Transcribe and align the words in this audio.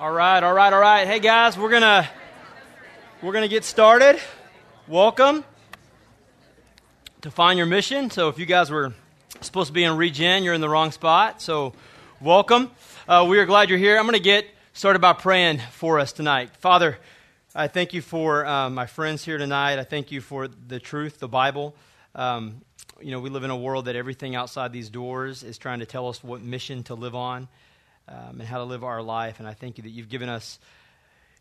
All 0.00 0.10
right, 0.10 0.42
all 0.42 0.54
right, 0.54 0.72
all 0.72 0.80
right. 0.80 1.06
Hey 1.06 1.18
guys, 1.18 1.58
we're 1.58 1.68
gonna 1.68 2.08
we're 3.20 3.34
gonna 3.34 3.48
get 3.48 3.64
started. 3.64 4.18
Welcome 4.88 5.44
to 7.20 7.30
find 7.30 7.58
your 7.58 7.66
mission. 7.66 8.08
So 8.08 8.30
if 8.30 8.38
you 8.38 8.46
guys 8.46 8.70
were 8.70 8.94
supposed 9.42 9.66
to 9.66 9.74
be 9.74 9.84
in 9.84 9.98
Regen, 9.98 10.42
you're 10.42 10.54
in 10.54 10.62
the 10.62 10.70
wrong 10.70 10.90
spot. 10.90 11.42
So 11.42 11.74
welcome. 12.18 12.70
Uh, 13.06 13.26
we 13.28 13.38
are 13.40 13.44
glad 13.44 13.68
you're 13.68 13.76
here. 13.76 13.98
I'm 13.98 14.06
gonna 14.06 14.20
get 14.20 14.46
started 14.72 15.00
by 15.00 15.12
praying 15.12 15.60
for 15.72 15.98
us 15.98 16.12
tonight. 16.14 16.56
Father, 16.56 16.96
I 17.54 17.68
thank 17.68 17.92
you 17.92 18.00
for 18.00 18.46
uh, 18.46 18.70
my 18.70 18.86
friends 18.86 19.22
here 19.22 19.36
tonight. 19.36 19.78
I 19.78 19.84
thank 19.84 20.10
you 20.10 20.22
for 20.22 20.48
the 20.48 20.80
truth, 20.80 21.18
the 21.18 21.28
Bible. 21.28 21.76
Um, 22.14 22.62
you 23.02 23.10
know, 23.10 23.20
we 23.20 23.28
live 23.28 23.44
in 23.44 23.50
a 23.50 23.56
world 23.56 23.84
that 23.84 23.96
everything 23.96 24.34
outside 24.34 24.72
these 24.72 24.88
doors 24.88 25.42
is 25.42 25.58
trying 25.58 25.80
to 25.80 25.86
tell 25.86 26.08
us 26.08 26.24
what 26.24 26.40
mission 26.40 26.84
to 26.84 26.94
live 26.94 27.14
on 27.14 27.48
um, 28.10 28.40
and 28.40 28.42
how 28.42 28.58
to 28.58 28.64
live 28.64 28.84
our 28.84 29.02
life. 29.02 29.38
And 29.38 29.48
I 29.48 29.54
thank 29.54 29.78
you 29.78 29.82
that 29.84 29.90
you've 29.90 30.08
given 30.08 30.28
us 30.28 30.58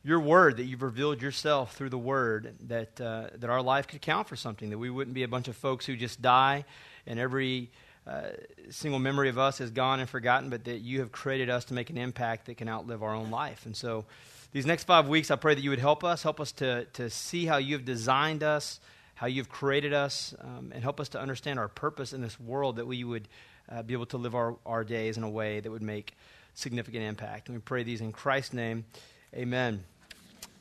your 0.03 0.19
word, 0.19 0.57
that 0.57 0.63
you've 0.63 0.81
revealed 0.81 1.21
yourself 1.21 1.75
through 1.75 1.89
the 1.89 1.97
word, 1.97 2.55
that, 2.67 3.01
uh, 3.01 3.27
that 3.35 3.49
our 3.49 3.61
life 3.61 3.87
could 3.87 4.01
count 4.01 4.27
for 4.27 4.35
something, 4.35 4.69
that 4.69 4.77
we 4.77 4.89
wouldn't 4.89 5.13
be 5.13 5.23
a 5.23 5.27
bunch 5.27 5.47
of 5.47 5.55
folks 5.57 5.85
who 5.85 5.95
just 5.95 6.21
die 6.21 6.63
and 7.05 7.19
every 7.19 7.69
uh, 8.07 8.29
single 8.69 8.99
memory 8.99 9.29
of 9.29 9.37
us 9.37 9.59
is 9.59 9.71
gone 9.71 9.99
and 9.99 10.09
forgotten, 10.09 10.49
but 10.49 10.63
that 10.63 10.79
you 10.79 10.99
have 10.99 11.11
created 11.11 11.49
us 11.49 11.65
to 11.65 11.73
make 11.73 11.89
an 11.89 11.97
impact 11.97 12.45
that 12.45 12.55
can 12.57 12.69
outlive 12.69 13.03
our 13.03 13.13
own 13.13 13.29
life. 13.29 13.65
And 13.65 13.75
so 13.75 14.05
these 14.51 14.65
next 14.65 14.85
five 14.85 15.07
weeks, 15.07 15.29
I 15.31 15.35
pray 15.35 15.53
that 15.53 15.61
you 15.61 15.69
would 15.69 15.79
help 15.79 16.03
us, 16.03 16.23
help 16.23 16.39
us 16.39 16.51
to, 16.53 16.85
to 16.93 17.09
see 17.09 17.45
how 17.45 17.57
you've 17.57 17.85
designed 17.85 18.41
us, 18.41 18.79
how 19.15 19.27
you've 19.27 19.49
created 19.49 19.93
us, 19.93 20.33
um, 20.39 20.71
and 20.73 20.81
help 20.81 20.99
us 20.99 21.09
to 21.09 21.19
understand 21.19 21.59
our 21.59 21.67
purpose 21.67 22.13
in 22.13 22.21
this 22.21 22.39
world, 22.39 22.77
that 22.77 22.87
we 22.87 23.03
would 23.03 23.27
uh, 23.69 23.83
be 23.83 23.93
able 23.93 24.07
to 24.07 24.17
live 24.17 24.33
our, 24.33 24.55
our 24.65 24.83
days 24.83 25.17
in 25.17 25.23
a 25.23 25.29
way 25.29 25.59
that 25.59 25.69
would 25.69 25.83
make 25.83 26.15
significant 26.59 27.03
impact. 27.03 27.47
And 27.47 27.57
we 27.57 27.61
pray 27.61 27.83
these 27.83 28.01
in 28.01 28.11
Christ's 28.11 28.53
name. 28.53 28.85
Amen. 29.33 29.83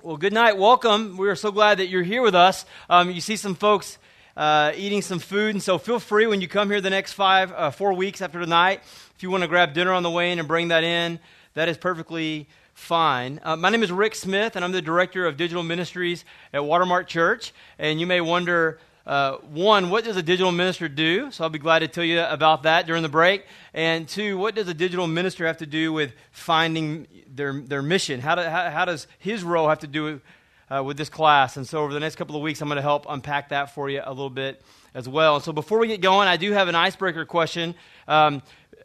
Well, 0.01 0.17
good 0.17 0.33
night. 0.33 0.57
Welcome. 0.57 1.17
We 1.17 1.29
are 1.29 1.35
so 1.35 1.51
glad 1.51 1.79
that 1.79 1.89
you're 1.89 2.05
here 2.05 2.23
with 2.23 2.37
us. 2.37 2.65
Um, 2.89 3.11
you 3.11 3.21
see 3.21 3.35
some 3.35 3.57
folks 3.57 3.99
uh, 4.37 4.71
eating 4.77 5.03
some 5.03 5.19
food, 5.19 5.57
and 5.57 5.63
so 5.63 5.77
feel 5.77 5.99
free 5.99 6.29
when 6.29 6.41
you 6.41 6.47
come 6.47 6.71
here 6.71 6.81
the 6.81 6.89
next 6.89 7.15
five, 7.15 7.53
uh, 7.53 7.73
four 7.73 7.93
weeks 7.95 8.23
after 8.23 8.39
tonight. 8.39 8.81
If 9.17 9.25
you 9.25 9.31
want 9.31 9.43
to 9.43 9.49
grab 9.49 9.75
dinner 9.75 9.93
on 9.93 10.05
the 10.05 10.11
way 10.11 10.31
in 10.31 10.39
and 10.39 10.47
bring 10.47 10.69
that 10.69 10.85
in, 10.85 11.19
that 11.55 11.69
is 11.69 11.77
perfectly 11.77 12.49
fine. 12.75 13.41
Uh, 13.43 13.57
my 13.57 13.69
name 13.69 13.83
is 13.83 13.91
Rick 13.91 14.15
Smith, 14.15 14.55
and 14.55 14.65
I'm 14.65 14.71
the 14.71 14.81
director 14.81 15.27
of 15.27 15.37
digital 15.37 15.65
ministries 15.65 16.25
at 16.53 16.65
Watermark 16.65 17.09
Church. 17.09 17.53
And 17.77 17.99
you 17.99 18.07
may 18.07 18.21
wonder, 18.21 18.79
uh, 19.09 19.39
one, 19.39 19.89
what 19.89 20.05
does 20.05 20.19
a 20.19 20.23
digital 20.23 20.53
minister 20.53 20.87
do? 20.87 21.31
So 21.31 21.43
I'll 21.43 21.49
be 21.49 21.59
glad 21.59 21.79
to 21.79 21.89
tell 21.89 22.05
you 22.05 22.21
about 22.21 22.65
that 22.65 22.87
during 22.87 23.03
the 23.03 23.09
break. 23.09 23.47
And 23.73 24.07
two, 24.07 24.37
what 24.37 24.55
does 24.55 24.69
a 24.69 24.75
digital 24.75 25.07
minister 25.07 25.47
have 25.47 25.57
to 25.57 25.67
do 25.67 25.95
with 25.95 26.13
finding 26.31 27.09
their, 27.27 27.59
their 27.59 27.81
mission? 27.81 28.21
How, 28.21 28.35
do, 28.35 28.43
how, 28.43 28.69
how 28.69 28.85
does 28.85 29.07
his 29.19 29.43
role 29.43 29.67
have 29.71 29.79
to 29.79 29.87
do 29.87 30.21
uh, 30.69 30.85
with 30.85 30.99
this 30.99 31.09
class? 31.09 31.57
And 31.57 31.67
so 31.67 31.83
over 31.83 31.95
the 31.95 32.01
next 32.01 32.17
couple 32.17 32.37
of 32.37 32.43
weeks, 32.43 32.61
I'm 32.61 32.69
going 32.69 32.77
to 32.77 32.83
help 32.83 33.07
unpack 33.09 33.49
that 33.49 33.75
for 33.75 33.89
you 33.89 34.03
a 34.05 34.11
little 34.11 34.29
bit 34.29 34.61
as 34.93 35.09
well. 35.09 35.37
And 35.37 35.45
so 35.45 35.55
before 35.55 35.79
we 35.79 35.89
get 35.89 36.03
going, 36.03 36.29
I 36.29 36.37
do 36.37 36.53
have 36.53 36.69
an 36.69 36.75
icebreaker 36.75 37.25
question. 37.25 37.75
Um, 38.09 38.43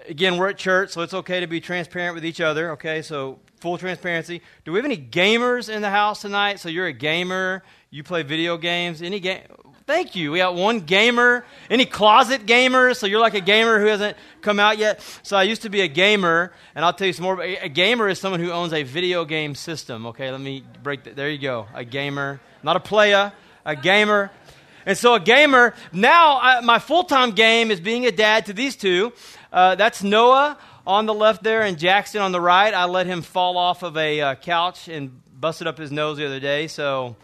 again, 0.07 0.37
we're 0.37 0.51
at 0.51 0.57
church, 0.57 0.91
so 0.91 1.01
it's 1.01 1.13
okay 1.13 1.41
to 1.41 1.47
be 1.47 1.59
transparent 1.59 2.15
with 2.15 2.23
each 2.23 2.39
other, 2.39 2.71
okay? 2.71 3.01
So 3.01 3.39
full 3.59 3.77
transparency. 3.77 4.41
Do 4.63 4.71
we 4.71 4.77
have 4.77 4.85
any 4.85 4.95
gamers 4.95 5.67
in 5.67 5.81
the 5.81 5.89
house 5.89 6.21
tonight? 6.21 6.61
So 6.61 6.69
you're 6.69 6.87
a 6.87 6.93
gamer, 6.93 7.61
you 7.89 8.03
play 8.03 8.23
video 8.23 8.57
games. 8.57 9.01
Any 9.01 9.19
game? 9.19 9.41
Thank 9.85 10.15
you. 10.15 10.31
We 10.31 10.37
got 10.37 10.55
one 10.55 10.79
gamer. 10.79 11.45
Any 11.69 11.85
closet 11.85 12.45
gamers? 12.45 12.95
So 12.95 13.05
you're 13.05 13.19
like 13.19 13.33
a 13.33 13.41
gamer 13.41 13.81
who 13.81 13.87
hasn't 13.87 14.15
come 14.41 14.57
out 14.57 14.77
yet. 14.77 15.01
So 15.23 15.35
I 15.35 15.43
used 15.43 15.63
to 15.63 15.69
be 15.69 15.81
a 15.81 15.89
gamer, 15.89 16.53
and 16.73 16.85
I'll 16.85 16.93
tell 16.93 17.07
you 17.07 17.11
some 17.11 17.23
more. 17.23 17.41
A 17.41 17.67
gamer 17.67 18.07
is 18.07 18.17
someone 18.17 18.39
who 18.39 18.51
owns 18.51 18.71
a 18.71 18.83
video 18.83 19.25
game 19.25 19.55
system. 19.55 20.05
Okay, 20.07 20.31
let 20.31 20.39
me 20.39 20.63
break 20.81 21.03
that. 21.03 21.17
There 21.17 21.29
you 21.29 21.37
go. 21.37 21.67
A 21.73 21.83
gamer, 21.83 22.39
not 22.63 22.77
a 22.77 22.79
player, 22.79 23.33
a 23.65 23.75
gamer. 23.75 24.31
And 24.85 24.97
so 24.97 25.15
a 25.15 25.19
gamer. 25.19 25.73
Now 25.91 26.39
I, 26.39 26.61
my 26.61 26.79
full-time 26.79 27.31
game 27.31 27.69
is 27.69 27.81
being 27.81 28.05
a 28.05 28.11
dad 28.11 28.45
to 28.45 28.53
these 28.53 28.77
two. 28.77 29.11
Uh, 29.51 29.75
that's 29.75 30.01
Noah 30.01 30.57
on 30.87 31.07
the 31.07 31.13
left 31.13 31.43
there, 31.43 31.61
and 31.61 31.77
Jackson 31.77 32.21
on 32.21 32.31
the 32.31 32.41
right. 32.41 32.73
I 32.73 32.85
let 32.85 33.05
him 33.05 33.21
fall 33.21 33.57
off 33.57 33.83
of 33.83 33.97
a 33.97 34.21
uh, 34.21 34.35
couch 34.35 34.87
and 34.87 35.21
busted 35.37 35.67
up 35.67 35.77
his 35.77 35.91
nose 35.91 36.17
the 36.17 36.25
other 36.25 36.39
day. 36.39 36.67
So 36.67 37.17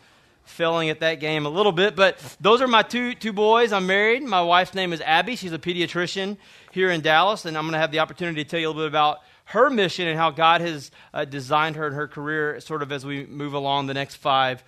failing 0.50 0.90
at 0.90 1.00
that 1.00 1.16
game 1.16 1.46
a 1.46 1.50
little 1.50 1.72
bit. 1.72 1.96
But 1.96 2.18
those 2.42 2.62
are 2.62 2.68
my 2.68 2.82
two, 2.82 3.14
two 3.14 3.34
boys. 3.34 3.72
I'm 3.72 3.88
married. 3.88 4.24
My 4.24 4.42
wife's 4.42 4.74
name 4.74 4.94
is 4.94 5.02
Abby. 5.02 5.36
She's 5.36 5.54
a 5.54 5.60
pediatrician 5.60 6.38
here 6.72 6.90
in 6.90 7.02
Dallas, 7.02 7.46
and 7.46 7.58
I'm 7.58 7.64
going 7.64 7.74
to 7.74 7.80
have 7.80 7.92
the 7.92 8.00
opportunity 8.00 8.44
to 8.44 8.50
tell 8.50 8.60
you 8.60 8.68
a 8.68 8.70
little 8.70 8.84
bit 8.84 8.90
about 8.90 9.20
her 9.46 9.70
mission 9.70 10.08
and 10.08 10.18
how 10.18 10.30
God 10.30 10.62
has 10.62 10.92
uh, 11.14 11.26
designed 11.26 11.76
her 11.76 11.88
and 11.88 11.96
her 11.96 12.08
career 12.08 12.60
sort 12.60 12.84
of 12.84 12.92
as 12.92 13.06
we 13.06 13.26
move 13.26 13.54
along 13.54 13.88
the 13.88 13.94
next 13.94 14.16
five 14.16 14.64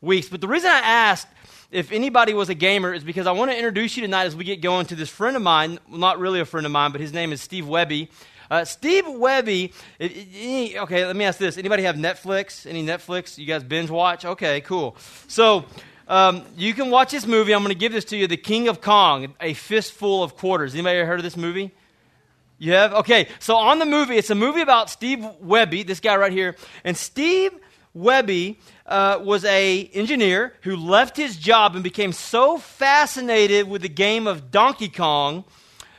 weeks. 0.00 0.28
But 0.28 0.40
the 0.40 0.48
reason 0.48 0.70
I 0.70 0.80
asked 0.80 1.28
if 1.70 1.92
anybody 1.92 2.34
was 2.34 2.48
a 2.48 2.54
gamer 2.54 2.92
is 2.92 3.04
because 3.04 3.26
I 3.26 3.32
want 3.32 3.50
to 3.50 3.56
introduce 3.56 3.96
you 3.96 4.02
tonight 4.02 4.24
as 4.24 4.36
we 4.36 4.44
get 4.44 4.60
going 4.60 4.86
to 4.86 4.94
this 4.94 5.08
friend 5.08 5.36
of 5.36 5.42
mine, 5.42 5.78
well, 5.88 5.98
not 5.98 6.18
really 6.18 6.40
a 6.40 6.44
friend 6.44 6.66
of 6.66 6.72
mine, 6.72 6.92
but 6.92 7.00
his 7.00 7.12
name 7.12 7.32
is 7.32 7.40
Steve 7.40 7.64
Wiebe. 7.64 8.08
Uh, 8.50 8.64
Steve 8.64 9.04
Wiebe, 9.04 9.72
okay, 10.00 11.06
let 11.06 11.16
me 11.16 11.24
ask 11.24 11.38
this. 11.38 11.56
Anybody 11.56 11.84
have 11.84 11.96
Netflix? 11.96 12.66
Any 12.66 12.84
Netflix? 12.84 13.38
You 13.38 13.46
guys 13.46 13.64
binge 13.64 13.90
watch? 13.90 14.24
Okay, 14.24 14.60
cool. 14.60 14.96
So, 15.28 15.64
um, 16.06 16.44
you 16.56 16.74
can 16.74 16.90
watch 16.90 17.12
this 17.12 17.26
movie. 17.26 17.54
I'm 17.54 17.62
going 17.62 17.72
to 17.72 17.78
give 17.78 17.92
this 17.92 18.04
to 18.06 18.16
you 18.16 18.26
The 18.26 18.36
King 18.36 18.68
of 18.68 18.80
Kong, 18.80 19.34
A 19.40 19.54
Fistful 19.54 20.22
of 20.22 20.36
Quarters. 20.36 20.74
Anybody 20.74 20.98
ever 20.98 21.06
heard 21.06 21.20
of 21.20 21.24
this 21.24 21.36
movie? 21.36 21.72
You 22.58 22.72
have? 22.72 22.92
Okay, 22.94 23.28
so 23.38 23.56
on 23.56 23.78
the 23.78 23.86
movie, 23.86 24.16
it's 24.16 24.30
a 24.30 24.34
movie 24.34 24.60
about 24.60 24.90
Steve 24.90 25.20
Wiebe, 25.42 25.86
this 25.86 26.00
guy 26.00 26.16
right 26.16 26.32
here. 26.32 26.56
And 26.84 26.96
Steve 26.96 27.52
Wiebe 27.96 28.56
uh, 28.86 29.20
was 29.22 29.44
a 29.44 29.90
engineer 29.94 30.52
who 30.62 30.76
left 30.76 31.16
his 31.16 31.36
job 31.36 31.74
and 31.74 31.82
became 31.82 32.12
so 32.12 32.58
fascinated 32.58 33.68
with 33.68 33.82
the 33.82 33.88
game 33.88 34.26
of 34.26 34.50
Donkey 34.50 34.88
Kong 34.88 35.44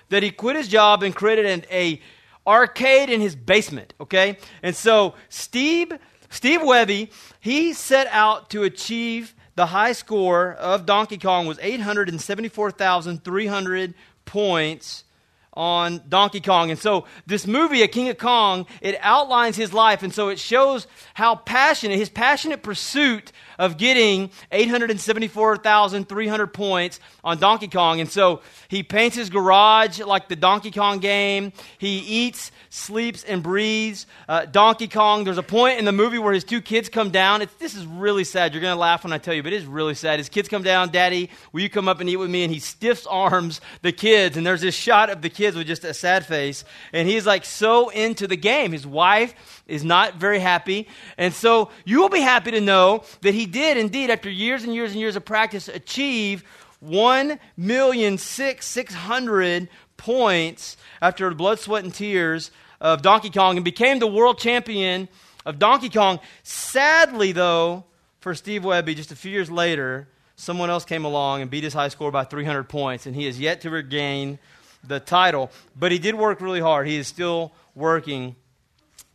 that 0.09 0.23
he 0.23 0.31
quit 0.31 0.55
his 0.55 0.67
job 0.67 1.03
and 1.03 1.15
created 1.15 1.45
an, 1.45 1.65
a 1.71 2.01
arcade 2.45 3.09
in 3.09 3.21
his 3.21 3.35
basement, 3.35 3.95
okay? 3.99 4.37
And 4.61 4.75
so 4.75 5.15
Steve, 5.29 5.91
Steve 6.29 6.61
Wiebe, 6.61 7.09
he 7.39 7.73
set 7.73 8.05
out 8.07 8.51
to 8.51 8.61
achieve 8.63 9.33
the 9.55 9.65
high 9.67 9.93
score 9.93 10.53
of 10.53 10.85
Donkey 10.85 11.17
Kong 11.17 11.47
was 11.47 11.57
874,300 11.59 13.93
points 14.25 15.05
on 15.53 16.01
Donkey 16.09 16.41
Kong. 16.41 16.69
And 16.69 16.79
so 16.79 17.05
this 17.25 17.47
movie, 17.47 17.81
A 17.81 17.87
King 17.87 18.09
of 18.09 18.17
Kong, 18.17 18.65
it 18.81 18.97
outlines 18.99 19.55
his 19.55 19.73
life. 19.73 20.03
And 20.03 20.13
so 20.13 20.27
it 20.27 20.39
shows 20.39 20.85
how 21.13 21.35
passionate, 21.35 21.97
his 21.97 22.09
passionate 22.09 22.61
pursuit 22.61 23.31
of 23.57 23.77
getting 23.77 24.29
874,300 24.51 26.47
points 26.47 26.99
on 27.23 27.37
Donkey 27.37 27.67
Kong. 27.67 27.99
And 27.99 28.09
so 28.09 28.41
he 28.67 28.83
paints 28.83 29.15
his 29.15 29.29
garage 29.29 29.99
like 29.99 30.27
the 30.27 30.35
Donkey 30.35 30.71
Kong 30.71 30.99
game. 30.99 31.53
He 31.77 31.99
eats, 31.99 32.51
sleeps, 32.69 33.23
and 33.23 33.41
breathes 33.43 34.05
uh, 34.27 34.45
Donkey 34.45 34.87
Kong. 34.87 35.23
There's 35.23 35.37
a 35.37 35.43
point 35.43 35.79
in 35.79 35.85
the 35.85 35.91
movie 35.91 36.17
where 36.17 36.33
his 36.33 36.43
two 36.43 36.61
kids 36.61 36.89
come 36.89 37.09
down. 37.09 37.41
It's, 37.41 37.53
this 37.55 37.75
is 37.75 37.85
really 37.85 38.23
sad. 38.23 38.53
You're 38.53 38.61
going 38.61 38.75
to 38.75 38.79
laugh 38.79 39.03
when 39.03 39.13
I 39.13 39.17
tell 39.17 39.33
you, 39.33 39.43
but 39.43 39.53
it 39.53 39.57
is 39.57 39.65
really 39.65 39.95
sad. 39.95 40.19
His 40.19 40.29
kids 40.29 40.49
come 40.49 40.63
down, 40.63 40.89
Daddy, 40.89 41.29
will 41.51 41.61
you 41.61 41.69
come 41.69 41.87
up 41.87 41.99
and 41.99 42.09
eat 42.09 42.17
with 42.17 42.29
me? 42.29 42.43
And 42.43 42.53
he 42.53 42.59
stiffs 42.59 43.05
arms 43.07 43.61
the 43.81 43.91
kids. 43.91 44.37
And 44.37 44.45
there's 44.45 44.61
this 44.61 44.75
shot 44.75 45.09
of 45.09 45.21
the 45.21 45.29
kids 45.29 45.55
with 45.55 45.67
just 45.67 45.83
a 45.83 45.93
sad 45.93 46.25
face. 46.25 46.63
And 46.93 47.07
he's 47.07 47.25
like 47.25 47.45
so 47.45 47.89
into 47.89 48.27
the 48.27 48.37
game. 48.37 48.71
His 48.71 48.85
wife 48.85 49.63
is 49.67 49.83
not 49.83 50.15
very 50.15 50.39
happy. 50.39 50.87
And 51.17 51.33
so 51.33 51.69
you 51.85 52.01
will 52.01 52.09
be 52.09 52.21
happy 52.21 52.51
to 52.51 52.61
know 52.61 53.03
that 53.21 53.33
he 53.33 53.45
did 53.45 53.77
indeed, 53.77 54.09
after 54.09 54.29
years 54.29 54.63
and 54.63 54.73
years 54.73 54.91
and 54.91 54.99
years 54.99 55.15
of 55.15 55.25
practice, 55.25 55.67
achieve 55.67 56.43
1,600,000 56.85 59.67
points 59.97 60.77
after 61.01 61.33
blood, 61.33 61.59
sweat, 61.59 61.83
and 61.83 61.93
tears 61.93 62.51
of 62.81 63.01
Donkey 63.01 63.29
Kong 63.29 63.57
and 63.57 63.65
became 63.65 63.99
the 63.99 64.07
world 64.07 64.37
champion 64.37 65.07
of 65.45 65.57
Donkey 65.57 65.89
Kong. 65.89 66.19
Sadly, 66.43 67.31
though, 67.31 67.85
for 68.19 68.35
Steve 68.35 68.63
Wiebe, 68.63 68.95
just 68.95 69.11
a 69.11 69.15
few 69.15 69.31
years 69.31 69.49
later, 69.49 70.07
someone 70.35 70.69
else 70.69 70.85
came 70.85 71.05
along 71.05 71.41
and 71.41 71.49
beat 71.49 71.63
his 71.63 71.73
high 71.73 71.87
score 71.87 72.11
by 72.11 72.23
300 72.23 72.69
points, 72.69 73.05
and 73.05 73.15
he 73.15 73.25
has 73.25 73.39
yet 73.39 73.61
to 73.61 73.69
regain 73.69 74.39
the 74.83 74.99
title. 74.99 75.51
But 75.75 75.91
he 75.91 75.99
did 75.99 76.15
work 76.15 76.41
really 76.41 76.59
hard. 76.59 76.87
He 76.87 76.97
is 76.97 77.07
still 77.07 77.53
working 77.73 78.35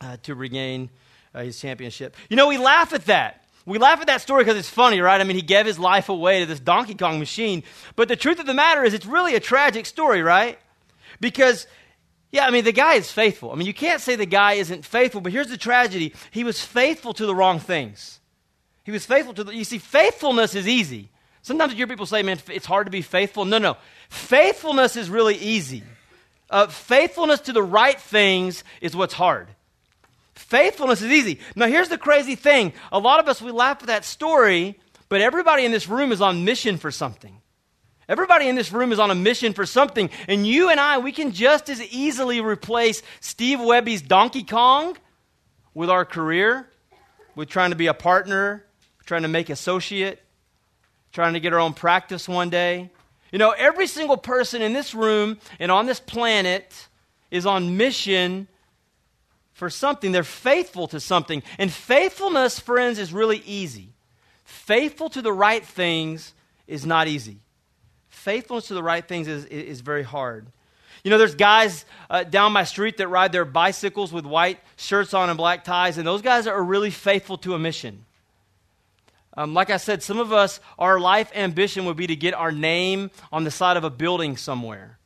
uh, 0.00 0.17
to 0.23 0.35
regain 0.35 0.91
uh, 1.35 1.43
his 1.43 1.61
championship. 1.61 2.17
You 2.29 2.37
know, 2.37 2.49
we 2.49 2.58
laugh 2.58 2.93
at 2.93 3.06
that. 3.06 3.44
We 3.67 3.79
laugh 3.79 4.00
at 4.00 4.06
that 4.06 4.20
story 4.20 4.43
because 4.43 4.56
it's 4.56 4.69
funny, 4.69 5.00
right? 5.00 5.20
I 5.20 5.25
mean, 5.25 5.37
he 5.37 5.43
gave 5.43 5.67
his 5.67 5.79
life 5.79 6.08
away 6.08 6.41
to 6.41 6.47
this 6.47 6.61
Donkey 6.61 6.94
Kong 6.94 7.19
machine. 7.19 7.62
But 7.94 8.08
the 8.08 8.17
truth 8.17 8.41
of 8.41 8.47
the 8.47 8.55
matter 8.55 8.85
is, 8.85 8.94
it's 8.94 9.06
really 9.06 9.35
a 9.35 9.41
tragic 9.41 9.87
story, 9.87 10.23
right? 10.23 10.58
Because, 11.20 11.67
yeah, 12.32 12.47
I 12.47 12.50
mean, 12.50 12.64
the 12.64 12.73
guy 12.73 12.94
is 12.94 13.12
faithful. 13.12 13.52
I 13.52 13.56
mean, 13.56 13.67
you 13.67 13.75
can't 13.75 14.00
say 14.00 14.17
the 14.17 14.26
guy 14.26 14.55
isn't 14.55 14.85
faithful, 14.85 15.20
but 15.20 15.32
here's 15.32 15.49
the 15.49 15.58
tragedy 15.58 16.14
he 16.31 16.43
was 16.43 16.61
faithful 16.61 17.12
to 17.14 17.26
the 17.26 17.35
wrong 17.35 17.61
things. 17.61 18.19
He 18.85 18.93
was 18.93 19.05
faithful 19.05 19.35
to 19.35 19.44
the, 19.44 19.55
you 19.55 19.64
see, 19.64 19.79
faithfulness 19.79 20.55
is 20.55 20.67
easy. 20.67 21.11
Sometimes 21.43 21.73
you 21.73 21.76
hear 21.76 21.87
people 21.87 22.06
say, 22.06 22.23
man, 22.23 22.38
it's 22.49 22.67
hard 22.67 22.87
to 22.87 22.91
be 22.91 23.02
faithful. 23.02 23.44
No, 23.44 23.58
no. 23.58 23.76
Faithfulness 24.08 24.97
is 24.97 25.08
really 25.08 25.37
easy. 25.37 25.82
Uh, 26.49 26.67
faithfulness 26.67 27.41
to 27.41 27.52
the 27.52 27.62
right 27.62 28.00
things 28.00 28.64
is 28.81 28.97
what's 28.97 29.14
hard. 29.14 29.49
Faithfulness 30.50 31.00
is 31.00 31.12
easy. 31.12 31.38
Now, 31.55 31.69
here's 31.69 31.88
the 31.88 31.97
crazy 31.97 32.35
thing 32.35 32.73
a 32.91 32.99
lot 32.99 33.20
of 33.20 33.29
us, 33.29 33.41
we 33.41 33.52
laugh 33.52 33.79
at 33.82 33.87
that 33.87 34.05
story, 34.05 34.81
but 35.08 35.20
everybody 35.20 35.64
in 35.64 35.70
this 35.70 35.88
room 35.88 36.11
is 36.11 36.20
on 36.20 36.44
mission 36.44 36.76
for 36.76 36.91
something. 36.91 37.41
Everybody 38.08 38.49
in 38.49 38.56
this 38.56 38.73
room 38.73 38.91
is 38.91 38.99
on 38.99 39.12
a 39.12 39.14
mission 39.14 39.52
for 39.52 39.64
something. 39.64 40.11
And 40.26 40.44
you 40.44 40.69
and 40.69 40.81
I, 40.81 40.99
we 40.99 41.12
can 41.12 41.31
just 41.31 41.70
as 41.70 41.81
easily 41.81 42.41
replace 42.41 43.00
Steve 43.20 43.61
Wiebe's 43.61 44.02
Donkey 44.02 44.43
Kong 44.43 44.97
with 45.73 45.88
our 45.88 46.05
career, 46.05 46.69
with 47.37 47.49
trying 47.49 47.70
to 47.70 47.76
be 47.76 47.87
a 47.87 47.94
partner, 47.94 48.64
trying 49.06 49.23
to 49.23 49.29
make 49.29 49.50
associate, 49.50 50.20
trying 51.12 51.35
to 51.35 51.41
get 51.41 51.52
our 51.52 51.61
own 51.61 51.75
practice 51.75 52.29
one 52.29 52.50
day. 52.50 52.91
You 53.31 53.38
know, 53.38 53.52
every 53.52 53.87
single 53.87 54.17
person 54.17 54.62
in 54.62 54.73
this 54.73 54.97
room 54.97 55.38
and 55.61 55.70
on 55.70 55.87
this 55.87 56.00
planet 56.00 56.88
is 57.31 57.47
on 57.47 57.76
mission 57.76 58.49
for 59.61 59.71
something. 59.71 60.11
They're 60.11 60.25
faithful 60.25 60.89
to 60.89 60.99
something. 60.99 61.45
And 61.57 61.73
faithfulness, 61.73 62.59
friends, 62.59 62.99
is 62.99 63.12
really 63.12 63.43
easy. 63.47 63.91
Faithful 64.45 65.09
to 65.11 65.23
the 65.23 65.33
right 65.33 65.65
things 65.65 66.35
is 66.67 66.85
not 66.85 67.07
easy 67.07 67.39
faithfulness 68.21 68.69
to 68.69 68.75
the 68.75 68.83
right 68.83 69.07
things 69.07 69.27
is, 69.27 69.47
is 69.47 69.81
very 69.81 70.03
hard. 70.03 70.47
You 71.03 71.11
know, 71.11 71.17
there's 71.17 71.35
guys 71.35 71.87
uh, 72.11 72.25
down 72.25 72.53
my 72.53 72.65
street 72.65 72.99
that 72.99 73.09
ride 73.09 73.33
their 73.33 73.47
bicycles 73.47 74.12
with 74.12 74.27
white 74.27 74.59
shirts 74.77 75.15
on 75.15 75.31
and 75.31 75.39
black 75.39 75.65
ties, 75.65 75.97
and 75.97 76.07
those 76.07 76.21
guys 76.21 76.47
are 76.47 76.62
really 76.62 76.91
faithful 76.91 77.39
to 77.39 77.55
a 77.55 77.59
mission. 77.59 78.05
Um, 79.37 79.55
like 79.55 79.71
I 79.71 79.79
said, 79.79 80.03
some 80.03 80.19
of 80.19 80.33
us, 80.33 80.61
our 80.79 81.01
life 81.01 81.31
ambition 81.35 81.87
would 81.87 81.97
be 81.97 82.09
to 82.09 82.17
get 82.17 82.35
our 82.35 82.53
name 82.53 83.11
on 83.33 83.45
the 83.45 83.51
side 83.51 83.79
of 83.79 83.85
a 83.85 83.91
building 83.91 84.37
somewhere. 84.37 84.99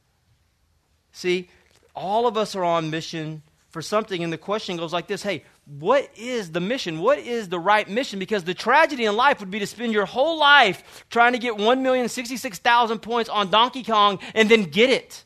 See, 1.12 1.48
all 1.94 2.26
of 2.26 2.36
us 2.36 2.56
are 2.56 2.64
on 2.64 2.90
mission 2.90 3.42
for 3.74 3.82
something, 3.82 4.22
and 4.22 4.32
the 4.32 4.38
question 4.38 4.76
goes 4.76 4.92
like 4.92 5.08
this 5.08 5.22
Hey, 5.22 5.42
what 5.66 6.08
is 6.16 6.52
the 6.52 6.60
mission? 6.60 7.00
What 7.00 7.18
is 7.18 7.48
the 7.48 7.58
right 7.58 7.86
mission? 7.86 8.20
Because 8.20 8.44
the 8.44 8.54
tragedy 8.54 9.04
in 9.04 9.16
life 9.16 9.40
would 9.40 9.50
be 9.50 9.58
to 9.58 9.66
spend 9.66 9.92
your 9.92 10.06
whole 10.06 10.38
life 10.38 11.04
trying 11.10 11.32
to 11.32 11.38
get 11.38 11.54
1,066,000 11.54 13.02
points 13.02 13.28
on 13.28 13.50
Donkey 13.50 13.82
Kong 13.82 14.20
and 14.32 14.48
then 14.48 14.62
get 14.62 14.90
it. 14.90 15.24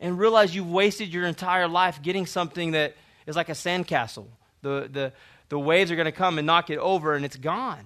And 0.00 0.18
realize 0.18 0.54
you've 0.54 0.70
wasted 0.70 1.12
your 1.12 1.26
entire 1.26 1.68
life 1.68 2.00
getting 2.00 2.24
something 2.24 2.70
that 2.70 2.96
is 3.26 3.36
like 3.36 3.50
a 3.50 3.52
sandcastle. 3.52 4.28
The, 4.62 4.88
the, 4.90 5.12
the 5.50 5.58
waves 5.58 5.90
are 5.90 5.96
going 5.96 6.06
to 6.06 6.12
come 6.12 6.38
and 6.38 6.46
knock 6.46 6.70
it 6.70 6.78
over, 6.78 7.14
and 7.14 7.24
it's 7.24 7.36
gone. 7.36 7.84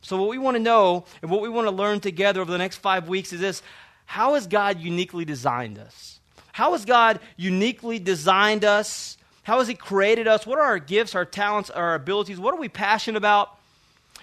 So, 0.00 0.16
what 0.16 0.30
we 0.30 0.38
want 0.38 0.56
to 0.56 0.62
know 0.62 1.04
and 1.20 1.30
what 1.30 1.42
we 1.42 1.50
want 1.50 1.66
to 1.66 1.72
learn 1.72 2.00
together 2.00 2.40
over 2.40 2.50
the 2.50 2.58
next 2.58 2.76
five 2.76 3.06
weeks 3.06 3.34
is 3.34 3.40
this 3.40 3.62
how 4.06 4.32
has 4.32 4.46
God 4.46 4.80
uniquely 4.80 5.26
designed 5.26 5.78
us? 5.78 6.19
How 6.60 6.72
has 6.72 6.84
God 6.84 7.20
uniquely 7.38 7.98
designed 7.98 8.66
us? 8.66 9.16
How 9.44 9.60
has 9.60 9.68
He 9.68 9.72
created 9.72 10.28
us? 10.28 10.46
What 10.46 10.58
are 10.58 10.64
our 10.66 10.78
gifts, 10.78 11.14
our 11.14 11.24
talents, 11.24 11.70
our 11.70 11.94
abilities? 11.94 12.38
What 12.38 12.52
are 12.52 12.60
we 12.60 12.68
passionate 12.68 13.16
about? 13.16 13.58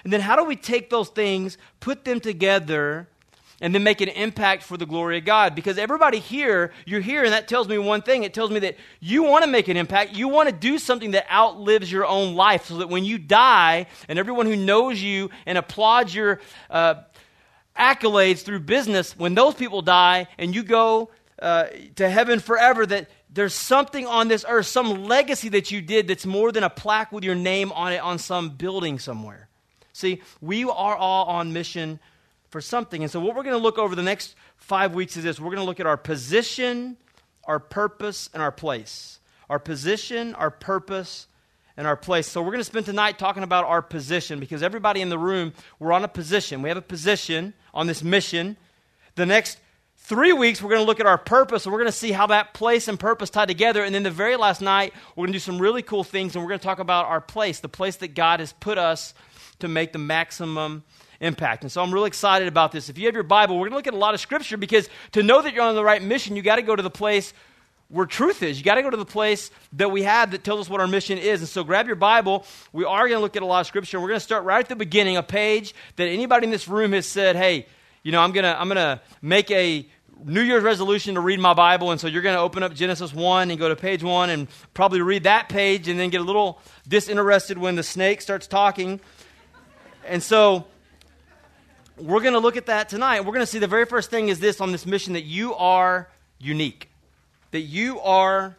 And 0.04 0.14
then 0.14 0.22
how 0.22 0.36
do 0.36 0.44
we 0.44 0.56
take 0.56 0.92
those 0.92 1.10
things, 1.10 1.58
put 1.80 2.06
them 2.06 2.20
together, 2.20 3.08
and 3.60 3.74
then 3.74 3.82
make 3.82 4.02
an 4.02 4.10
impact 4.10 4.62
for 4.62 4.78
the 4.78 4.86
glory 4.86 5.18
of 5.18 5.26
God? 5.26 5.56
Because 5.56 5.80
everybody 5.80 6.20
here, 6.20 6.72
you're 6.86 7.02
here, 7.02 7.24
and 7.24 7.34
that 7.34 7.48
tells 7.48 7.68
me 7.68 7.80
one 7.80 8.04
thing. 8.04 8.22
It 8.22 8.36
tells 8.36 8.52
me 8.52 8.60
that 8.60 8.76
you 9.00 9.24
want 9.24 9.44
to 9.44 9.50
make 9.50 9.68
an 9.68 9.76
impact. 9.76 10.14
You 10.14 10.28
want 10.28 10.48
to 10.48 10.54
do 10.54 10.78
something 10.78 11.10
that 11.12 11.26
outlives 11.34 11.92
your 11.92 12.06
own 12.06 12.36
life 12.36 12.68
so 12.68 12.78
that 12.78 12.88
when 12.90 13.04
you 13.04 13.18
die, 13.18 13.88
and 14.08 14.20
everyone 14.20 14.46
who 14.46 14.56
knows 14.56 15.02
you 15.02 15.32
and 15.48 15.58
applauds 15.58 16.14
your 16.14 16.40
uh, 16.70 17.02
accolades 17.76 18.44
through 18.44 18.60
business, 18.60 19.18
when 19.18 19.34
those 19.34 19.56
people 19.56 19.82
die 19.82 20.28
and 20.38 20.54
you 20.54 20.62
go 20.62 21.10
uh, 21.42 21.66
to 21.96 22.10
heaven 22.10 22.40
forever, 22.40 22.86
that 22.86 23.10
there's 23.30 23.54
something 23.54 24.08
on 24.08 24.28
this 24.28 24.46
earth, 24.48 24.66
some 24.66 25.06
legacy 25.06 25.50
that 25.50 25.72
you 25.72 25.82
did 25.82 26.08
that's 26.08 26.26
more 26.26 26.52
than 26.52 26.64
a 26.64 26.70
plaque 26.70 27.12
with 27.12 27.24
your 27.24 27.36
name 27.36 27.72
on 27.72 27.94
it 27.94 27.98
on 27.98 28.18
some 28.18 28.50
building 28.50 29.00
somewhere. 29.00 29.48
See, 29.94 30.22
we 30.42 30.64
are 30.64 30.96
all 30.96 31.26
on 31.26 31.54
mission 31.54 32.00
for 32.50 32.62
something. 32.62 33.02
And 33.02 33.12
so, 33.12 33.20
what 33.20 33.36
we're 33.36 33.44
going 33.44 33.56
to 33.56 33.62
look 33.62 33.78
over 33.78 33.96
the 33.96 34.04
next 34.04 34.36
five 34.56 34.94
weeks 34.94 35.18
is 35.18 35.24
this 35.24 35.40
we're 35.40 35.48
going 35.48 35.58
to 35.58 35.64
look 35.64 35.80
at 35.80 35.88
our 35.88 35.98
position, 35.98 36.98
our 37.44 37.60
purpose, 37.60 38.30
and 38.34 38.42
our 38.42 38.52
place. 38.52 39.20
Our 39.50 39.60
position, 39.60 40.36
our 40.36 40.52
purpose, 40.52 41.28
and 41.78 41.88
our 41.88 41.96
place. 41.96 42.28
So, 42.28 42.42
we're 42.42 42.52
going 42.52 42.60
to 42.60 42.64
spend 42.64 42.86
tonight 42.86 43.20
talking 43.20 43.44
about 43.44 43.66
our 43.66 43.82
position 43.82 44.40
because 44.40 44.64
everybody 44.64 45.02
in 45.02 45.10
the 45.10 45.20
room, 45.20 45.54
we're 45.80 45.94
on 45.94 46.04
a 46.04 46.08
position. 46.08 46.62
We 46.62 46.70
have 46.70 46.78
a 46.78 46.82
position 46.82 47.54
on 47.74 47.88
this 47.88 48.04
mission. 48.04 48.58
The 49.16 49.26
next 49.26 49.60
three 50.08 50.32
weeks, 50.32 50.62
we're 50.62 50.70
going 50.70 50.82
to 50.82 50.86
look 50.86 51.02
at 51.02 51.06
our 51.06 51.18
purpose, 51.18 51.66
and 51.66 51.74
we're 51.74 51.80
going 51.80 51.92
to 51.92 51.98
see 51.98 52.14
how 52.14 52.28
that 52.28 52.54
place 52.54 52.88
and 52.88 52.98
purpose 52.98 53.30
tie 53.30 53.46
together. 53.46 53.84
And 53.84 53.94
then 53.94 54.04
the 54.04 54.12
very 54.12 54.38
last 54.38 54.62
night, 54.62 54.94
we're 55.16 55.24
going 55.24 55.34
to 55.34 55.40
do 55.40 55.40
some 55.40 55.60
really 55.60 55.82
cool 55.82 56.06
things, 56.06 56.34
and 56.34 56.44
we're 56.44 56.48
going 56.48 56.60
to 56.62 56.66
talk 56.66 56.80
about 56.80 57.08
our 57.08 57.20
place, 57.20 57.60
the 57.60 57.68
place 57.68 57.98
that 57.98 58.16
God 58.16 58.40
has 58.40 58.54
put 58.54 58.78
us 58.78 59.14
to 59.60 59.68
make 59.68 59.92
the 59.92 60.00
maximum 60.00 60.86
impact. 61.20 61.64
And 61.64 61.72
so 61.72 61.84
I'm 61.84 61.94
really 61.94 62.08
excited 62.08 62.48
about 62.48 62.72
this. 62.72 62.88
If 62.88 62.98
you 62.98 63.08
have 63.08 63.16
your 63.16 63.24
Bible, 63.24 63.56
we're 63.56 63.70
going 63.70 63.72
to 63.72 63.76
look 63.76 63.88
at 63.88 63.94
a 63.94 63.98
lot 63.98 64.14
of 64.14 64.22
scripture 64.22 64.56
because 64.56 64.88
to 65.12 65.24
know 65.24 65.42
that 65.42 65.54
you're 65.54 65.66
on 65.66 65.76
the 65.76 65.84
right 65.84 66.02
mission, 66.02 66.38
you 66.38 66.42
got 66.42 66.56
to 66.56 66.62
go 66.62 66.76
to 66.76 66.84
the 66.84 66.90
place 66.90 67.34
where 67.90 68.06
truth 68.06 68.44
is. 68.44 68.58
You 68.58 68.64
got 68.64 68.76
to 68.76 68.84
go 68.84 68.90
to 68.90 68.98
the 68.98 69.06
place 69.06 69.52
that 69.74 69.92
we 69.92 70.04
have 70.04 70.32
that 70.32 70.46
tells 70.46 70.62
us 70.62 70.70
what 70.70 70.80
our 70.80 70.88
mission 70.88 71.18
is. 71.18 71.42
And 71.42 71.50
so 71.50 71.66
grab 71.66 71.86
your 71.86 71.96
Bible. 71.98 72.46
We 72.72 72.86
are 72.86 73.10
going 73.10 73.18
to 73.18 73.22
look 73.22 73.36
at 73.36 73.44
a 73.44 73.46
lot 73.46 73.60
of 73.60 73.68
scripture. 73.68 74.00
We're 74.00 74.10
going 74.10 74.20
to 74.22 74.26
start 74.26 74.46
right 74.46 74.60
at 74.60 74.70
the 74.70 74.76
beginning, 74.78 75.18
a 75.18 75.24
page 75.24 75.74
that 75.98 76.08
anybody 76.08 76.46
in 76.46 76.52
this 76.52 76.70
room 76.70 76.94
has 76.94 77.06
said, 77.06 77.36
hey, 77.36 77.66
you 78.04 78.14
know, 78.14 78.22
I'm 78.22 78.32
going 78.32 78.46
to 78.46 78.58
I'm 78.58 78.70
going 78.70 78.78
to 78.78 79.02
make 79.22 79.52
a 79.52 79.86
New 80.24 80.42
Year's 80.42 80.64
resolution 80.64 81.16
to 81.16 81.22
read 81.22 81.40
my 81.40 81.54
Bible, 81.54 81.92
and 81.92 82.00
so 82.00 82.08
you're 82.08 82.22
going 82.22 82.36
to 82.36 82.42
open 82.42 82.64
up 82.64 82.74
Genesis 82.74 83.14
1 83.14 83.52
and 83.52 83.60
go 83.60 83.70
to 83.70 83.76
page 83.76 84.04
1 84.04 84.30
and 84.30 84.48
probably 84.74 85.02
read 85.02 85.24
that 85.24 85.50
page 85.50 85.88
and 85.88 86.00
then 86.00 86.10
get 86.10 86.22
a 86.22 86.24
little 86.24 86.60
disinterested 86.88 87.58
when 87.58 87.76
the 87.76 87.84
snake 87.84 88.22
starts 88.22 88.48
talking. 88.48 89.00
And 90.06 90.24
so 90.24 90.66
we're 91.98 92.22
going 92.22 92.34
to 92.34 92.40
look 92.40 92.58
at 92.58 92.68
that 92.68 92.90
tonight. 92.90 93.22
We're 93.22 93.34
going 93.34 93.42
to 93.42 93.46
see 93.46 93.60
the 93.60 93.68
very 93.68 93.86
first 93.86 94.10
thing 94.10 94.30
is 94.30 94.40
this 94.40 94.62
on 94.62 94.72
this 94.72 94.86
mission 94.86 95.14
that 95.14 95.24
you 95.24 95.54
are 95.56 96.10
unique. 96.40 96.90
That 97.52 97.62
you 97.62 98.00
are 98.00 98.58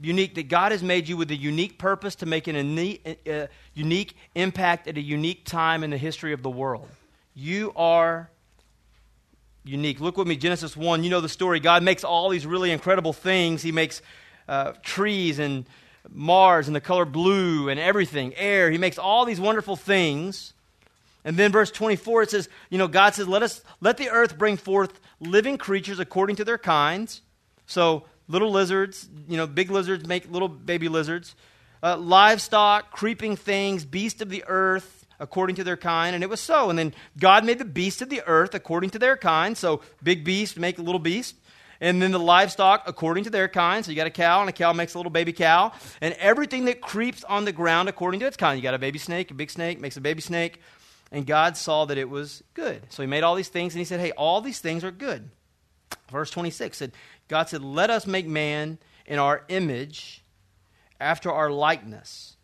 unique, 0.00 0.34
that 0.36 0.48
God 0.48 0.72
has 0.72 0.82
made 0.82 1.08
you 1.08 1.16
with 1.16 1.30
a 1.30 1.36
unique 1.36 1.78
purpose 1.78 2.14
to 2.16 2.26
make 2.26 2.48
an 2.48 2.56
a 2.56 3.18
uh, 3.30 3.46
unique 3.74 4.16
impact 4.34 4.88
at 4.88 4.96
a 4.96 5.02
unique 5.02 5.44
time 5.44 5.84
in 5.84 5.90
the 5.90 5.98
history 5.98 6.32
of 6.32 6.42
the 6.42 6.50
world. 6.50 6.88
You 7.34 7.72
are 7.76 8.30
unique. 9.64 10.00
Look 10.00 10.16
with 10.16 10.26
me, 10.26 10.36
Genesis 10.36 10.76
1. 10.76 11.04
You 11.04 11.10
know 11.10 11.20
the 11.20 11.28
story. 11.28 11.60
God 11.60 11.82
makes 11.82 12.04
all 12.04 12.28
these 12.28 12.46
really 12.46 12.70
incredible 12.70 13.12
things. 13.12 13.62
He 13.62 13.72
makes 13.72 14.02
uh, 14.48 14.72
trees 14.82 15.38
and 15.38 15.66
Mars 16.08 16.66
and 16.66 16.74
the 16.74 16.80
color 16.80 17.04
blue 17.04 17.68
and 17.68 17.78
everything, 17.78 18.34
air. 18.34 18.70
He 18.70 18.78
makes 18.78 18.98
all 18.98 19.24
these 19.24 19.40
wonderful 19.40 19.76
things. 19.76 20.52
And 21.24 21.36
then 21.36 21.52
verse 21.52 21.70
24 21.70 22.22
it 22.22 22.30
says, 22.30 22.48
you 22.68 22.78
know, 22.78 22.88
God 22.88 23.14
says, 23.14 23.28
"Let 23.28 23.42
us 23.42 23.62
let 23.80 23.96
the 23.96 24.10
earth 24.10 24.36
bring 24.36 24.56
forth 24.56 25.00
living 25.20 25.56
creatures 25.56 26.00
according 26.00 26.36
to 26.36 26.44
their 26.44 26.58
kinds." 26.58 27.22
So, 27.66 28.04
little 28.26 28.50
lizards, 28.50 29.08
you 29.28 29.36
know, 29.36 29.46
big 29.46 29.70
lizards 29.70 30.06
make 30.06 30.30
little 30.30 30.48
baby 30.48 30.88
lizards. 30.88 31.36
Uh, 31.80 31.96
livestock, 31.96 32.90
creeping 32.90 33.36
things, 33.36 33.84
beasts 33.84 34.20
of 34.20 34.28
the 34.28 34.44
earth, 34.46 35.01
according 35.22 35.54
to 35.56 35.64
their 35.64 35.76
kind, 35.76 36.14
and 36.14 36.24
it 36.24 36.28
was 36.28 36.40
so. 36.40 36.68
And 36.68 36.78
then 36.78 36.92
God 37.18 37.44
made 37.44 37.58
the 37.58 37.64
beasts 37.64 38.02
of 38.02 38.10
the 38.10 38.22
earth 38.26 38.54
according 38.54 38.90
to 38.90 38.98
their 38.98 39.16
kind. 39.16 39.56
So 39.56 39.80
big 40.02 40.24
beast 40.24 40.58
make 40.58 40.78
a 40.78 40.82
little 40.82 40.98
beast. 40.98 41.36
And 41.80 42.02
then 42.02 42.12
the 42.12 42.18
livestock 42.18 42.82
according 42.86 43.24
to 43.24 43.30
their 43.30 43.48
kind. 43.48 43.84
So 43.84 43.90
you 43.90 43.96
got 43.96 44.06
a 44.06 44.10
cow, 44.10 44.40
and 44.40 44.48
a 44.50 44.52
cow 44.52 44.72
makes 44.72 44.94
a 44.94 44.98
little 44.98 45.10
baby 45.10 45.32
cow. 45.32 45.72
And 46.00 46.14
everything 46.14 46.66
that 46.66 46.80
creeps 46.80 47.24
on 47.24 47.44
the 47.44 47.52
ground 47.52 47.88
according 47.88 48.20
to 48.20 48.26
its 48.26 48.36
kind. 48.36 48.58
You 48.58 48.62
got 48.62 48.74
a 48.74 48.78
baby 48.78 48.98
snake, 48.98 49.30
a 49.30 49.34
big 49.34 49.50
snake 49.50 49.80
makes 49.80 49.96
a 49.96 50.00
baby 50.00 50.20
snake. 50.20 50.60
And 51.12 51.26
God 51.26 51.56
saw 51.56 51.84
that 51.84 51.98
it 51.98 52.08
was 52.08 52.42
good. 52.54 52.82
So 52.88 53.02
he 53.02 53.06
made 53.06 53.22
all 53.22 53.36
these 53.36 53.48
things, 53.48 53.74
and 53.74 53.78
he 53.78 53.84
said, 53.84 54.00
Hey, 54.00 54.10
all 54.12 54.40
these 54.40 54.58
things 54.58 54.82
are 54.82 54.90
good. 54.90 55.30
Verse 56.10 56.30
26 56.30 56.76
said, 56.76 56.92
God 57.28 57.48
said, 57.48 57.62
Let 57.62 57.90
us 57.90 58.06
make 58.06 58.26
man 58.26 58.78
in 59.06 59.18
our 59.18 59.44
image 59.48 60.24
after 61.00 61.30
our 61.30 61.50
likeness 61.50 62.36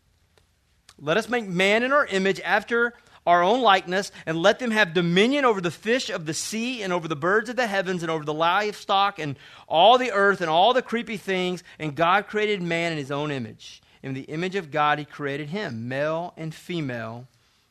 let 1.01 1.17
us 1.17 1.29
make 1.29 1.47
man 1.47 1.83
in 1.83 1.91
our 1.91 2.05
image 2.05 2.39
after 2.41 2.93
our 3.25 3.43
own 3.43 3.61
likeness, 3.61 4.11
and 4.25 4.37
let 4.37 4.59
them 4.59 4.71
have 4.71 4.93
dominion 4.93 5.45
over 5.45 5.61
the 5.61 5.69
fish 5.69 6.09
of 6.09 6.25
the 6.25 6.33
sea, 6.33 6.81
and 6.81 6.91
over 6.91 7.07
the 7.07 7.15
birds 7.15 7.49
of 7.49 7.55
the 7.55 7.67
heavens, 7.67 8.01
and 8.01 8.09
over 8.09 8.25
the 8.25 8.33
livestock, 8.33 9.19
and 9.19 9.37
all 9.67 9.97
the 9.97 10.11
earth, 10.11 10.41
and 10.41 10.49
all 10.49 10.73
the 10.73 10.81
creepy 10.81 11.17
things. 11.17 11.63
And 11.77 11.95
God 11.95 12.27
created 12.27 12.61
man 12.61 12.91
in 12.91 12.97
his 12.97 13.11
own 13.11 13.29
image. 13.29 13.81
In 14.01 14.13
the 14.13 14.21
image 14.21 14.55
of 14.55 14.71
God, 14.71 14.97
he 14.97 15.05
created 15.05 15.49
him, 15.49 15.87
male 15.87 16.33
and 16.37 16.55
female. 16.55 17.27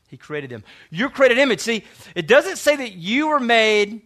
He 0.07 0.17
created 0.17 0.49
them. 0.49 0.63
Your 0.91 1.09
created 1.09 1.37
image. 1.37 1.59
See, 1.59 1.83
it 2.15 2.27
doesn't 2.27 2.57
say 2.57 2.75
that 2.75 2.93
you 2.93 3.27
were 3.27 3.39
made 3.39 4.01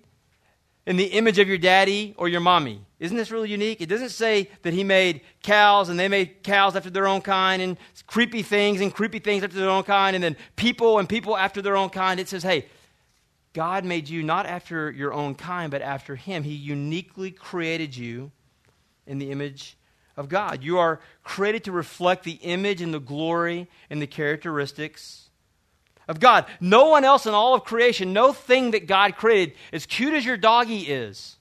in 0.85 0.97
the 0.97 1.05
image 1.05 1.39
of 1.39 1.47
your 1.47 1.57
daddy 1.57 2.13
or 2.17 2.27
your 2.27 2.41
mommy. 2.41 2.81
Isn't 3.03 3.17
this 3.17 3.31
really 3.31 3.49
unique? 3.49 3.81
It 3.81 3.89
doesn't 3.89 4.11
say 4.11 4.49
that 4.61 4.73
he 4.73 4.85
made 4.85 5.19
cows 5.41 5.89
and 5.89 5.99
they 5.99 6.07
made 6.07 6.41
cows 6.41 6.77
after 6.77 6.89
their 6.89 7.05
own 7.05 7.19
kind 7.19 7.61
and 7.61 7.77
creepy 8.07 8.43
things 8.43 8.79
and 8.79 8.93
creepy 8.93 9.19
things 9.19 9.43
after 9.43 9.57
their 9.57 9.69
own 9.69 9.83
kind 9.83 10.15
and 10.15 10.23
then 10.23 10.37
people 10.55 10.99
and 10.99 11.09
people 11.09 11.35
after 11.35 11.61
their 11.61 11.75
own 11.75 11.89
kind. 11.89 12.17
It 12.17 12.29
says, 12.29 12.43
hey, 12.43 12.65
God 13.51 13.83
made 13.83 14.07
you 14.07 14.23
not 14.23 14.45
after 14.45 14.89
your 14.89 15.13
own 15.13 15.35
kind, 15.35 15.69
but 15.69 15.81
after 15.81 16.15
him. 16.15 16.43
He 16.43 16.53
uniquely 16.53 17.29
created 17.29 17.93
you 17.93 18.31
in 19.05 19.19
the 19.19 19.31
image 19.31 19.75
of 20.15 20.29
God. 20.29 20.63
You 20.63 20.77
are 20.77 21.01
created 21.25 21.65
to 21.65 21.73
reflect 21.73 22.23
the 22.23 22.39
image 22.41 22.81
and 22.81 22.93
the 22.93 23.01
glory 23.01 23.67
and 23.89 24.01
the 24.01 24.07
characteristics 24.07 25.27
of 26.07 26.21
God. 26.21 26.45
No 26.61 26.85
one 26.85 27.03
else 27.03 27.25
in 27.25 27.33
all 27.33 27.53
of 27.53 27.65
creation, 27.65 28.13
no 28.13 28.31
thing 28.31 28.71
that 28.71 28.87
God 28.87 29.17
created, 29.17 29.55
as 29.73 29.85
cute 29.85 30.13
as 30.13 30.23
your 30.23 30.37
doggy 30.37 30.83
is. 30.83 31.35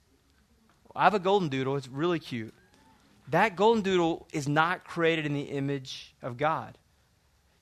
I 0.95 1.05
have 1.05 1.15
a 1.15 1.19
golden 1.19 1.49
doodle, 1.49 1.77
it's 1.77 1.89
really 1.89 2.19
cute. 2.19 2.55
That 3.29 3.57
golden 3.57 3.83
doodle 3.83 4.27
is 4.33 4.49
not 4.49 4.85
created 4.85 5.27
in 5.27 5.35
the 5.35 5.43
image 5.43 6.15
of 6.23 6.37
God. 6.37 6.77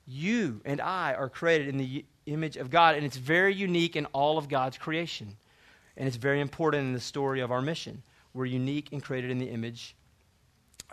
You 0.07 0.61
and 0.65 0.81
I 0.81 1.13
are 1.13 1.29
created 1.29 1.67
in 1.67 1.77
the 1.77 2.05
image 2.25 2.57
of 2.57 2.69
God, 2.69 2.95
and 2.95 3.05
it's 3.05 3.17
very 3.17 3.53
unique 3.53 3.95
in 3.95 4.05
all 4.07 4.37
of 4.37 4.49
God's 4.49 4.77
creation. 4.77 5.37
And 5.95 6.07
it's 6.07 6.17
very 6.17 6.41
important 6.41 6.87
in 6.87 6.93
the 6.93 6.99
story 6.99 7.41
of 7.41 7.51
our 7.51 7.61
mission. 7.61 8.01
We're 8.33 8.45
unique 8.45 8.89
and 8.91 9.03
created 9.03 9.29
in 9.29 9.37
the 9.37 9.49
image 9.49 9.95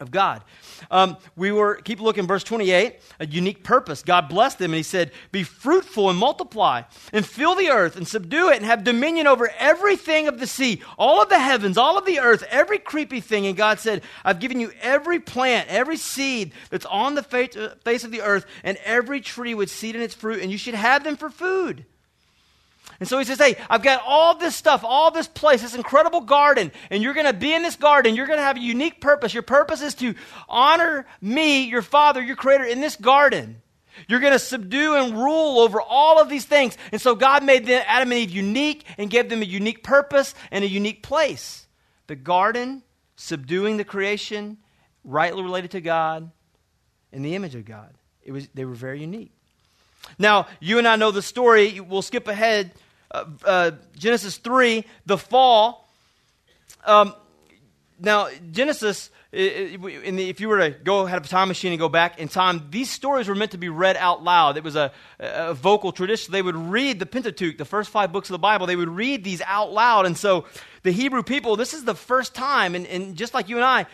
of 0.00 0.10
God. 0.10 0.42
Um, 0.90 1.16
we 1.36 1.52
were, 1.52 1.76
keep 1.76 2.00
looking, 2.00 2.26
verse 2.26 2.44
28, 2.44 3.00
a 3.20 3.26
unique 3.26 3.64
purpose. 3.64 4.02
God 4.02 4.28
blessed 4.28 4.58
them 4.58 4.72
and 4.72 4.76
he 4.76 4.82
said, 4.82 5.12
Be 5.32 5.42
fruitful 5.42 6.10
and 6.10 6.18
multiply 6.18 6.82
and 7.12 7.26
fill 7.26 7.54
the 7.54 7.70
earth 7.70 7.96
and 7.96 8.06
subdue 8.06 8.50
it 8.50 8.56
and 8.56 8.64
have 8.64 8.84
dominion 8.84 9.26
over 9.26 9.50
everything 9.58 10.28
of 10.28 10.38
the 10.38 10.46
sea, 10.46 10.82
all 10.98 11.22
of 11.22 11.28
the 11.28 11.38
heavens, 11.38 11.78
all 11.78 11.98
of 11.98 12.06
the 12.06 12.20
earth, 12.20 12.44
every 12.48 12.78
creepy 12.78 13.20
thing. 13.20 13.46
And 13.46 13.56
God 13.56 13.80
said, 13.80 14.02
I've 14.24 14.40
given 14.40 14.60
you 14.60 14.72
every 14.80 15.20
plant, 15.20 15.68
every 15.68 15.96
seed 15.96 16.52
that's 16.70 16.86
on 16.86 17.14
the 17.14 17.22
face 17.22 18.04
of 18.04 18.10
the 18.10 18.22
earth, 18.22 18.46
and 18.62 18.78
every 18.84 19.20
tree 19.20 19.54
with 19.54 19.70
seed 19.70 19.96
in 19.96 20.02
its 20.02 20.14
fruit, 20.14 20.40
and 20.42 20.50
you 20.50 20.58
should 20.58 20.74
have 20.74 21.04
them 21.04 21.16
for 21.16 21.30
food. 21.30 21.84
And 23.00 23.08
so 23.08 23.18
he 23.18 23.24
says, 23.24 23.38
Hey, 23.38 23.56
I've 23.70 23.82
got 23.82 24.02
all 24.04 24.36
this 24.36 24.56
stuff, 24.56 24.82
all 24.84 25.10
this 25.10 25.28
place, 25.28 25.62
this 25.62 25.74
incredible 25.74 26.20
garden, 26.20 26.72
and 26.90 27.02
you're 27.02 27.14
going 27.14 27.26
to 27.26 27.32
be 27.32 27.54
in 27.54 27.62
this 27.62 27.76
garden. 27.76 28.16
You're 28.16 28.26
going 28.26 28.38
to 28.38 28.44
have 28.44 28.56
a 28.56 28.60
unique 28.60 29.00
purpose. 29.00 29.32
Your 29.32 29.42
purpose 29.42 29.82
is 29.82 29.94
to 29.96 30.14
honor 30.48 31.06
me, 31.20 31.64
your 31.64 31.82
father, 31.82 32.20
your 32.20 32.36
creator, 32.36 32.64
in 32.64 32.80
this 32.80 32.96
garden. 32.96 33.62
You're 34.06 34.20
going 34.20 34.32
to 34.32 34.38
subdue 34.38 34.94
and 34.94 35.14
rule 35.14 35.58
over 35.58 35.80
all 35.80 36.20
of 36.20 36.28
these 36.28 36.44
things. 36.44 36.76
And 36.92 37.00
so 37.00 37.14
God 37.14 37.42
made 37.42 37.66
them, 37.66 37.82
Adam 37.86 38.12
and 38.12 38.20
Eve 38.20 38.30
unique 38.30 38.84
and 38.96 39.10
gave 39.10 39.28
them 39.28 39.42
a 39.42 39.46
unique 39.46 39.82
purpose 39.82 40.34
and 40.52 40.62
a 40.62 40.68
unique 40.68 41.02
place. 41.02 41.66
The 42.06 42.14
garden, 42.14 42.82
subduing 43.16 43.76
the 43.76 43.84
creation, 43.84 44.58
rightly 45.02 45.42
related 45.42 45.72
to 45.72 45.80
God, 45.80 46.30
in 47.12 47.22
the 47.22 47.34
image 47.34 47.54
of 47.54 47.64
God. 47.64 47.92
It 48.22 48.32
was, 48.32 48.48
they 48.54 48.64
were 48.64 48.74
very 48.74 49.00
unique. 49.00 49.32
Now, 50.18 50.46
you 50.60 50.78
and 50.78 50.86
I 50.86 50.96
know 50.96 51.10
the 51.10 51.22
story. 51.22 51.80
We'll 51.80 52.02
skip 52.02 52.28
ahead 52.28 52.72
uh, 53.10 53.24
uh, 53.44 53.70
Genesis 53.96 54.36
3, 54.36 54.84
the 55.06 55.18
fall. 55.18 55.88
Um, 56.84 57.14
now, 58.00 58.28
Genesis, 58.50 59.10
the, 59.30 59.74
if 60.28 60.40
you 60.40 60.48
were 60.48 60.58
to 60.58 60.70
go 60.70 61.06
have 61.06 61.24
a 61.24 61.28
time 61.28 61.48
machine 61.48 61.72
and 61.72 61.78
go 61.78 61.88
back 61.88 62.18
in 62.18 62.28
time, 62.28 62.68
these 62.70 62.90
stories 62.90 63.28
were 63.28 63.34
meant 63.34 63.50
to 63.52 63.58
be 63.58 63.68
read 63.68 63.96
out 63.96 64.22
loud. 64.22 64.56
It 64.56 64.64
was 64.64 64.76
a, 64.76 64.92
a 65.18 65.54
vocal 65.54 65.92
tradition. 65.92 66.32
They 66.32 66.42
would 66.42 66.56
read 66.56 66.98
the 66.98 67.06
Pentateuch, 67.06 67.58
the 67.58 67.64
first 67.64 67.90
five 67.90 68.12
books 68.12 68.28
of 68.30 68.34
the 68.34 68.38
Bible, 68.38 68.66
they 68.66 68.76
would 68.76 68.88
read 68.88 69.24
these 69.24 69.42
out 69.42 69.72
loud. 69.72 70.06
And 70.06 70.16
so 70.16 70.46
the 70.82 70.92
Hebrew 70.92 71.22
people, 71.22 71.56
this 71.56 71.74
is 71.74 71.84
the 71.84 71.94
first 71.94 72.34
time, 72.34 72.74
and, 72.74 72.86
and 72.86 73.16
just 73.16 73.34
like 73.34 73.48
you 73.48 73.56
and 73.56 73.64
I, 73.64 73.86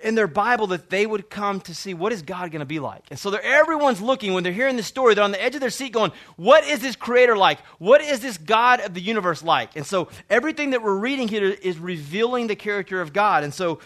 in 0.00 0.14
their 0.14 0.26
Bible 0.26 0.66
that 0.68 0.90
they 0.90 1.06
would 1.06 1.30
come 1.30 1.60
to 1.62 1.74
see 1.74 1.94
what 1.94 2.12
is 2.12 2.22
God 2.22 2.50
going 2.50 2.60
to 2.60 2.66
be 2.66 2.78
like. 2.78 3.02
And 3.10 3.18
so 3.18 3.32
everyone's 3.34 4.00
looking 4.00 4.34
when 4.34 4.44
they're 4.44 4.52
hearing 4.52 4.76
this 4.76 4.86
story, 4.86 5.14
they're 5.14 5.24
on 5.24 5.32
the 5.32 5.42
edge 5.42 5.54
of 5.54 5.60
their 5.60 5.70
seat 5.70 5.92
going, 5.92 6.12
what 6.36 6.64
is 6.64 6.80
this 6.80 6.96
creator 6.96 7.36
like? 7.36 7.60
What 7.78 8.02
is 8.02 8.20
this 8.20 8.36
God 8.36 8.80
of 8.80 8.92
the 8.92 9.00
universe 9.00 9.42
like? 9.42 9.74
And 9.74 9.86
so 9.86 10.08
everything 10.28 10.70
that 10.70 10.82
we're 10.82 10.96
reading 10.96 11.28
here 11.28 11.44
is 11.44 11.78
revealing 11.78 12.46
the 12.46 12.56
character 12.56 13.00
of 13.00 13.12
God. 13.12 13.42
And 13.42 13.54
so 13.54 13.80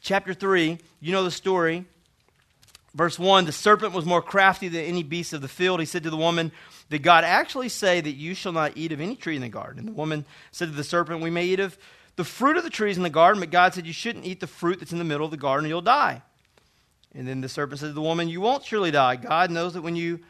chapter 0.00 0.34
3, 0.34 0.78
you 1.00 1.12
know 1.12 1.22
the 1.22 1.30
story. 1.30 1.84
Verse 2.94 3.18
1, 3.18 3.46
the 3.46 3.52
serpent 3.52 3.94
was 3.94 4.04
more 4.04 4.20
crafty 4.20 4.68
than 4.68 4.84
any 4.84 5.02
beast 5.02 5.32
of 5.32 5.40
the 5.40 5.48
field. 5.48 5.80
He 5.80 5.86
said 5.86 6.02
to 6.02 6.10
the 6.10 6.16
woman, 6.16 6.52
did 6.90 7.02
God 7.02 7.24
actually 7.24 7.70
say 7.70 8.02
that 8.02 8.12
you 8.12 8.34
shall 8.34 8.52
not 8.52 8.76
eat 8.76 8.92
of 8.92 9.00
any 9.00 9.16
tree 9.16 9.36
in 9.36 9.40
the 9.40 9.48
garden? 9.48 9.78
And 9.78 9.88
the 9.88 9.92
woman 9.92 10.26
said 10.50 10.68
to 10.68 10.74
the 10.74 10.84
serpent, 10.84 11.22
we 11.22 11.30
may 11.30 11.46
eat 11.46 11.60
of 11.60 11.78
the 12.16 12.24
fruit 12.24 12.56
of 12.56 12.64
the 12.64 12.70
trees 12.70 12.96
in 12.96 13.02
the 13.02 13.10
garden, 13.10 13.40
but 13.40 13.50
God 13.50 13.74
said, 13.74 13.86
You 13.86 13.92
shouldn't 13.92 14.26
eat 14.26 14.40
the 14.40 14.46
fruit 14.46 14.78
that's 14.78 14.92
in 14.92 14.98
the 14.98 15.04
middle 15.04 15.24
of 15.24 15.30
the 15.30 15.36
garden, 15.36 15.68
you'll 15.68 15.80
die. 15.80 16.22
And 17.14 17.26
then 17.26 17.40
the 17.40 17.48
serpent 17.48 17.80
said 17.80 17.88
to 17.88 17.92
the 17.92 18.02
woman, 18.02 18.28
You 18.28 18.40
won't 18.40 18.64
surely 18.64 18.90
die. 18.90 19.16
God 19.16 19.50
knows 19.50 19.74
that 19.74 19.82
when 19.82 19.96
you 19.96 20.20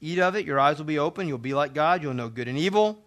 eat 0.00 0.18
of 0.18 0.36
it, 0.36 0.46
your 0.46 0.60
eyes 0.60 0.78
will 0.78 0.84
be 0.84 0.98
open, 0.98 1.28
you'll 1.28 1.38
be 1.38 1.54
like 1.54 1.74
God, 1.74 2.02
you'll 2.02 2.14
know 2.14 2.28
good 2.28 2.48
and 2.48 2.58
evil. 2.58 2.98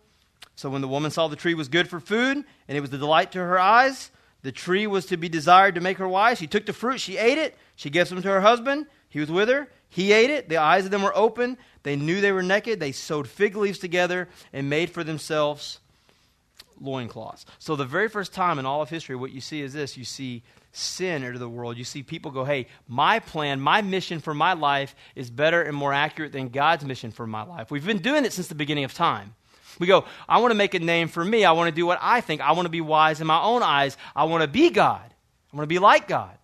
So 0.55 0.69
when 0.69 0.81
the 0.81 0.88
woman 0.88 1.12
saw 1.12 1.27
the 1.27 1.36
tree 1.36 1.53
was 1.53 1.69
good 1.69 1.88
for 1.88 2.00
food, 2.00 2.38
and 2.67 2.77
it 2.77 2.81
was 2.81 2.89
the 2.89 2.98
delight 2.98 3.31
to 3.31 3.39
her 3.39 3.59
eyes, 3.59 4.12
the 4.41 4.51
tree 4.51 4.88
was 4.88 5.05
to 5.07 5.17
be 5.17 5.29
desired 5.29 5.75
to 5.75 5.81
make 5.81 5.98
her 5.98 6.07
wise. 6.07 6.38
She 6.38 6.48
took 6.48 6.65
the 6.65 6.74
fruit, 6.74 7.00
she 7.00 7.17
ate 7.17 7.38
it, 7.38 7.57
she 7.75 7.89
gave 7.89 8.07
some 8.07 8.21
to 8.21 8.27
her 8.27 8.41
husband, 8.41 8.88
he 9.09 9.19
was 9.19 9.31
with 9.31 9.50
her, 9.50 9.69
he 9.89 10.12
ate 10.12 10.29
it, 10.29 10.50
the 10.50 10.57
eyes 10.57 10.86
of 10.86 10.91
them 10.91 11.01
were 11.01 11.15
open, 11.15 11.57
they 11.83 11.95
knew 11.95 12.21
they 12.21 12.31
were 12.31 12.43
naked, 12.43 12.79
they 12.79 12.91
sewed 12.91 13.27
fig 13.27 13.55
leaves 13.55 13.79
together 13.79 14.27
and 14.53 14.69
made 14.69 14.89
for 14.89 15.03
themselves 15.03 15.79
loincloths. 16.81 17.45
So, 17.59 17.75
the 17.75 17.86
very 17.86 18.09
first 18.09 18.33
time 18.33 18.59
in 18.59 18.65
all 18.65 18.81
of 18.81 18.89
history, 18.89 19.15
what 19.15 19.31
you 19.31 19.41
see 19.41 19.62
is 19.62 19.74
this 19.74 19.98
you 19.98 20.05
see 20.05 20.43
sin 20.71 21.24
into 21.24 21.39
the 21.39 21.50
world. 21.50 21.77
You 21.77 21.83
see 21.83 22.03
people 22.03 22.31
go, 22.31 22.43
hey, 22.43 22.67
my 22.88 23.19
plan, 23.19 23.59
my 23.59 23.81
mission 23.81 24.19
for 24.19 24.33
my 24.33 24.53
life 24.53 24.95
is 25.15 25.29
better 25.29 25.62
and 25.62 25.75
more 25.75 25.93
accurate 25.93 26.31
than 26.31 26.50
God's 26.50 26.86
mission 26.86 27.12
for 27.12 27.25
my 27.25 27.43
life. 27.43 27.71
We've 27.71 27.86
been 27.86 28.00
doing 28.00 28.25
it 28.25 28.33
since 28.33 28.48
the 28.48 28.55
beginning 28.55 28.83
of 28.83 28.93
time. 28.93 29.36
We 29.79 29.88
go, 29.88 30.05
I 30.27 30.39
want 30.39 30.51
to 30.51 30.55
make 30.55 30.74
a 30.74 30.79
name 30.79 31.07
for 31.07 31.24
me. 31.24 31.45
I 31.45 31.53
want 31.53 31.69
to 31.69 31.75
do 31.75 31.86
what 31.86 32.00
I 32.01 32.21
think. 32.21 32.41
I 32.41 32.51
want 32.51 32.65
to 32.65 32.71
be 32.71 32.81
wise 32.81 33.21
in 33.21 33.27
my 33.27 33.41
own 33.41 33.63
eyes. 33.63 33.98
I 34.15 34.25
want 34.25 34.41
to 34.41 34.48
be 34.48 34.69
God. 34.69 35.13
I 35.51 35.55
want 35.55 35.63
to 35.63 35.74
be 35.74 35.79
like 35.79 36.07
God. 36.07 36.38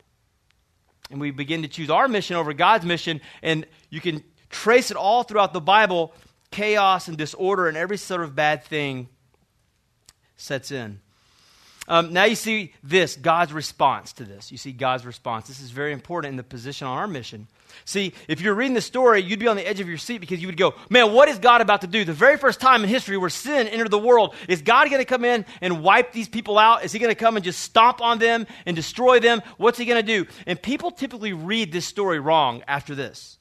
And 1.11 1.19
we 1.19 1.31
begin 1.31 1.61
to 1.61 1.67
choose 1.67 1.89
our 1.89 2.07
mission 2.07 2.35
over 2.35 2.53
God's 2.53 2.85
mission, 2.85 3.21
and 3.43 3.67
you 3.89 4.01
can 4.01 4.23
trace 4.49 4.89
it 4.89 4.97
all 4.97 5.23
throughout 5.23 5.53
the 5.53 5.61
Bible 5.61 6.13
chaos 6.49 7.07
and 7.07 7.17
disorder 7.17 7.67
and 7.67 7.77
every 7.77 7.97
sort 7.97 8.21
of 8.21 8.33
bad 8.33 8.63
thing 8.63 9.09
sets 10.37 10.71
in. 10.71 10.99
Um, 11.87 12.13
now 12.13 12.23
you 12.23 12.35
see 12.35 12.73
this, 12.83 13.15
God's 13.15 13.53
response 13.53 14.13
to 14.13 14.23
this. 14.23 14.51
You 14.51 14.57
see 14.57 14.71
God's 14.71 15.05
response. 15.05 15.47
This 15.47 15.61
is 15.61 15.69
very 15.69 15.93
important 15.93 16.31
in 16.31 16.37
the 16.37 16.43
position 16.43 16.87
on 16.87 16.97
our 16.97 17.07
mission. 17.07 17.47
See, 17.83 18.13
if 18.27 18.41
you're 18.41 18.55
reading 18.55 18.73
the 18.73 18.81
story, 18.81 19.21
you'd 19.21 19.39
be 19.39 19.47
on 19.47 19.55
the 19.55 19.67
edge 19.67 19.79
of 19.81 19.87
your 19.87 19.97
seat 19.97 20.19
because 20.19 20.41
you 20.41 20.47
would 20.47 20.57
go, 20.57 20.73
man, 20.89 21.13
what 21.13 21.29
is 21.29 21.37
God 21.37 21.61
about 21.61 21.81
to 21.81 21.87
do? 21.87 22.03
The 22.03 22.13
very 22.13 22.37
first 22.37 22.59
time 22.59 22.83
in 22.83 22.89
history 22.89 23.17
where 23.17 23.29
sin 23.29 23.67
entered 23.67 23.91
the 23.91 23.99
world, 23.99 24.33
is 24.47 24.63
God 24.63 24.89
going 24.89 25.01
to 25.01 25.05
come 25.05 25.25
in 25.25 25.45
and 25.61 25.83
wipe 25.83 26.11
these 26.11 26.29
people 26.29 26.57
out? 26.57 26.83
Is 26.83 26.91
he 26.91 26.99
going 26.99 27.11
to 27.11 27.19
come 27.19 27.35
and 27.35 27.45
just 27.45 27.59
stomp 27.59 28.01
on 28.01 28.17
them 28.17 28.47
and 28.65 28.75
destroy 28.75 29.19
them? 29.19 29.41
What's 29.57 29.77
he 29.77 29.85
going 29.85 30.03
to 30.03 30.07
do? 30.07 30.25
And 30.47 30.59
people 30.59 30.89
typically 30.89 31.33
read 31.33 31.71
this 31.71 31.85
story 31.85 32.19
wrong 32.19 32.63
after 32.67 32.95
this 32.95 33.37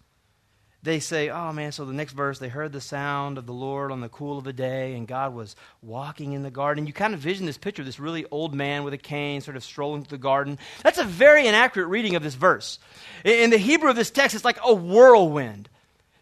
they 0.84 1.00
say, 1.00 1.30
oh 1.30 1.52
man, 1.52 1.72
so 1.72 1.86
the 1.86 1.94
next 1.94 2.12
verse, 2.12 2.38
they 2.38 2.48
heard 2.48 2.72
the 2.72 2.80
sound 2.80 3.38
of 3.38 3.46
the 3.46 3.54
Lord 3.54 3.90
on 3.90 4.02
the 4.02 4.08
cool 4.10 4.36
of 4.36 4.44
the 4.44 4.52
day, 4.52 4.94
and 4.94 5.08
God 5.08 5.34
was 5.34 5.56
walking 5.82 6.34
in 6.34 6.42
the 6.42 6.50
garden. 6.50 6.86
You 6.86 6.92
kind 6.92 7.14
of 7.14 7.20
vision 7.20 7.46
this 7.46 7.56
picture, 7.56 7.82
of 7.82 7.86
this 7.86 7.98
really 7.98 8.26
old 8.30 8.54
man 8.54 8.84
with 8.84 8.92
a 8.92 8.98
cane 8.98 9.40
sort 9.40 9.56
of 9.56 9.64
strolling 9.64 10.04
through 10.04 10.18
the 10.18 10.22
garden. 10.22 10.58
That's 10.82 10.98
a 10.98 11.04
very 11.04 11.46
inaccurate 11.46 11.86
reading 11.86 12.16
of 12.16 12.22
this 12.22 12.34
verse. 12.34 12.78
In 13.24 13.48
the 13.48 13.56
Hebrew 13.56 13.88
of 13.88 13.96
this 13.96 14.10
text, 14.10 14.34
it's 14.34 14.44
like 14.44 14.58
a 14.62 14.74
whirlwind. 14.74 15.70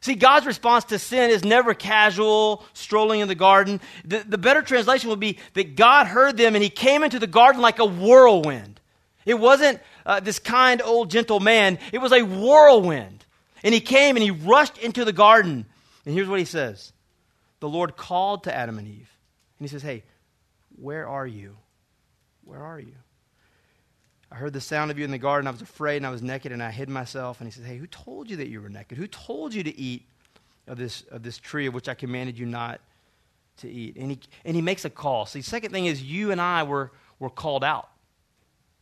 See, 0.01 0.15
God's 0.15 0.47
response 0.47 0.85
to 0.87 0.99
sin 0.99 1.31
is 1.31 1.45
never 1.45 1.75
casual, 1.75 2.65
strolling 2.73 3.21
in 3.21 3.29
the 3.29 3.35
garden. 3.35 3.81
The, 4.05 4.19
the 4.19 4.39
better 4.39 4.63
translation 4.63 5.11
would 5.11 5.21
be 5.21 5.39
that 5.55 5.75
God 5.75 6.07
heard 6.07 6.37
them 6.37 6.55
and 6.55 6.63
he 6.63 6.71
came 6.71 7.03
into 7.03 7.19
the 7.19 7.27
garden 7.27 7.61
like 7.61 7.81
a 7.81 7.85
whirlwind. 7.85 8.81
It 9.25 9.35
wasn't 9.35 9.81
uh, 10.07 10.21
this 10.21 10.39
kind, 10.39 10.83
old, 10.83 11.11
gentle 11.11 11.41
man, 11.41 11.79
it 11.93 11.99
was 11.99 12.13
a 12.13 12.23
whirlwind. 12.23 13.22
And 13.63 13.73
he 13.73 13.81
came 13.81 14.17
and 14.17 14.23
he 14.23 14.31
rushed 14.31 14.79
into 14.79 15.05
the 15.05 15.13
garden. 15.13 15.67
And 16.05 16.15
here's 16.15 16.29
what 16.29 16.39
he 16.39 16.45
says 16.45 16.93
The 17.61 17.69
Lord 17.69 17.97
called 17.97 18.45
to 18.45 18.55
Adam 18.55 18.79
and 18.79 18.89
Eve. 18.89 19.11
And 19.59 19.69
he 19.69 19.69
says, 19.69 19.83
Hey, 19.83 20.05
where 20.77 21.09
are 21.09 21.27
you? 21.27 21.57
Where 22.45 22.63
are 22.63 22.81
you? 22.81 22.95
I 24.31 24.37
heard 24.37 24.53
the 24.55 24.61
sound 24.61 24.91
of 24.91 24.99
you 24.99 25.05
in 25.05 25.11
the 25.11 25.19
garden. 25.19 25.47
I 25.47 25.51
was 25.51 25.61
afraid 25.61 25.99
and 25.99 26.07
I 26.07 26.11
was 26.11 26.23
naked 26.23 26.53
and 26.53 26.63
I 26.63 26.71
hid 26.71 26.89
myself. 26.89 27.41
And 27.41 27.47
he 27.47 27.53
says, 27.53 27.67
Hey, 27.67 27.77
who 27.77 27.87
told 27.87 28.31
you 28.31 28.37
that 28.37 28.49
you 28.49 28.61
were 28.61 28.69
naked? 28.69 28.99
Who 28.99 29.07
told 29.07 29.55
you 29.55 29.63
to 29.63 29.79
eat 29.79 30.07
of 30.67 30.79
this, 30.79 31.03
of 31.11 31.23
this 31.23 31.39
tree 31.39 31.67
of 31.67 31.75
which 31.75 31.89
I 31.89 31.95
commanded 31.95 32.39
you 32.39 32.47
not 32.47 32.81
to 33.59 33.71
eat? 33.71 33.97
And 33.97 34.11
he, 34.11 34.21
and 34.45 34.57
he 34.57 34.63
makes 34.63 34.85
a 34.85 34.91
call. 34.91 35.27
See, 35.27 35.43
second 35.43 35.73
thing 35.73 35.87
is 35.87 36.03
you 36.03 36.31
and 36.31 36.41
I 36.41 36.63
were, 36.63 36.93
were 37.19 37.31
called 37.31 37.63
out. 37.63 37.89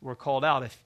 We're 0.01 0.15
called 0.15 0.45
out. 0.45 0.63
If, 0.63 0.83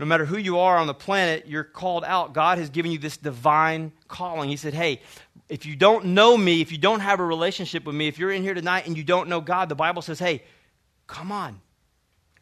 no 0.00 0.06
matter 0.06 0.24
who 0.24 0.38
you 0.38 0.58
are 0.58 0.76
on 0.76 0.86
the 0.86 0.94
planet, 0.94 1.46
you're 1.46 1.64
called 1.64 2.04
out. 2.04 2.32
God 2.32 2.58
has 2.58 2.70
given 2.70 2.90
you 2.90 2.98
this 2.98 3.16
divine 3.16 3.92
calling. 4.08 4.48
He 4.48 4.56
said, 4.56 4.74
Hey, 4.74 5.02
if 5.48 5.66
you 5.66 5.76
don't 5.76 6.06
know 6.06 6.36
me, 6.36 6.60
if 6.60 6.72
you 6.72 6.78
don't 6.78 7.00
have 7.00 7.20
a 7.20 7.24
relationship 7.24 7.84
with 7.84 7.94
me, 7.94 8.08
if 8.08 8.18
you're 8.18 8.30
in 8.30 8.42
here 8.42 8.54
tonight 8.54 8.86
and 8.86 8.96
you 8.96 9.04
don't 9.04 9.28
know 9.28 9.40
God, 9.40 9.68
the 9.68 9.74
Bible 9.74 10.02
says, 10.02 10.18
Hey, 10.18 10.42
come 11.06 11.30
on. 11.30 11.60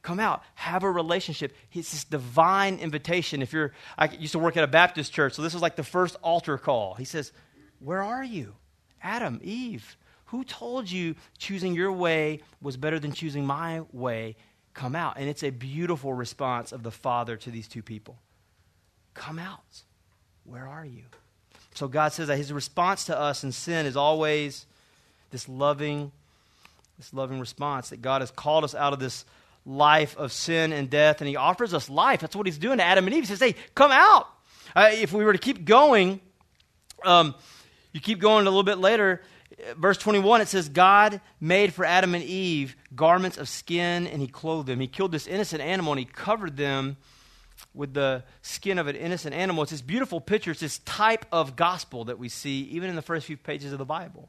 Come 0.03 0.21
out, 0.21 0.43
have 0.55 0.85
a 0.85 0.91
relationship. 0.91 1.55
It's 1.73 1.91
this 1.91 2.05
divine 2.05 2.79
invitation. 2.79 3.43
If 3.43 3.53
you're, 3.53 3.73
I 3.99 4.07
used 4.07 4.33
to 4.33 4.39
work 4.39 4.57
at 4.57 4.65
a 4.65 4.69
Baptist 4.69 5.13
church, 5.13 5.35
so 5.35 5.43
this 5.43 5.53
was 5.53 5.61
like 5.61 5.77
the 5.77 5.83
first 5.83 6.17
altar 6.23 6.57
call. 6.57 6.95
He 6.95 7.05
says, 7.05 7.33
Where 7.81 8.03
are 8.03 8.25
you? 8.25 8.55
Adam, 9.03 9.41
Eve, 9.43 9.97
who 10.27 10.45
told 10.45 10.91
you 10.91 11.17
choosing 11.37 11.75
your 11.75 11.93
way 11.93 12.41
was 12.63 12.77
better 12.77 12.99
than 12.99 13.13
choosing 13.13 13.45
my 13.45 13.83
way? 13.93 14.37
Come 14.79 14.95
out. 14.95 15.17
And 15.19 15.29
it's 15.29 15.43
a 15.43 15.51
beautiful 15.51 16.15
response 16.15 16.71
of 16.71 16.85
the 16.85 16.93
Father 16.93 17.37
to 17.37 17.51
these 17.51 17.67
two 17.67 17.83
people. 17.83 18.17
Come 19.13 19.39
out. 19.39 19.83
Where 20.45 20.69
are 20.69 20.85
you? 20.85 21.03
So 21.75 21.89
God 21.89 22.13
says 22.13 22.29
that 22.29 22.37
his 22.37 22.53
response 22.53 23.05
to 23.07 23.19
us 23.19 23.43
in 23.43 23.51
sin 23.51 23.87
is 23.87 23.97
always 23.97 24.67
this 25.31 25.49
loving, 25.49 26.13
this 26.97 27.13
loving 27.13 27.41
response 27.41 27.91
that 27.91 28.03
God 28.03 28.23
has 28.23 28.31
called 28.31 28.63
us 28.63 28.75
out 28.75 28.93
of 28.93 29.01
this 29.01 29.25
life 29.67 30.17
of 30.17 30.33
sin 30.33 30.73
and 30.73 30.89
death, 30.89 31.21
and 31.21 31.29
he 31.29 31.37
offers 31.37 31.75
us 31.75 31.91
life. 31.91 32.21
That's 32.21 32.37
what 32.37 32.47
he's 32.47 32.57
doing 32.57 32.79
to 32.79 32.85
Adam 32.85 33.07
and 33.07 33.15
Eve. 33.15 33.25
He 33.25 33.27
says, 33.27 33.41
Hey, 33.41 33.57
come 33.75 33.91
out. 33.91 34.29
Uh, 34.77 34.91
if 34.93 35.13
we 35.13 35.25
were 35.25 35.33
to 35.33 35.39
keep 35.39 35.65
going, 35.65 36.21
um, 37.05 37.35
you 37.93 38.01
keep 38.01 38.21
going 38.21 38.47
a 38.47 38.51
little 38.51 38.63
bit 38.63 38.79
later, 38.79 39.23
verse 39.77 39.99
21, 39.99 40.41
it 40.41 40.49
says, 40.49 40.69
God 40.69 41.21
made 41.41 41.73
for 41.73 41.85
Adam 41.85 42.15
and 42.15 42.25
Eve 42.25 42.77
garments 42.95 43.39
of 43.39 43.49
skin, 43.49 44.07
and 44.07 44.21
he 44.21 44.29
clothed 44.29 44.69
them. 44.69 44.81
He 44.81 44.87
killed 44.87 45.13
this 45.13 45.27
innocent 45.27 45.63
animal, 45.63 45.93
and 45.93 45.99
he 45.99 46.05
covered 46.05 46.57
them 46.57 46.97
with 47.75 47.95
the 47.95 48.25
skin 48.43 48.79
of 48.79 48.87
an 48.87 48.97
innocent 48.97 49.35
animal. 49.35 49.63
It's 49.63 49.73
this 49.73 49.83
beautiful 49.83 50.21
picture. 50.21 50.51
It's 50.51 50.61
this 50.61 50.79
type 50.81 51.27
of 51.33 51.57
gospel 51.57 52.05
that 52.07 52.19
we 52.19 52.29
see 52.29 52.63
even 52.71 52.91
in 52.91 52.97
the 52.97 53.03
first 53.03 53.27
few 53.27 53.37
pages 53.37 53.73
of 53.73 53.79
the 53.79 53.85
Bible. 53.85 54.29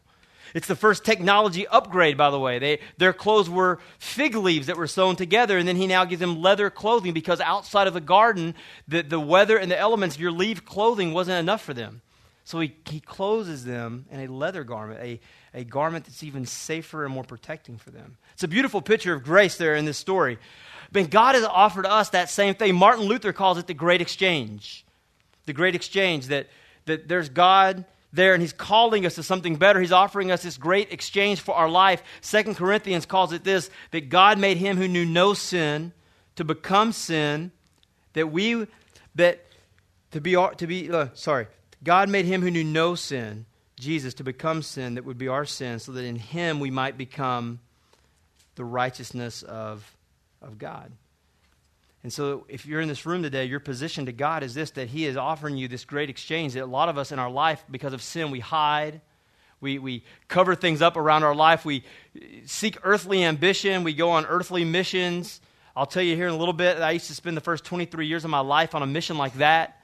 It's 0.53 0.67
the 0.67 0.75
first 0.75 1.05
technology 1.05 1.67
upgrade, 1.67 2.17
by 2.17 2.31
the 2.31 2.39
way. 2.39 2.57
They, 2.57 2.79
their 2.97 3.13
clothes 3.13 3.49
were 3.49 3.79
fig 3.99 4.35
leaves 4.35 4.67
that 4.67 4.77
were 4.77 4.87
sewn 4.87 5.15
together, 5.15 5.57
and 5.57 5.67
then 5.67 5.75
he 5.75 5.85
now 5.85 6.05
gives 6.05 6.19
them 6.19 6.41
leather 6.41 6.69
clothing 6.69 7.13
because 7.13 7.39
outside 7.39 7.87
of 7.87 7.93
the 7.93 8.01
garden, 8.01 8.55
the, 8.87 9.03
the 9.03 9.19
weather 9.19 9.57
and 9.57 9.69
the 9.69 9.77
elements, 9.77 10.17
your 10.17 10.31
leaf 10.31 10.65
clothing 10.65 11.13
wasn't 11.13 11.37
enough 11.37 11.61
for 11.61 11.73
them. 11.73 12.01
So 12.49 12.59
he, 12.61 12.75
he 12.89 12.99
closes 12.99 13.63
them 13.63 14.07
in 14.09 14.21
a 14.21 14.27
leather 14.27 14.63
garment, 14.63 14.99
a, 15.01 15.19
a 15.53 15.63
garment 15.63 16.05
that's 16.05 16.23
even 16.23 16.47
safer 16.47 17.05
and 17.05 17.13
more 17.13 17.23
protecting 17.23 17.77
for 17.77 17.91
them. 17.91 18.17
It's 18.33 18.41
a 18.41 18.47
beautiful 18.47 18.81
picture 18.81 19.13
of 19.13 19.23
grace 19.23 19.55
there 19.57 19.75
in 19.75 19.85
this 19.85 19.99
story. 19.99 20.39
But 20.91 21.11
God 21.11 21.35
has 21.35 21.43
offered 21.43 21.85
us 21.85 22.09
that 22.09 22.27
same 22.27 22.55
thing. 22.55 22.73
Martin 22.73 23.05
Luther 23.05 23.33
calls 23.33 23.59
it 23.59 23.67
the 23.67 23.75
great 23.75 24.01
exchange. 24.01 24.83
The 25.45 25.53
great 25.53 25.75
exchange 25.75 26.25
that, 26.29 26.47
that 26.85 27.07
there's 27.07 27.29
God 27.29 27.85
there 28.13 28.33
and 28.33 28.41
he's 28.41 28.51
calling 28.51 29.05
us 29.05 29.13
to 29.13 29.21
something 29.21 29.55
better. 29.55 29.79
He's 29.79 29.91
offering 29.91 30.31
us 30.31 30.41
this 30.41 30.57
great 30.57 30.91
exchange 30.91 31.41
for 31.41 31.53
our 31.53 31.69
life. 31.69 32.01
Second 32.19 32.55
Corinthians 32.55 33.05
calls 33.05 33.31
it 33.31 33.43
this 33.43 33.69
that 33.91 34.09
God 34.09 34.39
made 34.39 34.57
him 34.57 34.75
who 34.75 34.87
knew 34.87 35.05
no 35.05 35.35
sin 35.35 35.93
to 36.35 36.43
become 36.43 36.93
sin 36.93 37.51
that 38.13 38.31
we 38.31 38.65
that 39.13 39.45
to 40.13 40.19
be 40.19 40.31
to 40.31 40.65
be 40.65 40.91
uh, 40.91 41.09
sorry 41.13 41.45
God 41.83 42.09
made 42.09 42.25
him 42.25 42.41
who 42.41 42.51
knew 42.51 42.63
no 42.63 42.95
sin, 42.95 43.45
Jesus, 43.79 44.13
to 44.15 44.23
become 44.23 44.61
sin 44.61 44.95
that 44.95 45.05
would 45.05 45.17
be 45.17 45.27
our 45.27 45.45
sin, 45.45 45.79
so 45.79 45.91
that 45.93 46.03
in 46.03 46.17
him 46.17 46.59
we 46.59 46.71
might 46.71 46.97
become 46.97 47.59
the 48.55 48.65
righteousness 48.65 49.41
of, 49.43 49.89
of 50.41 50.57
God. 50.57 50.91
And 52.03 52.13
so, 52.13 52.45
if 52.47 52.65
you're 52.65 52.79
in 52.79 52.87
this 52.87 53.05
room 53.05 53.23
today, 53.23 53.45
your 53.45 53.59
position 53.59 54.05
to 54.05 54.13
God 54.13 54.41
is 54.43 54.53
this 54.53 54.71
that 54.71 54.87
He 54.87 55.05
is 55.05 55.17
offering 55.17 55.57
you 55.57 55.67
this 55.67 55.83
great 55.83 56.09
exchange 56.09 56.53
that 56.53 56.63
a 56.63 56.65
lot 56.65 56.87
of 56.87 56.97
us 56.97 57.11
in 57.11 57.19
our 57.19 57.29
life, 57.29 57.63
because 57.69 57.91
of 57.91 58.01
sin, 58.01 58.31
we 58.31 58.39
hide. 58.39 59.01
We, 59.61 59.77
we 59.77 60.05
cover 60.29 60.55
things 60.55 60.81
up 60.81 60.95
around 60.95 61.23
our 61.23 61.35
life. 61.35 61.65
We 61.65 61.83
seek 62.45 62.77
earthly 62.83 63.25
ambition. 63.25 63.83
We 63.83 63.93
go 63.93 64.11
on 64.11 64.25
earthly 64.25 64.63
missions. 64.63 65.41
I'll 65.75 65.85
tell 65.85 66.03
you 66.03 66.15
here 66.15 66.27
in 66.27 66.33
a 66.33 66.37
little 66.37 66.53
bit, 66.53 66.79
I 66.79 66.91
used 66.91 67.07
to 67.07 67.13
spend 67.13 67.35
the 67.35 67.41
first 67.41 67.65
23 67.65 68.07
years 68.07 68.23
of 68.23 68.29
my 68.29 68.39
life 68.39 68.73
on 68.73 68.83
a 68.83 68.87
mission 68.87 69.17
like 69.17 69.33
that 69.35 69.78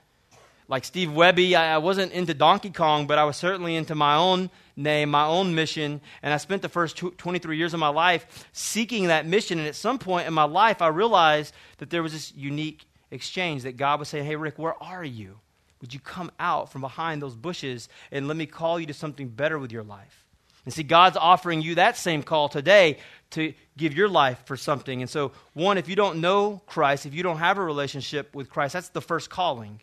like 0.68 0.84
Steve 0.84 1.10
Wiebe, 1.10 1.54
I, 1.54 1.74
I 1.74 1.78
wasn't 1.78 2.12
into 2.12 2.34
Donkey 2.34 2.72
Kong, 2.72 3.06
but 3.06 3.18
I 3.18 3.24
was 3.24 3.38
certainly 3.38 3.76
into 3.76 3.94
my 3.94 4.16
own 4.16 4.50
name, 4.76 5.10
my 5.10 5.26
own 5.26 5.54
mission. 5.54 6.02
And 6.24 6.34
I 6.34 6.38
spent 6.38 6.62
the 6.62 6.70
first 6.70 6.98
23 6.98 7.58
years 7.58 7.74
of 7.74 7.80
my 7.80 7.90
life 7.90 8.48
seeking 8.52 9.08
that 9.08 9.28
mission. 9.28 9.60
And 9.60 9.68
at 9.68 9.76
some 9.76 10.00
point 10.00 10.28
in 10.28 10.34
my 10.34 10.44
life, 10.44 10.82
I 10.82 10.88
realized 10.88 11.54
that 11.78 11.90
there 11.90 12.02
was 12.02 12.14
this 12.14 12.34
unique 12.36 12.86
exchange 13.12 13.64
that 13.64 13.78
God 13.78 14.00
was 14.00 14.10
saying, 14.10 14.26
Hey, 14.26 14.36
Rick, 14.36 14.58
where 14.58 14.82
are 14.82 15.04
you? 15.04 15.40
Would 15.82 15.94
you 15.94 16.00
come 16.00 16.32
out 16.40 16.72
from 16.72 16.82
behind 16.82 17.22
those 17.22 17.36
bushes 17.36 17.90
and 18.12 18.28
let 18.28 18.38
me 18.38 18.48
call 18.48 18.80
you 18.80 18.88
to 18.88 18.94
something 18.94 19.28
better 19.28 19.60
with 19.60 19.72
your 19.72 19.84
life? 19.84 20.26
And 20.64 20.74
see, 20.74 20.82
God's 20.82 21.16
offering 21.16 21.62
you 21.62 21.76
that 21.76 21.96
same 21.96 22.24
call 22.24 22.50
today 22.50 22.98
to 23.32 23.54
give 23.78 23.94
your 23.94 24.10
life 24.10 24.42
for 24.46 24.58
something. 24.58 25.02
And 25.02 25.10
so, 25.10 25.32
one, 25.54 25.78
if 25.78 25.88
you 25.88 25.96
don't 25.96 26.22
know 26.22 26.62
Christ, 26.66 27.06
if 27.06 27.14
you 27.14 27.22
don't 27.22 27.38
have 27.38 27.60
a 27.60 27.64
relationship 27.64 28.34
with 28.34 28.50
Christ, 28.50 28.74
that's 28.74 28.90
the 28.90 29.02
first 29.02 29.30
calling 29.30 29.80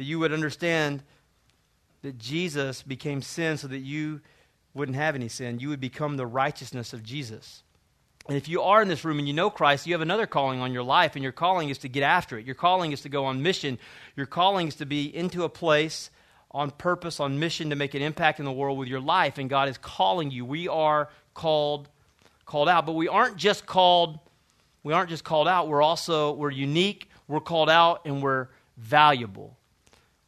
that 0.00 0.06
you 0.06 0.18
would 0.18 0.32
understand 0.32 1.02
that 2.00 2.16
Jesus 2.16 2.82
became 2.82 3.20
sin 3.20 3.58
so 3.58 3.68
that 3.68 3.80
you 3.80 4.22
wouldn't 4.72 4.96
have 4.96 5.14
any 5.14 5.28
sin. 5.28 5.58
You 5.58 5.68
would 5.68 5.78
become 5.78 6.16
the 6.16 6.26
righteousness 6.26 6.94
of 6.94 7.02
Jesus. 7.02 7.62
And 8.26 8.34
if 8.34 8.48
you 8.48 8.62
are 8.62 8.80
in 8.80 8.88
this 8.88 9.04
room 9.04 9.18
and 9.18 9.28
you 9.28 9.34
know 9.34 9.50
Christ, 9.50 9.86
you 9.86 9.92
have 9.92 10.00
another 10.00 10.26
calling 10.26 10.62
on 10.62 10.72
your 10.72 10.84
life, 10.84 11.16
and 11.16 11.22
your 11.22 11.32
calling 11.32 11.68
is 11.68 11.76
to 11.78 11.88
get 11.90 12.02
after 12.02 12.38
it. 12.38 12.46
Your 12.46 12.54
calling 12.54 12.92
is 12.92 13.02
to 13.02 13.10
go 13.10 13.26
on 13.26 13.42
mission. 13.42 13.78
Your 14.16 14.24
calling 14.24 14.68
is 14.68 14.76
to 14.76 14.86
be 14.86 15.14
into 15.14 15.44
a 15.44 15.50
place 15.50 16.08
on 16.50 16.70
purpose, 16.70 17.20
on 17.20 17.38
mission 17.38 17.68
to 17.68 17.76
make 17.76 17.92
an 17.92 18.00
impact 18.00 18.38
in 18.38 18.46
the 18.46 18.52
world 18.52 18.78
with 18.78 18.88
your 18.88 19.00
life. 19.00 19.36
And 19.36 19.50
God 19.50 19.68
is 19.68 19.76
calling 19.76 20.30
you. 20.30 20.46
We 20.46 20.66
are 20.66 21.10
called 21.34 21.90
called 22.46 22.70
out, 22.70 22.86
but 22.86 22.92
we 22.92 23.06
aren't 23.06 23.36
just 23.36 23.66
called 23.66 24.18
we 24.82 24.94
aren't 24.94 25.10
just 25.10 25.24
called 25.24 25.46
out, 25.46 25.68
we're 25.68 25.82
also 25.82 26.32
we're 26.32 26.50
unique, 26.50 27.10
we're 27.28 27.40
called 27.40 27.68
out 27.68 28.06
and 28.06 28.22
we're 28.22 28.48
valuable 28.78 29.58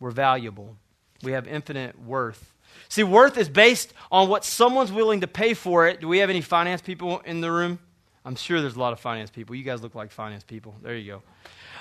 we're 0.02 0.10
valuable. 0.10 0.76
We 1.22 1.32
have 1.32 1.46
infinite 1.46 1.96
worth. 2.04 2.52
See, 2.88 3.04
worth 3.04 3.38
is 3.38 3.48
based 3.48 3.94
on 4.10 4.28
what 4.28 4.44
someone's 4.44 4.90
willing 4.90 5.20
to 5.20 5.28
pay 5.28 5.54
for 5.54 5.86
it. 5.86 6.00
Do 6.00 6.08
we 6.08 6.18
have 6.18 6.28
any 6.28 6.40
finance 6.40 6.82
people 6.82 7.20
in 7.20 7.40
the 7.40 7.52
room? 7.52 7.78
I'm 8.24 8.34
sure 8.34 8.60
there's 8.60 8.74
a 8.74 8.80
lot 8.80 8.92
of 8.92 8.98
finance 8.98 9.30
people. 9.30 9.54
You 9.54 9.62
guys 9.62 9.80
look 9.80 9.94
like 9.94 10.10
finance 10.10 10.42
people. 10.42 10.74
There 10.82 10.96
you 10.96 11.12
go. 11.12 11.22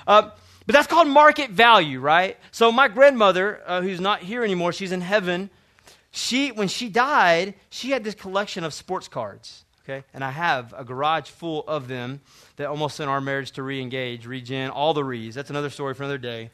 Uh, 0.06 0.30
but 0.66 0.72
that's 0.72 0.86
called 0.86 1.08
market 1.08 1.50
value, 1.50 1.98
right? 1.98 2.38
So 2.52 2.70
my 2.70 2.86
grandmother, 2.86 3.60
uh, 3.66 3.82
who's 3.82 4.00
not 4.00 4.20
here 4.20 4.44
anymore, 4.44 4.72
she's 4.72 4.92
in 4.92 5.00
heaven. 5.00 5.50
She, 6.12 6.52
when 6.52 6.68
she 6.68 6.88
died, 6.88 7.54
she 7.70 7.90
had 7.90 8.04
this 8.04 8.14
collection 8.14 8.62
of 8.62 8.72
sports 8.72 9.08
cards. 9.08 9.64
Okay, 9.84 10.04
and 10.14 10.22
I 10.22 10.30
have 10.30 10.72
a 10.76 10.84
garage 10.84 11.28
full 11.28 11.64
of 11.66 11.88
them 11.88 12.20
that 12.54 12.68
almost 12.68 12.96
sent 12.96 13.10
our 13.10 13.20
marriage 13.20 13.50
to 13.52 13.64
re-engage, 13.64 14.26
regen, 14.26 14.70
all 14.70 14.94
the 14.94 15.02
re's. 15.02 15.34
That's 15.34 15.50
another 15.50 15.70
story 15.70 15.94
for 15.94 16.04
another 16.04 16.18
day. 16.18 16.50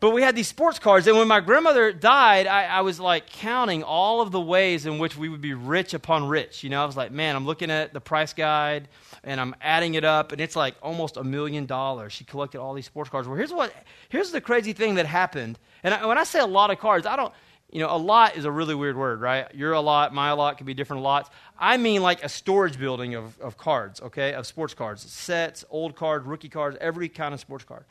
But 0.00 0.10
we 0.10 0.22
had 0.22 0.36
these 0.36 0.46
sports 0.46 0.78
cards, 0.78 1.08
and 1.08 1.18
when 1.18 1.26
my 1.26 1.40
grandmother 1.40 1.92
died, 1.92 2.46
I, 2.46 2.66
I, 2.66 2.80
was 2.82 3.00
like 3.00 3.26
counting 3.26 3.82
all 3.82 4.20
of 4.20 4.30
the 4.30 4.40
ways 4.40 4.86
in 4.86 5.00
which 5.00 5.16
we 5.16 5.28
would 5.28 5.40
be 5.40 5.54
rich 5.54 5.92
upon 5.92 6.28
rich. 6.28 6.62
You 6.62 6.70
know, 6.70 6.80
I 6.80 6.86
was 6.86 6.96
like, 6.96 7.10
man, 7.10 7.34
I'm 7.34 7.44
looking 7.46 7.68
at 7.68 7.92
the 7.92 8.00
price 8.00 8.32
guide 8.32 8.86
and 9.24 9.40
I'm 9.40 9.56
adding 9.60 9.94
it 9.94 10.04
up, 10.04 10.30
and 10.30 10.40
it's 10.40 10.54
like 10.54 10.76
almost 10.82 11.16
a 11.16 11.24
million 11.24 11.66
dollars. 11.66 12.12
She 12.12 12.22
collected 12.22 12.60
all 12.60 12.74
these 12.74 12.86
sports 12.86 13.10
cards. 13.10 13.26
Well, 13.26 13.36
here's 13.36 13.52
what, 13.52 13.74
here's 14.08 14.30
the 14.30 14.40
crazy 14.40 14.72
thing 14.72 14.94
that 14.94 15.06
happened. 15.06 15.58
And 15.82 15.92
I, 15.92 16.06
when 16.06 16.16
I 16.16 16.22
say 16.22 16.38
a 16.38 16.46
lot 16.46 16.70
of 16.70 16.78
cards, 16.78 17.04
I 17.04 17.16
don't, 17.16 17.34
you 17.70 17.80
know, 17.80 17.94
a 17.94 17.98
lot 17.98 18.36
is 18.36 18.44
a 18.44 18.52
really 18.52 18.76
weird 18.76 18.96
word, 18.96 19.20
right? 19.20 19.52
Your 19.52 19.72
a 19.72 19.80
lot, 19.80 20.14
my 20.14 20.28
a 20.28 20.36
lot 20.36 20.58
could 20.58 20.66
be 20.66 20.74
different 20.74 21.02
lots. 21.02 21.28
I 21.58 21.76
mean 21.76 22.02
like 22.02 22.22
a 22.22 22.28
storage 22.28 22.78
building 22.78 23.16
of, 23.16 23.38
of 23.40 23.58
cards, 23.58 24.00
okay, 24.00 24.32
of 24.32 24.46
sports 24.46 24.74
cards, 24.74 25.02
sets, 25.10 25.64
old 25.70 25.96
cards, 25.96 26.24
rookie 26.24 26.48
cards, 26.48 26.76
every 26.80 27.08
kind 27.08 27.34
of 27.34 27.40
sports 27.40 27.64
card. 27.64 27.84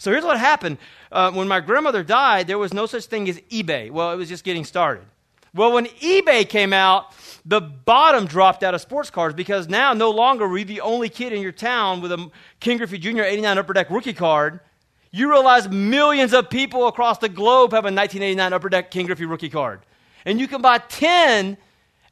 So 0.00 0.10
here's 0.10 0.24
what 0.24 0.38
happened. 0.38 0.78
Uh, 1.12 1.30
when 1.30 1.46
my 1.46 1.60
grandmother 1.60 2.02
died, 2.02 2.46
there 2.46 2.56
was 2.56 2.72
no 2.72 2.86
such 2.86 3.04
thing 3.04 3.28
as 3.28 3.38
eBay. 3.50 3.90
Well, 3.90 4.12
it 4.12 4.16
was 4.16 4.30
just 4.30 4.44
getting 4.44 4.64
started. 4.64 5.04
Well, 5.54 5.72
when 5.72 5.84
eBay 5.86 6.48
came 6.48 6.72
out, 6.72 7.12
the 7.44 7.60
bottom 7.60 8.24
dropped 8.24 8.62
out 8.62 8.74
of 8.74 8.80
sports 8.80 9.10
cards 9.10 9.34
because 9.34 9.68
now 9.68 9.92
no 9.92 10.10
longer 10.10 10.48
were 10.48 10.56
you 10.56 10.64
the 10.64 10.80
only 10.80 11.10
kid 11.10 11.34
in 11.34 11.42
your 11.42 11.52
town 11.52 12.00
with 12.00 12.12
a 12.12 12.30
Ken 12.60 12.78
Griffey 12.78 12.96
Jr. 12.96 13.24
89 13.24 13.58
Upper 13.58 13.74
Deck 13.74 13.90
rookie 13.90 14.14
card. 14.14 14.60
You 15.10 15.30
realize 15.30 15.68
millions 15.68 16.32
of 16.32 16.48
people 16.48 16.86
across 16.86 17.18
the 17.18 17.28
globe 17.28 17.72
have 17.72 17.84
a 17.84 17.92
1989 17.92 18.52
Upper 18.54 18.68
Deck 18.70 18.90
Ken 18.90 19.04
Griffey 19.04 19.26
rookie 19.26 19.50
card. 19.50 19.80
And 20.24 20.40
you 20.40 20.48
can 20.48 20.62
buy 20.62 20.78
10 20.78 21.58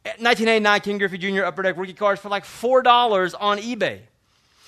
1989 0.03 0.81
Ken 0.81 0.99
Griffey 0.99 1.17
Jr. 1.17 1.45
Upper 1.45 1.63
Deck 1.63 1.79
rookie 1.79 1.95
cards 1.95 2.21
for 2.21 2.29
like 2.29 2.45
$4 2.45 3.35
on 3.41 3.59
eBay. 3.59 4.01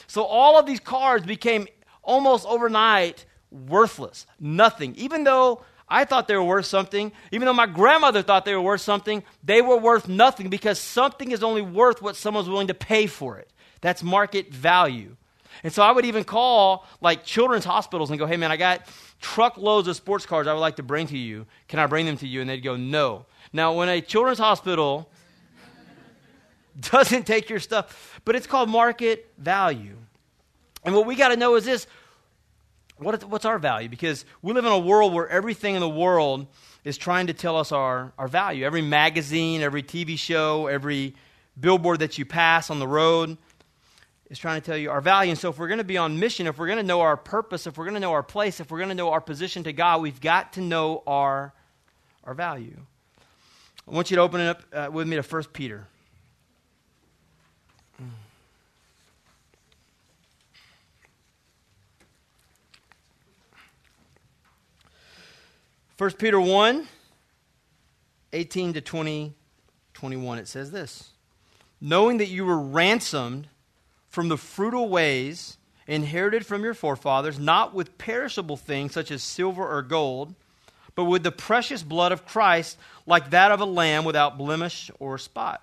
So 0.06 0.24
all 0.24 0.58
of 0.58 0.64
these 0.64 0.80
cards 0.80 1.26
became 1.26 1.68
almost 2.02 2.46
overnight 2.46 3.24
worthless. 3.50 4.26
Nothing. 4.38 4.94
Even 4.96 5.24
though 5.24 5.62
I 5.88 6.04
thought 6.04 6.28
they 6.28 6.36
were 6.36 6.44
worth 6.44 6.66
something, 6.66 7.12
even 7.32 7.46
though 7.46 7.52
my 7.52 7.66
grandmother 7.66 8.22
thought 8.22 8.44
they 8.44 8.54
were 8.54 8.62
worth 8.62 8.80
something, 8.80 9.24
they 9.42 9.60
were 9.60 9.76
worth 9.76 10.08
nothing 10.08 10.48
because 10.48 10.78
something 10.78 11.32
is 11.32 11.42
only 11.42 11.62
worth 11.62 12.00
what 12.00 12.16
someone's 12.16 12.48
willing 12.48 12.68
to 12.68 12.74
pay 12.74 13.06
for 13.06 13.38
it. 13.38 13.50
That's 13.80 14.02
market 14.02 14.52
value. 14.52 15.16
And 15.64 15.72
so 15.72 15.82
I 15.82 15.90
would 15.90 16.04
even 16.04 16.24
call 16.24 16.86
like 17.00 17.24
children's 17.24 17.64
hospitals 17.64 18.10
and 18.10 18.18
go, 18.18 18.26
hey 18.26 18.36
man, 18.36 18.52
I 18.52 18.56
got 18.56 18.86
truckloads 19.20 19.88
of 19.88 19.96
sports 19.96 20.24
cards 20.26 20.48
I 20.48 20.54
would 20.54 20.60
like 20.60 20.76
to 20.76 20.82
bring 20.82 21.06
to 21.08 21.18
you. 21.18 21.46
Can 21.68 21.78
I 21.78 21.86
bring 21.86 22.06
them 22.06 22.16
to 22.18 22.26
you? 22.26 22.40
And 22.40 22.48
they'd 22.48 22.60
go, 22.60 22.76
no. 22.76 23.26
Now, 23.52 23.72
when 23.72 23.88
a 23.88 24.00
children's 24.00 24.38
hospital 24.38 25.10
doesn't 26.80 27.26
take 27.26 27.50
your 27.50 27.58
stuff, 27.58 28.20
but 28.24 28.36
it's 28.36 28.46
called 28.46 28.68
market 28.68 29.30
value. 29.36 29.96
And 30.84 30.94
what 30.94 31.06
we 31.06 31.14
got 31.14 31.28
to 31.28 31.36
know 31.36 31.56
is 31.56 31.64
this 31.64 31.86
what, 33.00 33.24
what's 33.24 33.44
our 33.44 33.58
value? 33.58 33.88
Because 33.88 34.24
we 34.42 34.52
live 34.52 34.64
in 34.64 34.72
a 34.72 34.78
world 34.78 35.14
where 35.14 35.28
everything 35.28 35.74
in 35.74 35.80
the 35.80 35.88
world 35.88 36.46
is 36.84 36.98
trying 36.98 37.28
to 37.28 37.32
tell 37.32 37.56
us 37.56 37.72
our, 37.72 38.12
our 38.18 38.28
value. 38.28 38.64
Every 38.64 38.82
magazine, 38.82 39.62
every 39.62 39.82
TV 39.82 40.18
show, 40.18 40.66
every 40.66 41.14
billboard 41.58 42.00
that 42.00 42.18
you 42.18 42.24
pass 42.24 42.70
on 42.70 42.78
the 42.78 42.86
road, 42.86 43.38
is 44.28 44.38
trying 44.38 44.60
to 44.60 44.64
tell 44.64 44.76
you 44.76 44.90
our 44.90 45.00
value. 45.00 45.30
And 45.30 45.38
so, 45.38 45.50
if 45.50 45.58
we're 45.58 45.68
going 45.68 45.78
to 45.78 45.84
be 45.84 45.96
on 45.96 46.20
mission, 46.20 46.46
if 46.46 46.58
we're 46.58 46.66
going 46.66 46.78
to 46.78 46.84
know 46.84 47.00
our 47.00 47.16
purpose, 47.16 47.66
if 47.66 47.76
we're 47.76 47.84
going 47.84 47.94
to 47.94 48.00
know 48.00 48.12
our 48.12 48.22
place, 48.22 48.60
if 48.60 48.70
we're 48.70 48.78
going 48.78 48.90
to 48.90 48.94
know 48.94 49.10
our 49.10 49.20
position 49.20 49.64
to 49.64 49.72
God, 49.72 50.02
we've 50.02 50.20
got 50.20 50.52
to 50.54 50.60
know 50.60 51.02
our, 51.06 51.52
our 52.24 52.34
value. 52.34 52.76
I 53.88 53.94
want 53.94 54.10
you 54.10 54.16
to 54.16 54.22
open 54.22 54.40
it 54.40 54.48
up 54.48 54.62
uh, 54.72 54.90
with 54.92 55.08
me 55.08 55.16
to 55.16 55.22
1 55.22 55.44
Peter. 55.52 55.86
First 66.00 66.16
Peter 66.16 66.40
1, 66.40 66.88
18 68.32 68.72
to 68.72 68.80
20, 68.80 69.34
21, 69.92 70.38
it 70.38 70.48
says 70.48 70.70
this. 70.70 71.10
Knowing 71.78 72.16
that 72.16 72.28
you 72.30 72.46
were 72.46 72.58
ransomed 72.58 73.48
from 74.08 74.30
the 74.30 74.38
fruitful 74.38 74.88
ways 74.88 75.58
inherited 75.86 76.46
from 76.46 76.64
your 76.64 76.72
forefathers, 76.72 77.38
not 77.38 77.74
with 77.74 77.98
perishable 77.98 78.56
things 78.56 78.94
such 78.94 79.10
as 79.10 79.22
silver 79.22 79.62
or 79.62 79.82
gold, 79.82 80.34
but 80.94 81.04
with 81.04 81.22
the 81.22 81.30
precious 81.30 81.82
blood 81.82 82.12
of 82.12 82.24
Christ, 82.24 82.78
like 83.04 83.28
that 83.28 83.52
of 83.52 83.60
a 83.60 83.66
lamb 83.66 84.06
without 84.06 84.38
blemish 84.38 84.90
or 85.00 85.18
spot. 85.18 85.62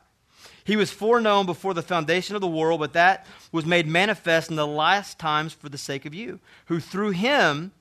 He 0.63 0.75
was 0.75 0.91
foreknown 0.91 1.47
before 1.47 1.73
the 1.73 1.81
foundation 1.81 2.35
of 2.35 2.41
the 2.41 2.47
world, 2.47 2.79
but 2.79 2.93
that 2.93 3.25
was 3.51 3.65
made 3.65 3.87
manifest 3.87 4.51
in 4.51 4.55
the 4.55 4.67
last 4.67 5.17
times 5.17 5.53
for 5.53 5.67
the 5.67 5.79
sake 5.79 6.05
of 6.05 6.13
you, 6.13 6.39
who 6.67 6.79
through 6.79 7.09
him 7.09 7.71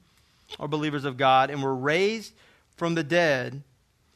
are 0.59 0.69
believers 0.69 1.05
of 1.05 1.19
God 1.19 1.51
and 1.51 1.63
were 1.63 1.77
raised 1.77 2.33
from 2.77 2.95
the 2.95 3.05
dead, 3.05 3.63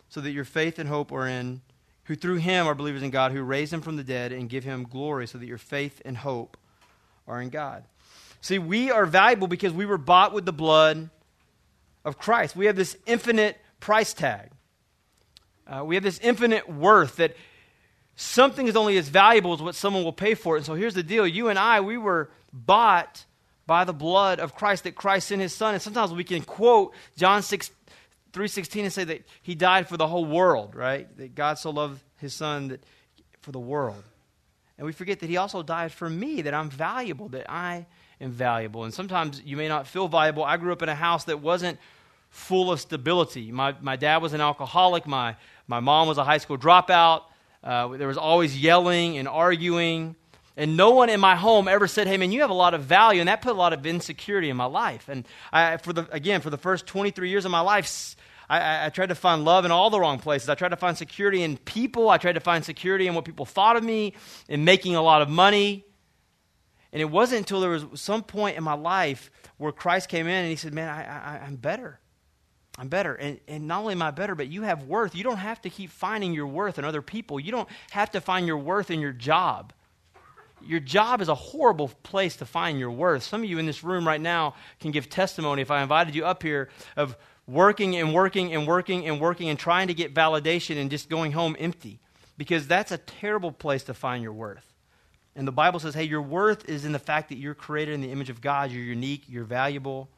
so 0.08 0.20
that 0.20 0.32
your 0.32 0.44
faith 0.44 0.78
and 0.78 0.88
hope 0.88 1.12
are 1.12 1.26
in 1.26 1.62
who 2.04 2.16
through 2.16 2.36
him 2.36 2.66
are 2.66 2.74
believers 2.74 3.02
in 3.02 3.10
God, 3.10 3.30
who 3.30 3.40
raised 3.42 3.72
him 3.72 3.82
from 3.82 3.96
the 3.96 4.02
dead 4.02 4.32
and 4.32 4.48
give 4.48 4.64
him 4.64 4.82
glory, 4.82 5.28
so 5.28 5.38
that 5.38 5.46
your 5.46 5.58
faith 5.58 6.02
and 6.04 6.16
hope 6.16 6.56
are 7.28 7.40
in 7.40 7.50
God. 7.50 7.84
See, 8.40 8.58
we 8.58 8.90
are 8.90 9.06
valuable 9.06 9.46
because 9.46 9.72
we 9.72 9.86
were 9.86 9.98
bought 9.98 10.32
with 10.32 10.44
the 10.44 10.52
blood 10.52 11.10
of 12.04 12.18
Christ. 12.18 12.56
We 12.56 12.66
have 12.66 12.74
this 12.74 12.96
infinite 13.06 13.58
price 13.78 14.12
tag. 14.12 14.50
Uh, 15.66 15.84
we 15.84 15.94
have 15.94 16.02
this 16.02 16.18
infinite 16.18 16.68
worth 16.68 17.16
that 17.16 17.36
something 18.16 18.66
is 18.66 18.74
only 18.74 18.98
as 18.98 19.08
valuable 19.08 19.52
as 19.52 19.62
what 19.62 19.74
someone 19.74 20.02
will 20.02 20.12
pay 20.12 20.34
for 20.34 20.56
it. 20.56 20.60
And 20.60 20.66
so 20.66 20.74
here's 20.74 20.94
the 20.94 21.02
deal 21.02 21.26
you 21.26 21.48
and 21.48 21.58
I, 21.58 21.80
we 21.80 21.96
were 21.96 22.30
bought 22.52 23.24
by 23.66 23.84
the 23.84 23.92
blood 23.92 24.40
of 24.40 24.56
Christ, 24.56 24.82
that 24.82 24.96
Christ 24.96 25.28
sent 25.28 25.40
his 25.40 25.54
son. 25.54 25.74
And 25.74 25.82
sometimes 25.82 26.12
we 26.12 26.24
can 26.24 26.42
quote 26.42 26.92
John 27.16 27.42
6, 27.42 27.70
3.16 28.32 28.82
and 28.82 28.92
say 28.92 29.04
that 29.04 29.26
he 29.42 29.54
died 29.54 29.88
for 29.88 29.96
the 29.96 30.06
whole 30.06 30.24
world, 30.24 30.74
right? 30.74 31.14
That 31.16 31.34
God 31.34 31.58
so 31.58 31.70
loved 31.70 32.02
his 32.18 32.34
son 32.34 32.68
that 32.68 32.84
for 33.40 33.52
the 33.52 33.60
world. 33.60 34.02
And 34.78 34.86
we 34.86 34.92
forget 34.92 35.20
that 35.20 35.28
he 35.28 35.36
also 35.36 35.62
died 35.62 35.92
for 35.92 36.08
me, 36.08 36.42
that 36.42 36.54
I'm 36.54 36.70
valuable, 36.70 37.28
that 37.30 37.50
I 37.50 37.86
am 38.20 38.30
valuable. 38.30 38.84
And 38.84 38.94
sometimes 38.94 39.42
you 39.44 39.56
may 39.56 39.68
not 39.68 39.86
feel 39.86 40.08
valuable. 40.08 40.44
I 40.44 40.56
grew 40.56 40.72
up 40.72 40.82
in 40.82 40.88
a 40.88 40.94
house 40.94 41.24
that 41.24 41.40
wasn't 41.40 41.78
full 42.30 42.70
of 42.70 42.80
stability. 42.80 43.52
My, 43.52 43.74
my 43.80 43.96
dad 43.96 44.18
was 44.22 44.32
an 44.32 44.40
alcoholic. 44.40 45.06
My, 45.06 45.36
my 45.66 45.80
mom 45.80 46.08
was 46.08 46.18
a 46.18 46.24
high 46.24 46.38
school 46.38 46.56
dropout. 46.56 47.24
Uh, 47.62 47.88
there 47.88 48.08
was 48.08 48.16
always 48.16 48.58
yelling 48.58 49.18
and 49.18 49.28
arguing. 49.28 50.16
And 50.56 50.76
no 50.76 50.90
one 50.90 51.08
in 51.08 51.20
my 51.20 51.36
home 51.36 51.68
ever 51.68 51.86
said, 51.86 52.06
hey, 52.06 52.16
man, 52.16 52.32
you 52.32 52.40
have 52.40 52.50
a 52.50 52.54
lot 52.54 52.74
of 52.74 52.82
value. 52.82 53.20
And 53.20 53.28
that 53.28 53.40
put 53.40 53.52
a 53.52 53.58
lot 53.58 53.72
of 53.72 53.86
insecurity 53.86 54.50
in 54.50 54.56
my 54.56 54.64
life. 54.64 55.08
And 55.08 55.26
I, 55.52 55.76
for 55.76 55.92
the, 55.92 56.08
again, 56.10 56.40
for 56.40 56.50
the 56.50 56.58
first 56.58 56.86
23 56.86 57.30
years 57.30 57.44
of 57.44 57.50
my 57.50 57.60
life, 57.60 58.16
I, 58.48 58.86
I, 58.86 58.88
tried 58.88 59.10
to 59.10 59.14
find 59.14 59.44
love 59.44 59.64
in 59.64 59.70
all 59.70 59.90
the 59.90 60.00
wrong 60.00 60.18
places. 60.18 60.48
I 60.48 60.56
tried 60.56 60.70
to 60.70 60.76
find 60.76 60.98
security 60.98 61.42
in 61.42 61.56
people. 61.56 62.10
I 62.10 62.18
tried 62.18 62.32
to 62.32 62.40
find 62.40 62.64
security 62.64 63.06
in 63.06 63.14
what 63.14 63.24
people 63.24 63.46
thought 63.46 63.76
of 63.76 63.84
me, 63.84 64.14
in 64.48 64.64
making 64.64 64.96
a 64.96 65.02
lot 65.02 65.22
of 65.22 65.28
money. 65.28 65.84
And 66.92 67.00
it 67.00 67.04
wasn't 67.04 67.40
until 67.40 67.60
there 67.60 67.70
was 67.70 67.86
some 67.94 68.24
point 68.24 68.56
in 68.56 68.64
my 68.64 68.74
life 68.74 69.30
where 69.58 69.70
Christ 69.70 70.08
came 70.08 70.26
in 70.26 70.32
and 70.32 70.48
he 70.48 70.56
said, 70.56 70.74
Man, 70.74 70.88
I, 70.88 71.46
I'm 71.46 71.56
better. 71.56 72.00
I'm 72.76 72.88
better. 72.88 73.14
And, 73.14 73.38
and 73.46 73.68
not 73.68 73.80
only 73.80 73.92
am 73.92 74.02
I 74.02 74.10
better, 74.10 74.34
but 74.34 74.48
you 74.48 74.62
have 74.62 74.84
worth. 74.84 75.14
You 75.14 75.22
don't 75.22 75.36
have 75.36 75.60
to 75.62 75.70
keep 75.70 75.90
finding 75.90 76.32
your 76.32 76.46
worth 76.46 76.78
in 76.78 76.84
other 76.84 77.02
people. 77.02 77.38
You 77.38 77.52
don't 77.52 77.68
have 77.90 78.10
to 78.12 78.20
find 78.20 78.46
your 78.46 78.58
worth 78.58 78.90
in 78.90 79.00
your 79.00 79.12
job. 79.12 79.72
Your 80.66 80.80
job 80.80 81.20
is 81.20 81.28
a 81.28 81.34
horrible 81.34 81.88
place 82.02 82.36
to 82.36 82.44
find 82.44 82.78
your 82.78 82.90
worth. 82.90 83.22
Some 83.22 83.42
of 83.42 83.48
you 83.48 83.58
in 83.58 83.66
this 83.66 83.82
room 83.82 84.06
right 84.06 84.20
now 84.20 84.54
can 84.80 84.90
give 84.90 85.08
testimony 85.08 85.62
if 85.62 85.70
I 85.70 85.82
invited 85.82 86.14
you 86.14 86.26
up 86.26 86.42
here 86.42 86.68
of 86.96 87.16
working 87.46 87.96
and 87.96 88.14
working 88.14 88.52
and 88.52 88.66
working 88.66 89.06
and 89.06 89.20
working 89.20 89.48
and 89.48 89.58
trying 89.58 89.88
to 89.88 89.94
get 89.94 90.14
validation 90.14 90.76
and 90.76 90.90
just 90.90 91.08
going 91.08 91.32
home 91.32 91.56
empty. 91.58 91.98
Because 92.36 92.66
that's 92.66 92.90
a 92.92 92.98
terrible 92.98 93.52
place 93.52 93.84
to 93.84 93.94
find 93.94 94.22
your 94.22 94.32
worth. 94.32 94.66
And 95.36 95.46
the 95.46 95.52
Bible 95.52 95.78
says, 95.78 95.94
hey, 95.94 96.04
your 96.04 96.22
worth 96.22 96.68
is 96.68 96.84
in 96.84 96.92
the 96.92 96.98
fact 96.98 97.28
that 97.28 97.38
you're 97.38 97.54
created 97.54 97.94
in 97.94 98.00
the 98.00 98.10
image 98.10 98.30
of 98.30 98.40
God, 98.40 98.70
you're 98.70 98.82
unique, 98.82 99.24
you're 99.28 99.44
valuable, 99.44 100.08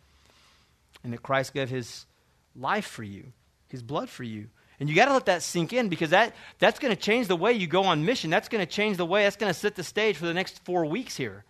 and 1.05 1.13
that 1.13 1.23
Christ 1.23 1.53
gave 1.53 1.69
his 1.69 2.07
life 2.55 2.87
for 2.87 3.03
you, 3.03 3.33
his 3.69 3.83
blood 3.83 4.09
for 4.09 4.23
you. 4.23 4.49
And 4.81 4.89
you 4.89 4.97
got 4.97 5.07
to 5.07 5.13
let 5.13 5.27
that 5.27 5.43
sink 5.43 5.73
in 5.73 5.89
because 5.89 6.11
that, 6.11 6.35
that's 6.59 6.79
going 6.79 6.95
to 6.95 7.01
change 7.01 7.29
the 7.29 7.37
way 7.37 7.53
you 7.53 7.67
go 7.67 7.85
on 7.85 8.05
mission. 8.05 8.31
That's 8.31 8.49
going 8.49 8.65
to 8.65 8.71
change 8.71 8.97
the 8.97 9.07
way, 9.07 9.23
that's 9.25 9.37
going 9.37 9.53
to 9.53 9.59
set 9.59 9.77
the 9.77 9.85
stage 9.85 10.17
for 10.17 10.27
the 10.27 10.35
next 10.35 10.65
four 10.65 10.85
weeks 10.87 11.17
here. 11.17 11.45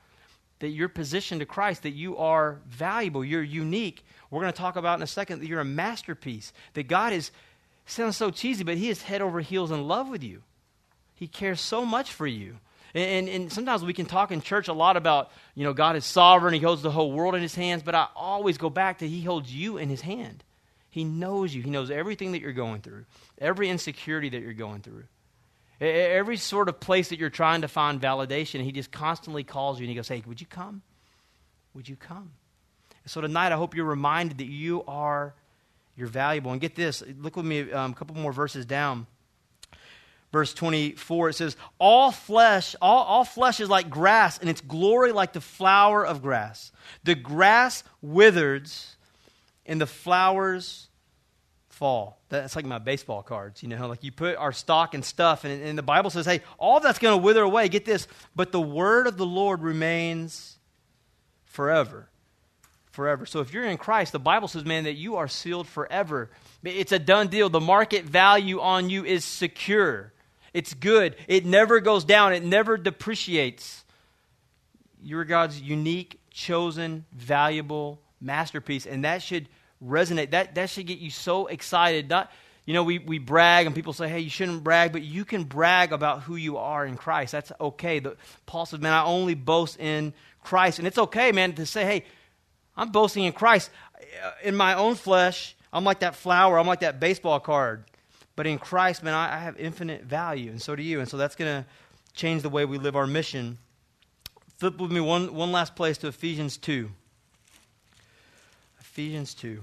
That 0.58 0.68
you're 0.68 0.88
positioned 0.88 1.40
to 1.40 1.46
Christ, 1.46 1.82
that 1.82 1.90
you 1.90 2.18
are 2.18 2.60
valuable, 2.68 3.24
you're 3.24 3.42
unique, 3.42 4.04
we're 4.30 4.40
going 4.40 4.52
to 4.52 4.58
talk 4.58 4.76
about 4.76 4.98
in 4.98 5.02
a 5.02 5.06
second 5.06 5.40
that 5.40 5.46
you're 5.46 5.60
a 5.60 5.64
masterpiece, 5.64 6.52
that 6.74 6.88
God 6.88 7.12
is, 7.12 7.30
sounds 7.84 8.16
so 8.16 8.30
cheesy, 8.30 8.64
but 8.64 8.76
He 8.76 8.88
is 8.88 9.02
head 9.02 9.20
over 9.20 9.40
heels 9.40 9.70
in 9.70 9.86
love 9.86 10.08
with 10.08 10.22
you. 10.22 10.42
He 11.14 11.26
cares 11.26 11.60
so 11.60 11.84
much 11.84 12.12
for 12.12 12.26
you. 12.26 12.56
And, 12.94 13.28
and, 13.28 13.42
and, 13.42 13.52
sometimes 13.52 13.84
we 13.84 13.92
can 13.92 14.06
talk 14.06 14.30
in 14.30 14.40
church 14.40 14.68
a 14.68 14.72
lot 14.72 14.96
about, 14.96 15.30
you 15.54 15.64
know, 15.64 15.72
God 15.72 15.96
is 15.96 16.04
sovereign, 16.04 16.54
He 16.54 16.60
holds 16.60 16.82
the 16.82 16.90
whole 16.90 17.12
world 17.12 17.34
in 17.34 17.42
His 17.42 17.54
hands, 17.54 17.82
but 17.82 17.94
I 17.94 18.08
always 18.14 18.58
go 18.58 18.70
back 18.70 18.98
to 18.98 19.08
He 19.08 19.22
holds 19.22 19.54
you 19.54 19.78
in 19.78 19.88
His 19.88 20.00
hand. 20.00 20.44
He 20.92 21.02
knows 21.02 21.52
you, 21.52 21.62
He 21.62 21.70
knows 21.70 21.90
everything 21.90 22.32
that 22.32 22.40
you're 22.40 22.52
going 22.52 22.82
through, 22.82 23.06
every 23.38 23.68
insecurity 23.68 24.28
that 24.28 24.42
you're 24.42 24.52
going 24.52 24.82
through. 24.82 25.04
Every 25.80 26.36
sort 26.36 26.68
of 26.68 26.78
place 26.78 27.08
that 27.08 27.18
you're 27.18 27.28
trying 27.28 27.62
to 27.62 27.68
find 27.68 28.00
validation, 28.00 28.62
he 28.62 28.70
just 28.70 28.92
constantly 28.92 29.42
calls 29.42 29.80
you 29.80 29.82
and 29.82 29.88
he 29.88 29.96
goes, 29.96 30.06
Hey, 30.06 30.22
would 30.28 30.40
you 30.40 30.46
come? 30.46 30.82
Would 31.74 31.88
you 31.88 31.96
come? 31.96 32.30
So 33.06 33.20
tonight, 33.20 33.50
I 33.50 33.56
hope 33.56 33.74
you're 33.74 33.84
reminded 33.84 34.38
that 34.38 34.46
you 34.46 34.84
are 34.86 35.34
you're 35.96 36.08
valuable. 36.08 36.52
And 36.52 36.60
get 36.60 36.74
this, 36.74 37.02
look 37.18 37.36
with 37.36 37.44
me 37.44 37.70
um, 37.72 37.92
a 37.92 37.94
couple 37.94 38.16
more 38.16 38.32
verses 38.32 38.64
down. 38.64 39.06
Verse 40.32 40.54
24, 40.54 41.28
it 41.28 41.32
says, 41.34 41.56
All 41.78 42.10
flesh, 42.10 42.74
all, 42.80 43.04
all 43.04 43.24
flesh 43.24 43.60
is 43.60 43.68
like 43.68 43.90
grass, 43.90 44.38
and 44.38 44.48
its 44.48 44.62
glory 44.62 45.12
like 45.12 45.34
the 45.34 45.42
flower 45.42 46.06
of 46.06 46.22
grass. 46.22 46.72
The 47.04 47.14
grass 47.14 47.84
withers, 48.00 48.96
and 49.66 49.80
the 49.80 49.86
flowers 49.86 50.88
fall. 51.68 52.20
That's 52.28 52.54
like 52.56 52.64
my 52.64 52.78
baseball 52.78 53.22
cards, 53.22 53.62
you 53.62 53.68
know, 53.68 53.88
like 53.88 54.04
you 54.04 54.12
put 54.12 54.36
our 54.36 54.52
stock 54.52 54.94
and 54.94 55.04
stuff, 55.04 55.44
and, 55.44 55.62
and 55.62 55.76
the 55.76 55.82
Bible 55.82 56.10
says, 56.10 56.26
hey, 56.26 56.40
all 56.58 56.80
that's 56.80 56.98
going 56.98 57.18
to 57.18 57.22
wither 57.22 57.42
away. 57.42 57.68
Get 57.68 57.84
this, 57.84 58.06
but 58.36 58.52
the 58.52 58.60
word 58.60 59.06
of 59.06 59.16
the 59.16 59.26
Lord 59.26 59.62
remains 59.62 60.58
forever 61.44 62.08
forever. 62.92 63.26
So 63.26 63.40
if 63.40 63.52
you're 63.52 63.64
in 63.64 63.78
Christ, 63.78 64.12
the 64.12 64.18
Bible 64.18 64.48
says, 64.48 64.64
man, 64.64 64.84
that 64.84 64.94
you 64.94 65.16
are 65.16 65.26
sealed 65.26 65.66
forever. 65.66 66.30
It's 66.62 66.92
a 66.92 66.98
done 66.98 67.28
deal. 67.28 67.48
The 67.48 67.60
market 67.60 68.04
value 68.04 68.60
on 68.60 68.90
you 68.90 69.04
is 69.04 69.24
secure. 69.24 70.12
It's 70.52 70.74
good. 70.74 71.16
It 71.26 71.46
never 71.46 71.80
goes 71.80 72.04
down. 72.04 72.34
It 72.34 72.44
never 72.44 72.76
depreciates. 72.76 73.84
You're 75.02 75.24
God's 75.24 75.60
unique, 75.60 76.20
chosen, 76.30 77.06
valuable 77.12 78.01
masterpiece. 78.22 78.86
And 78.86 79.04
that 79.04 79.22
should 79.22 79.48
resonate. 79.84 80.30
That, 80.30 80.54
that 80.54 80.70
should 80.70 80.86
get 80.86 80.98
you 80.98 81.10
so 81.10 81.46
excited. 81.46 82.08
Not, 82.08 82.30
you 82.64 82.74
know, 82.74 82.84
we, 82.84 82.98
we 82.98 83.18
brag 83.18 83.66
and 83.66 83.74
people 83.74 83.92
say, 83.92 84.08
hey, 84.08 84.20
you 84.20 84.30
shouldn't 84.30 84.62
brag, 84.62 84.92
but 84.92 85.02
you 85.02 85.24
can 85.24 85.44
brag 85.44 85.92
about 85.92 86.22
who 86.22 86.36
you 86.36 86.58
are 86.58 86.86
in 86.86 86.96
Christ. 86.96 87.32
That's 87.32 87.52
okay. 87.60 87.98
The, 87.98 88.16
Paul 88.46 88.66
says, 88.66 88.80
man, 88.80 88.92
I 88.92 89.04
only 89.04 89.34
boast 89.34 89.78
in 89.80 90.14
Christ. 90.42 90.78
And 90.78 90.86
it's 90.86 90.98
okay, 90.98 91.32
man, 91.32 91.54
to 91.54 91.66
say, 91.66 91.84
hey, 91.84 92.04
I'm 92.76 92.90
boasting 92.90 93.24
in 93.24 93.32
Christ. 93.32 93.70
Uh, 94.24 94.30
in 94.42 94.56
my 94.56 94.74
own 94.74 94.94
flesh, 94.94 95.56
I'm 95.72 95.84
like 95.84 96.00
that 96.00 96.14
flower, 96.14 96.58
I'm 96.58 96.66
like 96.66 96.80
that 96.80 97.00
baseball 97.00 97.40
card. 97.40 97.84
But 98.36 98.46
in 98.46 98.58
Christ, 98.58 99.02
man, 99.02 99.14
I, 99.14 99.36
I 99.36 99.38
have 99.38 99.58
infinite 99.58 100.04
value, 100.04 100.50
and 100.50 100.60
so 100.60 100.74
do 100.74 100.82
you. 100.82 101.00
And 101.00 101.08
so 101.08 101.16
that's 101.16 101.36
going 101.36 101.62
to 101.62 101.68
change 102.14 102.42
the 102.42 102.48
way 102.48 102.64
we 102.64 102.78
live 102.78 102.96
our 102.96 103.06
mission. 103.06 103.58
Flip 104.56 104.78
with 104.78 104.92
me 104.92 105.00
one, 105.00 105.34
one 105.34 105.52
last 105.52 105.74
place 105.74 105.98
to 105.98 106.06
Ephesians 106.08 106.56
2. 106.56 106.90
Ephesians 108.92 109.34
2. 109.34 109.60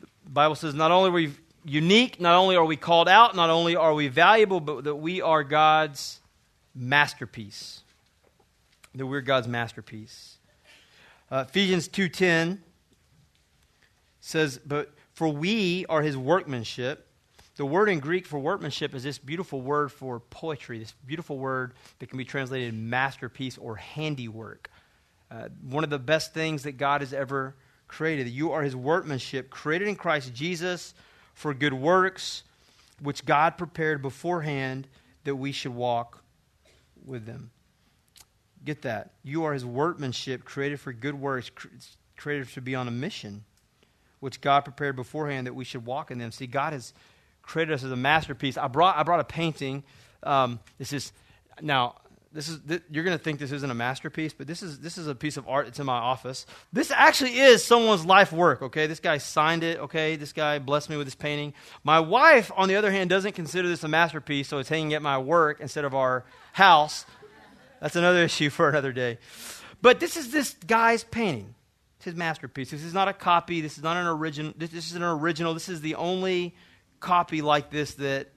The 0.00 0.30
Bible 0.30 0.54
says, 0.54 0.74
not 0.74 0.90
only 0.90 1.10
are 1.10 1.12
we 1.12 1.32
unique, 1.64 2.20
not 2.20 2.34
only 2.34 2.56
are 2.56 2.64
we 2.64 2.76
called 2.76 3.08
out, 3.08 3.36
not 3.36 3.50
only 3.50 3.76
are 3.76 3.94
we 3.94 4.08
valuable, 4.08 4.60
but 4.60 4.84
that 4.84 4.96
we 4.96 5.22
are 5.22 5.44
God's 5.44 6.20
masterpiece 6.74 7.82
that 8.98 9.06
we're 9.06 9.20
God's 9.20 9.48
masterpiece. 9.48 10.38
Uh, 11.30 11.44
Ephesians 11.48 11.88
2:10 11.88 12.62
says, 14.20 14.58
"But 14.58 14.92
for 15.12 15.28
we 15.28 15.86
are 15.86 16.02
his 16.02 16.16
workmanship, 16.16 17.06
the 17.56 17.66
word 17.66 17.88
in 17.88 18.00
Greek 18.00 18.26
for 18.26 18.38
workmanship 18.38 18.94
is 18.94 19.02
this 19.02 19.18
beautiful 19.18 19.60
word 19.60 19.90
for 19.90 20.20
poetry, 20.20 20.78
this 20.78 20.92
beautiful 21.06 21.38
word 21.38 21.74
that 21.98 22.08
can 22.08 22.18
be 22.18 22.24
translated 22.24 22.72
masterpiece 22.74 23.58
or 23.58 23.76
handiwork. 23.76 24.70
Uh, 25.30 25.48
one 25.62 25.84
of 25.84 25.90
the 25.90 25.98
best 25.98 26.32
things 26.32 26.62
that 26.62 26.78
God 26.78 27.02
has 27.02 27.12
ever 27.12 27.54
created. 27.86 28.28
You 28.28 28.52
are 28.52 28.62
his 28.62 28.76
workmanship, 28.76 29.50
created 29.50 29.88
in 29.88 29.96
Christ 29.96 30.34
Jesus 30.34 30.94
for 31.34 31.52
good 31.54 31.74
works, 31.74 32.44
which 33.00 33.24
God 33.24 33.58
prepared 33.58 34.02
beforehand 34.02 34.88
that 35.24 35.34
we 35.34 35.52
should 35.52 35.74
walk 35.74 36.22
with 37.04 37.26
them. 37.26 37.50
Get 38.64 38.82
that. 38.82 39.12
You 39.22 39.44
are 39.44 39.52
his 39.52 39.64
workmanship, 39.64 40.44
created 40.44 40.80
for 40.80 40.92
good 40.92 41.14
works, 41.14 41.50
created 42.16 42.48
to 42.48 42.60
be 42.60 42.74
on 42.74 42.88
a 42.88 42.90
mission, 42.90 43.44
which 44.20 44.40
God 44.40 44.62
prepared 44.62 44.96
beforehand 44.96 45.46
that 45.46 45.54
we 45.54 45.64
should 45.64 45.86
walk 45.86 46.10
in 46.10 46.18
them. 46.18 46.32
See, 46.32 46.46
God 46.46 46.72
has 46.72 46.92
created 47.42 47.72
us 47.72 47.84
as 47.84 47.92
a 47.92 47.96
masterpiece. 47.96 48.56
I 48.56 48.66
brought, 48.66 48.96
I 48.96 49.02
brought 49.04 49.20
a 49.20 49.24
painting. 49.24 49.84
Um, 50.22 50.60
this 50.78 50.92
is, 50.92 51.12
now, 51.62 51.94
this 52.32 52.48
is 52.48 52.60
th- 52.68 52.82
you're 52.90 53.04
going 53.04 53.16
to 53.16 53.22
think 53.22 53.38
this 53.38 53.52
isn't 53.52 53.70
a 53.70 53.74
masterpiece, 53.74 54.34
but 54.34 54.46
this 54.46 54.62
is 54.62 54.80
this 54.80 54.98
is 54.98 55.06
a 55.06 55.14
piece 55.14 55.36
of 55.36 55.48
art 55.48 55.66
It's 55.66 55.78
in 55.78 55.86
my 55.86 55.96
office. 55.96 56.44
This 56.72 56.90
actually 56.90 57.38
is 57.38 57.64
someone's 57.64 58.04
life 58.04 58.32
work. 58.32 58.60
Okay, 58.60 58.86
this 58.86 59.00
guy 59.00 59.18
signed 59.18 59.64
it. 59.64 59.78
Okay, 59.78 60.16
this 60.16 60.32
guy 60.32 60.58
blessed 60.58 60.90
me 60.90 60.96
with 60.96 61.06
this 61.06 61.14
painting. 61.14 61.54
My 61.84 62.00
wife, 62.00 62.52
on 62.54 62.68
the 62.68 62.76
other 62.76 62.90
hand, 62.90 63.08
doesn't 63.08 63.32
consider 63.32 63.68
this 63.68 63.82
a 63.82 63.88
masterpiece, 63.88 64.48
so 64.48 64.58
it's 64.58 64.68
hanging 64.68 64.92
at 64.92 65.00
my 65.00 65.16
work 65.16 65.60
instead 65.60 65.84
of 65.84 65.94
our 65.94 66.24
house. 66.52 67.06
That's 67.80 67.96
another 67.96 68.22
issue 68.24 68.50
for 68.50 68.68
another 68.68 68.92
day. 68.92 69.18
But 69.80 70.00
this 70.00 70.16
is 70.16 70.30
this 70.30 70.54
guy's 70.66 71.04
painting. 71.04 71.54
It's 71.96 72.04
his 72.04 72.14
masterpiece. 72.14 72.70
This 72.70 72.84
is 72.84 72.94
not 72.94 73.08
a 73.08 73.12
copy. 73.14 73.60
This 73.60 73.78
is 73.78 73.82
not 73.82 73.96
an 73.96 74.06
original. 74.06 74.52
This, 74.56 74.70
this 74.70 74.90
is 74.90 74.96
an 74.96 75.02
original. 75.02 75.54
This 75.54 75.68
is 75.68 75.80
the 75.80 75.94
only 75.94 76.54
copy 77.00 77.42
like 77.42 77.70
this 77.70 77.94
that 77.94 78.28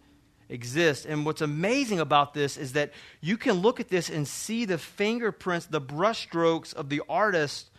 exist. 0.52 1.06
And 1.06 1.26
what's 1.26 1.42
amazing 1.42 2.00
about 2.00 2.34
this 2.34 2.58
is 2.58 2.74
that 2.74 2.92
you 3.22 3.38
can 3.38 3.56
look 3.56 3.80
at 3.80 3.90
this 3.90 4.10
and 4.10 4.28
see 4.28 4.66
the 4.66 4.78
fingerprints, 4.78 5.66
the 5.66 5.82
brushstrokes 5.82 6.74
of 6.74 6.90
the 6.90 7.02
artist 7.10 7.70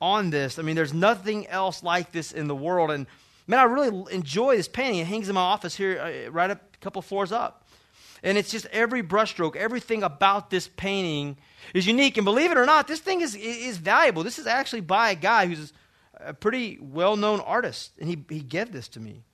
on 0.00 0.30
this. 0.30 0.58
I 0.58 0.62
mean, 0.62 0.74
there's 0.74 0.94
nothing 0.94 1.46
else 1.46 1.82
like 1.82 2.10
this 2.12 2.32
in 2.32 2.48
the 2.48 2.56
world. 2.56 2.90
And 2.90 3.06
man, 3.46 3.60
I 3.60 3.64
really 3.64 4.12
enjoy 4.12 4.56
this 4.56 4.68
painting. 4.68 5.00
It 5.00 5.06
hangs 5.06 5.28
in 5.28 5.34
my 5.34 5.40
office 5.40 5.76
here, 5.76 6.26
uh, 6.26 6.30
right 6.30 6.50
up 6.50 6.60
a 6.74 6.78
couple 6.78 7.02
floors 7.02 7.30
up. 7.30 7.66
And 8.22 8.38
it's 8.38 8.50
just 8.50 8.66
every 8.66 9.02
brushstroke, 9.02 9.54
everything 9.54 10.02
about 10.02 10.48
this 10.48 10.68
painting 10.76 11.36
is 11.74 11.86
unique. 11.86 12.16
And 12.16 12.24
believe 12.24 12.50
it 12.50 12.56
or 12.56 12.64
not, 12.64 12.88
this 12.88 13.00
thing 13.00 13.20
is, 13.20 13.34
is 13.34 13.76
valuable. 13.76 14.24
This 14.24 14.38
is 14.38 14.46
actually 14.46 14.80
by 14.80 15.10
a 15.10 15.14
guy 15.14 15.46
who's 15.46 15.74
a 16.18 16.32
pretty 16.32 16.78
well 16.80 17.16
known 17.16 17.40
artist. 17.40 17.92
And 18.00 18.08
he, 18.08 18.24
he 18.30 18.40
gave 18.40 18.72
this 18.72 18.88
to 18.88 19.00
me. 19.00 19.24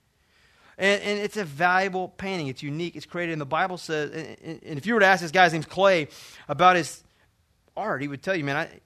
And, 0.80 1.02
and, 1.02 1.18
it's 1.20 1.36
a 1.36 1.44
valuable 1.44 2.08
painting. 2.08 2.46
It's 2.46 2.62
unique. 2.62 2.96
It's 2.96 3.04
created. 3.04 3.32
And 3.32 3.40
the 3.40 3.46
Bible 3.46 3.76
says, 3.76 4.10
and, 4.42 4.60
and, 4.64 4.78
if 4.78 4.86
you 4.86 4.94
were 4.94 5.00
to 5.00 5.06
ask 5.06 5.20
this 5.20 5.30
guy's 5.30 5.52
name's 5.52 5.66
Clay 5.66 6.08
about 6.48 6.76
his 6.76 7.04
art, 7.76 8.00
he 8.00 8.08
would 8.08 8.22
tell 8.22 8.34
you, 8.34 8.44
man, 8.44 8.56
I, 8.56 8.80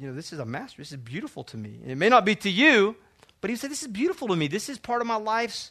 you 0.00 0.08
know, 0.08 0.14
this 0.14 0.32
is 0.32 0.38
a 0.38 0.46
master. 0.46 0.80
This 0.80 0.90
is 0.90 0.96
beautiful 0.96 1.44
to 1.44 1.58
me. 1.58 1.80
And 1.82 1.90
it 1.90 1.96
may 1.96 2.08
not 2.08 2.24
be 2.24 2.34
to 2.36 2.50
you, 2.50 2.96
but 3.42 3.50
he 3.50 3.56
said, 3.56 3.70
this 3.70 3.82
is 3.82 3.88
beautiful 3.88 4.28
to 4.28 4.36
me. 4.36 4.48
This 4.48 4.70
is 4.70 4.78
part 4.78 5.02
of 5.02 5.06
my 5.06 5.16
life's 5.16 5.70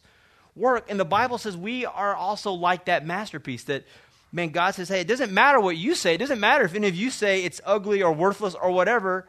work. 0.56 0.86
And 0.90 1.00
the 1.00 1.06
Bible 1.06 1.40
says 1.40 1.58
we 1.58 1.88
are 1.88 2.14
also 2.14 2.52
like 2.52 2.86
that 2.86 3.04
masterpiece 3.04 3.64
that, 3.64 3.84
man, 4.32 4.50
God 4.50 4.76
says, 4.76 4.90
hey, 4.90 5.02
it 5.02 5.08
doesn't 5.08 5.32
matter 5.32 5.60
what 5.60 5.76
you 5.76 5.96
say. 5.96 6.14
It 6.14 6.20
doesn't 6.20 6.40
matter 6.40 6.66
if 6.66 6.76
any 6.76 6.88
of 6.88 6.96
you 6.96 7.10
say 7.10 7.44
it's 7.44 7.62
ugly 7.66 8.04
or 8.04 8.12
worthless 8.12 8.54
or 8.54 8.70
whatever. 8.70 9.28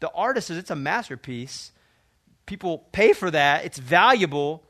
The 0.00 0.10
artist 0.10 0.48
says 0.48 0.56
it's 0.56 0.72
a 0.72 0.76
masterpiece. 0.76 1.70
People 2.46 2.88
pay 2.90 3.12
for 3.12 3.30
that. 3.30 3.64
It's 3.64 3.78
valuable 3.78 4.64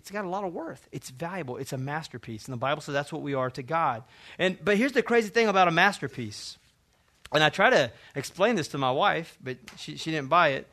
it's 0.00 0.10
got 0.10 0.24
a 0.24 0.28
lot 0.30 0.44
of 0.44 0.54
worth. 0.54 0.88
It's 0.92 1.10
valuable. 1.10 1.58
It's 1.58 1.74
a 1.74 1.76
masterpiece. 1.76 2.46
And 2.46 2.54
the 2.54 2.58
Bible 2.58 2.80
says 2.80 2.94
that's 2.94 3.12
what 3.12 3.20
we 3.20 3.34
are 3.34 3.50
to 3.50 3.62
God. 3.62 4.02
And 4.38 4.56
but 4.64 4.78
here's 4.78 4.92
the 4.92 5.02
crazy 5.02 5.28
thing 5.28 5.46
about 5.46 5.68
a 5.68 5.70
masterpiece. 5.70 6.56
And 7.34 7.44
I 7.44 7.50
try 7.50 7.68
to 7.68 7.92
explain 8.14 8.54
this 8.54 8.68
to 8.68 8.78
my 8.78 8.90
wife, 8.90 9.36
but 9.44 9.58
she, 9.76 9.98
she 9.98 10.10
didn't 10.10 10.30
buy 10.30 10.52
it. 10.52 10.66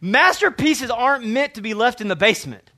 Masterpieces 0.00 0.90
aren't 0.90 1.26
meant 1.26 1.54
to 1.54 1.60
be 1.60 1.74
left 1.74 2.00
in 2.00 2.08
the 2.08 2.16
basement. 2.16 2.70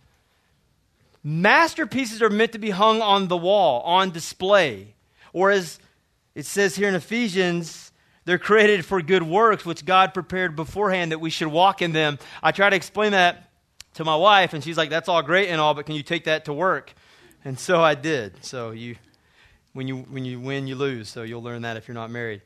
Masterpieces 1.22 2.20
are 2.20 2.30
meant 2.30 2.50
to 2.50 2.58
be 2.58 2.70
hung 2.70 3.00
on 3.00 3.28
the 3.28 3.36
wall, 3.36 3.82
on 3.82 4.10
display. 4.10 4.94
Or 5.32 5.52
as 5.52 5.78
it 6.34 6.46
says 6.46 6.74
here 6.74 6.88
in 6.88 6.96
Ephesians, 6.96 7.92
they're 8.24 8.40
created 8.40 8.84
for 8.84 9.00
good 9.02 9.22
works, 9.22 9.64
which 9.64 9.84
God 9.84 10.14
prepared 10.14 10.56
beforehand 10.56 11.12
that 11.12 11.20
we 11.20 11.30
should 11.30 11.46
walk 11.46 11.80
in 11.80 11.92
them. 11.92 12.18
I 12.42 12.50
try 12.50 12.70
to 12.70 12.76
explain 12.76 13.12
that 13.12 13.51
to 13.94 14.04
my 14.04 14.16
wife, 14.16 14.54
and 14.54 14.62
she's 14.62 14.76
like, 14.76 14.90
"That's 14.90 15.08
all 15.08 15.22
great 15.22 15.48
and 15.48 15.60
all, 15.60 15.74
but 15.74 15.86
can 15.86 15.94
you 15.94 16.02
take 16.02 16.24
that 16.24 16.46
to 16.46 16.52
work?" 16.52 16.94
And 17.44 17.58
so 17.58 17.82
I 17.82 17.94
did. 17.94 18.44
So 18.44 18.70
you, 18.70 18.96
when 19.72 19.88
you 19.88 19.98
when 19.98 20.24
you 20.24 20.40
win, 20.40 20.66
you 20.66 20.76
lose. 20.76 21.08
So 21.08 21.22
you'll 21.22 21.42
learn 21.42 21.62
that 21.62 21.76
if 21.76 21.88
you're 21.88 21.94
not 21.94 22.10
married. 22.10 22.42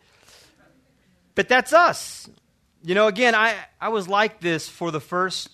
But 1.34 1.48
that's 1.48 1.72
us. 1.72 2.28
You 2.82 2.94
know, 2.94 3.06
again, 3.06 3.34
I 3.34 3.56
I 3.80 3.90
was 3.90 4.08
like 4.08 4.40
this 4.40 4.68
for 4.68 4.90
the 4.90 5.00
first 5.00 5.50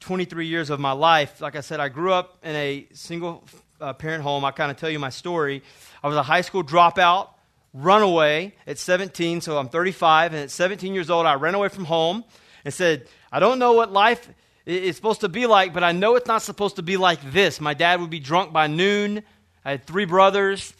23 0.00 0.46
years 0.46 0.70
of 0.70 0.78
my 0.78 0.92
life. 0.92 1.40
Like 1.40 1.56
I 1.56 1.60
said, 1.60 1.80
I 1.80 1.88
grew 1.88 2.12
up 2.12 2.38
in 2.42 2.54
a 2.54 2.86
single 2.92 3.44
uh, 3.80 3.94
parent 3.94 4.22
home. 4.22 4.44
I 4.44 4.50
kind 4.50 4.70
of 4.70 4.76
tell 4.76 4.90
you 4.90 4.98
my 4.98 5.10
story. 5.10 5.62
I 6.02 6.08
was 6.08 6.16
a 6.16 6.22
high 6.22 6.42
school 6.42 6.62
dropout, 6.62 7.30
runaway 7.72 8.54
at 8.66 8.78
17. 8.78 9.40
So 9.40 9.58
I'm 9.58 9.68
35, 9.68 10.34
and 10.34 10.42
at 10.42 10.50
17 10.50 10.94
years 10.94 11.10
old, 11.10 11.26
I 11.26 11.34
ran 11.34 11.54
away 11.54 11.68
from 11.68 11.86
home 11.86 12.22
and 12.64 12.72
said, 12.72 13.08
"I 13.32 13.40
don't 13.40 13.58
know 13.58 13.72
what 13.72 13.92
life." 13.92 14.28
It's 14.66 14.96
supposed 14.96 15.20
to 15.20 15.28
be 15.28 15.46
like, 15.46 15.74
but 15.74 15.84
I 15.84 15.92
know 15.92 16.16
it's 16.16 16.26
not 16.26 16.42
supposed 16.42 16.76
to 16.76 16.82
be 16.82 16.96
like 16.96 17.20
this. 17.32 17.60
My 17.60 17.74
dad 17.74 18.00
would 18.00 18.10
be 18.10 18.20
drunk 18.20 18.52
by 18.52 18.66
noon. 18.66 19.22
I 19.64 19.72
had 19.72 19.86
three 19.86 20.06
brothers. 20.06 20.72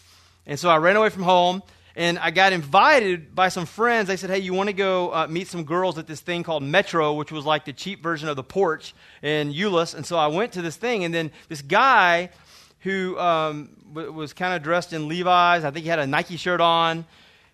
And 0.46 0.58
so 0.58 0.68
I 0.70 0.76
ran 0.76 0.96
away 0.96 1.10
from 1.10 1.22
home 1.22 1.62
and 1.96 2.18
I 2.18 2.30
got 2.30 2.52
invited 2.52 3.34
by 3.34 3.48
some 3.48 3.66
friends. 3.66 4.08
They 4.08 4.16
said, 4.16 4.30
Hey, 4.30 4.40
you 4.40 4.52
want 4.52 4.68
to 4.68 4.72
go 4.72 5.12
uh, 5.12 5.26
meet 5.28 5.48
some 5.48 5.64
girls 5.64 5.98
at 5.98 6.06
this 6.06 6.20
thing 6.20 6.42
called 6.42 6.62
Metro, 6.62 7.12
which 7.14 7.30
was 7.30 7.44
like 7.44 7.64
the 7.64 7.72
cheap 7.72 8.02
version 8.02 8.28
of 8.28 8.36
the 8.36 8.42
porch 8.42 8.94
in 9.22 9.52
Euless. 9.52 9.94
And 9.94 10.04
so 10.04 10.16
I 10.16 10.26
went 10.28 10.52
to 10.52 10.62
this 10.62 10.76
thing. 10.76 11.04
And 11.04 11.14
then 11.14 11.30
this 11.48 11.62
guy 11.62 12.30
who 12.80 13.18
um, 13.18 13.70
w- 13.92 14.12
was 14.12 14.32
kind 14.32 14.54
of 14.54 14.62
dressed 14.62 14.92
in 14.92 15.08
Levi's, 15.08 15.64
I 15.64 15.70
think 15.70 15.84
he 15.84 15.88
had 15.88 15.98
a 15.98 16.06
Nike 16.06 16.36
shirt 16.36 16.60
on, 16.60 17.06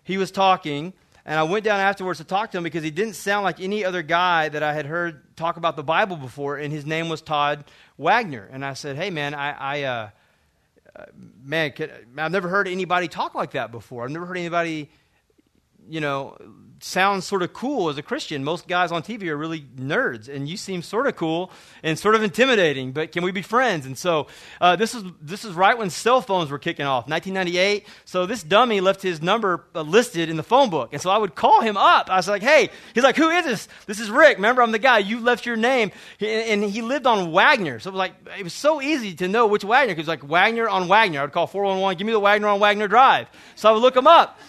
he 0.03 0.17
was 0.17 0.31
talking. 0.31 0.93
And 1.25 1.37
I 1.37 1.43
went 1.43 1.63
down 1.63 1.79
afterwards 1.79 2.19
to 2.19 2.25
talk 2.25 2.51
to 2.51 2.57
him 2.57 2.63
because 2.63 2.83
he 2.83 2.91
didn't 2.91 3.13
sound 3.13 3.43
like 3.43 3.59
any 3.59 3.85
other 3.85 4.01
guy 4.01 4.49
that 4.49 4.63
I 4.63 4.73
had 4.73 4.85
heard 4.85 5.35
talk 5.35 5.57
about 5.57 5.75
the 5.75 5.83
Bible 5.83 6.15
before. 6.15 6.57
And 6.57 6.73
his 6.73 6.85
name 6.85 7.09
was 7.09 7.21
Todd 7.21 7.65
Wagner. 7.97 8.49
And 8.51 8.65
I 8.65 8.73
said, 8.73 8.95
Hey, 8.95 9.11
man, 9.11 9.33
I, 9.35 9.51
I 9.51 9.83
uh, 9.83 10.09
uh 10.95 11.05
man, 11.43 11.73
I've 12.17 12.31
never 12.31 12.49
heard 12.49 12.67
anybody 12.67 13.07
talk 13.07 13.35
like 13.35 13.51
that 13.51 13.71
before. 13.71 14.03
I've 14.03 14.11
never 14.11 14.25
heard 14.25 14.37
anybody, 14.37 14.89
you 15.91 15.99
know, 15.99 16.37
sounds 16.79 17.25
sort 17.25 17.43
of 17.43 17.53
cool 17.53 17.89
as 17.89 17.97
a 17.97 18.01
Christian. 18.01 18.43
Most 18.43 18.67
guys 18.67 18.91
on 18.91 19.03
TV 19.03 19.27
are 19.27 19.37
really 19.37 19.61
nerds, 19.77 20.27
and 20.27 20.47
you 20.47 20.57
seem 20.57 20.81
sort 20.81 21.05
of 21.05 21.15
cool 21.15 21.51
and 21.83 21.99
sort 21.99 22.15
of 22.15 22.23
intimidating. 22.23 22.93
But 22.93 23.11
can 23.11 23.23
we 23.23 23.31
be 23.31 23.41
friends? 23.41 23.85
And 23.85 23.97
so 23.97 24.27
uh, 24.59 24.77
this 24.77 24.95
is 24.95 25.03
this 25.21 25.43
is 25.45 25.53
right 25.53 25.77
when 25.77 25.89
cell 25.89 26.21
phones 26.21 26.49
were 26.49 26.59
kicking 26.59 26.85
off, 26.85 27.07
1998. 27.07 27.85
So 28.05 28.25
this 28.25 28.41
dummy 28.41 28.79
left 28.79 29.01
his 29.01 29.21
number 29.21 29.65
uh, 29.75 29.81
listed 29.81 30.29
in 30.29 30.37
the 30.37 30.43
phone 30.43 30.69
book, 30.69 30.93
and 30.93 31.01
so 31.01 31.09
I 31.09 31.17
would 31.17 31.35
call 31.35 31.59
him 31.61 31.75
up. 31.75 32.09
I 32.09 32.15
was 32.15 32.29
like, 32.29 32.41
"Hey," 32.41 32.69
he's 32.93 33.03
like, 33.03 33.17
"Who 33.17 33.29
is 33.29 33.45
this? 33.45 33.67
This 33.85 33.99
is 33.99 34.09
Rick. 34.09 34.37
Remember, 34.37 34.61
I'm 34.61 34.71
the 34.71 34.79
guy. 34.79 34.99
You 34.99 35.19
left 35.19 35.45
your 35.45 35.57
name." 35.57 35.91
And 36.21 36.63
he 36.63 36.81
lived 36.81 37.05
on 37.05 37.33
Wagner, 37.33 37.79
so 37.79 37.89
it 37.89 37.93
was 37.93 37.99
like 37.99 38.13
it 38.39 38.43
was 38.43 38.53
so 38.53 38.81
easy 38.81 39.13
to 39.15 39.27
know 39.27 39.47
which 39.47 39.65
Wagner. 39.65 39.93
Because 39.93 40.07
like 40.07 40.23
Wagner 40.23 40.69
on 40.69 40.87
Wagner, 40.87 41.19
I 41.19 41.23
would 41.23 41.33
call 41.33 41.47
411, 41.47 41.97
"Give 41.97 42.07
me 42.07 42.13
the 42.13 42.19
Wagner 42.19 42.47
on 42.47 42.59
Wagner 42.59 42.87
Drive." 42.87 43.27
So 43.55 43.69
I 43.69 43.73
would 43.73 43.81
look 43.81 43.95
him 43.95 44.07
up. 44.07 44.39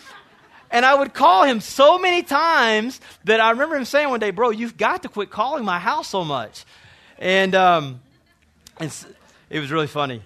And 0.72 0.86
I 0.86 0.94
would 0.94 1.12
call 1.12 1.44
him 1.44 1.60
so 1.60 1.98
many 1.98 2.22
times 2.22 2.98
that 3.24 3.40
I 3.40 3.50
remember 3.50 3.76
him 3.76 3.84
saying 3.84 4.08
one 4.08 4.20
day, 4.20 4.30
Bro, 4.30 4.50
you've 4.50 4.78
got 4.78 5.02
to 5.02 5.08
quit 5.10 5.30
calling 5.30 5.66
my 5.66 5.78
house 5.78 6.08
so 6.08 6.24
much. 6.24 6.64
And, 7.18 7.54
um, 7.54 8.00
it 8.80 9.60
was 9.60 9.70
really 9.70 9.86
funny. 9.86 10.22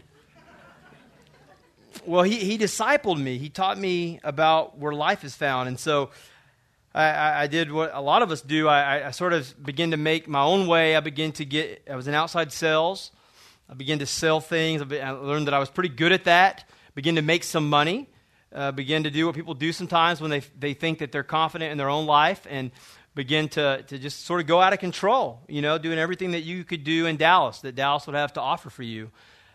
Well, 2.07 2.23
he, 2.23 2.37
he 2.37 2.57
discipled 2.57 3.21
me. 3.21 3.39
He 3.39 3.49
taught 3.49 3.77
me 3.77 4.21
about 4.23 4.79
where 4.79 4.93
life 4.93 5.25
is 5.25 5.35
found. 5.35 5.69
And 5.69 5.81
so 5.81 6.11
I, 6.95 7.43
I 7.43 7.47
did 7.49 7.73
what 7.73 7.91
a 7.93 8.01
lot 8.01 8.23
of 8.23 8.31
us 8.31 8.41
do. 8.41 8.69
I, 8.69 9.09
I 9.09 9.11
sort 9.11 9.33
of 9.33 9.53
began 9.63 9.91
to 9.91 9.97
make 9.97 10.29
my 10.29 10.43
own 10.43 10.69
way. 10.69 10.95
I 10.95 11.01
began 11.01 11.33
to 11.33 11.45
get, 11.45 11.83
I 11.91 11.97
was 11.97 12.07
in 12.07 12.15
outside 12.15 12.53
sales. 12.53 13.11
I 13.69 13.75
began 13.75 13.99
to 13.99 14.07
sell 14.07 14.41
things. 14.41 14.81
I 14.81 15.11
learned 15.11 15.49
that 15.49 15.55
I 15.55 15.59
was 15.59 15.71
pretty 15.71 15.89
good 15.89 16.13
at 16.13 16.25
that. 16.25 16.69
Began 16.95 17.17
to 17.17 17.23
make 17.23 17.43
some 17.43 17.69
money 17.69 18.09
uh, 18.57 18.73
begin 18.73 19.05
to 19.05 19.11
do 19.11 19.27
what 19.27 19.35
people 19.35 19.55
do 19.55 19.71
sometimes 19.71 20.21
when 20.21 20.31
they, 20.31 20.41
they 20.59 20.73
think 20.73 20.99
that 21.01 21.13
they're 21.13 21.23
confident 21.23 21.71
in 21.71 21.79
their 21.79 21.91
own 21.91 22.07
life 22.07 22.47
and 22.49 22.71
begin 23.15 23.49
to, 23.51 23.83
to 23.89 23.99
just 23.99 24.25
sort 24.25 24.41
of 24.41 24.47
go 24.47 24.61
out 24.61 24.73
of 24.73 24.79
control, 24.79 25.41
you 25.47 25.61
know, 25.61 25.79
doing 25.79 25.99
everything 25.99 26.33
that 26.33 26.41
you 26.41 26.65
could 26.65 26.83
do 26.83 27.07
in 27.07 27.17
Dallas, 27.17 27.61
that 27.61 27.75
Dallas 27.75 28.07
would 28.07 28.17
have 28.17 28.33
to 28.33 28.41
offer 28.41 28.71
for 28.71 28.83
you. 28.83 29.11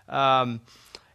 Um, 0.07 0.61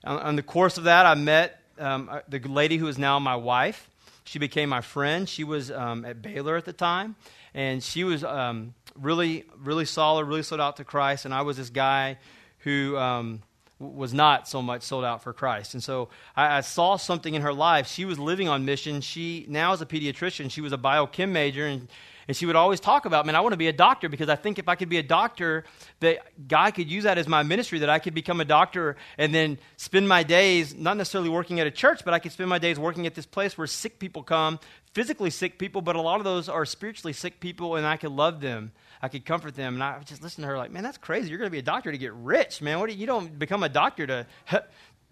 on, 0.05 0.18
on, 0.18 0.37
the 0.37 0.42
course 0.42 0.79
of 0.79 0.85
that, 0.85 1.07
I 1.07 1.14
met 1.14 1.61
um, 1.79 2.09
uh, 2.11 2.20
the 2.29 2.40
lady 2.40 2.77
who 2.77 2.88
is 2.88 2.99
now 2.99 3.18
my 3.18 3.37
wife. 3.37 3.88
She 4.25 4.38
became 4.38 4.68
my 4.68 4.81
friend. 4.81 5.29
She 5.29 5.44
was 5.44 5.70
um, 5.70 6.05
at 6.05 6.22
Baylor 6.22 6.57
at 6.57 6.64
the 6.64 6.72
time, 6.72 7.14
and 7.55 7.83
she 7.83 8.03
was 8.03 8.25
um, 8.25 8.75
really, 8.96 9.44
really 9.59 9.85
solid, 9.85 10.25
really 10.25 10.42
sold 10.42 10.61
out 10.61 10.77
to 10.79 10.85
Christ. 10.85 11.25
And 11.25 11.33
I 11.33 11.42
was 11.42 11.57
this 11.57 11.70
guy 11.70 12.18
who 12.61 12.96
um, 12.96 13.42
was 13.78 14.14
not 14.14 14.48
so 14.48 14.62
much 14.62 14.82
sold 14.82 15.04
out 15.04 15.22
for 15.22 15.32
Christ. 15.32 15.74
And 15.74 15.82
so 15.82 16.08
I, 16.34 16.58
I, 16.58 16.60
saw 16.62 16.96
something 16.96 17.34
in 17.34 17.42
her 17.42 17.52
life. 17.52 17.86
She 17.86 18.06
was 18.06 18.18
living 18.18 18.48
on 18.48 18.64
mission. 18.64 19.02
She 19.02 19.44
now 19.48 19.74
is 19.74 19.82
a 19.82 19.86
pediatrician. 19.86 20.50
She 20.50 20.62
was 20.62 20.72
a 20.72 20.78
biochem 20.78 21.28
major, 21.28 21.66
and, 21.66 21.86
and 22.26 22.34
she 22.34 22.46
would 22.46 22.56
always 22.56 22.80
talk 22.80 23.04
about, 23.04 23.26
man, 23.26 23.34
I 23.34 23.40
want 23.40 23.52
to 23.52 23.58
be 23.58 23.68
a 23.68 23.74
doctor 23.74 24.08
because 24.08 24.30
I 24.30 24.36
think 24.36 24.58
if 24.58 24.66
I 24.66 24.76
could 24.76 24.88
be 24.88 24.96
a 24.96 25.02
doctor, 25.02 25.64
that 26.00 26.20
God 26.48 26.70
could 26.70 26.90
use 26.90 27.04
that 27.04 27.18
as 27.18 27.28
my 27.28 27.42
ministry, 27.42 27.80
that 27.80 27.90
I 27.90 27.98
could 27.98 28.14
become 28.14 28.40
a 28.40 28.46
doctor 28.46 28.96
and 29.18 29.34
then 29.34 29.58
spend 29.76 30.08
my 30.08 30.22
days 30.22 30.74
not 30.74 30.96
necessarily 30.96 31.28
working 31.28 31.60
at 31.60 31.66
a 31.66 31.70
church, 31.70 32.02
but 32.02 32.14
I 32.14 32.18
could 32.18 32.32
spend 32.32 32.48
my 32.48 32.58
days 32.58 32.78
working 32.78 33.06
at 33.06 33.14
this 33.14 33.26
place 33.26 33.58
where 33.58 33.66
sick 33.66 33.98
people 33.98 34.22
come, 34.22 34.58
physically 34.94 35.28
sick 35.28 35.58
people, 35.58 35.82
but 35.82 35.96
a 35.96 36.00
lot 36.00 36.18
of 36.18 36.24
those 36.24 36.48
are 36.48 36.64
spiritually 36.64 37.12
sick 37.12 37.40
people, 37.40 37.76
and 37.76 37.86
I 37.86 37.98
could 37.98 38.12
love 38.12 38.40
them 38.40 38.72
I 39.02 39.09
could 39.09 39.24
comfort 39.24 39.54
them. 39.54 39.74
And 39.74 39.82
I 39.82 40.00
just 40.04 40.22
listen 40.22 40.42
to 40.42 40.48
her 40.48 40.56
like, 40.56 40.70
man, 40.70 40.82
that's 40.82 40.98
crazy. 40.98 41.28
You're 41.28 41.38
going 41.38 41.48
to 41.48 41.52
be 41.52 41.59
a 41.59 41.62
doctor 41.62 41.92
to 41.92 41.98
get 41.98 42.12
rich, 42.14 42.62
man. 42.62 42.78
What 42.78 42.87
do 42.88 42.94
you, 42.94 43.00
you 43.00 43.06
don't 43.06 43.38
become 43.38 43.62
a 43.62 43.68
doctor 43.68 44.06
to, 44.06 44.26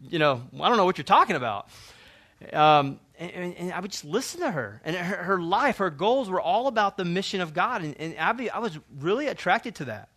you 0.09 0.19
know, 0.19 0.43
I 0.61 0.69
don't 0.69 0.77
know 0.77 0.85
what 0.85 0.99
you're 0.99 1.05
talking 1.05 1.37
about. 1.37 1.69
Um, 2.53 3.01
and, 3.19 3.55
and, 3.57 3.73
I 3.73 3.81
would 3.81 3.93
just 3.93 4.05
listen 4.05 4.41
to 4.41 4.51
her. 4.51 4.81
And 4.85 4.97
her, 4.97 5.17
her, 5.17 5.41
life, 5.41 5.79
her 5.79 5.91
goals 5.91 6.29
were 6.29 6.41
all 6.41 6.67
about 6.67 6.97
the 6.97 7.05
mission 7.05 7.41
of 7.41 7.55
God. 7.55 7.83
And, 7.83 7.97
and 7.99 8.15
I, 8.19 8.49
I, 8.53 8.59
was 8.59 8.79
really 8.99 9.29
attracted 9.29 9.77
to 9.77 9.85
that. 9.87 10.09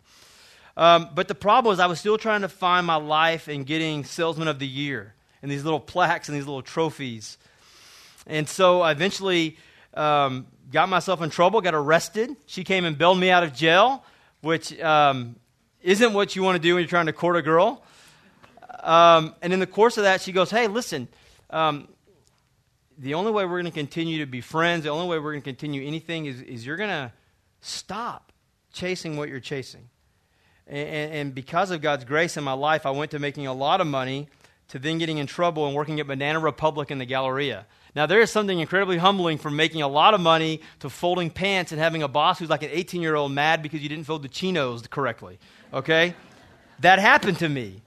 Um, 0.76 1.10
but 1.14 1.28
the 1.28 1.34
problem 1.34 1.70
was, 1.70 1.80
I 1.80 1.86
was 1.86 2.00
still 2.00 2.18
trying 2.18 2.42
to 2.42 2.48
find 2.48 2.86
my 2.86 2.96
life 2.96 3.48
in 3.48 3.64
getting 3.64 4.04
Salesman 4.04 4.48
of 4.48 4.58
the 4.58 4.66
Year 4.66 5.14
and 5.42 5.50
these 5.50 5.64
little 5.64 5.80
plaques 5.80 6.28
and 6.28 6.36
these 6.36 6.46
little 6.46 6.62
trophies. 6.62 7.38
And 8.26 8.48
so 8.48 8.80
I 8.80 8.92
eventually 8.92 9.56
um, 9.94 10.46
got 10.70 10.88
myself 10.88 11.22
in 11.22 11.30
trouble, 11.30 11.60
got 11.60 11.74
arrested. 11.74 12.36
She 12.46 12.64
came 12.64 12.84
and 12.84 12.96
bailed 12.96 13.18
me 13.18 13.30
out 13.30 13.42
of 13.42 13.54
jail, 13.54 14.04
which 14.40 14.78
um, 14.80 15.36
isn't 15.82 16.12
what 16.12 16.36
you 16.36 16.42
want 16.42 16.56
to 16.56 16.62
do 16.62 16.74
when 16.74 16.82
you're 16.82 16.88
trying 16.88 17.06
to 17.06 17.12
court 17.12 17.36
a 17.36 17.42
girl. 17.42 17.82
Um, 18.80 19.34
and 19.42 19.52
in 19.52 19.60
the 19.60 19.66
course 19.66 19.96
of 19.96 20.04
that, 20.04 20.20
she 20.20 20.32
goes, 20.32 20.50
Hey, 20.50 20.66
listen, 20.66 21.08
um, 21.50 21.88
the 22.98 23.14
only 23.14 23.30
way 23.30 23.44
we're 23.44 23.60
going 23.60 23.64
to 23.66 23.70
continue 23.70 24.18
to 24.18 24.26
be 24.26 24.40
friends, 24.40 24.84
the 24.84 24.90
only 24.90 25.08
way 25.08 25.18
we're 25.18 25.32
going 25.32 25.42
to 25.42 25.50
continue 25.50 25.86
anything 25.86 26.26
is, 26.26 26.42
is 26.42 26.66
you're 26.66 26.76
going 26.76 26.90
to 26.90 27.12
stop 27.60 28.32
chasing 28.72 29.16
what 29.16 29.28
you're 29.28 29.40
chasing. 29.40 29.88
And, 30.66 31.12
and, 31.12 31.34
because 31.34 31.70
of 31.70 31.80
God's 31.80 32.04
grace 32.04 32.36
in 32.36 32.44
my 32.44 32.52
life, 32.52 32.84
I 32.84 32.90
went 32.90 33.12
to 33.12 33.18
making 33.18 33.46
a 33.46 33.54
lot 33.54 33.80
of 33.80 33.86
money 33.86 34.28
to 34.68 34.78
then 34.78 34.98
getting 34.98 35.16
in 35.16 35.26
trouble 35.26 35.66
and 35.66 35.74
working 35.74 35.98
at 35.98 36.06
Banana 36.06 36.40
Republic 36.40 36.90
in 36.90 36.98
the 36.98 37.06
Galleria. 37.06 37.66
Now, 37.94 38.06
there 38.06 38.20
is 38.20 38.30
something 38.30 38.58
incredibly 38.58 38.98
humbling 38.98 39.38
from 39.38 39.56
making 39.56 39.82
a 39.82 39.88
lot 39.88 40.14
of 40.14 40.20
money 40.20 40.60
to 40.80 40.90
folding 40.90 41.30
pants 41.30 41.72
and 41.72 41.80
having 41.80 42.02
a 42.02 42.08
boss 42.08 42.38
who's 42.38 42.50
like 42.50 42.62
an 42.62 42.70
18 42.72 43.02
year 43.02 43.14
old 43.14 43.32
mad 43.32 43.62
because 43.62 43.82
you 43.82 43.88
didn't 43.88 44.04
fold 44.04 44.22
the 44.22 44.28
chinos 44.28 44.86
correctly. 44.86 45.38
Okay? 45.72 46.14
that 46.80 46.98
happened 46.98 47.38
to 47.38 47.48
me. 47.48 47.82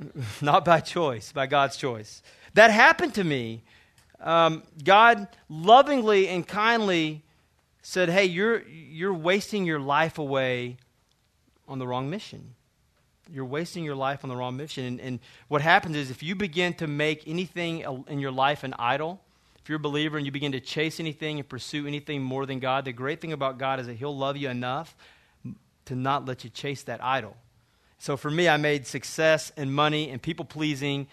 Not 0.40 0.64
by 0.64 0.80
choice, 0.80 1.32
by 1.32 1.46
God's 1.46 1.76
choice. 1.76 2.22
That 2.54 2.70
happened 2.70 3.14
to 3.14 3.24
me. 3.24 3.62
Um, 4.20 4.62
God 4.82 5.28
lovingly 5.48 6.28
and 6.28 6.46
kindly 6.46 7.24
said, 7.82 8.08
Hey, 8.08 8.24
you're, 8.24 8.66
you're 8.66 9.14
wasting 9.14 9.64
your 9.64 9.80
life 9.80 10.18
away 10.18 10.76
on 11.68 11.78
the 11.78 11.86
wrong 11.86 12.10
mission 12.10 12.54
you're 13.32 13.44
wasting 13.44 13.84
your 13.84 13.94
life 13.94 14.24
on 14.24 14.30
the 14.30 14.36
wrong 14.36 14.56
mission. 14.56 14.84
And, 14.84 15.00
and, 15.00 15.20
what 15.48 15.60
happens 15.62 15.96
is 15.96 16.10
if 16.10 16.22
you 16.22 16.34
begin 16.34 16.74
to 16.74 16.86
make 16.86 17.26
anything 17.26 17.84
in 18.08 18.18
your 18.18 18.30
life 18.30 18.64
an 18.64 18.74
idol, 18.78 19.20
if 19.62 19.68
you're 19.68 19.76
a 19.76 19.80
believer 19.80 20.16
and 20.16 20.24
you 20.24 20.32
begin 20.32 20.52
to 20.52 20.60
chase 20.60 20.98
anything 20.98 21.38
and 21.38 21.48
pursue 21.48 21.86
anything 21.86 22.22
more 22.22 22.46
than 22.46 22.58
God, 22.58 22.84
the 22.84 22.92
great 22.92 23.20
thing 23.20 23.32
about 23.32 23.58
God 23.58 23.80
is 23.80 23.86
that 23.86 23.94
He'll 23.94 24.16
love 24.16 24.36
you 24.36 24.48
enough 24.48 24.96
to 25.86 25.94
not 25.94 26.26
let 26.26 26.44
you 26.44 26.50
chase 26.50 26.82
that 26.84 27.02
idol. 27.04 27.36
So 27.98 28.16
for 28.16 28.30
me, 28.30 28.48
I 28.48 28.56
made 28.56 28.86
success 28.86 29.52
and 29.56 29.74
money 29.74 30.10
and 30.10 30.22
people 30.22 30.44
pleasing 30.44 31.08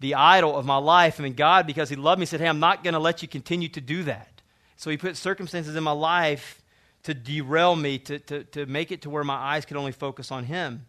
the 0.00 0.14
idol 0.14 0.56
of 0.56 0.64
my 0.64 0.76
life. 0.76 1.18
Mean, 1.18 1.34
God, 1.34 1.66
because 1.66 1.88
He 1.88 1.96
loved 1.96 2.20
me, 2.20 2.26
said, 2.26 2.40
Hey, 2.40 2.48
I'm 2.48 2.60
not 2.60 2.84
going 2.84 2.94
to 2.94 3.00
let 3.00 3.22
you 3.22 3.28
continue 3.28 3.68
to 3.70 3.80
do 3.80 4.04
that. 4.04 4.42
So 4.76 4.90
He 4.90 4.96
put 4.96 5.16
circumstances 5.16 5.76
in 5.76 5.82
my 5.82 5.92
life 5.92 6.62
to 7.02 7.14
derail 7.14 7.74
me, 7.74 7.98
to, 7.98 8.18
to, 8.20 8.44
to 8.44 8.66
make 8.66 8.92
it 8.92 9.02
to 9.02 9.10
where 9.10 9.24
my 9.24 9.34
eyes 9.34 9.64
could 9.64 9.76
only 9.76 9.92
focus 9.92 10.30
on 10.30 10.44
Him. 10.44 10.86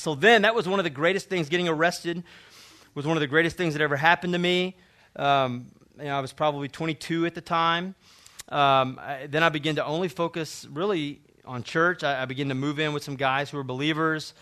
So 0.00 0.14
then, 0.14 0.42
that 0.42 0.54
was 0.54 0.66
one 0.66 0.80
of 0.80 0.84
the 0.84 0.90
greatest 0.90 1.28
things. 1.28 1.48
Getting 1.48 1.68
arrested 1.68 2.24
was 2.94 3.06
one 3.06 3.16
of 3.16 3.20
the 3.20 3.26
greatest 3.26 3.56
things 3.56 3.74
that 3.74 3.82
ever 3.82 3.96
happened 3.96 4.32
to 4.32 4.38
me. 4.38 4.76
Um, 5.14 5.66
you 5.98 6.04
know, 6.04 6.16
I 6.16 6.20
was 6.20 6.32
probably 6.32 6.68
22 6.68 7.26
at 7.26 7.34
the 7.34 7.42
time. 7.42 7.94
Um, 8.48 8.98
I, 9.00 9.26
then 9.28 9.42
I 9.42 9.50
began 9.50 9.76
to 9.76 9.84
only 9.84 10.08
focus 10.08 10.66
really 10.70 11.20
on 11.44 11.62
church. 11.62 12.02
I, 12.02 12.22
I, 12.22 12.24
began 12.24 12.48
to 12.48 12.54
move 12.54 12.80
in 12.80 12.92
with 12.92 13.04
some 13.04 13.16
guys 13.16 13.50
who 13.50 13.58
were 13.58 13.64
believers. 13.64 14.34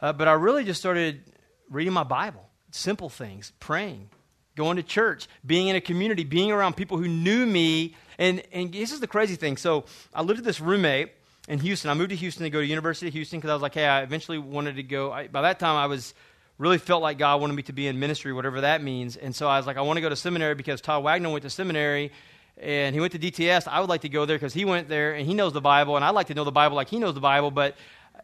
Uh, 0.00 0.12
but 0.12 0.26
I 0.26 0.32
really 0.32 0.64
just 0.64 0.80
started 0.80 1.22
reading 1.70 1.92
my 1.92 2.02
Bible, 2.02 2.48
simple 2.70 3.10
things, 3.10 3.52
praying, 3.60 4.08
going 4.56 4.76
to 4.76 4.82
church, 4.82 5.28
being 5.44 5.68
in 5.68 5.76
a 5.76 5.80
community, 5.80 6.24
being 6.24 6.50
around 6.50 6.76
people 6.76 6.96
who 6.96 7.06
knew 7.08 7.46
me. 7.46 7.94
And, 8.18 8.42
and 8.52 8.72
this 8.72 8.90
is 8.90 9.00
the 9.00 9.06
crazy 9.06 9.36
thing. 9.36 9.56
So 9.56 9.84
I 10.14 10.22
lived 10.22 10.38
with 10.38 10.46
this 10.46 10.60
roommate 10.60 11.12
in 11.48 11.58
Houston. 11.58 11.90
I 11.90 11.94
moved 11.94 12.10
to 12.10 12.16
Houston 12.16 12.44
to 12.44 12.50
go 12.50 12.60
to 12.60 12.66
University 12.66 13.08
of 13.08 13.14
Houston 13.14 13.38
because 13.38 13.50
I 13.50 13.54
was 13.54 13.62
like, 13.62 13.74
hey, 13.74 13.86
I 13.86 14.02
eventually 14.02 14.38
wanted 14.38 14.76
to 14.76 14.82
go. 14.82 15.12
I, 15.12 15.28
by 15.28 15.42
that 15.42 15.58
time, 15.58 15.76
I 15.76 15.86
was 15.86 16.14
really 16.58 16.78
felt 16.78 17.02
like 17.02 17.18
God 17.18 17.40
wanted 17.40 17.54
me 17.54 17.62
to 17.64 17.72
be 17.72 17.88
in 17.88 17.98
ministry, 17.98 18.32
whatever 18.32 18.60
that 18.60 18.82
means. 18.82 19.16
And 19.16 19.34
so 19.34 19.48
I 19.48 19.56
was 19.56 19.66
like, 19.66 19.76
I 19.76 19.80
want 19.80 19.96
to 19.96 20.00
go 20.00 20.08
to 20.08 20.16
seminary 20.16 20.54
because 20.54 20.80
Todd 20.80 21.02
Wagner 21.02 21.30
went 21.30 21.42
to 21.42 21.50
seminary 21.50 22.12
and 22.58 22.94
he 22.94 23.00
went 23.00 23.12
to 23.12 23.18
DTS. 23.18 23.66
I 23.66 23.80
would 23.80 23.88
like 23.88 24.02
to 24.02 24.08
go 24.08 24.24
there 24.24 24.36
because 24.36 24.54
he 24.54 24.64
went 24.64 24.88
there 24.88 25.14
and 25.14 25.26
he 25.26 25.34
knows 25.34 25.52
the 25.52 25.60
Bible, 25.60 25.96
and 25.96 26.04
I'd 26.04 26.10
like 26.10 26.28
to 26.28 26.34
know 26.34 26.44
the 26.44 26.52
Bible 26.52 26.76
like 26.76 26.88
he 26.88 26.98
knows 26.98 27.14
the 27.14 27.20
Bible. 27.20 27.50
But 27.50 27.76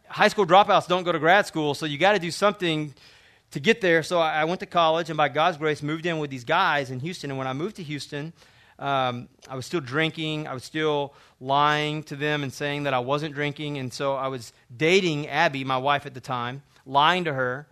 high 0.07 0.28
school 0.28 0.46
dropouts 0.46 0.87
don't 0.87 1.02
go 1.02 1.12
to 1.12 1.18
grad 1.18 1.46
school, 1.46 1.74
so 1.74 1.87
you 1.87 1.98
got 1.98 2.12
to 2.12 2.18
do 2.18 2.31
something 2.31 2.94
to 3.50 3.61
get 3.61 3.81
there. 3.81 4.02
So 4.02 4.20
I 4.20 4.44
went 4.44 4.61
to 4.61 4.66
college, 4.66 5.11
and 5.11 5.16
by 5.16 5.28
God's 5.28 5.57
grace, 5.57 5.83
moved 5.83 6.07
in 6.07 6.18
with 6.18 6.31
these 6.31 6.44
guys 6.44 6.90
in 6.90 7.00
Houston. 7.00 7.31
And 7.31 7.38
when 7.38 7.46
I 7.46 7.52
moved 7.52 7.76
to 7.76 7.83
Houston, 7.83 8.33
um, 8.79 9.29
I 9.49 9.57
was 9.57 9.67
still 9.67 9.81
drinking. 9.81 10.47
I 10.47 10.55
was 10.55 10.64
still 10.64 11.14
lying 11.41 12.03
to 12.05 12.17
them 12.17 12.43
and 12.43 12.53
saying 12.53 12.85
that 12.85 12.95
I 12.95 13.01
wasn't 13.01 13.35
drinking. 13.35 13.79
And 13.79 13.93
so 13.93 14.14
I 14.14 14.29
was 14.29 14.53
dating 14.75 15.29
Abby, 15.29 15.64
my 15.64 15.79
wife 15.79 16.07
at 16.07 16.14
the 16.14 16.21
time, 16.21 16.62
lying 16.87 17.25
to 17.25 17.33
her, 17.33 17.67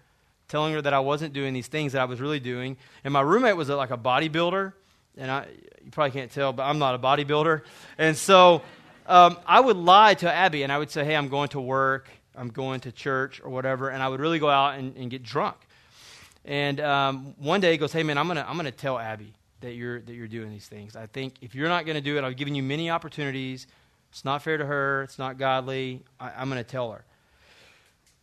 telling 0.48 0.74
her 0.74 0.82
that 0.82 0.92
I 0.92 1.00
wasn't 1.00 1.32
doing 1.32 1.54
these 1.54 1.68
things 1.68 1.92
that 1.92 2.02
I 2.02 2.06
was 2.06 2.20
really 2.20 2.40
doing. 2.40 2.76
And 3.04 3.12
my 3.12 3.20
roommate 3.20 3.56
was 3.56 3.68
like 3.68 3.90
a 3.90 3.98
bodybuilder. 3.98 4.72
And 5.16 5.30
I, 5.30 5.46
you 5.84 5.90
probably 5.90 6.10
can't 6.10 6.30
tell, 6.30 6.52
but 6.52 6.64
I'm 6.64 6.78
not 6.78 6.94
a 6.94 6.98
bodybuilder. 6.98 7.62
And 7.98 8.16
so 8.16 8.62
um, 9.06 9.38
I 9.46 9.60
would 9.60 9.76
lie 9.76 10.14
to 10.14 10.30
Abby 10.30 10.62
and 10.62 10.72
I 10.72 10.78
would 10.78 10.90
say, 10.90 11.04
hey, 11.04 11.16
I'm 11.16 11.28
going 11.28 11.48
to 11.50 11.60
work, 11.60 12.08
I'm 12.34 12.48
going 12.48 12.80
to 12.80 12.92
church 12.92 13.40
or 13.42 13.50
whatever. 13.50 13.88
And 13.88 14.02
I 14.02 14.08
would 14.08 14.20
really 14.20 14.38
go 14.38 14.50
out 14.50 14.78
and, 14.78 14.96
and 14.96 15.10
get 15.10 15.22
drunk. 15.22 15.56
And 16.44 16.80
um, 16.80 17.34
one 17.38 17.60
day 17.60 17.72
he 17.72 17.78
goes, 17.78 17.92
hey, 17.92 18.02
man, 18.02 18.18
I'm 18.18 18.26
going 18.26 18.36
to 18.36 18.48
I'm 18.48 18.56
going 18.56 18.66
to 18.66 18.72
tell 18.72 18.98
Abby 18.98 19.32
that 19.66 19.74
you're 19.74 20.00
that 20.00 20.14
you're 20.14 20.28
doing 20.28 20.50
these 20.50 20.66
things. 20.66 20.96
I 20.96 21.06
think 21.06 21.34
if 21.40 21.54
you're 21.54 21.68
not 21.68 21.84
going 21.84 21.96
to 21.96 22.00
do 22.00 22.16
it, 22.16 22.24
I've 22.24 22.36
given 22.36 22.54
you 22.54 22.62
many 22.62 22.88
opportunities. 22.88 23.66
It's 24.10 24.24
not 24.24 24.42
fair 24.42 24.56
to 24.56 24.64
her. 24.64 25.02
It's 25.02 25.18
not 25.18 25.38
godly. 25.38 26.02
I, 26.18 26.40
am 26.42 26.48
going 26.48 26.62
to 26.62 26.68
tell 26.68 26.92
her. 26.92 27.04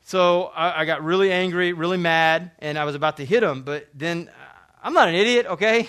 So 0.06 0.46
I, 0.56 0.82
I, 0.82 0.86
got 0.86 1.04
really 1.04 1.32
angry, 1.32 1.74
really 1.74 1.98
mad, 1.98 2.52
and 2.60 2.78
I 2.78 2.86
was 2.86 2.96
about 2.96 3.18
to 3.18 3.26
hit 3.26 3.44
him. 3.44 3.64
But 3.64 3.88
then 3.94 4.30
uh, 4.30 4.46
I'm 4.84 4.94
not 4.94 5.08
an 5.08 5.16
idiot, 5.16 5.46
okay? 5.46 5.88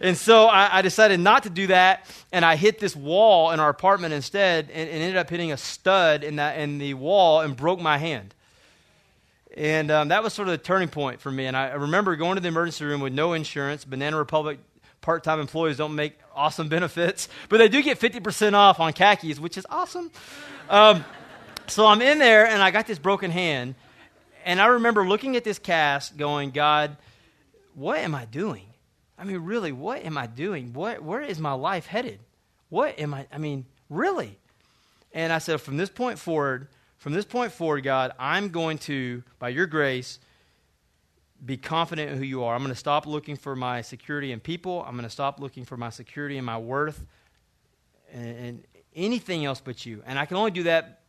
And 0.00 0.16
so 0.16 0.46
I, 0.46 0.78
I, 0.78 0.82
decided 0.82 1.20
not 1.20 1.44
to 1.44 1.50
do 1.50 1.68
that, 1.68 2.10
and 2.32 2.44
I 2.44 2.56
hit 2.56 2.80
this 2.80 2.96
wall 2.96 3.52
in 3.52 3.60
our 3.60 3.68
apartment 3.68 4.12
instead, 4.12 4.70
and, 4.70 4.90
and 4.90 5.02
ended 5.02 5.16
up 5.16 5.30
hitting 5.30 5.52
a 5.52 5.56
stud 5.56 6.24
in 6.24 6.36
that 6.36 6.58
in 6.58 6.78
the 6.78 6.94
wall 6.94 7.40
and 7.40 7.56
broke 7.56 7.80
my 7.80 7.98
hand. 7.98 8.34
And 9.56 9.90
um, 9.90 10.08
that 10.08 10.24
was 10.24 10.32
sort 10.32 10.48
of 10.48 10.52
the 10.52 10.58
turning 10.58 10.88
point 10.88 11.20
for 11.20 11.30
me. 11.30 11.46
And 11.46 11.56
I, 11.56 11.68
I 11.68 11.74
remember 11.74 12.16
going 12.16 12.34
to 12.34 12.40
the 12.40 12.48
emergency 12.48 12.84
room 12.84 13.00
with 13.00 13.12
no 13.12 13.34
insurance. 13.34 13.84
Banana 13.84 14.16
Republic 14.16 14.58
part 15.04 15.22
time 15.22 15.38
employees 15.38 15.76
don't 15.76 15.94
make 15.94 16.18
awesome 16.34 16.68
benefits, 16.68 17.28
but 17.48 17.58
they 17.58 17.68
do 17.68 17.82
get 17.82 18.00
50% 18.00 18.54
off 18.54 18.80
on 18.80 18.92
khakis, 18.92 19.38
which 19.38 19.58
is 19.58 19.66
awesome. 19.68 20.10
Um, 20.68 21.04
so 21.66 21.86
I'm 21.86 22.02
in 22.02 22.18
there 22.18 22.46
and 22.46 22.62
I 22.62 22.70
got 22.70 22.86
this 22.86 22.98
broken 22.98 23.30
hand. 23.30 23.74
And 24.44 24.60
I 24.60 24.66
remember 24.66 25.06
looking 25.06 25.36
at 25.36 25.44
this 25.44 25.58
cast 25.58 26.16
going, 26.16 26.50
God, 26.50 26.96
what 27.74 27.98
am 27.98 28.14
I 28.14 28.24
doing? 28.24 28.66
I 29.18 29.24
mean, 29.24 29.38
really, 29.38 29.72
what 29.72 30.04
am 30.04 30.18
I 30.18 30.26
doing? 30.26 30.72
What, 30.72 31.02
where 31.02 31.20
is 31.20 31.38
my 31.38 31.52
life 31.52 31.86
headed? 31.86 32.18
What 32.70 32.98
am 32.98 33.14
I, 33.14 33.26
I 33.30 33.38
mean, 33.38 33.66
really? 33.88 34.38
And 35.12 35.32
I 35.32 35.38
said, 35.38 35.60
from 35.60 35.76
this 35.76 35.90
point 35.90 36.18
forward, 36.18 36.68
from 36.96 37.12
this 37.12 37.24
point 37.24 37.52
forward, 37.52 37.84
God, 37.84 38.12
I'm 38.18 38.48
going 38.48 38.78
to, 38.78 39.22
by 39.38 39.50
your 39.50 39.66
grace, 39.66 40.18
be 41.44 41.56
confident 41.56 42.10
in 42.10 42.18
who 42.18 42.24
you 42.24 42.44
are. 42.44 42.54
I'm 42.54 42.62
going 42.62 42.72
to 42.72 42.78
stop 42.78 43.06
looking 43.06 43.36
for 43.36 43.54
my 43.54 43.82
security 43.82 44.32
in 44.32 44.40
people. 44.40 44.82
I'm 44.86 44.92
going 44.92 45.04
to 45.04 45.10
stop 45.10 45.40
looking 45.40 45.64
for 45.64 45.76
my 45.76 45.90
security 45.90 46.38
in 46.38 46.44
my 46.44 46.58
worth 46.58 47.04
and, 48.12 48.38
and, 48.38 48.64
anything 48.96 49.44
else 49.44 49.60
but 49.60 49.84
you. 49.84 50.04
And 50.06 50.20
I 50.20 50.24
can 50.24 50.36
only 50.36 50.52
do 50.52 50.62
that 50.62 51.00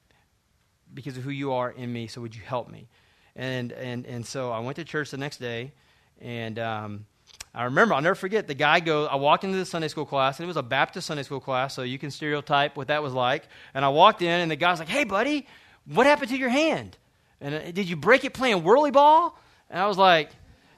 because 0.92 1.18
of 1.18 1.24
who 1.24 1.30
you 1.30 1.54
are 1.54 1.70
in 1.70 1.94
me. 1.94 2.08
So 2.08 2.20
would 2.20 2.36
you 2.36 2.42
help 2.42 2.68
me? 2.68 2.88
And 3.36 3.72
and 3.74 4.08
and 4.08 4.26
so 4.26 4.52
I 4.52 4.60
went 4.60 4.78
to 4.78 4.84
church 4.84 5.12
the 5.12 5.18
next 5.18 5.38
day, 5.38 5.72
and 6.20 6.58
um, 6.58 7.06
I 7.54 7.66
remember 7.66 7.94
I'll 7.94 8.02
never 8.02 8.16
forget 8.16 8.48
the 8.48 8.56
guy 8.56 8.80
goes. 8.80 9.10
I 9.12 9.18
walked 9.18 9.44
into 9.44 9.58
the 9.58 9.66
Sunday 9.66 9.90
school 9.90 10.06
class, 10.06 10.40
and 10.40 10.46
it 10.46 10.48
was 10.48 10.58
a 10.58 10.64
Baptist 10.64 11.06
Sunday 11.06 11.22
school 11.22 11.42
class, 11.42 11.76
so 11.76 11.84
you 11.84 12.00
can 12.00 12.10
stereotype 12.10 12.76
what 12.76 12.88
that 12.88 13.04
was 13.04 13.14
like. 13.14 13.44
And 13.74 13.86
I 13.86 13.90
walked 13.90 14.22
in, 14.22 14.40
and 14.40 14.50
the 14.50 14.56
guy's 14.56 14.80
like, 14.80 14.88
"Hey, 14.88 15.04
buddy, 15.04 15.46
what 15.86 16.06
happened 16.08 16.30
to 16.32 16.38
your 16.38 16.50
hand?" 16.50 16.98
And 17.42 17.54
uh, 17.54 17.72
did 17.72 17.90
you 17.90 17.98
break 17.98 18.24
it 18.24 18.34
playing 18.34 18.64
whirly 18.64 18.90
ball? 18.90 19.38
And 19.70 19.80
I 19.80 19.88
was 19.88 19.98
like, 19.98 20.30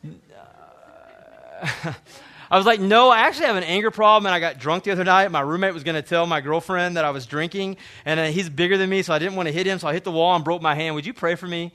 uh, 0.03 1.93
I 2.49 2.57
was 2.57 2.65
like, 2.65 2.79
no, 2.79 3.09
I 3.09 3.19
actually 3.19 3.47
have 3.47 3.57
an 3.57 3.63
anger 3.63 3.91
problem, 3.91 4.25
and 4.25 4.33
I 4.33 4.39
got 4.39 4.57
drunk 4.57 4.85
the 4.85 4.91
other 4.91 5.03
night. 5.03 5.29
My 5.31 5.41
roommate 5.41 5.73
was 5.73 5.83
going 5.83 5.95
to 5.95 6.01
tell 6.01 6.25
my 6.25 6.39
girlfriend 6.39 6.95
that 6.95 7.03
I 7.03 7.09
was 7.09 7.25
drinking, 7.25 7.75
and 8.05 8.19
uh, 8.19 8.25
he's 8.27 8.49
bigger 8.49 8.77
than 8.77 8.89
me, 8.89 9.01
so 9.01 9.13
I 9.13 9.19
didn't 9.19 9.35
want 9.35 9.47
to 9.47 9.53
hit 9.53 9.67
him, 9.67 9.79
so 9.79 9.87
I 9.87 9.93
hit 9.93 10.05
the 10.05 10.11
wall 10.11 10.33
and 10.35 10.45
broke 10.45 10.61
my 10.61 10.73
hand. 10.73 10.95
Would 10.95 11.05
you 11.05 11.13
pray 11.13 11.35
for 11.35 11.47
me? 11.47 11.73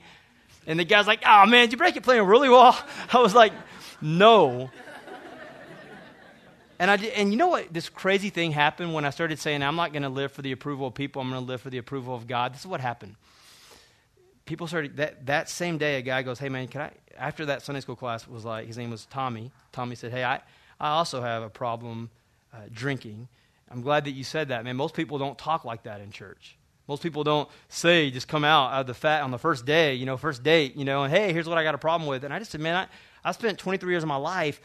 And 0.65 0.79
the 0.79 0.83
guy's 0.83 1.05
like, 1.05 1.21
oh, 1.25 1.45
man, 1.45 1.65
did 1.65 1.73
you 1.73 1.77
break 1.77 1.95
it 1.95 2.03
playing 2.03 2.25
whirly 2.25 2.47
ball? 2.47 2.75
I 3.13 3.19
was 3.19 3.35
like, 3.35 3.53
no. 4.01 4.71
And, 6.79 6.89
I, 6.89 6.95
and 6.95 7.31
you 7.31 7.37
know 7.37 7.49
what? 7.49 7.71
This 7.71 7.87
crazy 7.87 8.29
thing 8.29 8.51
happened 8.51 8.93
when 8.93 9.05
I 9.05 9.11
started 9.11 9.39
saying, 9.39 9.61
I'm 9.61 9.75
not 9.75 9.93
going 9.93 10.03
to 10.03 10.09
live 10.09 10.31
for 10.31 10.41
the 10.41 10.51
approval 10.53 10.87
of 10.87 10.95
people, 10.95 11.21
I'm 11.21 11.29
going 11.29 11.41
to 11.41 11.47
live 11.47 11.61
for 11.61 11.69
the 11.69 11.77
approval 11.77 12.15
of 12.15 12.27
God. 12.27 12.53
This 12.53 12.61
is 12.61 12.67
what 12.67 12.81
happened. 12.81 13.15
People 14.45 14.67
started, 14.67 14.97
that, 14.97 15.25
that 15.25 15.49
same 15.49 15.77
day, 15.77 15.97
a 15.97 16.01
guy 16.01 16.21
goes, 16.21 16.39
Hey, 16.39 16.49
man, 16.49 16.67
can 16.67 16.81
I, 16.81 16.91
after 17.17 17.45
that 17.45 17.61
Sunday 17.61 17.81
school 17.81 17.95
class 17.95 18.27
was 18.27 18.45
like, 18.45 18.67
his 18.67 18.77
name 18.77 18.91
was 18.91 19.05
Tommy. 19.05 19.51
Tommy 19.71 19.95
said, 19.95 20.11
Hey, 20.11 20.23
I, 20.23 20.41
I 20.79 20.89
also 20.89 21.21
have 21.21 21.43
a 21.43 21.49
problem 21.49 22.09
uh, 22.53 22.57
drinking. 22.71 23.27
I'm 23.71 23.81
glad 23.81 24.05
that 24.05 24.11
you 24.11 24.23
said 24.23 24.49
that, 24.49 24.63
man. 24.63 24.75
Most 24.75 24.95
people 24.95 25.17
don't 25.17 25.37
talk 25.37 25.65
like 25.65 25.83
that 25.83 26.01
in 26.01 26.11
church. 26.11 26.57
Most 26.87 27.01
people 27.01 27.23
don't 27.23 27.49
say, 27.69 28.11
just 28.11 28.27
come 28.27 28.43
out, 28.43 28.73
out 28.73 28.81
of 28.81 28.87
the 28.87 28.93
fat 28.93 29.21
on 29.21 29.31
the 29.31 29.37
first 29.37 29.65
day, 29.65 29.95
you 29.95 30.05
know, 30.05 30.17
first 30.17 30.43
date, 30.43 30.75
you 30.75 30.83
know, 30.83 31.03
and 31.03 31.13
hey, 31.13 31.31
here's 31.31 31.47
what 31.47 31.57
I 31.57 31.63
got 31.63 31.73
a 31.73 31.77
problem 31.77 32.07
with. 32.07 32.25
And 32.25 32.33
I 32.33 32.39
just 32.39 32.51
said, 32.51 32.59
man, 32.59 32.75
I, 32.75 33.29
I 33.29 33.31
spent 33.31 33.57
23 33.57 33.93
years 33.93 34.03
of 34.03 34.09
my 34.09 34.17
life 34.17 34.59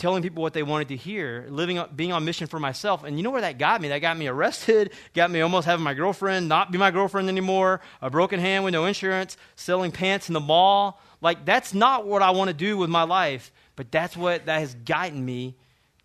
telling 0.00 0.22
people 0.22 0.42
what 0.42 0.54
they 0.54 0.62
wanted 0.62 0.88
to 0.88 0.96
hear, 0.96 1.46
living, 1.50 1.80
being 1.94 2.10
on 2.12 2.24
mission 2.24 2.46
for 2.46 2.58
myself. 2.58 3.04
And 3.04 3.18
you 3.18 3.22
know 3.22 3.30
where 3.30 3.42
that 3.42 3.58
got 3.58 3.80
me? 3.82 3.88
That 3.88 3.98
got 3.98 4.16
me 4.16 4.26
arrested, 4.26 4.92
got 5.14 5.30
me 5.30 5.42
almost 5.42 5.66
having 5.66 5.84
my 5.84 5.94
girlfriend 5.94 6.48
not 6.48 6.72
be 6.72 6.78
my 6.78 6.90
girlfriend 6.90 7.28
anymore, 7.28 7.82
a 8.00 8.08
broken 8.08 8.40
hand 8.40 8.64
with 8.64 8.72
no 8.72 8.86
insurance, 8.86 9.36
selling 9.56 9.92
pants 9.92 10.28
in 10.28 10.32
the 10.32 10.40
mall. 10.40 11.00
Like, 11.20 11.44
that's 11.44 11.74
not 11.74 12.06
what 12.06 12.22
I 12.22 12.30
want 12.30 12.48
to 12.48 12.54
do 12.54 12.78
with 12.78 12.88
my 12.88 13.02
life. 13.02 13.52
But 13.76 13.92
that's 13.92 14.16
what 14.16 14.46
that 14.46 14.60
has 14.60 14.74
gotten 14.74 15.24
me 15.24 15.54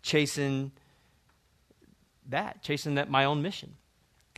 chasing 0.02 0.72
that, 2.28 2.62
chasing 2.62 2.96
that 2.96 3.10
my 3.10 3.24
own 3.24 3.42
mission. 3.42 3.74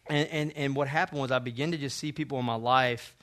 And, 0.06 0.28
and, 0.28 0.52
and 0.56 0.76
what 0.76 0.88
happened 0.88 1.20
was 1.20 1.30
I 1.30 1.40
began 1.40 1.72
to 1.72 1.76
just 1.76 1.98
see 1.98 2.12
people 2.12 2.38
in 2.38 2.44
my 2.44 2.54
life, 2.54 3.16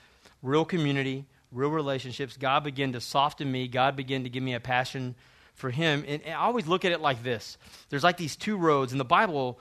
real 0.43 0.65
community, 0.65 1.25
real 1.51 1.69
relationships. 1.69 2.35
God 2.37 2.63
began 2.63 2.91
to 2.91 3.01
soften 3.01 3.49
me. 3.49 3.67
God 3.67 3.95
began 3.95 4.23
to 4.23 4.29
give 4.29 4.43
me 4.43 4.53
a 4.53 4.59
passion 4.59 5.15
for 5.55 5.71
Him. 5.71 6.05
And, 6.07 6.21
I 6.27 6.33
always 6.33 6.67
look 6.67 6.85
at 6.85 6.91
it 6.91 7.01
like 7.01 7.23
this 7.23 7.57
there's 7.89 8.03
like 8.03 8.17
these 8.17 8.35
two 8.35 8.57
roads. 8.57 8.91
In 8.91 8.99
the 8.99 9.05
Bible, 9.05 9.59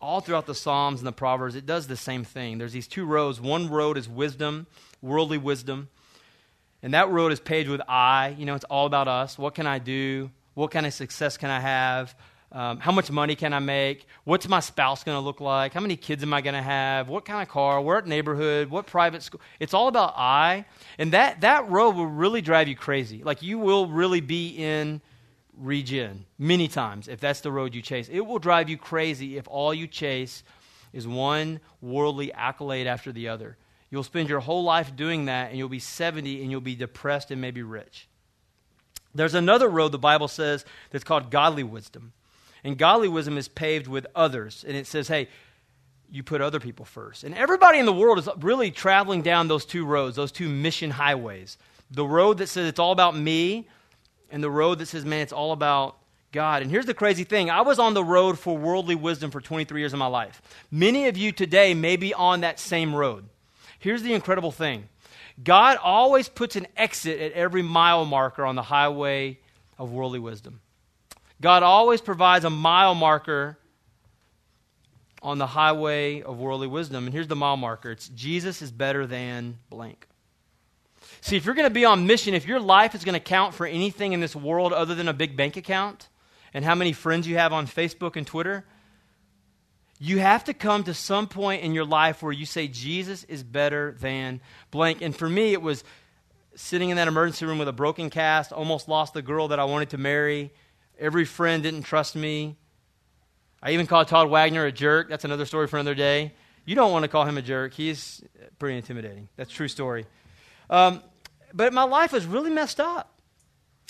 all 0.00 0.20
throughout 0.20 0.46
the 0.46 0.54
Psalms 0.54 1.00
and 1.00 1.06
the 1.06 1.12
Proverbs, 1.12 1.54
it 1.54 1.64
does 1.64 1.86
the 1.86 1.96
same 1.96 2.24
thing. 2.24 2.58
There's 2.58 2.72
these 2.72 2.88
two 2.88 3.06
roads. 3.06 3.40
One 3.40 3.68
road 3.70 3.96
is 3.96 4.08
wisdom, 4.08 4.66
worldly 5.00 5.38
wisdom. 5.38 5.88
And 6.82 6.92
that 6.94 7.08
road 7.08 7.32
is 7.32 7.40
paved 7.40 7.70
with 7.70 7.80
I. 7.88 8.36
You 8.38 8.44
know, 8.44 8.54
it's 8.54 8.64
all 8.64 8.86
about 8.86 9.08
us. 9.08 9.38
What 9.38 9.54
can 9.54 9.66
I 9.66 9.78
do? 9.78 10.30
What 10.54 10.70
kind 10.70 10.86
of 10.86 10.92
success 10.92 11.36
can 11.36 11.50
I 11.50 11.60
have? 11.60 12.14
Um, 12.52 12.78
how 12.78 12.92
much 12.92 13.10
money 13.10 13.34
can 13.34 13.52
I 13.52 13.58
make? 13.58 14.06
What's 14.24 14.48
my 14.48 14.60
spouse 14.60 15.02
going 15.02 15.16
to 15.16 15.20
look 15.20 15.40
like? 15.40 15.74
How 15.74 15.80
many 15.80 15.96
kids 15.96 16.22
am 16.22 16.32
I 16.32 16.40
going 16.40 16.54
to 16.54 16.62
have? 16.62 17.08
What 17.08 17.24
kind 17.24 17.42
of 17.42 17.48
car? 17.48 17.80
What 17.80 18.06
neighborhood? 18.06 18.70
What 18.70 18.86
private 18.86 19.22
school? 19.22 19.40
It's 19.58 19.74
all 19.74 19.88
about 19.88 20.14
I. 20.16 20.64
And 20.96 21.12
that, 21.12 21.40
that 21.40 21.68
road 21.68 21.96
will 21.96 22.06
really 22.06 22.40
drive 22.40 22.68
you 22.68 22.76
crazy. 22.76 23.22
Like 23.22 23.42
you 23.42 23.58
will 23.58 23.88
really 23.88 24.20
be 24.20 24.50
in 24.50 25.00
regen 25.56 26.26
many 26.38 26.68
times 26.68 27.08
if 27.08 27.20
that's 27.20 27.40
the 27.40 27.52
road 27.52 27.74
you 27.74 27.82
chase. 27.82 28.08
It 28.08 28.20
will 28.20 28.38
drive 28.38 28.68
you 28.68 28.76
crazy 28.76 29.38
if 29.38 29.48
all 29.48 29.72
you 29.72 29.86
chase 29.86 30.42
is 30.92 31.06
one 31.06 31.60
worldly 31.80 32.32
accolade 32.32 32.86
after 32.86 33.12
the 33.12 33.28
other. 33.28 33.56
You'll 33.90 34.02
spend 34.02 34.28
your 34.28 34.40
whole 34.40 34.64
life 34.64 34.96
doing 34.96 35.26
that, 35.26 35.50
and 35.50 35.58
you'll 35.58 35.68
be 35.68 35.78
70 35.78 36.42
and 36.42 36.50
you'll 36.50 36.60
be 36.60 36.74
depressed 36.74 37.30
and 37.30 37.40
maybe 37.40 37.62
rich. 37.62 38.08
There's 39.14 39.34
another 39.34 39.68
road 39.68 39.92
the 39.92 39.98
Bible 39.98 40.28
says 40.28 40.64
that's 40.90 41.04
called 41.04 41.30
godly 41.30 41.62
wisdom. 41.62 42.12
And 42.64 42.76
godly 42.76 43.08
wisdom 43.08 43.38
is 43.38 43.48
paved 43.48 43.86
with 43.86 44.06
others. 44.14 44.64
And 44.66 44.76
it 44.76 44.86
says, 44.86 45.08
hey, 45.08 45.28
you 46.10 46.22
put 46.22 46.40
other 46.40 46.60
people 46.60 46.84
first. 46.84 47.24
And 47.24 47.34
everybody 47.34 47.78
in 47.78 47.86
the 47.86 47.92
world 47.92 48.18
is 48.18 48.28
really 48.40 48.70
traveling 48.70 49.22
down 49.22 49.48
those 49.48 49.64
two 49.64 49.84
roads, 49.84 50.16
those 50.16 50.32
two 50.32 50.48
mission 50.48 50.90
highways. 50.90 51.58
The 51.90 52.04
road 52.04 52.38
that 52.38 52.48
says 52.48 52.66
it's 52.66 52.78
all 52.78 52.92
about 52.92 53.16
me, 53.16 53.68
and 54.30 54.42
the 54.42 54.50
road 54.50 54.78
that 54.78 54.86
says, 54.86 55.04
man, 55.04 55.20
it's 55.20 55.32
all 55.32 55.52
about 55.52 55.96
God. 56.32 56.62
And 56.62 56.70
here's 56.70 56.86
the 56.86 56.94
crazy 56.94 57.24
thing 57.24 57.50
I 57.50 57.62
was 57.62 57.78
on 57.78 57.94
the 57.94 58.04
road 58.04 58.38
for 58.38 58.56
worldly 58.56 58.94
wisdom 58.94 59.30
for 59.30 59.40
23 59.40 59.80
years 59.80 59.92
of 59.92 59.98
my 59.98 60.06
life. 60.06 60.42
Many 60.70 61.08
of 61.08 61.16
you 61.16 61.32
today 61.32 61.74
may 61.74 61.96
be 61.96 62.12
on 62.12 62.40
that 62.40 62.60
same 62.60 62.94
road. 62.94 63.24
Here's 63.78 64.02
the 64.02 64.14
incredible 64.14 64.52
thing 64.52 64.88
God 65.42 65.78
always 65.82 66.28
puts 66.28 66.56
an 66.56 66.66
exit 66.76 67.20
at 67.20 67.32
every 67.32 67.62
mile 67.62 68.04
marker 68.04 68.44
on 68.44 68.54
the 68.54 68.62
highway 68.62 69.38
of 69.78 69.92
worldly 69.92 70.18
wisdom. 70.18 70.60
God 71.40 71.62
always 71.62 72.00
provides 72.00 72.44
a 72.44 72.50
mile 72.50 72.94
marker 72.94 73.58
on 75.22 75.38
the 75.38 75.46
highway 75.46 76.22
of 76.22 76.38
worldly 76.38 76.68
wisdom. 76.68 77.04
And 77.04 77.12
here's 77.12 77.28
the 77.28 77.36
mile 77.36 77.56
marker 77.56 77.90
it's 77.90 78.08
Jesus 78.08 78.62
is 78.62 78.70
better 78.70 79.06
than 79.06 79.58
blank. 79.68 80.06
See, 81.26 81.36
if 81.36 81.44
you're 81.44 81.56
going 81.56 81.66
to 81.66 81.74
be 81.74 81.84
on 81.84 82.06
mission, 82.06 82.34
if 82.34 82.46
your 82.46 82.60
life 82.60 82.94
is 82.94 83.02
going 83.02 83.14
to 83.14 83.18
count 83.18 83.52
for 83.52 83.66
anything 83.66 84.12
in 84.12 84.20
this 84.20 84.36
world 84.36 84.72
other 84.72 84.94
than 84.94 85.08
a 85.08 85.12
big 85.12 85.36
bank 85.36 85.56
account 85.56 86.08
and 86.54 86.64
how 86.64 86.76
many 86.76 86.92
friends 86.92 87.26
you 87.26 87.36
have 87.36 87.52
on 87.52 87.66
Facebook 87.66 88.14
and 88.14 88.24
Twitter, 88.24 88.64
you 89.98 90.20
have 90.20 90.44
to 90.44 90.54
come 90.54 90.84
to 90.84 90.94
some 90.94 91.26
point 91.26 91.64
in 91.64 91.74
your 91.74 91.84
life 91.84 92.22
where 92.22 92.30
you 92.30 92.46
say, 92.46 92.68
Jesus 92.68 93.24
is 93.24 93.42
better 93.42 93.96
than 93.98 94.40
blank. 94.70 95.02
And 95.02 95.16
for 95.16 95.28
me, 95.28 95.52
it 95.52 95.60
was 95.60 95.82
sitting 96.54 96.90
in 96.90 96.96
that 96.96 97.08
emergency 97.08 97.44
room 97.44 97.58
with 97.58 97.66
a 97.66 97.72
broken 97.72 98.08
cast, 98.08 98.52
almost 98.52 98.86
lost 98.86 99.12
the 99.12 99.20
girl 99.20 99.48
that 99.48 99.58
I 99.58 99.64
wanted 99.64 99.90
to 99.90 99.98
marry. 99.98 100.52
Every 100.96 101.24
friend 101.24 101.60
didn't 101.60 101.82
trust 101.82 102.14
me. 102.14 102.54
I 103.60 103.72
even 103.72 103.88
called 103.88 104.06
Todd 104.06 104.30
Wagner 104.30 104.64
a 104.64 104.70
jerk. 104.70 105.08
That's 105.08 105.24
another 105.24 105.44
story 105.44 105.66
for 105.66 105.76
another 105.76 105.96
day. 105.96 106.34
You 106.64 106.76
don't 106.76 106.92
want 106.92 107.02
to 107.02 107.08
call 107.08 107.24
him 107.24 107.36
a 107.36 107.42
jerk. 107.42 107.74
He's 107.74 108.22
pretty 108.60 108.76
intimidating. 108.76 109.28
That's 109.34 109.50
true 109.50 109.66
story. 109.66 110.06
Um, 110.70 111.02
but 111.56 111.72
my 111.72 111.84
life 111.84 112.12
was 112.12 112.26
really 112.26 112.50
messed 112.50 112.78
up. 112.78 113.18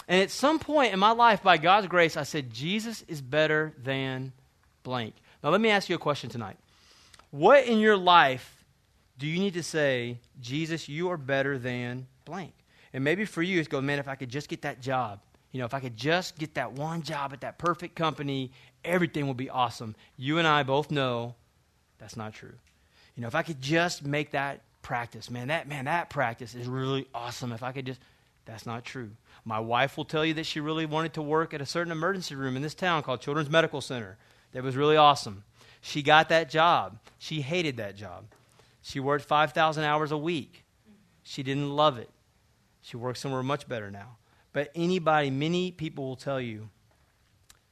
And 0.06 0.22
at 0.22 0.30
some 0.30 0.60
point 0.60 0.92
in 0.92 1.00
my 1.00 1.10
life, 1.10 1.42
by 1.42 1.56
God's 1.56 1.88
grace, 1.88 2.16
I 2.16 2.22
said, 2.22 2.52
Jesus 2.52 3.02
is 3.08 3.20
better 3.20 3.74
than 3.82 4.32
blank. 4.84 5.14
Now, 5.42 5.50
let 5.50 5.60
me 5.60 5.70
ask 5.70 5.88
you 5.88 5.96
a 5.96 5.98
question 5.98 6.30
tonight. 6.30 6.56
What 7.32 7.66
in 7.66 7.80
your 7.80 7.96
life 7.96 8.64
do 9.18 9.26
you 9.26 9.40
need 9.40 9.54
to 9.54 9.64
say, 9.64 10.18
Jesus, 10.40 10.88
you 10.88 11.10
are 11.10 11.16
better 11.16 11.58
than 11.58 12.06
blank? 12.24 12.54
And 12.92 13.02
maybe 13.02 13.24
for 13.24 13.42
you, 13.42 13.58
it's 13.58 13.66
go, 13.66 13.80
man, 13.80 13.98
if 13.98 14.06
I 14.06 14.14
could 14.14 14.28
just 14.28 14.48
get 14.48 14.62
that 14.62 14.80
job, 14.80 15.18
you 15.50 15.58
know, 15.58 15.66
if 15.66 15.74
I 15.74 15.80
could 15.80 15.96
just 15.96 16.38
get 16.38 16.54
that 16.54 16.72
one 16.72 17.02
job 17.02 17.32
at 17.32 17.40
that 17.40 17.58
perfect 17.58 17.96
company, 17.96 18.52
everything 18.84 19.26
would 19.26 19.36
be 19.36 19.50
awesome. 19.50 19.96
You 20.16 20.38
and 20.38 20.46
I 20.46 20.62
both 20.62 20.92
know 20.92 21.34
that's 21.98 22.16
not 22.16 22.32
true. 22.32 22.54
You 23.16 23.22
know, 23.22 23.26
if 23.26 23.34
I 23.34 23.42
could 23.42 23.60
just 23.60 24.04
make 24.04 24.30
that 24.32 24.60
practice, 24.86 25.30
man, 25.32 25.48
that 25.48 25.66
man, 25.66 25.86
that 25.86 26.08
practice 26.10 26.54
is 26.54 26.68
really 26.68 27.08
awesome. 27.12 27.50
If 27.50 27.64
I 27.64 27.72
could 27.72 27.86
just 27.86 28.00
that's 28.44 28.64
not 28.64 28.84
true. 28.84 29.10
My 29.44 29.58
wife 29.58 29.96
will 29.96 30.04
tell 30.04 30.24
you 30.24 30.32
that 30.34 30.46
she 30.46 30.60
really 30.60 30.86
wanted 30.86 31.12
to 31.14 31.22
work 31.22 31.52
at 31.52 31.60
a 31.60 31.66
certain 31.66 31.90
emergency 31.90 32.36
room 32.36 32.54
in 32.54 32.62
this 32.62 32.74
town 32.74 33.02
called 33.02 33.20
Children's 33.20 33.50
Medical 33.50 33.80
Center 33.80 34.16
that 34.52 34.62
was 34.62 34.76
really 34.76 34.96
awesome. 34.96 35.42
She 35.80 36.02
got 36.02 36.28
that 36.28 36.48
job. 36.48 37.00
She 37.18 37.40
hated 37.40 37.76
that 37.78 37.96
job. 37.96 38.26
She 38.82 39.00
worked 39.00 39.24
5,000 39.24 39.82
hours 39.82 40.12
a 40.12 40.16
week. 40.16 40.64
She 41.24 41.42
didn't 41.42 41.70
love 41.70 41.98
it. 41.98 42.10
She 42.80 42.96
works 42.96 43.18
somewhere 43.18 43.42
much 43.42 43.68
better 43.68 43.90
now. 43.90 44.18
But 44.52 44.70
anybody, 44.76 45.30
many 45.30 45.72
people 45.72 46.06
will 46.06 46.16
tell 46.16 46.40
you, 46.40 46.68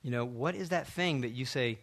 you 0.03 0.11
know, 0.11 0.25
what 0.25 0.57
is 0.57 0.71
that 0.71 0.89
thing 0.89 1.21
that 1.21 1.31
you 1.31 1.45
say, 1.45 1.79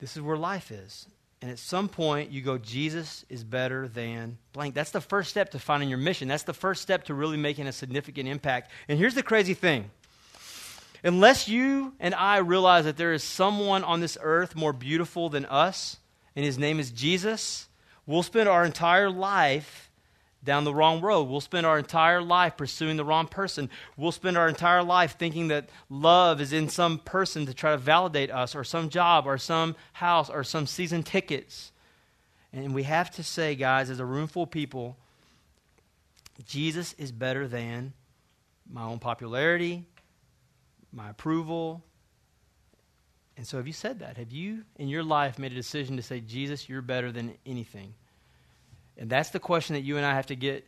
this 0.00 0.16
is 0.16 0.22
where 0.22 0.36
life 0.36 0.72
is? 0.72 1.06
And 1.42 1.50
at 1.50 1.58
some 1.58 1.88
point, 1.88 2.30
you 2.30 2.40
go, 2.40 2.56
Jesus 2.56 3.24
is 3.28 3.44
better 3.44 3.88
than 3.88 4.38
blank. 4.52 4.74
That's 4.74 4.90
the 4.90 5.02
first 5.02 5.28
step 5.28 5.50
to 5.50 5.58
finding 5.58 5.88
your 5.88 5.98
mission. 5.98 6.28
That's 6.28 6.44
the 6.44 6.54
first 6.54 6.80
step 6.80 7.04
to 7.04 7.14
really 7.14 7.36
making 7.36 7.66
a 7.66 7.72
significant 7.72 8.28
impact. 8.28 8.70
And 8.88 8.98
here's 8.98 9.14
the 9.14 9.22
crazy 9.22 9.54
thing 9.54 9.90
Unless 11.04 11.46
you 11.46 11.92
and 12.00 12.14
I 12.14 12.38
realize 12.38 12.84
that 12.84 12.96
there 12.96 13.12
is 13.12 13.22
someone 13.22 13.84
on 13.84 14.00
this 14.00 14.16
earth 14.20 14.56
more 14.56 14.72
beautiful 14.72 15.28
than 15.28 15.44
us, 15.44 15.98
and 16.34 16.44
his 16.44 16.58
name 16.58 16.80
is 16.80 16.90
Jesus, 16.90 17.68
we'll 18.06 18.22
spend 18.22 18.48
our 18.48 18.64
entire 18.64 19.10
life 19.10 19.85
down 20.44 20.64
the 20.64 20.74
wrong 20.74 21.00
road. 21.00 21.24
We'll 21.24 21.40
spend 21.40 21.66
our 21.66 21.78
entire 21.78 22.22
life 22.22 22.56
pursuing 22.56 22.96
the 22.96 23.04
wrong 23.04 23.26
person. 23.26 23.68
We'll 23.96 24.12
spend 24.12 24.36
our 24.36 24.48
entire 24.48 24.82
life 24.82 25.16
thinking 25.18 25.48
that 25.48 25.68
love 25.90 26.40
is 26.40 26.52
in 26.52 26.68
some 26.68 26.98
person 26.98 27.46
to 27.46 27.54
try 27.54 27.72
to 27.72 27.78
validate 27.78 28.30
us, 28.30 28.54
or 28.54 28.64
some 28.64 28.88
job, 28.88 29.26
or 29.26 29.38
some 29.38 29.76
house, 29.94 30.30
or 30.30 30.44
some 30.44 30.66
season 30.66 31.02
tickets. 31.02 31.72
And 32.52 32.74
we 32.74 32.84
have 32.84 33.10
to 33.12 33.22
say, 33.22 33.54
guys, 33.54 33.90
as 33.90 34.00
a 34.00 34.04
room 34.04 34.28
full 34.28 34.44
of 34.44 34.50
people, 34.50 34.96
Jesus 36.46 36.94
is 36.94 37.12
better 37.12 37.48
than 37.48 37.92
my 38.70 38.82
own 38.82 38.98
popularity, 38.98 39.84
my 40.92 41.10
approval. 41.10 41.82
And 43.36 43.46
so, 43.46 43.56
have 43.58 43.66
you 43.66 43.72
said 43.72 43.98
that? 43.98 44.16
Have 44.16 44.32
you, 44.32 44.64
in 44.76 44.88
your 44.88 45.02
life, 45.02 45.38
made 45.38 45.52
a 45.52 45.56
decision 45.56 45.96
to 45.96 46.02
say, 46.02 46.20
Jesus, 46.20 46.68
you're 46.68 46.82
better 46.82 47.12
than 47.12 47.34
anything? 47.44 47.94
And 48.98 49.10
that's 49.10 49.30
the 49.30 49.40
question 49.40 49.74
that 49.74 49.82
you 49.82 49.96
and 49.96 50.06
I 50.06 50.14
have 50.14 50.26
to 50.26 50.36
get 50.36 50.66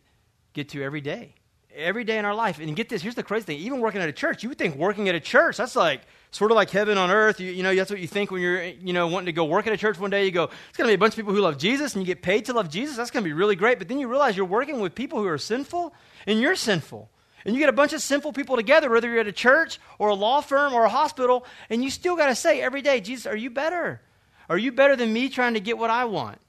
get 0.52 0.70
to 0.70 0.82
every 0.82 1.00
day. 1.00 1.34
Every 1.74 2.02
day 2.02 2.18
in 2.18 2.24
our 2.24 2.34
life. 2.34 2.58
And 2.58 2.74
get 2.74 2.88
this, 2.88 3.02
here's 3.02 3.14
the 3.14 3.22
crazy 3.22 3.44
thing. 3.44 3.58
Even 3.58 3.80
working 3.80 4.00
at 4.00 4.08
a 4.08 4.12
church, 4.12 4.42
you 4.42 4.48
would 4.48 4.58
think 4.58 4.74
working 4.74 5.08
at 5.08 5.14
a 5.14 5.20
church, 5.20 5.58
that's 5.58 5.76
like 5.76 6.00
sort 6.30 6.50
of 6.50 6.56
like 6.56 6.70
heaven 6.70 6.98
on 6.98 7.10
earth. 7.10 7.38
You, 7.38 7.52
you 7.52 7.62
know, 7.62 7.74
that's 7.74 7.90
what 7.90 8.00
you 8.00 8.08
think 8.08 8.30
when 8.30 8.42
you're, 8.42 8.64
you 8.64 8.92
know, 8.92 9.06
wanting 9.06 9.26
to 9.26 9.32
go 9.32 9.44
work 9.44 9.66
at 9.66 9.72
a 9.72 9.76
church 9.76 9.98
one 9.98 10.10
day. 10.10 10.24
You 10.24 10.32
go, 10.32 10.44
it's 10.44 10.76
going 10.76 10.88
to 10.88 10.90
be 10.90 10.94
a 10.94 10.98
bunch 10.98 11.12
of 11.12 11.16
people 11.16 11.34
who 11.34 11.40
love 11.40 11.58
Jesus 11.58 11.94
and 11.94 12.02
you 12.02 12.06
get 12.06 12.22
paid 12.22 12.46
to 12.46 12.52
love 12.52 12.68
Jesus. 12.68 12.96
That's 12.96 13.10
going 13.10 13.22
to 13.22 13.28
be 13.28 13.34
really 13.34 13.54
great. 13.54 13.78
But 13.78 13.86
then 13.86 14.00
you 14.00 14.08
realize 14.08 14.36
you're 14.36 14.46
working 14.46 14.80
with 14.80 14.94
people 14.94 15.20
who 15.20 15.28
are 15.28 15.38
sinful 15.38 15.94
and 16.26 16.40
you're 16.40 16.56
sinful. 16.56 17.10
And 17.44 17.54
you 17.54 17.60
get 17.60 17.68
a 17.68 17.72
bunch 17.72 17.92
of 17.92 18.02
sinful 18.02 18.32
people 18.32 18.56
together, 18.56 18.90
whether 18.90 19.08
you're 19.08 19.20
at 19.20 19.28
a 19.28 19.32
church 19.32 19.78
or 19.98 20.08
a 20.08 20.14
law 20.14 20.40
firm 20.40 20.74
or 20.74 20.84
a 20.84 20.88
hospital, 20.88 21.46
and 21.70 21.84
you 21.84 21.90
still 21.90 22.16
got 22.16 22.26
to 22.26 22.34
say 22.34 22.60
every 22.60 22.82
day, 22.82 23.00
Jesus, 23.00 23.26
are 23.26 23.36
you 23.36 23.50
better? 23.50 24.00
Are 24.48 24.58
you 24.58 24.72
better 24.72 24.96
than 24.96 25.12
me 25.12 25.28
trying 25.28 25.54
to 25.54 25.60
get 25.60 25.78
what 25.78 25.90
I 25.90 26.06
want? 26.06 26.40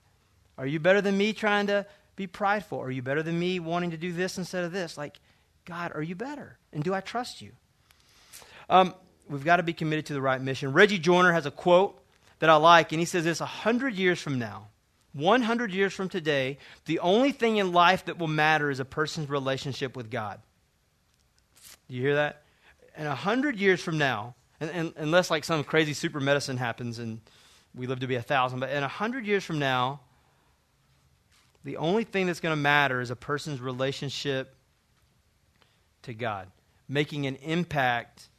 Are 0.59 0.67
you 0.67 0.81
better 0.81 0.99
than 0.99 1.17
me 1.17 1.31
trying 1.31 1.67
to 1.67 1.85
be 2.17 2.27
prideful? 2.27 2.81
Are 2.81 2.91
you 2.91 3.01
better 3.01 3.23
than 3.23 3.39
me 3.39 3.61
wanting 3.61 3.91
to 3.91 3.97
do 3.97 4.11
this 4.11 4.37
instead 4.37 4.65
of 4.65 4.73
this? 4.73 4.97
Like, 4.97 5.17
God, 5.63 5.93
are 5.95 6.03
you 6.03 6.15
better? 6.15 6.57
And 6.73 6.83
do 6.83 6.93
I 6.93 6.99
trust 6.99 7.41
you? 7.41 7.53
Um, 8.69 8.93
we've 9.29 9.45
got 9.45 9.55
to 9.55 9.63
be 9.63 9.71
committed 9.71 10.07
to 10.07 10.13
the 10.13 10.21
right 10.21 10.41
mission. 10.41 10.73
Reggie 10.73 10.99
Joiner 10.99 11.31
has 11.31 11.45
a 11.45 11.51
quote 11.51 12.03
that 12.39 12.49
I 12.49 12.57
like, 12.57 12.91
and 12.91 12.99
he 12.99 13.05
says 13.05 13.23
this 13.23 13.39
100 13.39 13.95
years 13.95 14.21
from 14.21 14.37
now, 14.37 14.67
100 15.13 15.71
years 15.71 15.93
from 15.93 16.09
today, 16.09 16.57
the 16.85 16.99
only 16.99 17.31
thing 17.31 17.55
in 17.55 17.71
life 17.71 18.03
that 18.05 18.19
will 18.19 18.27
matter 18.27 18.69
is 18.69 18.81
a 18.81 18.85
person's 18.85 19.29
relationship 19.29 19.95
with 19.95 20.11
God. 20.11 20.41
Do 21.87 21.95
you 21.95 22.01
hear 22.01 22.15
that? 22.15 22.43
And 22.97 23.07
100 23.07 23.55
years 23.55 23.81
from 23.81 23.97
now, 23.97 24.35
and, 24.59 24.69
and, 24.71 24.93
unless 24.97 25.31
like 25.31 25.45
some 25.45 25.63
crazy 25.63 25.93
super 25.93 26.19
medicine 26.19 26.57
happens 26.57 26.99
and 26.99 27.21
we 27.73 27.87
live 27.87 28.01
to 28.01 28.07
be 28.07 28.15
a 28.15 28.21
thousand, 28.21 28.59
but 28.59 28.71
in 28.71 28.81
100 28.81 29.25
years 29.25 29.45
from 29.45 29.57
now, 29.57 30.01
the 31.63 31.77
only 31.77 32.03
thing 32.03 32.27
that's 32.27 32.39
going 32.39 32.55
to 32.55 32.61
matter 32.61 33.01
is 33.01 33.11
a 33.11 33.15
person's 33.15 33.59
relationship 33.59 34.55
to 36.03 36.13
God, 36.13 36.47
making 36.87 37.25
an 37.25 37.35
impact 37.37 38.29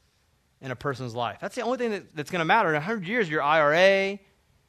in 0.61 0.71
a 0.71 0.77
person's 0.77 1.15
life. 1.15 1.39
That's 1.41 1.55
the 1.55 1.63
only 1.63 1.79
thing 1.79 1.91
that, 1.91 2.15
that's 2.15 2.31
going 2.31 2.41
to 2.41 2.47
matter. 2.47 2.69
In 2.69 2.75
100 2.75 3.07
years, 3.07 3.29
your 3.29 3.43
IRA, 3.43 4.19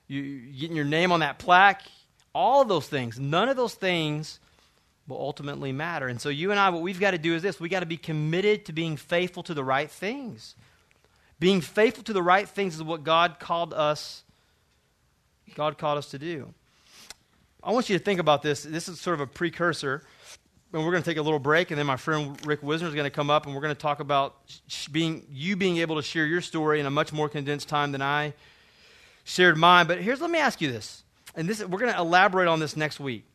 you 0.07 0.39
getting 0.51 0.75
your 0.75 0.85
name 0.85 1.11
on 1.11 1.21
that 1.21 1.39
plaque, 1.39 1.81
all 2.33 2.61
of 2.61 2.67
those 2.67 2.87
things, 2.87 3.19
none 3.19 3.49
of 3.49 3.57
those 3.57 3.73
things 3.73 4.39
will 5.07 5.19
ultimately 5.19 5.71
matter. 5.71 6.07
And 6.07 6.19
so, 6.19 6.29
you 6.29 6.51
and 6.51 6.59
I, 6.59 6.69
what 6.69 6.81
we've 6.81 6.99
got 6.99 7.11
to 7.11 7.17
do 7.17 7.35
is 7.35 7.41
this 7.41 7.59
we 7.59 7.69
got 7.69 7.81
to 7.81 7.85
be 7.85 7.97
committed 7.97 8.65
to 8.65 8.73
being 8.73 8.97
faithful 8.97 9.43
to 9.43 9.53
the 9.53 9.63
right 9.63 9.89
things. 9.89 10.55
Being 11.39 11.61
faithful 11.61 12.03
to 12.03 12.13
the 12.13 12.21
right 12.21 12.47
things 12.47 12.75
is 12.75 12.83
what 12.83 13.03
God 13.03 13.39
called 13.39 13.73
us. 13.73 14.23
God 15.55 15.77
called 15.77 15.97
us 15.97 16.11
to 16.11 16.19
do. 16.19 16.53
I 17.63 17.71
want 17.71 17.89
you 17.89 17.97
to 17.97 18.03
think 18.03 18.19
about 18.19 18.41
this. 18.41 18.63
This 18.63 18.87
is 18.87 18.99
sort 18.99 19.13
of 19.13 19.21
a 19.21 19.27
precursor. 19.27 20.03
And 20.73 20.85
we're 20.85 20.91
going 20.91 21.03
to 21.03 21.09
take 21.09 21.17
a 21.17 21.21
little 21.21 21.37
break, 21.37 21.69
and 21.71 21.77
then 21.77 21.85
my 21.85 21.97
friend 21.97 22.39
Rick 22.45 22.63
Wisner 22.63 22.87
is 22.87 22.93
going 22.93 23.05
to 23.05 23.09
come 23.09 23.29
up, 23.29 23.45
and 23.45 23.53
we're 23.53 23.61
going 23.61 23.75
to 23.75 23.81
talk 23.81 23.99
about 23.99 24.37
being 24.89 25.27
you 25.29 25.57
being 25.57 25.79
able 25.79 25.97
to 25.97 26.01
share 26.01 26.25
your 26.25 26.39
story 26.39 26.79
in 26.79 26.85
a 26.85 26.89
much 26.89 27.11
more 27.11 27.27
condensed 27.27 27.67
time 27.67 27.91
than 27.91 28.01
I 28.01 28.33
shared 29.25 29.57
mine. 29.57 29.85
But 29.85 30.01
here's 30.01 30.21
let 30.21 30.31
me 30.31 30.39
ask 30.39 30.61
you 30.61 30.71
this, 30.71 31.03
and 31.35 31.45
this 31.45 31.59
we're 31.59 31.77
going 31.77 31.91
to 31.91 31.99
elaborate 31.99 32.47
on 32.47 32.61
this 32.61 32.77
next 32.77 33.01
week. 33.01 33.25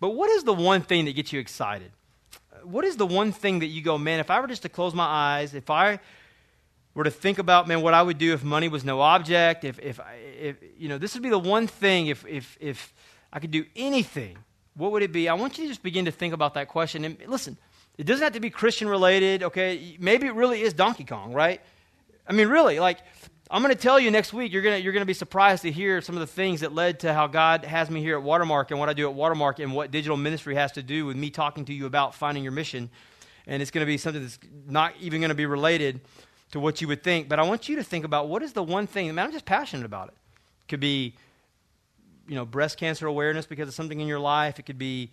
But 0.00 0.10
what 0.10 0.30
is 0.30 0.44
the 0.44 0.54
one 0.54 0.80
thing 0.80 1.04
that 1.04 1.14
gets 1.14 1.34
you 1.34 1.38
excited? 1.38 1.90
What 2.62 2.86
is 2.86 2.96
the 2.96 3.06
one 3.06 3.30
thing 3.30 3.58
that 3.58 3.66
you 3.66 3.82
go, 3.82 3.98
man? 3.98 4.18
If 4.18 4.30
I 4.30 4.40
were 4.40 4.46
just 4.46 4.62
to 4.62 4.70
close 4.70 4.94
my 4.94 5.04
eyes, 5.04 5.52
if 5.52 5.68
I 5.68 6.00
were 6.94 7.04
to 7.04 7.10
think 7.10 7.38
about, 7.38 7.68
man, 7.68 7.82
what 7.82 7.92
I 7.92 8.00
would 8.00 8.16
do 8.16 8.32
if 8.32 8.42
money 8.42 8.68
was 8.68 8.84
no 8.84 9.02
object, 9.02 9.64
if 9.64 9.78
if, 9.80 10.00
if 10.40 10.56
you 10.78 10.88
know, 10.88 10.96
this 10.96 11.12
would 11.12 11.22
be 11.22 11.28
the 11.28 11.38
one 11.38 11.66
thing 11.66 12.06
if 12.06 12.24
if 12.26 12.56
if 12.58 12.94
I 13.36 13.38
could 13.38 13.50
do 13.50 13.66
anything, 13.76 14.38
what 14.76 14.92
would 14.92 15.02
it 15.02 15.12
be? 15.12 15.28
I 15.28 15.34
want 15.34 15.58
you 15.58 15.64
to 15.64 15.68
just 15.68 15.82
begin 15.82 16.06
to 16.06 16.10
think 16.10 16.32
about 16.32 16.54
that 16.54 16.68
question. 16.68 17.04
And 17.04 17.18
listen, 17.26 17.58
it 17.98 18.04
doesn't 18.04 18.24
have 18.24 18.32
to 18.32 18.40
be 18.40 18.48
Christian 18.48 18.88
related, 18.88 19.42
okay? 19.42 19.94
Maybe 20.00 20.26
it 20.26 20.34
really 20.34 20.62
is 20.62 20.72
Donkey 20.72 21.04
Kong, 21.04 21.34
right? 21.34 21.60
I 22.26 22.32
mean, 22.32 22.48
really, 22.48 22.80
like, 22.80 23.00
I'm 23.50 23.62
going 23.62 23.74
to 23.74 23.80
tell 23.80 24.00
you 24.00 24.10
next 24.10 24.32
week, 24.32 24.54
you're 24.54 24.62
going 24.62 24.82
you're 24.82 24.94
to 24.94 25.04
be 25.04 25.12
surprised 25.12 25.64
to 25.64 25.70
hear 25.70 26.00
some 26.00 26.16
of 26.16 26.20
the 26.20 26.26
things 26.26 26.60
that 26.60 26.74
led 26.74 27.00
to 27.00 27.12
how 27.12 27.26
God 27.26 27.66
has 27.66 27.90
me 27.90 28.00
here 28.00 28.16
at 28.16 28.22
Watermark 28.22 28.70
and 28.70 28.80
what 28.80 28.88
I 28.88 28.94
do 28.94 29.06
at 29.06 29.12
Watermark 29.12 29.58
and 29.58 29.74
what 29.74 29.90
digital 29.90 30.16
ministry 30.16 30.54
has 30.54 30.72
to 30.72 30.82
do 30.82 31.04
with 31.04 31.16
me 31.16 31.28
talking 31.28 31.66
to 31.66 31.74
you 31.74 31.84
about 31.84 32.14
finding 32.14 32.42
your 32.42 32.52
mission. 32.52 32.88
And 33.46 33.60
it's 33.60 33.70
going 33.70 33.82
to 33.82 33.86
be 33.86 33.98
something 33.98 34.22
that's 34.22 34.38
not 34.66 34.94
even 34.98 35.20
going 35.20 35.28
to 35.28 35.34
be 35.34 35.44
related 35.44 36.00
to 36.52 36.58
what 36.58 36.80
you 36.80 36.88
would 36.88 37.02
think. 37.02 37.28
But 37.28 37.38
I 37.38 37.42
want 37.42 37.68
you 37.68 37.76
to 37.76 37.84
think 37.84 38.06
about 38.06 38.30
what 38.30 38.42
is 38.42 38.54
the 38.54 38.62
one 38.62 38.86
thing, 38.86 39.14
man, 39.14 39.26
I'm 39.26 39.32
just 39.32 39.44
passionate 39.44 39.84
about. 39.84 40.08
It 40.08 40.14
could 40.68 40.80
be 40.80 41.16
you 42.28 42.34
know, 42.34 42.44
breast 42.44 42.78
cancer 42.78 43.06
awareness 43.06 43.46
because 43.46 43.68
of 43.68 43.74
something 43.74 44.00
in 44.00 44.06
your 44.06 44.18
life. 44.18 44.58
It 44.58 44.62
could 44.62 44.78
be, 44.78 45.10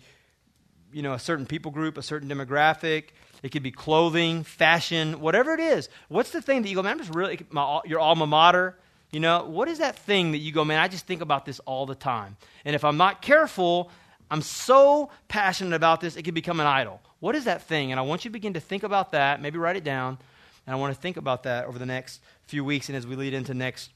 you 0.92 1.02
know, 1.02 1.12
a 1.12 1.18
certain 1.18 1.46
people 1.46 1.70
group, 1.70 1.98
a 1.98 2.02
certain 2.02 2.28
demographic. 2.28 3.10
It 3.42 3.50
could 3.50 3.62
be 3.62 3.70
clothing, 3.70 4.42
fashion, 4.42 5.20
whatever 5.20 5.52
it 5.52 5.60
is. 5.60 5.88
What's 6.08 6.30
the 6.30 6.40
thing 6.40 6.62
that 6.62 6.68
you 6.68 6.74
go, 6.74 6.82
man, 6.82 6.92
I'm 6.92 6.98
just 6.98 7.14
really, 7.14 7.40
my, 7.50 7.80
your 7.84 8.00
alma 8.00 8.26
mater, 8.26 8.76
you 9.10 9.20
know, 9.20 9.44
what 9.44 9.68
is 9.68 9.78
that 9.78 9.96
thing 9.98 10.32
that 10.32 10.38
you 10.38 10.50
go, 10.50 10.64
man, 10.64 10.80
I 10.80 10.88
just 10.88 11.06
think 11.06 11.20
about 11.20 11.44
this 11.44 11.60
all 11.60 11.86
the 11.86 11.94
time. 11.94 12.36
And 12.64 12.74
if 12.74 12.84
I'm 12.84 12.96
not 12.96 13.22
careful, 13.22 13.90
I'm 14.30 14.42
so 14.42 15.10
passionate 15.28 15.76
about 15.76 16.00
this, 16.00 16.16
it 16.16 16.22
could 16.22 16.34
become 16.34 16.58
an 16.58 16.66
idol. 16.66 17.00
What 17.20 17.34
is 17.34 17.44
that 17.44 17.62
thing? 17.62 17.92
And 17.92 18.00
I 18.00 18.02
want 18.02 18.24
you 18.24 18.30
to 18.30 18.32
begin 18.32 18.54
to 18.54 18.60
think 18.60 18.82
about 18.82 19.12
that, 19.12 19.40
maybe 19.40 19.58
write 19.58 19.76
it 19.76 19.84
down. 19.84 20.18
And 20.66 20.74
I 20.74 20.78
want 20.78 20.94
to 20.94 21.00
think 21.00 21.16
about 21.16 21.44
that 21.44 21.66
over 21.66 21.78
the 21.78 21.86
next 21.86 22.20
few 22.46 22.64
weeks 22.64 22.88
and 22.88 22.96
as 22.96 23.06
we 23.06 23.14
lead 23.16 23.34
into 23.34 23.54
next 23.54 23.90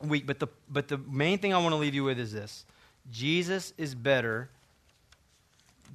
week. 0.00 0.26
But 0.26 0.38
the, 0.38 0.48
but 0.68 0.88
the 0.88 0.98
main 0.98 1.38
thing 1.38 1.54
I 1.54 1.58
want 1.58 1.72
to 1.72 1.76
leave 1.76 1.94
you 1.94 2.04
with 2.04 2.18
is 2.18 2.32
this 2.32 2.64
Jesus 3.10 3.72
is 3.78 3.94
better 3.94 4.48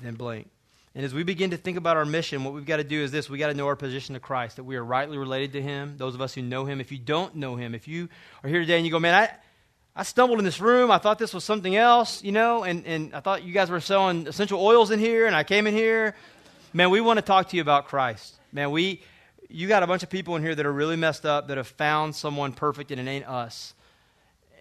than 0.01 0.15
blank. 0.15 0.49
And 0.95 1.03
as 1.03 1.13
we 1.13 1.23
begin 1.23 1.49
to 1.51 1.57
think 1.57 1.77
about 1.77 1.97
our 1.97 2.05
mission, 2.05 2.43
what 2.43 2.53
we've 2.53 2.65
got 2.65 2.77
to 2.77 2.83
do 2.83 3.01
is 3.01 3.11
this 3.11 3.27
we 3.29 3.39
got 3.39 3.47
to 3.47 3.55
know 3.55 3.65
our 3.65 3.75
position 3.75 4.13
to 4.13 4.19
Christ, 4.19 4.57
that 4.57 4.63
we 4.63 4.75
are 4.75 4.83
rightly 4.83 5.17
related 5.17 5.53
to 5.53 5.61
Him, 5.61 5.95
those 5.97 6.13
of 6.13 6.21
us 6.21 6.35
who 6.35 6.41
know 6.43 6.65
Him. 6.65 6.79
If 6.79 6.91
you 6.91 6.99
don't 6.99 7.35
know 7.35 7.55
Him, 7.55 7.73
if 7.73 7.87
you 7.87 8.09
are 8.43 8.49
here 8.49 8.59
today 8.59 8.77
and 8.77 8.85
you 8.85 8.91
go, 8.91 8.99
man, 8.99 9.15
I, 9.15 9.29
I 9.95 10.03
stumbled 10.03 10.37
in 10.37 10.45
this 10.45 10.59
room, 10.59 10.91
I 10.91 10.99
thought 10.99 11.17
this 11.17 11.33
was 11.33 11.43
something 11.43 11.75
else, 11.75 12.23
you 12.23 12.31
know, 12.31 12.63
and, 12.63 12.85
and 12.85 13.13
I 13.15 13.21
thought 13.21 13.43
you 13.43 13.53
guys 13.53 13.71
were 13.71 13.79
selling 13.79 14.27
essential 14.27 14.63
oils 14.63 14.91
in 14.91 14.99
here, 14.99 15.25
and 15.25 15.35
I 15.35 15.43
came 15.43 15.65
in 15.65 15.73
here. 15.73 16.15
Man, 16.73 16.91
we 16.91 17.01
want 17.01 17.17
to 17.17 17.23
talk 17.23 17.49
to 17.49 17.55
you 17.55 17.61
about 17.63 17.87
Christ. 17.87 18.35
Man, 18.51 18.69
we, 18.69 19.01
you 19.49 19.67
got 19.67 19.81
a 19.81 19.87
bunch 19.87 20.03
of 20.03 20.11
people 20.11 20.35
in 20.35 20.43
here 20.43 20.53
that 20.53 20.65
are 20.65 20.73
really 20.73 20.95
messed 20.95 21.25
up, 21.25 21.47
that 21.47 21.57
have 21.57 21.67
found 21.67 22.15
someone 22.15 22.53
perfect, 22.53 22.91
and 22.91 22.99
it 22.99 23.07
ain't 23.07 23.27
us 23.27 23.73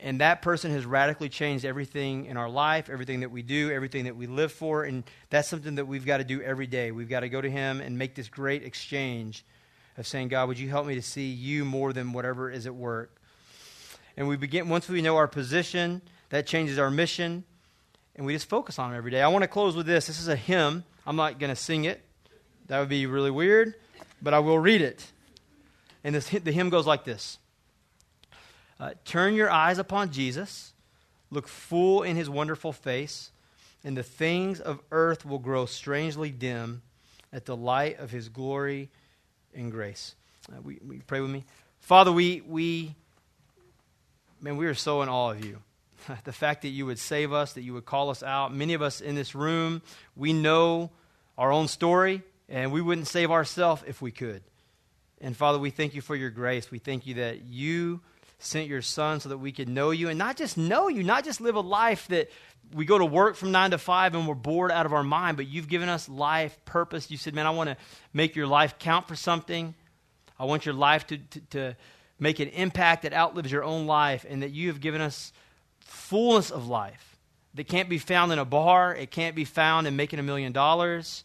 and 0.03 0.21
that 0.21 0.43
person 0.43 0.73
has 0.73 0.85
radically 0.85 1.29
changed 1.29 1.65
everything 1.65 2.27
in 2.27 2.37
our 2.37 2.49
life, 2.49 2.91
everything 2.91 3.21
that 3.21 3.31
we 3.31 3.43
do, 3.43 3.71
everything 3.71 4.05
that 4.05 4.17
we 4.17 4.27
live 4.27 4.51
for. 4.51 4.83
And 4.83 5.05
that's 5.31 5.49
something 5.49 5.77
that 5.77 5.87
we've 5.87 6.05
got 6.05 6.19
to 6.19 6.25
do 6.25 6.43
every 6.43 6.67
day. 6.67 6.91
We've 6.91 7.09
got 7.09 7.21
to 7.21 7.29
go 7.29 7.41
to 7.41 7.49
Him 7.49 7.81
and 7.81 7.97
make 7.97 8.17
this 8.17 8.29
great 8.29 8.65
exchange 8.65 9.45
of 9.97 10.07
saying, 10.07 10.29
God, 10.29 10.49
would 10.49 10.59
you 10.59 10.69
help 10.69 10.87
me 10.87 10.97
to 10.97 11.03
see 11.03 11.29
you 11.29 11.65
more 11.65 11.93
than 11.93 12.13
whatever 12.13 12.51
is 12.51 12.67
at 12.67 12.75
work? 12.75 13.17
And 14.17 14.27
we 14.27 14.37
begin, 14.37 14.69
once 14.69 14.89
we 14.89 15.03
know 15.03 15.17
our 15.17 15.29
position, 15.29 16.03
that 16.31 16.47
changes 16.47 16.79
our 16.79 16.91
mission, 16.91 17.45
and 18.17 18.27
we 18.27 18.33
just 18.33 18.49
focus 18.49 18.79
on 18.79 18.93
it 18.93 18.97
every 18.97 19.13
day. 19.13 19.23
I 19.23 19.29
want 19.29 19.43
to 19.43 19.49
close 19.49 19.77
with 19.77 19.87
this. 19.87 20.09
This 20.09 20.21
is 20.21 20.29
a 20.29 20.37
hymn. 20.37 20.85
I'm 21.07 21.17
not 21.17 21.39
going 21.39 21.51
to 21.51 21.57
sing 21.57 21.85
it, 21.85 22.03
that 22.67 22.81
would 22.81 22.89
be 22.89 23.07
really 23.07 23.31
weird, 23.31 23.75
but 24.21 24.35
I 24.35 24.41
will 24.41 24.59
read 24.59 24.83
it. 24.83 25.07
And 26.03 26.15
this, 26.15 26.29
the 26.29 26.53
hymn 26.53 26.71
goes 26.71 26.87
like 26.87 27.05
this. 27.05 27.39
Uh, 28.83 28.91
turn 29.05 29.35
your 29.35 29.49
eyes 29.49 29.79
upon 29.79 30.11
Jesus, 30.11 30.73
look 31.31 31.47
full 31.47 32.03
in 32.03 32.17
his 32.17 32.29
wonderful 32.29 32.73
face, 32.73 33.31
and 33.85 33.97
the 33.97 34.03
things 34.03 34.59
of 34.59 34.81
earth 34.91 35.25
will 35.25 35.39
grow 35.39 35.67
strangely 35.67 36.31
dim 36.33 36.83
at 37.33 37.47
the 37.47 37.57
light 37.57 38.01
of 38.01 38.11
his 38.11 38.29
glory 38.29 38.89
and 39.55 39.71
grace. 39.71 40.17
Uh, 40.53 40.61
we, 40.63 40.81
we 40.85 40.97
pray 40.99 41.21
with 41.21 41.31
me. 41.31 41.45
Father, 41.79 42.11
we, 42.11 42.41
we, 42.41 42.93
man, 44.41 44.57
we 44.57 44.67
are 44.67 44.75
so 44.75 45.01
in 45.03 45.09
awe 45.09 45.31
of 45.31 45.45
you. 45.45 45.59
the 46.25 46.33
fact 46.33 46.63
that 46.63 46.71
you 46.71 46.85
would 46.85 46.99
save 46.99 47.33
us, 47.33 47.53
that 47.53 47.63
you 47.63 47.75
would 47.75 47.87
call 47.87 48.11
us 48.11 48.25
out. 48.25 48.53
Many 48.53 48.75
of 48.75 48.83
us 48.83 49.01
in 49.01 49.15
this 49.15 49.33
room, 49.33 49.81
we 50.17 50.33
know 50.33 50.91
our 51.39 51.53
own 51.53 51.69
story, 51.69 52.21
and 52.49 52.73
we 52.73 52.81
wouldn't 52.81 53.07
save 53.07 53.31
ourselves 53.31 53.85
if 53.87 54.03
we 54.03 54.11
could. 54.11 54.43
And 55.21 55.37
Father, 55.37 55.61
we 55.61 55.71
thank 55.71 55.95
you 55.95 56.01
for 56.01 56.17
your 56.17 56.31
grace. 56.31 56.69
We 56.69 56.81
thank 56.81 57.07
you 57.07 57.15
that 57.15 57.43
you 57.43 58.01
sent 58.45 58.69
your 58.69 58.83
son 58.83 59.21
so 59.21 59.29
that 59.29 59.39
we 59.39 59.53
could 59.53 59.69
know 59.69 59.91
you 59.91 60.09
and 60.09 60.19
not 60.19 60.37
just 60.37 60.59
know 60.59 60.89
you, 60.89 61.03
not 61.03 61.25
just 61.25 61.41
live 61.41 61.55
a 61.55 61.61
life 61.61 62.09
that 62.09 62.31
we 62.75 62.85
go 62.85 62.99
to 62.99 63.05
work 63.05 63.37
from 63.37 63.53
nine 63.53 63.71
to 63.71 63.79
five 63.79 64.15
and 64.15 64.27
we're 64.27 64.35
bored 64.35 64.71
out 64.71 64.87
of 64.87 64.93
our 64.93 65.03
mind, 65.03 65.37
but 65.37 65.47
you've 65.47 65.69
given 65.69 65.89
us 65.89 66.09
life, 66.09 66.59
purpose. 66.65 67.11
You 67.11 67.17
said, 67.17 67.35
man, 67.35 67.47
I 67.47 67.51
want 67.51 67.71
to 67.71 67.77
make 68.13 68.35
your 68.35 68.47
life 68.47 68.79
count 68.79 69.09
for 69.09 69.17
something. 69.17 69.75
I 70.39 70.45
want 70.45 70.65
your 70.67 70.75
life 70.75 71.07
to, 71.09 71.19
to, 71.19 71.41
to 71.51 71.77
make 72.19 72.41
an 72.41 72.49
impact 72.49 73.03
that 73.03 73.13
outlives 73.13 73.53
your 73.53 73.65
own 73.65 73.87
life, 73.87 74.25
and 74.29 74.43
that 74.43 74.51
you 74.51 74.69
have 74.69 74.81
given 74.81 75.01
us 75.01 75.33
fullness 75.81 76.51
of 76.51 76.69
life 76.69 77.19
that 77.55 77.65
can't 77.65 77.89
be 77.89 77.99
found 77.99 78.33
in 78.33 78.39
a 78.39 78.45
bar, 78.45 78.95
it 78.95 79.11
can't 79.11 79.37
be 79.37 79.45
found 79.45 79.87
in 79.87 79.97
making 79.97 80.19
a 80.19 80.23
million 80.23 80.53
dollars. 80.53 81.25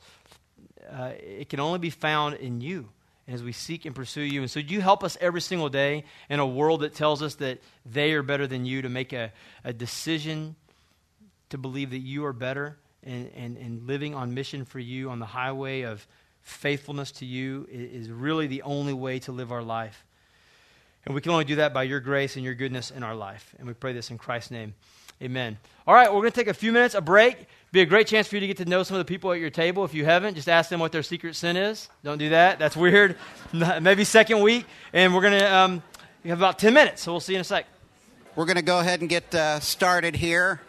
Uh, 0.92 1.12
it 1.20 1.50
can 1.50 1.60
only 1.60 1.80
be 1.80 1.90
found 1.90 2.36
in 2.36 2.62
you 2.62 2.90
as 3.28 3.44
we 3.44 3.52
seek 3.52 3.86
and 3.86 3.94
pursue 3.96 4.22
you. 4.22 4.42
And 4.42 4.50
so, 4.50 4.60
you 4.60 4.82
help 4.82 5.04
us 5.04 5.18
every 5.20 5.42
single 5.42 5.70
day 5.70 6.06
in 6.30 6.40
a 6.40 6.48
world 6.48 6.82
that 6.82 6.94
tells 6.94 7.22
us 7.22 7.36
that 7.36 7.62
they 7.86 8.14
are 8.14 8.24
better 8.24 8.48
than 8.48 8.66
you 8.66 8.82
to 8.82 8.90
make 8.90 9.14
a, 9.14 9.32
a 9.64 9.74
decision 9.74 10.56
to 11.50 11.58
believe 11.58 11.92
that 11.92 12.00
you 12.00 12.26
are 12.26 12.34
better 12.34 12.78
and, 13.04 13.32
and, 13.36 13.58
and 13.58 13.88
living 13.88 14.16
on 14.16 14.34
mission 14.34 14.66
for 14.66 14.80
you 14.80 15.10
on 15.10 15.20
the 15.20 15.26
highway 15.26 15.82
of 15.82 16.06
faithfulness 16.42 17.12
to 17.12 17.26
you 17.26 17.68
is 17.70 18.10
really 18.10 18.48
the 18.48 18.62
only 18.62 18.94
way 18.94 19.20
to 19.20 19.32
live 19.32 19.52
our 19.52 19.64
life. 19.64 20.06
And 21.08 21.16
we 21.16 21.22
can 21.22 21.32
only 21.32 21.46
do 21.46 21.56
that 21.56 21.74
by 21.74 21.84
your 21.84 22.02
grace 22.02 22.36
and 22.36 22.44
your 22.44 22.54
goodness 22.54 22.92
in 22.92 23.02
our 23.02 23.16
life. 23.16 23.56
And 23.60 23.66
we 23.66 23.74
pray 23.74 23.94
this 23.94 24.12
in 24.12 24.18
Christ's 24.18 24.52
name. 24.52 24.74
Amen. 25.22 25.58
All 25.88 25.94
right, 25.94 26.10
we're 26.10 26.20
going 26.20 26.34
to 26.34 26.36
take 26.36 26.50
a 26.50 26.54
few 26.54 26.74
minutes, 26.74 26.96
a 26.96 27.02
break. 27.02 27.48
Be 27.72 27.80
a 27.80 27.86
great 27.86 28.08
chance 28.08 28.28
for 28.28 28.36
you 28.36 28.42
to 28.42 28.48
get 28.48 28.58
to 28.58 28.66
know 28.66 28.84
some 28.84 28.98
of 28.98 29.00
the 29.00 29.10
people 29.10 29.32
at 29.32 29.40
your 29.40 29.50
table. 29.50 29.86
If 29.86 29.94
you 29.94 30.04
haven't, 30.04 30.36
just 30.36 30.50
ask 30.50 30.70
them 30.70 30.82
what 30.82 30.92
their 30.92 31.04
secret 31.04 31.38
sin 31.38 31.56
is. 31.56 31.88
Don't 32.04 32.18
do 32.18 32.32
that. 32.32 32.60
That's 32.60 32.76
weird. 32.76 33.16
Maybe 33.54 34.04
second 34.04 34.42
week. 34.42 34.66
And 34.92 35.16
we're 35.16 35.22
going 35.22 35.40
to 35.40 35.56
um, 35.56 35.84
have 36.26 36.40
about 36.40 36.60
10 36.60 36.74
minutes, 36.74 37.04
so 37.04 37.14
we'll 37.14 37.22
see 37.22 37.32
you 37.32 37.38
in 37.38 37.42
a 37.42 37.46
sec. 37.46 37.68
We're 38.36 38.44
going 38.44 38.58
to 38.58 38.62
go 38.62 38.80
ahead 38.82 39.00
and 39.00 39.08
get 39.08 39.34
uh, 39.34 39.62
started 39.62 40.14
here. 40.14 40.60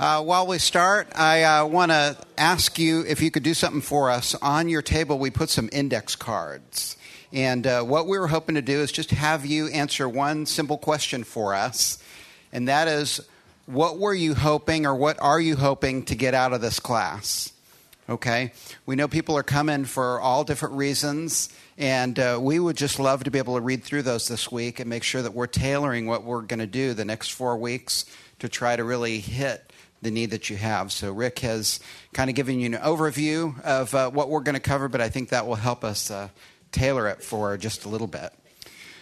Uh, 0.00 0.24
while 0.24 0.48
we 0.48 0.58
start, 0.58 1.06
I 1.14 1.44
uh, 1.44 1.66
want 1.66 1.92
to 1.92 2.16
ask 2.36 2.80
you 2.80 3.04
if 3.06 3.22
you 3.22 3.30
could 3.30 3.44
do 3.44 3.54
something 3.54 3.80
for 3.80 4.10
us. 4.10 4.34
On 4.42 4.68
your 4.68 4.82
table, 4.82 5.20
we 5.20 5.30
put 5.30 5.50
some 5.50 5.68
index 5.70 6.16
cards. 6.16 6.96
And 7.32 7.66
uh, 7.66 7.82
what 7.82 8.06
we 8.06 8.18
were 8.18 8.28
hoping 8.28 8.54
to 8.54 8.62
do 8.62 8.80
is 8.80 8.90
just 8.90 9.10
have 9.10 9.44
you 9.44 9.68
answer 9.68 10.08
one 10.08 10.46
simple 10.46 10.78
question 10.78 11.24
for 11.24 11.54
us. 11.54 12.02
And 12.52 12.68
that 12.68 12.88
is 12.88 13.20
what 13.66 13.98
were 13.98 14.14
you 14.14 14.34
hoping 14.34 14.86
or 14.86 14.94
what 14.94 15.20
are 15.20 15.40
you 15.40 15.56
hoping 15.56 16.04
to 16.06 16.14
get 16.14 16.34
out 16.34 16.52
of 16.52 16.60
this 16.60 16.80
class? 16.80 17.52
Okay? 18.08 18.52
We 18.86 18.96
know 18.96 19.08
people 19.08 19.36
are 19.36 19.42
coming 19.42 19.84
for 19.84 20.20
all 20.20 20.44
different 20.44 20.76
reasons. 20.76 21.50
And 21.76 22.18
uh, 22.18 22.38
we 22.40 22.58
would 22.58 22.76
just 22.76 22.98
love 22.98 23.22
to 23.24 23.30
be 23.30 23.38
able 23.38 23.54
to 23.54 23.60
read 23.60 23.84
through 23.84 24.02
those 24.02 24.26
this 24.26 24.50
week 24.50 24.80
and 24.80 24.90
make 24.90 25.04
sure 25.04 25.22
that 25.22 25.32
we're 25.32 25.46
tailoring 25.46 26.06
what 26.06 26.24
we're 26.24 26.42
going 26.42 26.58
to 26.58 26.66
do 26.66 26.92
the 26.92 27.04
next 27.04 27.32
four 27.32 27.56
weeks 27.56 28.04
to 28.40 28.48
try 28.48 28.74
to 28.74 28.82
really 28.82 29.20
hit 29.20 29.72
the 30.02 30.10
need 30.10 30.30
that 30.30 30.50
you 30.50 30.56
have. 30.56 30.92
So, 30.92 31.12
Rick 31.12 31.40
has 31.40 31.80
kind 32.12 32.30
of 32.30 32.36
given 32.36 32.60
you 32.60 32.66
an 32.66 32.74
overview 32.74 33.60
of 33.62 33.94
uh, 33.94 34.10
what 34.10 34.28
we're 34.28 34.40
going 34.40 34.54
to 34.54 34.60
cover, 34.60 34.88
but 34.88 35.00
I 35.00 35.08
think 35.08 35.28
that 35.30 35.46
will 35.46 35.56
help 35.56 35.84
us 35.84 36.10
uh, 36.10 36.28
tailor 36.72 37.08
it 37.08 37.22
for 37.22 37.56
just 37.56 37.84
a 37.84 37.88
little 37.88 38.06
bit. 38.06 38.32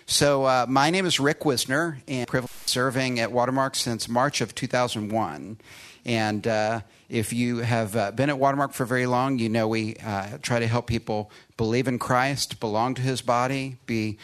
So, 0.08 0.44
uh, 0.44 0.66
my 0.68 0.90
name 0.90 1.04
is 1.04 1.18
Rick 1.18 1.44
Wisner, 1.44 1.98
and 2.06 2.28
I'm 2.32 2.46
serving 2.66 3.18
at 3.18 3.32
Watermark 3.32 3.74
since 3.74 4.08
March 4.08 4.40
of 4.40 4.54
2001. 4.54 5.58
And 6.04 6.46
uh, 6.46 6.80
if 7.08 7.32
you 7.32 7.58
have 7.58 7.96
uh, 7.96 8.12
been 8.12 8.30
at 8.30 8.38
Watermark 8.38 8.72
for 8.72 8.84
very 8.84 9.06
long, 9.06 9.40
you 9.40 9.48
know 9.48 9.66
we 9.66 9.96
uh, 9.96 10.38
try 10.42 10.60
to 10.60 10.66
help 10.68 10.86
people 10.86 11.32
believe 11.56 11.88
in 11.88 11.98
Christ, 11.98 12.60
belong 12.60 12.94
to 12.94 13.02
his 13.02 13.20
body, 13.20 13.78
be 13.86 14.18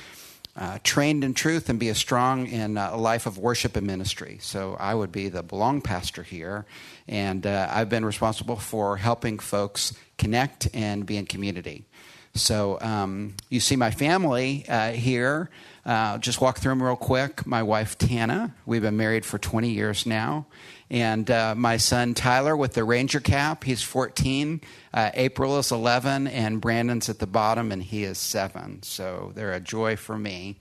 uh, 0.54 0.78
trained 0.84 1.24
in 1.24 1.34
truth 1.34 1.68
and 1.68 1.80
be 1.80 1.92
strong 1.94 2.46
in 2.46 2.76
uh, 2.76 2.90
a 2.92 2.96
life 2.96 3.26
of 3.26 3.38
worship 3.38 3.74
and 3.74 3.86
ministry. 3.86 4.38
So 4.40 4.76
I 4.78 4.94
would 4.94 5.10
be 5.10 5.28
the 5.28 5.42
belong 5.42 5.80
pastor 5.80 6.22
here, 6.22 6.66
and 7.08 7.46
uh, 7.46 7.68
I've 7.70 7.88
been 7.88 8.04
responsible 8.04 8.56
for 8.56 8.98
helping 8.98 9.38
folks 9.38 9.94
connect 10.18 10.68
and 10.74 11.04
be 11.06 11.16
in 11.16 11.26
community. 11.26 11.86
So 12.34 12.78
um, 12.80 13.34
you 13.50 13.60
see 13.60 13.76
my 13.76 13.90
family 13.90 14.64
uh, 14.68 14.92
here. 14.92 15.50
Uh, 15.84 16.16
just 16.18 16.40
walk 16.40 16.58
through 16.58 16.70
them 16.70 16.82
real 16.82 16.96
quick. 16.96 17.46
My 17.46 17.62
wife 17.62 17.98
Tana, 17.98 18.54
we've 18.64 18.82
been 18.82 18.96
married 18.96 19.26
for 19.26 19.38
20 19.38 19.70
years 19.70 20.06
now, 20.06 20.46
and 20.88 21.30
uh, 21.30 21.54
my 21.56 21.76
son 21.76 22.14
Tyler 22.14 22.56
with 22.56 22.74
the 22.74 22.84
Ranger 22.84 23.20
cap. 23.20 23.64
He's 23.64 23.82
14. 23.82 24.60
Uh, 24.94 25.10
April 25.14 25.58
is 25.58 25.72
11, 25.72 26.28
and 26.28 26.60
Brandon's 26.60 27.08
at 27.08 27.18
the 27.18 27.26
bottom, 27.26 27.72
and 27.72 27.82
he 27.82 28.04
is 28.04 28.16
seven. 28.16 28.82
So 28.82 29.32
they're 29.34 29.52
a 29.52 29.60
joy 29.60 29.96
for 29.96 30.16
me. 30.16 30.56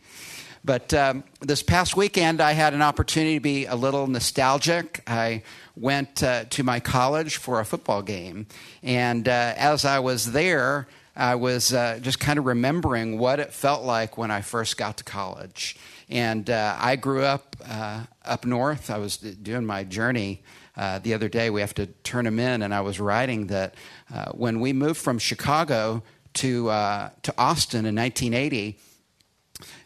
But 0.63 0.93
um, 0.93 1.23
this 1.39 1.63
past 1.63 1.95
weekend, 1.95 2.41
I 2.41 2.51
had 2.51 2.73
an 2.73 2.81
opportunity 2.81 3.35
to 3.35 3.39
be 3.39 3.65
a 3.65 3.75
little 3.75 4.07
nostalgic. 4.07 5.01
I 5.07 5.43
went 5.75 6.21
uh, 6.21 6.45
to 6.51 6.63
my 6.63 6.79
college 6.79 7.37
for 7.37 7.59
a 7.59 7.65
football 7.65 8.01
game. 8.01 8.45
And 8.83 9.27
uh, 9.27 9.53
as 9.57 9.85
I 9.85 9.99
was 9.99 10.33
there, 10.33 10.87
I 11.15 11.35
was 11.35 11.73
uh, 11.73 11.99
just 12.01 12.19
kind 12.19 12.39
of 12.39 12.45
remembering 12.45 13.17
what 13.17 13.39
it 13.39 13.53
felt 13.53 13.83
like 13.83 14.17
when 14.17 14.31
I 14.31 14.41
first 14.41 14.77
got 14.77 14.97
to 14.97 15.03
college. 15.03 15.75
And 16.09 16.49
uh, 16.49 16.75
I 16.79 16.95
grew 16.95 17.23
up 17.23 17.55
uh, 17.67 18.03
up 18.23 18.45
north. 18.45 18.89
I 18.89 18.97
was 18.97 19.17
doing 19.17 19.65
my 19.65 19.83
journey 19.83 20.43
uh, 20.77 20.99
the 20.99 21.13
other 21.13 21.29
day. 21.29 21.49
We 21.49 21.61
have 21.61 21.73
to 21.75 21.87
turn 21.87 22.25
them 22.25 22.39
in, 22.39 22.61
and 22.61 22.73
I 22.73 22.81
was 22.81 22.99
writing 22.99 23.47
that 23.47 23.75
uh, 24.13 24.31
when 24.31 24.59
we 24.59 24.73
moved 24.73 24.99
from 24.99 25.19
Chicago 25.19 26.03
to 26.35 26.69
uh, 26.69 27.09
to 27.23 27.33
Austin 27.37 27.85
in 27.85 27.95
1980, 27.95 28.77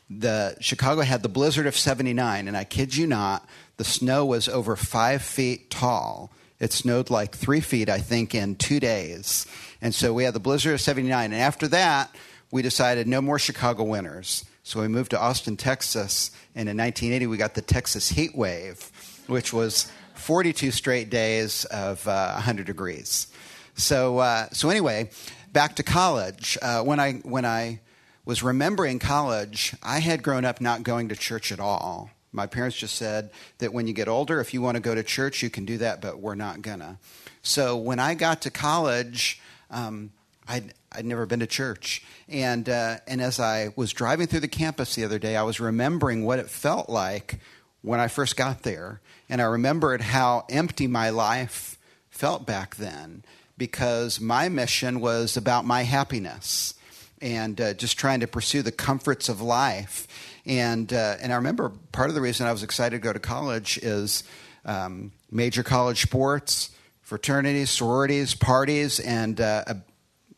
the 0.10 0.56
Chicago 0.60 1.02
had 1.02 1.24
the 1.24 1.30
blizzard 1.30 1.66
of 1.66 1.76
79, 1.76 2.48
and 2.48 2.56
I 2.56 2.64
kid 2.64 2.96
you 2.96 3.08
not, 3.08 3.48
the 3.78 3.84
snow 3.84 4.26
was 4.26 4.48
over 4.48 4.76
five 4.76 5.22
feet 5.22 5.70
tall. 5.70 6.32
It 6.60 6.72
snowed 6.72 7.10
like 7.10 7.36
three 7.36 7.60
feet, 7.60 7.90
I 7.90 8.00
think, 8.00 8.34
in 8.34 8.56
two 8.56 8.80
days. 8.80 9.46
And 9.82 9.94
so 9.94 10.14
we 10.14 10.24
had 10.24 10.34
the 10.34 10.40
blizzard 10.40 10.74
of 10.74 10.82
79. 10.82 11.34
And 11.34 11.42
after 11.42 11.68
that, 11.70 12.16
we 12.52 12.62
decided 12.62 13.08
no 13.08 13.22
more 13.22 13.38
Chicago 13.38 13.84
winters. 13.84 14.46
So 14.64 14.82
we 14.82 14.88
moved 14.88 15.12
to 15.12 15.20
Austin, 15.20 15.58
Texas. 15.58 16.32
And 16.56 16.70
in 16.70 16.78
1980, 16.78 17.28
we 17.28 17.38
got 17.38 17.56
the 17.56 17.62
Texas 17.62 18.10
heat 18.10 18.36
wave, 18.36 18.92
which 19.28 19.52
was 19.52 19.92
42 20.16 20.72
straight 20.72 21.10
days 21.10 21.66
of 21.66 22.08
uh, 22.08 22.32
100 22.34 22.66
degrees. 22.66 23.28
So, 23.76 24.20
uh, 24.20 24.48
so 24.52 24.70
anyway, 24.70 25.10
back 25.52 25.76
to 25.76 25.84
college. 25.84 26.58
Uh, 26.62 26.82
when, 26.84 27.00
I, 27.00 27.14
when 27.24 27.44
I 27.46 27.82
was 28.24 28.42
remembering 28.42 29.00
college, 29.00 29.76
I 29.84 30.00
had 30.00 30.24
grown 30.24 30.46
up 30.46 30.62
not 30.62 30.84
going 30.84 31.10
to 31.10 31.16
church 31.16 31.52
at 31.52 31.60
all. 31.60 32.10
My 32.36 32.48
parents 32.48 32.78
just 32.78 32.96
said 32.96 33.32
that 33.60 33.74
when 33.74 33.88
you 33.88 33.94
get 33.94 34.08
older, 34.08 34.40
if 34.42 34.54
you 34.54 34.62
want 34.62 34.76
to 34.76 34.82
go 34.82 34.94
to 34.94 35.04
church, 35.04 35.42
you 35.42 35.50
can 35.50 35.66
do 35.66 35.78
that, 35.80 36.02
but 36.02 36.20
we're 36.20 36.36
not 36.36 36.62
gonna. 36.62 37.00
So 37.42 37.78
when 37.78 38.00
I 38.00 38.14
got 38.14 38.42
to 38.42 38.52
college, 38.52 39.42
um, 39.72 40.12
I'd, 40.48 40.74
I'd 40.92 41.06
never 41.06 41.26
been 41.26 41.40
to 41.40 41.48
church. 41.48 42.04
And, 42.28 42.68
uh, 42.70 42.98
and 43.08 43.22
as 43.22 43.40
I 43.40 43.70
was 43.76 43.94
driving 43.94 44.28
through 44.28 44.42
the 44.42 44.48
campus 44.48 44.96
the 44.96 45.06
other 45.06 45.20
day, 45.20 45.36
I 45.36 45.44
was 45.44 45.60
remembering 45.60 46.26
what 46.26 46.40
it 46.40 46.50
felt 46.50 46.90
like 46.90 47.40
when 47.82 48.00
I 48.00 48.08
first 48.08 48.36
got 48.36 48.64
there. 48.64 49.02
And 49.30 49.42
I 49.42 49.46
remembered 49.46 50.02
how 50.02 50.46
empty 50.50 50.88
my 50.88 51.10
life 51.10 51.78
felt 52.10 52.46
back 52.46 52.76
then 52.76 53.24
because 53.58 54.20
my 54.20 54.50
mission 54.50 55.00
was 55.00 55.38
about 55.38 55.66
my 55.66 55.84
happiness 55.84 56.74
and 57.22 57.60
uh, 57.60 57.74
just 57.74 57.98
trying 57.98 58.20
to 58.20 58.28
pursue 58.28 58.62
the 58.62 58.72
comforts 58.72 59.30
of 59.30 59.42
life. 59.42 60.08
And, 60.46 60.92
uh, 60.94 61.16
and 61.20 61.34
I 61.34 61.38
remember 61.38 61.72
part 61.92 62.10
of 62.10 62.16
the 62.16 62.22
reason 62.22 62.46
I 62.46 62.52
was 62.52 62.64
excited 62.64 62.96
to 62.96 63.00
go 63.00 63.14
to 63.14 63.20
college 63.20 63.78
is 63.80 64.24
um, 64.64 65.12
major 65.32 65.64
college 65.64 66.02
sports, 66.02 66.70
fraternities, 67.02 67.70
sororities, 67.70 68.36
parties, 68.36 69.00
and 69.00 69.40
uh, 69.42 69.64
a 69.68 69.78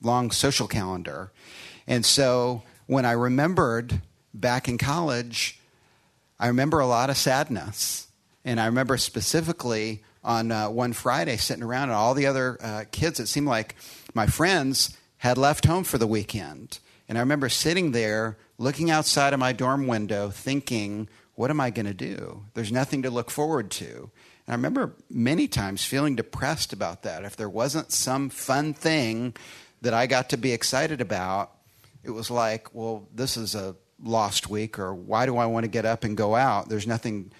long 0.02 0.32
social 0.32 0.68
calendar. 0.68 1.32
And 1.88 2.06
so 2.06 2.64
when 2.86 3.06
I 3.06 3.12
remembered 3.12 4.02
back 4.34 4.68
in 4.68 4.78
college, 4.78 5.60
I 6.40 6.48
remember 6.48 6.80
a 6.80 6.88
lot 6.88 7.10
of 7.10 7.18
sadness. 7.18 8.08
And 8.46 8.60
I 8.60 8.66
remember 8.66 8.98
specifically 8.98 10.04
on 10.24 10.52
uh, 10.52 10.70
one 10.70 10.94
Friday 10.94 11.38
sitting 11.38 11.64
around, 11.64 11.84
and 11.90 11.94
all 11.94 12.14
the 12.14 12.26
other 12.28 12.58
uh, 12.62 12.84
kids, 12.92 13.20
it 13.20 13.28
seemed 13.28 13.48
like 13.48 13.76
my 14.14 14.28
friends 14.28 14.96
had 15.18 15.38
left 15.38 15.66
home 15.66 15.84
for 15.84 15.98
the 15.98 16.08
weekend. 16.08 16.80
And 17.10 17.18
I 17.18 17.22
remember 17.22 17.50
sitting 17.50 17.92
there 17.92 18.38
looking 18.58 18.90
outside 18.90 19.34
of 19.34 19.40
my 19.40 19.54
dorm 19.54 19.88
window 19.88 20.30
thinking, 20.30 21.08
what 21.36 21.52
am 21.52 21.62
I 21.62 21.70
going 21.70 21.86
to 21.86 21.94
do? 21.94 22.46
There's 22.54 22.72
nothing 22.72 23.04
to 23.04 23.10
look 23.10 23.30
forward 23.30 23.70
to. 23.72 24.10
And 24.48 24.54
I 24.54 24.54
remember 24.54 24.96
many 25.10 25.48
times 25.48 25.86
feeling 25.86 26.16
depressed 26.16 26.74
about 26.74 27.04
that. 27.04 27.24
If 27.24 27.36
there 27.36 27.50
wasn't 27.50 27.92
some 27.92 28.30
fun 28.30 28.74
thing 28.74 29.36
that 29.82 29.94
I 29.94 30.08
got 30.08 30.30
to 30.30 30.38
be 30.38 30.54
excited 30.54 31.02
about, 31.02 31.52
it 32.04 32.10
was 32.10 32.32
like, 32.32 32.74
well, 32.74 33.08
this 33.14 33.38
is 33.38 33.54
a 33.54 33.76
lost 34.02 34.50
week, 34.50 34.80
or 34.80 34.94
why 34.94 35.26
do 35.26 35.38
I 35.38 35.46
want 35.46 35.66
to 35.66 35.70
get 35.70 35.86
up 35.86 36.04
and 36.04 36.16
go 36.16 36.36
out? 36.36 36.70
There's 36.70 36.88
nothing 36.88 37.32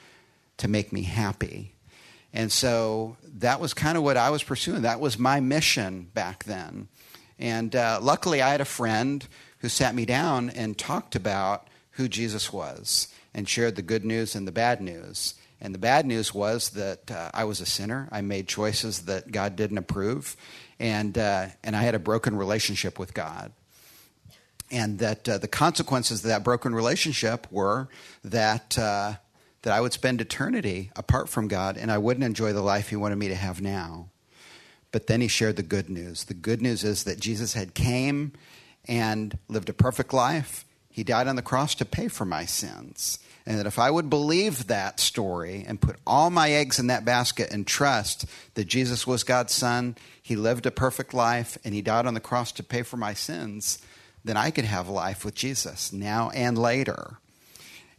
to 0.58 0.68
make 0.68 0.92
me 0.92 1.04
happy. 1.04 1.74
And 2.34 2.52
so 2.52 3.18
that 3.38 3.60
was 3.60 3.74
kind 3.74 3.98
of 3.98 4.04
what 4.04 4.18
I 4.18 4.30
was 4.30 4.44
pursuing. 4.44 4.82
That 4.82 5.00
was 5.00 5.18
my 5.18 5.40
mission 5.40 6.10
back 6.14 6.44
then. 6.44 6.88
And 7.40 7.76
uh, 7.76 8.00
luckily, 8.02 8.42
I 8.42 8.50
had 8.50 8.62
a 8.62 8.66
friend 8.66 9.26
who 9.60 9.70
sat 9.70 9.96
me 9.96 10.06
down 10.06 10.50
and 10.50 10.78
talked 10.78 11.16
about 11.16 11.68
who 11.92 12.08
Jesus 12.08 12.54
was 12.54 13.08
and 13.34 13.48
shared 13.48 13.76
the 13.76 13.82
good 13.82 14.06
news 14.06 14.36
and 14.36 14.48
the 14.48 14.52
bad 14.52 14.82
news. 14.82 15.36
And 15.60 15.74
the 15.74 15.80
bad 15.80 16.06
news 16.06 16.34
was 16.34 16.70
that 16.72 17.10
uh, 17.10 17.32
I 17.34 17.44
was 17.46 17.62
a 17.62 17.66
sinner. 17.66 18.08
I 18.12 18.22
made 18.22 18.48
choices 18.48 19.02
that 19.04 19.32
God 19.32 19.56
didn't 19.56 19.80
approve. 19.80 20.38
And, 20.80 21.18
uh, 21.18 21.48
and 21.64 21.76
I 21.76 21.82
had 21.82 21.96
a 21.96 22.00
broken 22.00 22.36
relationship 22.36 23.00
with 23.00 23.14
God. 23.14 23.52
And 24.70 25.00
that 25.00 25.28
uh, 25.28 25.38
the 25.38 25.48
consequences 25.48 26.24
of 26.24 26.28
that 26.30 26.44
broken 26.44 26.76
relationship 26.76 27.48
were 27.52 27.88
that, 28.24 28.78
uh, 28.78 29.14
that 29.64 29.74
I 29.74 29.82
would 29.82 29.94
spend 29.94 30.22
eternity 30.22 30.92
apart 30.96 31.30
from 31.30 31.48
God 31.48 31.78
and 31.78 31.92
I 31.92 31.98
wouldn't 31.98 32.26
enjoy 32.26 32.54
the 32.54 32.62
life 32.62 32.90
He 32.90 32.96
wanted 32.96 33.16
me 33.16 33.30
to 33.30 33.36
have 33.36 33.62
now. 33.62 34.10
But 34.92 35.08
then 35.08 35.22
He 35.22 35.28
shared 35.28 35.56
the 35.56 35.64
good 35.64 35.90
news. 35.90 36.26
The 36.26 36.34
good 36.34 36.62
news 36.62 36.84
is 36.84 37.06
that 37.06 37.20
Jesus 37.20 37.54
had 37.54 37.74
came 37.74 38.34
and 38.88 39.38
lived 39.48 39.70
a 39.70 39.74
perfect 39.74 40.14
life. 40.14 40.66
He 40.90 41.04
died 41.04 41.28
on 41.28 41.36
the 41.36 41.42
cross 41.42 41.76
to 41.76 41.86
pay 41.86 42.08
for 42.08 42.26
my 42.26 42.46
sins. 42.46 43.20
And 43.46 43.60
that 43.60 43.66
if 43.66 43.80
I 43.80 43.90
would 43.90 44.10
believe 44.10 44.68
that 44.68 45.00
story 45.00 45.64
and 45.66 45.80
put 45.80 45.96
all 46.06 46.30
my 46.30 46.52
eggs 46.52 46.80
in 46.80 46.88
that 46.88 47.06
basket 47.06 47.50
and 47.52 47.66
trust 47.66 48.26
that 48.56 48.66
Jesus 48.66 49.08
was 49.08 49.24
God's 49.24 49.54
son, 49.54 49.96
he 50.22 50.36
lived 50.36 50.66
a 50.66 50.72
perfect 50.72 51.14
life, 51.14 51.58
and 51.64 51.74
he 51.74 51.82
died 51.82 52.06
on 52.06 52.14
the 52.14 52.20
cross 52.20 52.52
to 52.54 52.64
pay 52.64 52.84
for 52.84 52.98
my 52.98 53.14
sins, 53.14 53.80
then 54.26 54.36
I 54.36 54.52
could 54.52 54.66
have 54.66 54.90
life 54.90 55.24
with 55.24 55.34
Jesus 55.34 55.94
now 55.94 56.30
and 56.32 56.58
later. 56.58 57.20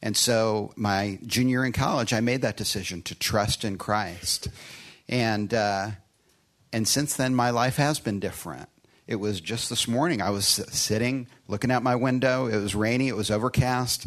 And 0.03 0.16
so, 0.16 0.72
my 0.76 1.18
junior 1.26 1.64
in 1.64 1.72
college, 1.72 2.12
I 2.12 2.20
made 2.20 2.43
that 2.43 2.57
decision 2.57 3.01
to 3.03 3.14
trust 3.14 3.64
in 3.64 3.78
Christ. 3.78 4.49
And, 5.09 5.53
uh, 5.55 5.93
and 6.72 6.86
since 6.86 7.16
then, 7.16 7.34
my 7.34 7.51
life 7.51 7.76
has 7.76 7.99
been 7.99 8.20
different. 8.20 8.68
It 9.09 9.18
was 9.18 9.40
just 9.40 9.70
this 9.70 9.88
morning. 9.88 10.20
I 10.20 10.28
was 10.28 10.46
sitting, 10.46 11.28
looking 11.48 11.70
out 11.70 11.82
my 11.82 11.96
window. 11.96 12.46
It 12.46 12.59
was 12.59 12.74
rainy, 12.74 13.09
it 13.09 13.16
was 13.16 13.30
overcast, 13.30 14.06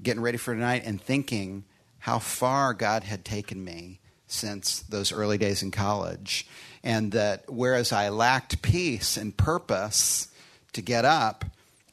getting 0.00 0.22
ready 0.22 0.38
for 0.38 0.54
tonight, 0.54 0.84
and 0.84 1.02
thinking 1.02 1.64
how 1.98 2.20
far 2.20 2.72
God 2.72 3.02
had 3.02 3.24
taken 3.24 3.64
me 3.64 3.98
since 4.28 4.82
those 4.82 5.12
early 5.12 5.38
days 5.38 5.64
in 5.64 5.72
college. 5.72 6.46
And 6.84 7.10
that 7.12 7.46
whereas 7.48 7.90
I 7.90 8.10
lacked 8.10 8.62
peace 8.62 9.16
and 9.16 9.36
purpose 9.36 10.28
to 10.72 10.82
get 10.82 11.04
up, 11.04 11.44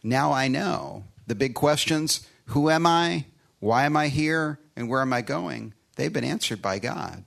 now 0.04 0.32
I 0.32 0.48
know 0.48 1.06
the 1.26 1.34
big 1.34 1.56
questions 1.56 2.28
who 2.50 2.70
am 2.70 2.86
I? 2.86 3.26
Why 3.60 3.86
am 3.86 3.98
I 3.98 4.10
here? 4.10 4.60
And 4.76 4.88
where 4.88 5.02
am 5.02 5.14
I 5.14 5.24
going? 5.24 5.74
They've 5.96 6.14
been 6.14 6.24
answered 6.24 6.62
by 6.62 6.78
God. 6.78 7.24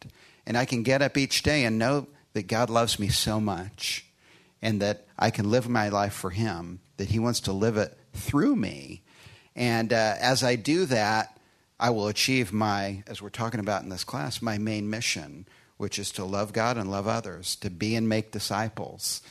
And 0.47 0.57
I 0.57 0.65
can 0.65 0.85
get 0.85 1.03
up 1.03 1.17
each 1.17 1.43
day 1.43 1.65
and 1.65 1.77
know 1.77 2.07
that 2.35 2.47
God 2.47 2.71
loves 2.71 3.01
me 3.01 3.09
so 3.09 3.41
much 3.41 4.08
and 4.61 4.81
that 4.83 5.07
I 5.19 5.31
can 5.31 5.51
live 5.51 5.69
my 5.69 5.89
life 5.89 6.13
for 6.13 6.31
Him, 6.31 6.81
that 6.97 7.11
He 7.11 7.19
wants 7.19 7.41
to 7.41 7.53
live 7.53 7.77
it 7.77 7.97
through 8.13 8.57
me. 8.57 9.03
And 9.55 9.93
uh, 9.93 10.15
as 10.21 10.43
I 10.43 10.57
do 10.57 10.85
that, 10.87 11.39
I 11.81 11.91
will 11.91 12.09
achieve 12.09 12.53
my, 12.53 13.03
as 13.07 13.23
we're 13.23 13.29
talking 13.29 13.61
about 13.61 13.83
in 13.83 13.89
this 13.89 14.05
class, 14.05 14.43
my 14.43 14.59
main 14.59 14.91
mission, 14.91 15.47
which 15.77 15.99
is 15.99 16.11
to 16.13 16.25
love 16.25 16.53
God 16.53 16.77
and 16.77 16.91
love 16.91 17.07
others, 17.07 17.55
to 17.57 17.71
be 17.71 17.95
and 17.95 18.09
make 18.09 18.33
disciples. 18.33 19.23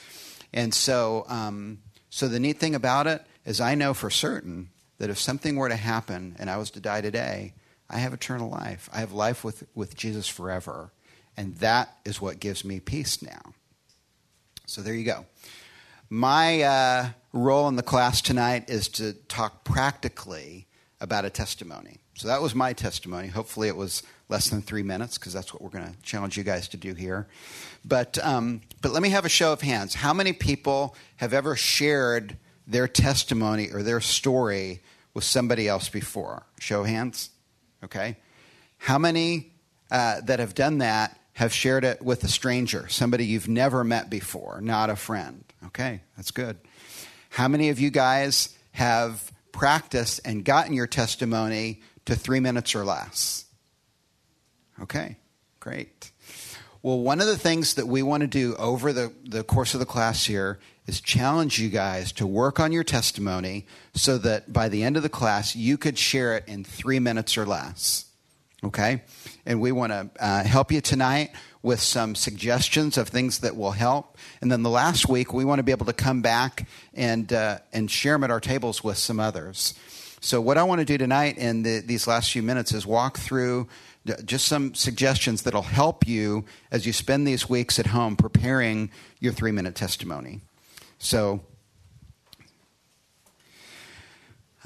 And 0.53 0.73
so, 0.73 1.25
um, 1.27 1.79
so 2.09 2.27
the 2.27 2.39
neat 2.39 2.57
thing 2.57 2.73
about 2.73 3.07
it 3.07 3.21
is 3.45 3.59
I 3.59 3.75
know 3.75 3.93
for 3.93 4.09
certain 4.09 4.69
that 4.97 5.09
if 5.09 5.19
something 5.19 5.55
were 5.55 5.69
to 5.69 5.75
happen 5.75 6.35
and 6.39 6.49
I 6.49 6.57
was 6.57 6.71
to 6.71 6.79
die 6.79 7.01
today, 7.01 7.53
I 7.89 7.99
have 7.99 8.13
eternal 8.13 8.49
life. 8.49 8.89
I 8.93 8.99
have 8.99 9.11
life 9.11 9.43
with, 9.43 9.63
with 9.75 9.95
Jesus 9.95 10.27
forever. 10.27 10.91
And 11.35 11.55
that 11.55 11.97
is 12.03 12.21
what 12.21 12.39
gives 12.39 12.65
me 12.65 12.79
peace 12.79 13.21
now. 13.21 13.53
So 14.69 14.81
there 14.81 14.93
you 14.93 15.05
go. 15.05 15.25
My 16.09 16.61
uh, 16.61 17.09
role 17.31 17.69
in 17.69 17.77
the 17.77 17.83
class 17.83 18.21
tonight 18.21 18.69
is 18.69 18.89
to 18.89 19.13
talk 19.13 19.63
practically 19.63 20.67
about 20.99 21.23
a 21.23 21.29
testimony. 21.29 21.99
So 22.15 22.27
that 22.27 22.41
was 22.41 22.53
my 22.53 22.73
testimony. 22.73 23.29
Hopefully, 23.29 23.69
it 23.69 23.77
was 23.77 24.03
less 24.27 24.49
than 24.49 24.61
three 24.61 24.83
minutes 24.83 25.17
because 25.17 25.31
that's 25.31 25.53
what 25.53 25.61
we're 25.61 25.69
going 25.69 25.85
to 25.85 26.01
challenge 26.01 26.35
you 26.35 26.43
guys 26.43 26.67
to 26.69 26.77
do 26.77 26.93
here. 26.93 27.27
But 27.85 28.17
um, 28.21 28.59
but 28.81 28.91
let 28.91 29.01
me 29.01 29.09
have 29.09 29.23
a 29.23 29.29
show 29.29 29.53
of 29.53 29.61
hands. 29.61 29.93
How 29.93 30.13
many 30.13 30.33
people 30.33 30.97
have 31.15 31.33
ever 31.33 31.55
shared 31.55 32.35
their 32.67 32.89
testimony 32.89 33.69
or 33.71 33.83
their 33.83 34.01
story 34.01 34.81
with 35.13 35.23
somebody 35.23 35.69
else 35.69 35.87
before? 35.87 36.45
Show 36.59 36.83
hands. 36.83 37.29
Okay. 37.85 38.17
How 38.79 38.97
many 38.97 39.53
uh, 39.89 40.19
that 40.25 40.39
have 40.39 40.55
done 40.55 40.79
that 40.79 41.17
have 41.37 41.53
shared 41.53 41.83
it 41.83 42.01
with 42.01 42.23
a 42.23 42.27
stranger, 42.27 42.87
somebody 42.89 43.23
you've 43.23 43.47
never 43.47 43.83
met 43.83 44.09
before, 44.09 44.59
not 44.59 44.89
a 44.89 44.95
friend? 44.95 45.43
Okay, 45.67 46.01
that's 46.15 46.31
good. 46.31 46.57
How 47.29 47.47
many 47.47 47.69
of 47.69 47.79
you 47.79 47.91
guys 47.91 48.57
have 48.71 49.31
practiced 49.51 50.19
and 50.25 50.43
gotten 50.43 50.73
your 50.73 50.87
testimony 50.87 51.83
to 52.05 52.15
three 52.15 52.39
minutes 52.39 52.73
or 52.73 52.83
less? 52.83 53.45
Okay, 54.81 55.17
great. 55.59 56.11
Well, 56.81 57.01
one 57.01 57.21
of 57.21 57.27
the 57.27 57.37
things 57.37 57.75
that 57.75 57.85
we 57.85 58.01
want 58.01 58.21
to 58.21 58.27
do 58.27 58.55
over 58.55 58.91
the, 58.91 59.13
the 59.23 59.43
course 59.43 59.75
of 59.75 59.79
the 59.79 59.85
class 59.85 60.25
here 60.25 60.57
is 60.87 60.99
challenge 61.01 61.59
you 61.59 61.69
guys 61.69 62.11
to 62.13 62.25
work 62.25 62.59
on 62.59 62.71
your 62.71 62.83
testimony 62.83 63.67
so 63.93 64.17
that 64.17 64.51
by 64.51 64.69
the 64.69 64.81
end 64.81 64.97
of 64.97 65.03
the 65.03 65.07
class, 65.07 65.55
you 65.55 65.77
could 65.77 65.99
share 65.99 66.35
it 66.35 66.45
in 66.47 66.63
three 66.63 66.97
minutes 66.97 67.37
or 67.37 67.45
less. 67.45 68.05
Okay? 68.63 69.03
And 69.45 69.61
we 69.61 69.71
want 69.71 69.91
to 69.91 70.09
uh, 70.19 70.43
help 70.43 70.71
you 70.71 70.81
tonight 70.81 71.31
with 71.61 71.79
some 71.79 72.15
suggestions 72.15 72.97
of 72.97 73.09
things 73.09 73.39
that 73.39 73.55
will 73.55 73.71
help. 73.71 74.17
And 74.41 74.51
then 74.51 74.63
the 74.63 74.69
last 74.69 75.07
week, 75.09 75.33
we 75.33 75.45
want 75.45 75.59
to 75.59 75.63
be 75.63 75.71
able 75.71 75.85
to 75.85 75.93
come 75.93 76.21
back 76.21 76.67
and, 76.93 77.31
uh, 77.31 77.59
and 77.73 77.89
share 77.91 78.13
them 78.13 78.23
at 78.23 78.31
our 78.31 78.39
tables 78.39 78.83
with 78.83 78.97
some 78.97 79.19
others. 79.19 79.73
So, 80.19 80.41
what 80.41 80.57
I 80.57 80.63
want 80.63 80.79
to 80.79 80.85
do 80.85 80.97
tonight 80.97 81.37
in 81.37 81.61
the, 81.61 81.79
these 81.79 82.07
last 82.07 82.31
few 82.31 82.41
minutes 82.41 82.73
is 82.73 82.87
walk 82.87 83.17
through 83.17 83.67
just 84.25 84.47
some 84.47 84.73
suggestions 84.73 85.43
that'll 85.43 85.61
help 85.61 86.07
you 86.07 86.45
as 86.71 86.85
you 86.85 86.93
spend 86.93 87.27
these 87.27 87.49
weeks 87.49 87.77
at 87.77 87.87
home 87.87 88.15
preparing 88.15 88.89
your 89.19 89.33
three 89.33 89.51
minute 89.51 89.75
testimony. 89.75 90.41
So, 90.97 91.41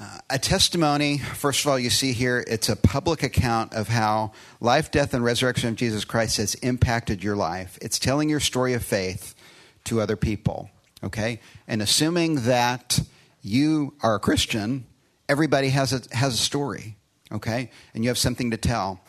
uh, 0.02 0.18
a 0.30 0.38
testimony, 0.38 1.18
first 1.18 1.60
of 1.60 1.70
all, 1.70 1.78
you 1.78 1.90
see 1.90 2.12
here, 2.12 2.42
it's 2.48 2.68
a 2.68 2.74
public 2.74 3.22
account 3.22 3.72
of 3.72 3.86
how 3.86 4.32
life, 4.60 4.90
death, 4.90 5.14
and 5.14 5.22
resurrection 5.22 5.68
of 5.68 5.76
Jesus 5.76 6.04
Christ 6.04 6.38
has 6.38 6.54
impacted 6.56 7.22
your 7.22 7.36
life. 7.36 7.78
It's 7.80 8.00
telling 8.00 8.28
your 8.28 8.40
story 8.40 8.74
of 8.74 8.84
faith 8.84 9.36
to 9.84 10.00
other 10.00 10.16
people, 10.16 10.70
okay? 11.04 11.40
And 11.68 11.80
assuming 11.80 12.42
that 12.46 13.00
you 13.42 13.94
are 14.02 14.16
a 14.16 14.18
Christian, 14.18 14.86
everybody 15.28 15.68
has 15.68 15.92
a, 15.92 16.16
has 16.16 16.34
a 16.34 16.38
story, 16.38 16.96
okay? 17.30 17.70
And 17.94 18.02
you 18.02 18.10
have 18.10 18.18
something 18.18 18.50
to 18.50 18.56
tell. 18.56 19.00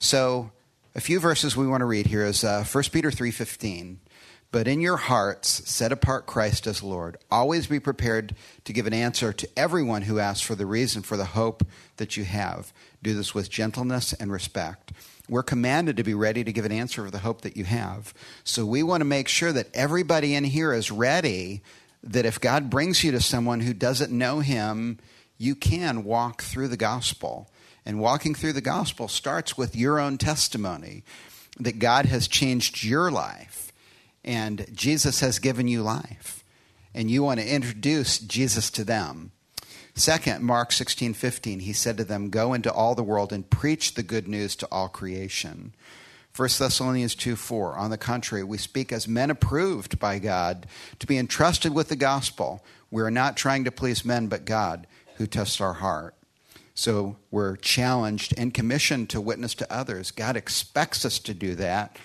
So, 0.00 0.50
a 0.96 1.00
few 1.00 1.20
verses 1.20 1.56
we 1.56 1.68
want 1.68 1.82
to 1.82 1.86
read 1.86 2.06
here 2.08 2.24
is 2.24 2.42
uh, 2.42 2.64
1 2.64 2.84
Peter 2.90 3.12
3.15. 3.12 3.98
But 4.52 4.66
in 4.66 4.80
your 4.80 4.96
hearts, 4.96 5.48
set 5.70 5.92
apart 5.92 6.26
Christ 6.26 6.66
as 6.66 6.82
Lord. 6.82 7.18
Always 7.30 7.68
be 7.68 7.78
prepared 7.78 8.34
to 8.64 8.72
give 8.72 8.86
an 8.86 8.92
answer 8.92 9.32
to 9.32 9.48
everyone 9.56 10.02
who 10.02 10.18
asks 10.18 10.44
for 10.44 10.56
the 10.56 10.66
reason 10.66 11.02
for 11.02 11.16
the 11.16 11.24
hope 11.24 11.64
that 11.98 12.16
you 12.16 12.24
have. 12.24 12.72
Do 13.00 13.14
this 13.14 13.32
with 13.32 13.48
gentleness 13.48 14.12
and 14.12 14.32
respect. 14.32 14.92
We're 15.28 15.44
commanded 15.44 15.96
to 15.98 16.02
be 16.02 16.14
ready 16.14 16.42
to 16.42 16.52
give 16.52 16.64
an 16.64 16.72
answer 16.72 17.04
for 17.04 17.10
the 17.12 17.18
hope 17.18 17.42
that 17.42 17.56
you 17.56 17.64
have. 17.64 18.12
So 18.42 18.66
we 18.66 18.82
want 18.82 19.02
to 19.02 19.04
make 19.04 19.28
sure 19.28 19.52
that 19.52 19.68
everybody 19.72 20.34
in 20.34 20.42
here 20.42 20.72
is 20.72 20.90
ready 20.90 21.62
that 22.02 22.26
if 22.26 22.40
God 22.40 22.70
brings 22.70 23.04
you 23.04 23.12
to 23.12 23.20
someone 23.20 23.60
who 23.60 23.72
doesn't 23.72 24.10
know 24.10 24.40
him, 24.40 24.98
you 25.38 25.54
can 25.54 26.02
walk 26.02 26.42
through 26.42 26.68
the 26.68 26.76
gospel. 26.76 27.48
And 27.86 28.00
walking 28.00 28.34
through 28.34 28.54
the 28.54 28.60
gospel 28.60 29.06
starts 29.06 29.56
with 29.56 29.76
your 29.76 30.00
own 30.00 30.18
testimony 30.18 31.04
that 31.60 31.78
God 31.78 32.06
has 32.06 32.26
changed 32.26 32.82
your 32.82 33.10
life 33.12 33.69
and 34.24 34.66
Jesus 34.72 35.20
has 35.20 35.38
given 35.38 35.68
you 35.68 35.82
life, 35.82 36.44
and 36.94 37.10
you 37.10 37.22
want 37.22 37.40
to 37.40 37.54
introduce 37.54 38.18
Jesus 38.18 38.70
to 38.72 38.84
them. 38.84 39.32
Second, 39.94 40.42
Mark 40.42 40.72
16, 40.72 41.14
15, 41.14 41.60
he 41.60 41.72
said 41.72 41.96
to 41.96 42.04
them, 42.04 42.30
Go 42.30 42.54
into 42.54 42.72
all 42.72 42.94
the 42.94 43.02
world 43.02 43.32
and 43.32 43.48
preach 43.48 43.94
the 43.94 44.02
good 44.02 44.28
news 44.28 44.56
to 44.56 44.68
all 44.70 44.88
creation. 44.88 45.74
1 46.36 46.48
Thessalonians 46.58 47.14
2 47.14 47.36
4. 47.36 47.76
On 47.76 47.90
the 47.90 47.98
contrary, 47.98 48.44
we 48.44 48.56
speak 48.56 48.92
as 48.92 49.08
men 49.08 49.30
approved 49.30 49.98
by 49.98 50.18
God 50.18 50.66
to 51.00 51.06
be 51.06 51.18
entrusted 51.18 51.74
with 51.74 51.88
the 51.88 51.96
gospel. 51.96 52.64
We 52.90 53.02
are 53.02 53.10
not 53.10 53.36
trying 53.36 53.64
to 53.64 53.72
please 53.72 54.04
men, 54.04 54.28
but 54.28 54.44
God 54.44 54.86
who 55.16 55.26
tests 55.26 55.60
our 55.60 55.74
heart. 55.74 56.14
So 56.74 57.16
we're 57.30 57.56
challenged 57.56 58.32
and 58.38 58.54
commissioned 58.54 59.10
to 59.10 59.20
witness 59.20 59.54
to 59.56 59.70
others. 59.70 60.12
God 60.12 60.36
expects 60.36 61.04
us 61.04 61.18
to 61.18 61.34
do 61.34 61.54
that. 61.56 61.98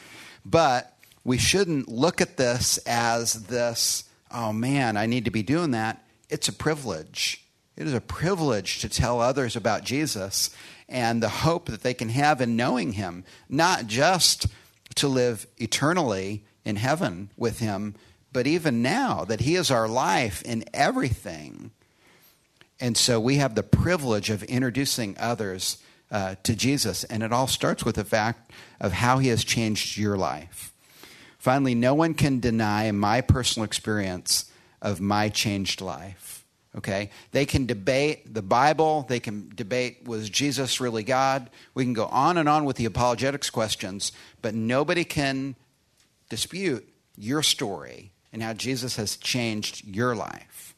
But 0.44 0.95
we 1.26 1.40
shouldn't 1.40 1.90
look 1.90 2.22
at 2.22 2.38
this 2.38 2.78
as 2.86 3.34
this, 3.48 4.06
oh 4.32 4.54
man, 4.54 4.96
I 4.96 5.08
need 5.08 5.26
to 5.26 5.32
be 5.32 5.44
doing 5.44 5.72
that. 5.72 6.06
It's 6.30 6.48
a 6.48 6.54
privilege. 6.54 7.44
It 7.76 7.88
is 7.88 7.94
a 7.94 8.00
privilege 8.00 8.80
to 8.80 8.88
tell 8.88 9.20
others 9.20 9.56
about 9.56 9.84
Jesus 9.84 10.56
and 10.88 11.22
the 11.22 11.30
hope 11.30 11.66
that 11.66 11.82
they 11.82 11.96
can 11.96 12.10
have 12.10 12.42
in 12.42 12.56
knowing 12.56 12.94
him, 12.94 13.26
not 13.50 13.88
just 13.88 14.46
to 14.96 15.08
live 15.08 15.48
eternally 15.58 16.46
in 16.64 16.76
heaven 16.76 17.32
with 17.36 17.60
him, 17.60 17.96
but 18.32 18.46
even 18.46 18.84
now 18.84 19.26
that 19.26 19.42
he 19.42 19.56
is 19.56 19.72
our 19.72 19.88
life 19.88 20.44
in 20.44 20.64
everything. 20.74 21.72
And 22.80 22.96
so 22.96 23.20
we 23.20 23.38
have 23.38 23.56
the 23.56 23.64
privilege 23.64 24.30
of 24.30 24.44
introducing 24.44 25.16
others 25.18 25.80
uh, 26.12 26.36
to 26.44 26.56
Jesus. 26.56 27.04
And 27.06 27.24
it 27.24 27.34
all 27.34 27.48
starts 27.48 27.84
with 27.84 27.96
the 27.96 28.06
fact 28.06 28.52
of 28.80 28.94
how 28.94 29.18
he 29.18 29.30
has 29.30 29.44
changed 29.44 29.98
your 29.98 30.18
life. 30.18 30.72
Finally, 31.46 31.76
no 31.76 31.94
one 31.94 32.16
can 32.16 32.40
deny 32.40 32.90
my 32.90 33.22
personal 33.22 33.66
experience 33.66 34.46
of 34.82 35.00
my 35.00 35.30
changed 35.30 35.80
life. 35.80 36.44
Okay? 36.76 37.12
They 37.34 37.46
can 37.46 37.68
debate 37.68 38.34
the 38.34 38.42
Bible. 38.42 39.06
They 39.08 39.20
can 39.20 39.52
debate 39.54 40.08
was 40.08 40.28
Jesus 40.28 40.82
really 40.82 41.04
God? 41.04 41.52
We 41.76 41.84
can 41.84 41.94
go 41.94 42.08
on 42.08 42.40
and 42.40 42.50
on 42.50 42.66
with 42.66 42.78
the 42.78 42.86
apologetics 42.86 43.52
questions, 43.52 44.12
but 44.42 44.56
nobody 44.56 45.04
can 45.04 45.56
dispute 46.30 46.84
your 47.16 47.44
story 47.44 48.12
and 48.34 48.42
how 48.42 48.54
Jesus 48.54 48.96
has 48.96 49.16
changed 49.16 49.86
your 49.86 50.16
life. 50.16 50.74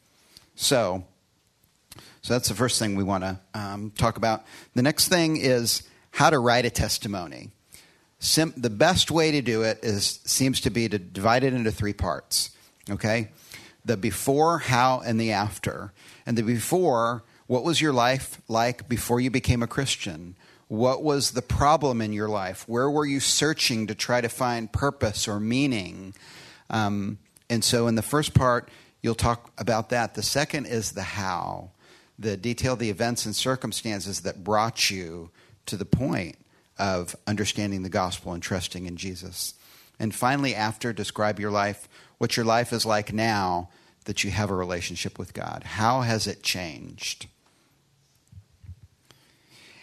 So, 0.54 1.06
So 2.20 2.34
that's 2.34 2.48
the 2.50 2.54
first 2.54 2.78
thing 2.78 2.94
we 2.94 3.04
want 3.04 3.24
to 3.24 3.40
um, 3.54 3.90
talk 3.92 4.18
about. 4.18 4.44
The 4.74 4.82
next 4.82 5.08
thing 5.08 5.38
is 5.38 5.82
how 6.10 6.28
to 6.28 6.38
write 6.38 6.66
a 6.66 6.70
testimony. 6.70 7.52
Sim- 8.20 8.54
the 8.56 8.70
best 8.70 9.10
way 9.10 9.30
to 9.30 9.40
do 9.40 9.62
it 9.62 9.78
is 9.82 10.20
seems 10.24 10.60
to 10.62 10.70
be 10.70 10.88
to 10.88 10.98
divide 10.98 11.44
it 11.44 11.54
into 11.54 11.70
three 11.70 11.92
parts. 11.92 12.50
Okay, 12.90 13.28
the 13.84 13.96
before, 13.96 14.58
how, 14.58 15.00
and 15.04 15.20
the 15.20 15.32
after. 15.32 15.92
And 16.26 16.36
the 16.36 16.42
before, 16.42 17.22
what 17.46 17.64
was 17.64 17.80
your 17.80 17.92
life 17.92 18.40
like 18.48 18.88
before 18.88 19.20
you 19.20 19.30
became 19.30 19.62
a 19.62 19.66
Christian? 19.66 20.36
What 20.68 21.02
was 21.02 21.30
the 21.30 21.42
problem 21.42 22.02
in 22.02 22.12
your 22.12 22.28
life? 22.28 22.68
Where 22.68 22.90
were 22.90 23.06
you 23.06 23.20
searching 23.20 23.86
to 23.86 23.94
try 23.94 24.20
to 24.20 24.28
find 24.28 24.70
purpose 24.70 25.26
or 25.26 25.40
meaning? 25.40 26.14
Um, 26.68 27.18
and 27.48 27.64
so, 27.64 27.86
in 27.86 27.94
the 27.94 28.02
first 28.02 28.34
part, 28.34 28.68
you'll 29.00 29.14
talk 29.14 29.50
about 29.56 29.90
that. 29.90 30.14
The 30.14 30.22
second 30.22 30.66
is 30.66 30.92
the 30.92 31.02
how, 31.02 31.70
the 32.18 32.36
detail, 32.36 32.76
the 32.76 32.90
events 32.90 33.24
and 33.24 33.34
circumstances 33.34 34.20
that 34.22 34.44
brought 34.44 34.90
you 34.90 35.30
to 35.66 35.76
the 35.76 35.86
point 35.86 36.36
of 36.78 37.16
understanding 37.26 37.82
the 37.82 37.88
gospel 37.88 38.32
and 38.32 38.42
trusting 38.42 38.86
in 38.86 38.96
Jesus. 38.96 39.54
And 39.98 40.14
finally, 40.14 40.54
after, 40.54 40.92
describe 40.92 41.40
your 41.40 41.50
life, 41.50 41.88
what 42.18 42.36
your 42.36 42.46
life 42.46 42.72
is 42.72 42.86
like 42.86 43.12
now 43.12 43.70
that 44.04 44.24
you 44.24 44.30
have 44.30 44.50
a 44.50 44.54
relationship 44.54 45.18
with 45.18 45.34
God. 45.34 45.62
How 45.64 46.00
has 46.02 46.26
it 46.26 46.42
changed? 46.42 47.26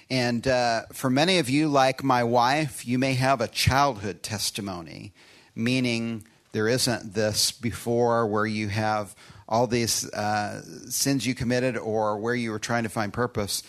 And 0.09 0.47
uh, 0.47 0.83
for 0.93 1.09
many 1.09 1.39
of 1.39 1.49
you, 1.49 1.67
like 1.67 2.03
my 2.03 2.23
wife, 2.23 2.87
you 2.87 2.99
may 2.99 3.13
have 3.13 3.41
a 3.41 3.47
childhood 3.47 4.21
testimony, 4.21 5.13
meaning 5.55 6.25
there 6.51 6.67
isn't 6.67 7.13
this 7.13 7.51
before 7.51 8.25
where 8.27 8.45
you 8.45 8.69
have 8.69 9.15
all 9.47 9.67
these 9.67 10.09
uh, 10.11 10.61
sins 10.89 11.25
you 11.25 11.35
committed 11.35 11.77
or 11.77 12.17
where 12.17 12.35
you 12.35 12.51
were 12.51 12.59
trying 12.59 12.83
to 12.83 12.89
find 12.89 13.13
purpose. 13.13 13.61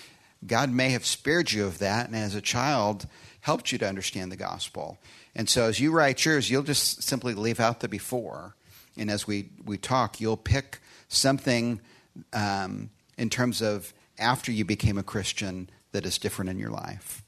God 0.45 0.71
may 0.71 0.91
have 0.91 1.07
spared 1.07 1.53
you 1.53 1.67
of 1.67 1.79
that, 1.79 2.07
and 2.07 2.17
as 2.17 2.35
a 2.35 2.41
child, 2.41 3.07
helped 3.41 3.73
you 3.73 3.79
to 3.79 3.89
understand 3.89 4.33
the 4.33 4.37
gospel. 4.37 4.99
And 5.35 5.49
so 5.49 5.65
as 5.65 5.79
you 5.79 5.93
write 5.93 6.25
yours, 6.25 6.51
you'll 6.51 6.63
just 6.63 7.03
simply 7.03 7.35
leave 7.35 7.61
out 7.61 7.81
the 7.81 7.89
before. 7.89 8.57
And 8.97 9.11
as 9.11 9.27
we, 9.27 9.51
we 9.65 9.77
talk, 9.77 10.21
you'll 10.21 10.37
pick 10.37 10.81
something 11.09 11.81
um, 12.33 12.91
in 13.17 13.31
terms 13.31 13.63
of 13.63 13.93
after 14.19 14.51
you 14.51 14.65
became 14.65 14.99
a 14.99 15.03
Christian 15.03 15.71
that 15.93 16.07
is 16.07 16.19
different 16.19 16.51
in 16.51 16.59
your 16.59 16.71
life. 16.71 17.23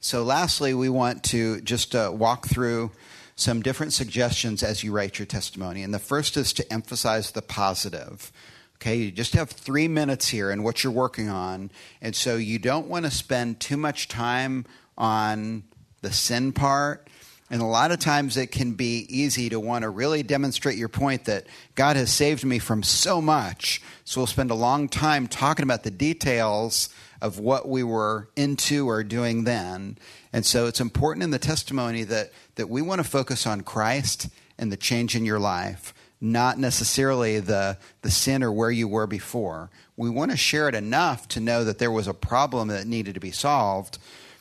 So, 0.00 0.22
lastly, 0.22 0.74
we 0.74 0.88
want 0.88 1.24
to 1.24 1.60
just 1.62 1.94
uh, 1.94 2.12
walk 2.14 2.46
through 2.46 2.90
some 3.34 3.62
different 3.62 3.92
suggestions 3.92 4.62
as 4.62 4.82
you 4.82 4.92
write 4.92 5.18
your 5.18 5.26
testimony. 5.26 5.82
And 5.82 5.92
the 5.92 5.98
first 5.98 6.36
is 6.36 6.52
to 6.54 6.72
emphasize 6.72 7.32
the 7.32 7.42
positive. 7.42 8.32
Okay, 8.76 8.96
you 8.96 9.10
just 9.10 9.34
have 9.34 9.50
three 9.50 9.88
minutes 9.88 10.28
here 10.28 10.50
and 10.50 10.62
what 10.62 10.84
you're 10.84 10.92
working 10.92 11.28
on. 11.28 11.70
And 12.02 12.14
so 12.14 12.36
you 12.36 12.58
don't 12.58 12.88
want 12.88 13.04
to 13.04 13.10
spend 13.10 13.58
too 13.58 13.76
much 13.76 14.08
time 14.08 14.66
on 14.98 15.64
the 16.02 16.12
sin 16.12 16.52
part. 16.52 17.08
And 17.48 17.62
a 17.62 17.66
lot 17.66 17.92
of 17.92 18.00
times 18.00 18.36
it 18.36 18.48
can 18.48 18.72
be 18.72 19.06
easy 19.08 19.48
to 19.50 19.60
want 19.60 19.82
to 19.82 19.88
really 19.88 20.22
demonstrate 20.22 20.76
your 20.76 20.88
point 20.88 21.26
that 21.26 21.46
God 21.74 21.96
has 21.96 22.12
saved 22.12 22.44
me 22.44 22.58
from 22.58 22.82
so 22.82 23.20
much. 23.20 23.80
So 24.04 24.20
we'll 24.20 24.26
spend 24.26 24.50
a 24.50 24.54
long 24.54 24.88
time 24.88 25.28
talking 25.28 25.62
about 25.62 25.84
the 25.84 25.90
details 25.90 26.88
of 27.22 27.38
what 27.38 27.68
we 27.68 27.82
were 27.82 28.28
into 28.36 28.88
or 28.88 29.02
doing 29.04 29.44
then. 29.44 29.96
And 30.32 30.44
so 30.44 30.66
it's 30.66 30.80
important 30.80 31.22
in 31.22 31.30
the 31.30 31.38
testimony 31.38 32.02
that, 32.04 32.32
that 32.56 32.68
we 32.68 32.82
want 32.82 33.00
to 33.00 33.08
focus 33.08 33.46
on 33.46 33.62
Christ 33.62 34.28
and 34.58 34.72
the 34.72 34.76
change 34.76 35.14
in 35.14 35.24
your 35.24 35.38
life, 35.38 35.94
not 36.20 36.58
necessarily 36.58 37.40
the, 37.40 37.76
the 38.02 38.10
sin 38.10 38.42
or 38.42 38.50
where 38.50 38.70
you 38.70 38.88
were 38.88 39.06
before. 39.06 39.70
We 39.96 40.10
want 40.10 40.30
to 40.30 40.36
share 40.36 40.68
it 40.68 40.74
enough 40.74 41.28
to 41.28 41.40
know 41.40 41.64
that 41.64 41.78
there 41.78 41.90
was 41.90 42.08
a 42.08 42.14
problem 42.14 42.68
that 42.68 42.86
needed 42.86 43.14
to 43.14 43.20
be 43.20 43.30
solved, 43.30 43.98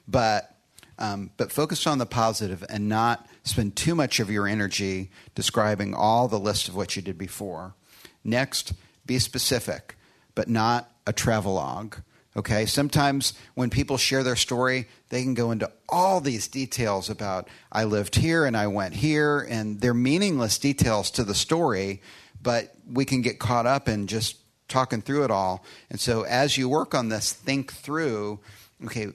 but, 0.07 0.55
um, 0.97 1.31
but 1.37 1.51
focus 1.51 1.85
on 1.85 1.97
the 1.97 2.05
positive 2.05 2.63
and 2.69 2.87
not 2.87 3.27
spend 3.43 3.75
too 3.75 3.95
much 3.95 4.19
of 4.19 4.31
your 4.31 4.47
energy 4.47 5.09
describing 5.35 5.93
all 5.93 6.27
the 6.27 6.39
list 6.39 6.67
of 6.67 6.75
what 6.75 6.95
you 6.95 7.01
did 7.01 7.17
before. 7.17 7.73
Next, 8.23 8.73
be 9.05 9.19
specific, 9.19 9.95
but 10.33 10.47
not 10.47 10.91
a 11.05 11.13
travelogue. 11.13 11.95
Okay, 12.37 12.65
sometimes 12.65 13.33
when 13.53 13.69
people 13.69 13.97
share 13.97 14.21
their 14.21 14.35
story, 14.35 14.87
they 15.09 15.23
can 15.23 15.35
go 15.35 15.51
into 15.51 15.71
all 15.87 16.19
these 16.19 16.49
details 16.49 17.09
about 17.09 17.47
I 17.71 17.85
lived 17.85 18.15
here 18.15 18.43
and 18.45 18.57
I 18.57 18.67
went 18.67 18.93
here, 18.93 19.47
and 19.49 19.79
they're 19.79 19.93
meaningless 19.93 20.57
details 20.59 21.11
to 21.11 21.23
the 21.23 21.35
story, 21.35 22.01
but 22.41 22.73
we 22.91 23.05
can 23.05 23.21
get 23.21 23.39
caught 23.39 23.65
up 23.65 23.87
in 23.87 24.07
just 24.07 24.37
talking 24.67 25.01
through 25.01 25.23
it 25.23 25.31
all. 25.31 25.63
And 25.89 25.99
so 25.99 26.23
as 26.23 26.57
you 26.57 26.67
work 26.67 26.93
on 26.93 27.07
this, 27.07 27.31
think 27.31 27.71
through 27.71 28.39
okay, 28.83 29.07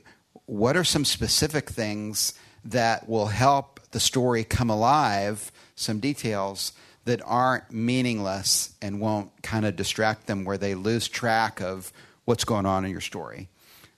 what 0.46 0.76
are 0.76 0.84
some 0.84 1.04
specific 1.04 1.70
things 1.70 2.34
that 2.64 3.08
will 3.08 3.26
help 3.26 3.80
the 3.90 4.00
story 4.00 4.44
come 4.44 4.70
alive, 4.70 5.52
some 5.74 6.00
details 6.00 6.72
that 7.04 7.20
aren't 7.24 7.70
meaningless 7.72 8.74
and 8.80 9.00
won't 9.00 9.30
kind 9.42 9.64
of 9.64 9.76
distract 9.76 10.26
them 10.26 10.44
where 10.44 10.58
they 10.58 10.74
lose 10.74 11.08
track 11.08 11.60
of 11.60 11.92
what's 12.30 12.44
going 12.44 12.64
on 12.64 12.84
in 12.84 12.92
your 12.92 13.00
story. 13.00 13.48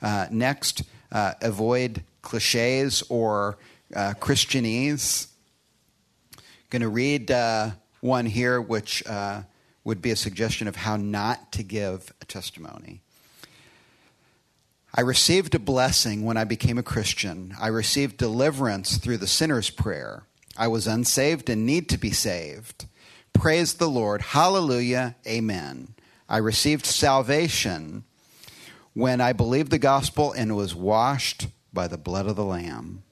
Uh, 0.01 0.27
next, 0.31 0.85
uh, 1.13 1.35
avoid 1.43 2.03
cliches 2.23 3.03
or 3.11 3.59
uh, 3.95 4.15
Christianese. 4.19 5.27
Going 6.71 6.81
to 6.81 6.89
read 6.89 7.31
uh, 7.31 7.73
one 8.01 8.25
here, 8.25 8.59
which 8.59 9.07
uh, 9.07 9.43
would 9.85 10.01
be 10.01 10.13
a 10.13 10.17
suggestion 10.17 10.67
of 10.67 10.77
how 10.77 10.97
not 10.97 11.53
to 11.53 11.63
give 11.63 12.11
a 12.23 12.25
testimony. 12.25 13.03
I 14.95 15.03
received 15.03 15.55
a 15.55 15.59
blessing 15.59 16.25
when 16.25 16.39
I 16.39 16.45
became 16.45 16.79
a 16.79 16.83
Christian. 16.83 17.55
I 17.61 17.67
received 17.67 18.17
deliverance 18.17 18.97
through 18.97 19.19
the 19.19 19.27
sinner's 19.27 19.69
prayer. 19.69 20.23
I 20.57 20.69
was 20.69 20.87
unsaved 20.87 21.51
and 21.51 21.67
need 21.67 21.91
to 21.91 21.99
be 21.99 22.13
saved. 22.13 22.87
Praise 23.35 23.75
the 23.75 23.91
Lord. 23.91 24.23
Hallelujah. 24.23 25.17
Amen. 25.27 25.89
I 26.31 26.39
received 26.39 26.87
salvation 26.87 28.05
when 28.95 29.21
I 29.21 29.33
believed 29.33 29.71
the 29.71 29.79
gospel 29.79 30.33
and 30.33 30.57
was 30.57 30.75
washed 30.75 31.47
by 31.73 31.89
the 31.89 31.99
blood 31.99 32.27
of 32.27 32.37
the 32.37 32.45
Lamb. 32.45 33.03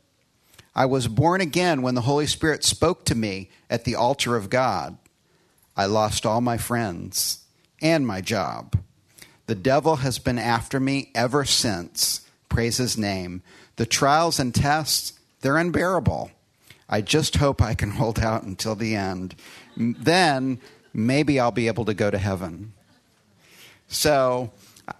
I 0.74 0.86
was 0.86 1.08
born 1.08 1.40
again 1.40 1.82
when 1.82 1.94
the 1.94 2.02
Holy 2.02 2.26
Spirit 2.26 2.64
spoke 2.64 3.04
to 3.06 3.14
me 3.14 3.50
at 3.68 3.84
the 3.84 3.94
altar 3.94 4.36
of 4.36 4.50
God. 4.50 4.98
I 5.76 5.86
lost 5.86 6.26
all 6.26 6.40
my 6.40 6.58
friends 6.58 7.44
and 7.80 8.06
my 8.06 8.20
job. 8.20 8.78
The 9.46 9.54
devil 9.54 9.96
has 9.96 10.18
been 10.18 10.38
after 10.38 10.78
me 10.78 11.10
ever 11.14 11.44
since. 11.44 12.20
Praise 12.48 12.76
his 12.76 12.96
name. 12.96 13.42
The 13.76 13.86
trials 13.86 14.38
and 14.38 14.54
tests, 14.54 15.14
they're 15.40 15.56
unbearable. 15.56 16.30
I 16.88 17.00
just 17.00 17.36
hope 17.36 17.62
I 17.62 17.74
can 17.74 17.90
hold 17.92 18.18
out 18.18 18.42
until 18.42 18.74
the 18.74 18.94
end. 18.94 19.34
Then 19.76 20.60
maybe 20.92 21.40
I'll 21.40 21.50
be 21.50 21.68
able 21.68 21.84
to 21.86 21.94
go 21.94 22.10
to 22.10 22.18
heaven. 22.18 22.74
So, 23.88 24.52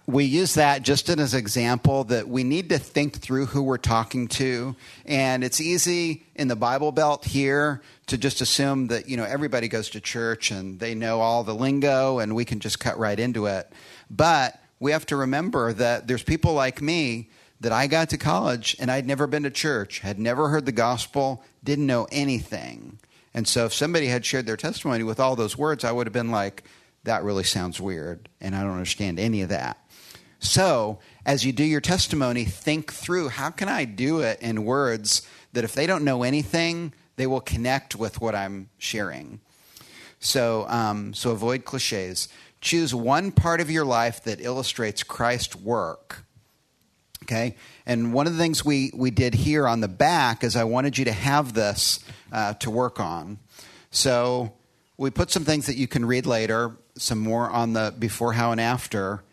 we 0.07 0.25
use 0.25 0.55
that 0.55 0.81
just 0.81 1.09
as 1.09 1.33
an 1.33 1.39
example 1.39 2.03
that 2.05 2.27
we 2.27 2.43
need 2.43 2.69
to 2.69 2.77
think 2.77 3.19
through 3.19 3.45
who 3.47 3.63
we're 3.63 3.77
talking 3.77 4.27
to. 4.27 4.75
And 5.05 5.43
it's 5.43 5.61
easy 5.61 6.25
in 6.35 6.47
the 6.47 6.55
Bible 6.55 6.91
Belt 6.91 7.25
here 7.25 7.81
to 8.07 8.17
just 8.17 8.41
assume 8.41 8.87
that, 8.87 9.07
you 9.07 9.17
know, 9.17 9.23
everybody 9.23 9.67
goes 9.67 9.89
to 9.91 10.01
church 10.01 10.51
and 10.51 10.79
they 10.79 10.95
know 10.95 11.21
all 11.21 11.43
the 11.43 11.55
lingo 11.55 12.19
and 12.19 12.35
we 12.35 12.45
can 12.45 12.59
just 12.59 12.79
cut 12.79 12.97
right 12.97 13.19
into 13.19 13.45
it. 13.45 13.71
But 14.09 14.59
we 14.79 14.91
have 14.91 15.05
to 15.07 15.15
remember 15.15 15.71
that 15.73 16.07
there's 16.07 16.23
people 16.23 16.53
like 16.53 16.81
me 16.81 17.29
that 17.61 17.71
I 17.71 17.87
got 17.87 18.09
to 18.09 18.17
college 18.17 18.75
and 18.79 18.91
I'd 18.91 19.05
never 19.05 19.27
been 19.27 19.43
to 19.43 19.51
church, 19.51 19.99
had 19.99 20.19
never 20.19 20.49
heard 20.49 20.65
the 20.65 20.71
gospel, 20.71 21.43
didn't 21.63 21.85
know 21.85 22.07
anything. 22.11 22.99
And 23.33 23.47
so 23.47 23.65
if 23.65 23.73
somebody 23.73 24.07
had 24.07 24.25
shared 24.25 24.45
their 24.45 24.57
testimony 24.57 25.03
with 25.03 25.19
all 25.19 25.35
those 25.35 25.57
words, 25.57 25.83
I 25.83 25.91
would 25.91 26.07
have 26.07 26.13
been 26.13 26.31
like, 26.31 26.63
that 27.03 27.23
really 27.23 27.43
sounds 27.43 27.81
weird, 27.81 28.29
and 28.39 28.55
I 28.55 28.61
don't 28.61 28.73
understand 28.73 29.19
any 29.19 29.41
of 29.41 29.49
that. 29.49 29.77
So, 30.39 30.99
as 31.25 31.45
you 31.45 31.51
do 31.51 31.63
your 31.63 31.81
testimony, 31.81 32.45
think 32.45 32.91
through 32.91 33.29
how 33.29 33.51
can 33.51 33.69
I 33.69 33.85
do 33.85 34.21
it 34.21 34.41
in 34.41 34.65
words 34.65 35.21
that 35.53 35.63
if 35.63 35.73
they 35.73 35.85
don't 35.85 36.03
know 36.03 36.23
anything, 36.23 36.93
they 37.15 37.27
will 37.27 37.41
connect 37.41 37.95
with 37.95 38.19
what 38.19 38.33
I'm 38.33 38.69
sharing. 38.77 39.39
So, 40.19 40.65
um, 40.67 41.13
so 41.13 41.31
avoid 41.31 41.65
cliches. 41.65 42.27
Choose 42.59 42.93
one 42.93 43.31
part 43.31 43.61
of 43.61 43.69
your 43.69 43.85
life 43.85 44.23
that 44.23 44.41
illustrates 44.41 45.03
Christ's 45.03 45.55
work. 45.55 46.25
Okay? 47.23 47.55
And 47.85 48.13
one 48.13 48.27
of 48.27 48.33
the 48.33 48.39
things 48.39 48.65
we, 48.65 48.91
we 48.93 49.11
did 49.11 49.33
here 49.33 49.67
on 49.67 49.81
the 49.81 49.87
back 49.87 50.43
is 50.43 50.55
I 50.55 50.63
wanted 50.63 50.97
you 50.97 51.05
to 51.05 51.11
have 51.11 51.53
this 51.53 51.99
uh, 52.31 52.53
to 52.55 52.71
work 52.71 52.99
on. 52.99 53.39
So 53.89 54.53
we 54.97 55.09
put 55.09 55.31
some 55.31 55.43
things 55.43 55.65
that 55.65 55.75
you 55.75 55.87
can 55.87 56.05
read 56.05 56.25
later, 56.25 56.77
some 56.97 57.19
more 57.19 57.49
on 57.49 57.73
the 57.73 57.93
before, 57.97 58.33
how, 58.33 58.51
and 58.51 58.61
after. 58.61 59.23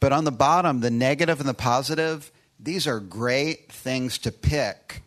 But 0.00 0.12
on 0.12 0.24
the 0.24 0.32
bottom, 0.32 0.80
the 0.80 0.90
negative 0.90 1.40
and 1.40 1.48
the 1.48 1.54
positive, 1.54 2.30
these 2.60 2.86
are 2.86 3.00
great 3.00 3.70
things 3.70 4.18
to 4.18 4.32
pick 4.32 5.02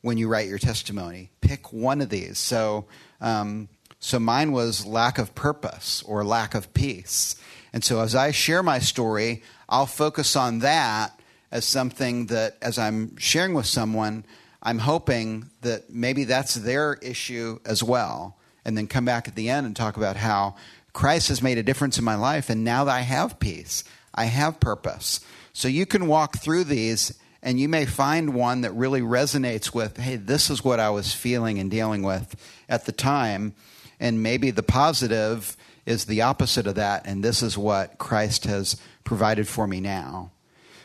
when 0.00 0.18
you 0.18 0.28
write 0.28 0.48
your 0.48 0.58
testimony. 0.58 1.30
Pick 1.40 1.72
one 1.72 2.00
of 2.00 2.08
these. 2.08 2.38
So, 2.38 2.86
um, 3.20 3.68
so 3.98 4.18
mine 4.18 4.52
was 4.52 4.86
lack 4.86 5.18
of 5.18 5.34
purpose 5.34 6.02
or 6.06 6.24
lack 6.24 6.54
of 6.54 6.72
peace. 6.72 7.36
And 7.72 7.84
so 7.84 8.00
as 8.00 8.14
I 8.14 8.30
share 8.30 8.62
my 8.62 8.78
story, 8.78 9.42
I'll 9.68 9.86
focus 9.86 10.36
on 10.36 10.60
that 10.60 11.18
as 11.50 11.64
something 11.64 12.26
that, 12.26 12.56
as 12.62 12.78
I'm 12.78 13.16
sharing 13.16 13.54
with 13.54 13.66
someone, 13.66 14.24
I'm 14.62 14.78
hoping 14.78 15.50
that 15.62 15.90
maybe 15.90 16.24
that's 16.24 16.54
their 16.54 16.94
issue 16.94 17.58
as 17.64 17.82
well. 17.82 18.36
And 18.64 18.76
then 18.76 18.86
come 18.86 19.04
back 19.04 19.28
at 19.28 19.34
the 19.34 19.48
end 19.48 19.66
and 19.66 19.74
talk 19.74 19.96
about 19.96 20.16
how 20.16 20.56
Christ 20.92 21.28
has 21.28 21.42
made 21.42 21.58
a 21.58 21.62
difference 21.62 21.98
in 21.98 22.04
my 22.04 22.14
life. 22.14 22.50
And 22.50 22.64
now 22.64 22.84
that 22.84 22.94
I 22.94 23.00
have 23.00 23.38
peace, 23.38 23.84
I 24.14 24.24
have 24.24 24.60
purpose. 24.60 25.20
So 25.52 25.68
you 25.68 25.86
can 25.86 26.06
walk 26.06 26.38
through 26.38 26.64
these 26.64 27.18
and 27.42 27.60
you 27.60 27.68
may 27.68 27.86
find 27.86 28.34
one 28.34 28.62
that 28.62 28.72
really 28.72 29.00
resonates 29.00 29.72
with, 29.72 29.96
hey, 29.96 30.16
this 30.16 30.50
is 30.50 30.64
what 30.64 30.80
I 30.80 30.90
was 30.90 31.14
feeling 31.14 31.58
and 31.58 31.70
dealing 31.70 32.02
with 32.02 32.34
at 32.68 32.84
the 32.86 32.92
time. 32.92 33.54
And 34.00 34.22
maybe 34.22 34.50
the 34.50 34.62
positive 34.62 35.56
is 35.86 36.04
the 36.04 36.22
opposite 36.22 36.66
of 36.66 36.74
that, 36.74 37.06
and 37.06 37.24
this 37.24 37.42
is 37.42 37.56
what 37.56 37.96
Christ 37.96 38.44
has 38.44 38.76
provided 39.04 39.48
for 39.48 39.66
me 39.66 39.80
now. 39.80 40.30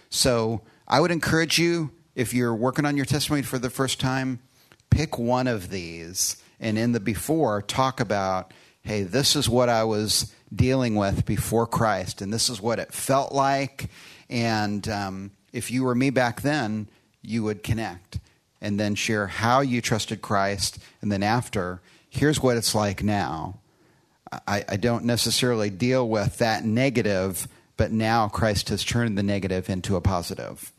So 0.09 0.61
I 0.87 0.99
would 0.99 1.11
encourage 1.11 1.59
you, 1.59 1.91
if 2.15 2.33
you're 2.33 2.55
working 2.55 2.85
on 2.85 2.95
your 2.95 3.05
testimony 3.05 3.41
for 3.41 3.59
the 3.59 3.69
first 3.69 3.99
time, 3.99 4.39
pick 4.89 5.17
one 5.17 5.47
of 5.47 5.69
these. 5.69 6.37
And 6.59 6.77
in 6.77 6.93
the 6.93 6.99
before, 6.99 7.61
talk 7.61 7.99
about, 7.99 8.53
hey, 8.83 9.03
this 9.03 9.35
is 9.35 9.47
what 9.47 9.69
I 9.69 9.83
was 9.83 10.33
dealing 10.53 10.95
with 10.95 11.25
before 11.25 11.65
Christ, 11.65 12.21
and 12.21 12.33
this 12.33 12.49
is 12.49 12.61
what 12.61 12.79
it 12.79 12.93
felt 12.93 13.31
like. 13.31 13.89
And 14.29 14.87
um, 14.89 15.31
if 15.51 15.71
you 15.71 15.83
were 15.83 15.95
me 15.95 16.09
back 16.09 16.41
then, 16.41 16.87
you 17.21 17.43
would 17.43 17.63
connect 17.63 18.19
and 18.61 18.79
then 18.79 18.95
share 18.95 19.27
how 19.27 19.61
you 19.61 19.81
trusted 19.81 20.21
Christ. 20.21 20.79
And 21.01 21.11
then 21.11 21.23
after, 21.23 21.81
here's 22.09 22.41
what 22.41 22.57
it's 22.57 22.75
like 22.75 23.03
now. 23.03 23.59
I, 24.47 24.63
I 24.67 24.77
don't 24.77 25.05
necessarily 25.05 25.69
deal 25.69 26.07
with 26.07 26.37
that 26.39 26.65
negative, 26.65 27.47
but 27.77 27.91
now 27.91 28.27
Christ 28.27 28.69
has 28.69 28.83
turned 28.83 29.17
the 29.17 29.23
negative 29.23 29.69
into 29.69 29.95
a 29.95 30.01
positive. 30.01 30.71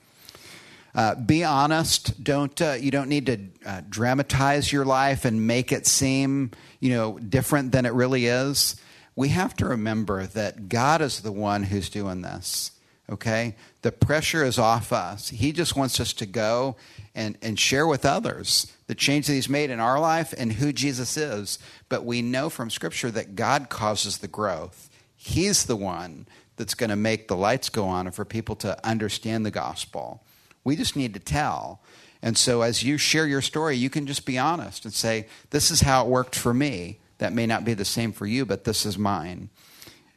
Uh, 0.95 1.15
be 1.17 1.43
honest. 1.43 2.23
Don't 2.23 2.61
uh, 2.63 2.77
you 2.79 2.91
don't 2.91 3.09
need 3.09 3.27
to 3.27 3.39
uh, 3.67 3.83
dramatize 3.89 4.73
your 4.73 4.85
life 4.85 5.25
and 5.25 5.47
make 5.47 5.73
it 5.73 5.87
seem 5.87 6.53
you 6.81 6.91
know 6.91 7.19
different 7.19 7.73
than 7.73 7.85
it 7.85 7.93
really 7.93 8.27
is. 8.27 8.77
We 9.17 9.29
have 9.29 9.55
to 9.57 9.67
remember 9.67 10.27
that 10.27 10.69
God 10.69 11.01
is 11.01 11.21
the 11.21 11.33
one 11.33 11.65
who's 11.65 11.89
doing 11.89 12.23
this. 12.23 12.73
Okay, 13.11 13.55
the 13.83 13.93
pressure 13.93 14.45
is 14.45 14.59
off 14.59 14.93
us. 14.93 15.29
He 15.29 15.53
just 15.53 15.77
wants 15.77 16.01
us 16.01 16.13
to 16.15 16.27
go 16.27 16.77
and, 17.15 17.37
and 17.43 17.59
share 17.59 17.87
with 17.87 18.07
others 18.07 18.73
the 18.87 18.95
change 18.95 19.27
that 19.27 19.35
He's 19.35 19.49
made 19.49 19.71
in 19.71 19.79
our 19.79 20.01
life 20.01 20.33
and 20.37 20.55
who 20.55 20.73
Jesus 20.73 21.17
is. 21.17 21.59
But 21.89 22.05
we 22.05 22.23
know 22.23 22.49
from 22.49 22.71
Scripture 22.71 23.11
that 23.11 23.37
God 23.37 23.69
causes 23.69 24.19
the 24.19 24.29
growth. 24.29 24.89
He's 25.17 25.67
the 25.67 25.77
one 25.77 26.27
that's 26.57 26.75
going 26.75 26.91
to 26.91 26.97
make 26.97 27.29
the 27.29 27.37
lights 27.37 27.69
go 27.69 27.85
on 27.85 28.11
for 28.11 28.25
people 28.25 28.57
to 28.57 28.87
understand 28.87 29.45
the 29.45 29.51
gospel. 29.51 30.23
We 30.65 30.77
just 30.77 30.97
need 30.97 31.15
to 31.15 31.21
tell. 31.21 31.81
And 32.23 32.39
so, 32.39 32.63
as 32.63 32.83
you 32.83 32.97
share 32.97 33.27
your 33.27 33.43
story, 33.43 33.77
you 33.77 33.91
can 33.91 34.07
just 34.07 34.25
be 34.25 34.39
honest 34.39 34.85
and 34.85 34.95
say, 34.95 35.27
This 35.51 35.71
is 35.71 35.83
how 35.83 36.05
it 36.05 36.09
worked 36.09 36.35
for 36.35 36.55
me. 36.55 36.99
That 37.19 37.33
may 37.33 37.47
not 37.47 37.65
be 37.65 37.75
the 37.75 37.85
same 37.85 38.13
for 38.13 38.27
you, 38.27 38.45
but 38.45 38.65
this 38.65 38.85
is 38.85 38.99
mine. 38.99 39.51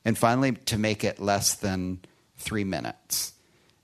And 0.03 0.17
finally, 0.17 0.53
to 0.53 0.77
make 0.77 1.03
it 1.03 1.19
less 1.19 1.53
than 1.53 1.99
three 2.37 2.63
minutes. 2.63 3.33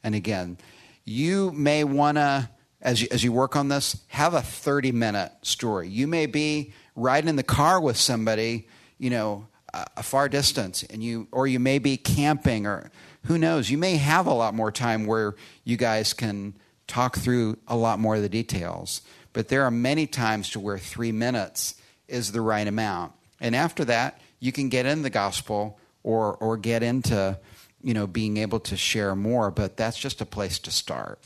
And 0.03 0.15
again, 0.15 0.57
you 1.05 1.51
may 1.51 1.83
want 1.83 2.17
to, 2.17 2.49
as 2.81 3.01
you, 3.01 3.07
as 3.11 3.23
you 3.23 3.31
work 3.31 3.55
on 3.55 3.67
this, 3.67 4.01
have 4.07 4.33
a 4.33 4.41
30 4.41 4.91
minute 4.93 5.31
story. 5.41 5.89
You 5.89 6.07
may 6.07 6.25
be 6.25 6.73
riding 6.95 7.29
in 7.29 7.35
the 7.35 7.43
car 7.43 7.81
with 7.81 7.97
somebody, 7.97 8.67
you 8.97 9.09
know, 9.09 9.47
a, 9.73 9.85
a 9.97 10.03
far 10.03 10.29
distance, 10.29 10.83
and 10.83 11.03
you, 11.03 11.27
or 11.31 11.45
you 11.45 11.59
may 11.59 11.79
be 11.79 11.97
camping, 11.97 12.65
or 12.65 12.89
who 13.25 13.37
knows, 13.37 13.69
you 13.69 13.77
may 13.77 13.97
have 13.97 14.27
a 14.27 14.33
lot 14.33 14.53
more 14.53 14.71
time 14.71 15.05
where 15.05 15.35
you 15.63 15.77
guys 15.77 16.13
can 16.13 16.53
talk 16.87 17.17
through 17.17 17.57
a 17.67 17.75
lot 17.75 17.99
more 17.99 18.15
of 18.15 18.21
the 18.21 18.29
details. 18.29 19.01
But 19.31 19.47
there 19.47 19.63
are 19.63 19.71
many 19.71 20.05
times 20.07 20.49
to 20.51 20.59
where 20.59 20.77
three 20.77 21.11
minutes 21.11 21.75
is 22.07 22.31
the 22.31 22.41
right 22.41 22.67
amount. 22.67 23.13
And 23.39 23.55
after 23.55 23.85
that, 23.85 24.19
you 24.39 24.51
can 24.51 24.69
get 24.69 24.85
in 24.85 25.01
the 25.01 25.09
gospel 25.09 25.79
or, 26.03 26.35
or 26.35 26.57
get 26.57 26.83
into 26.83 27.39
you 27.81 27.93
know, 27.93 28.07
being 28.07 28.37
able 28.37 28.61
to 28.61 28.77
share 28.77 29.15
more, 29.15 29.51
but 29.51 29.75
that's 29.75 29.97
just 29.97 30.21
a 30.21 30.25
place 30.25 30.57
to 30.59 30.71
start. 30.71 31.19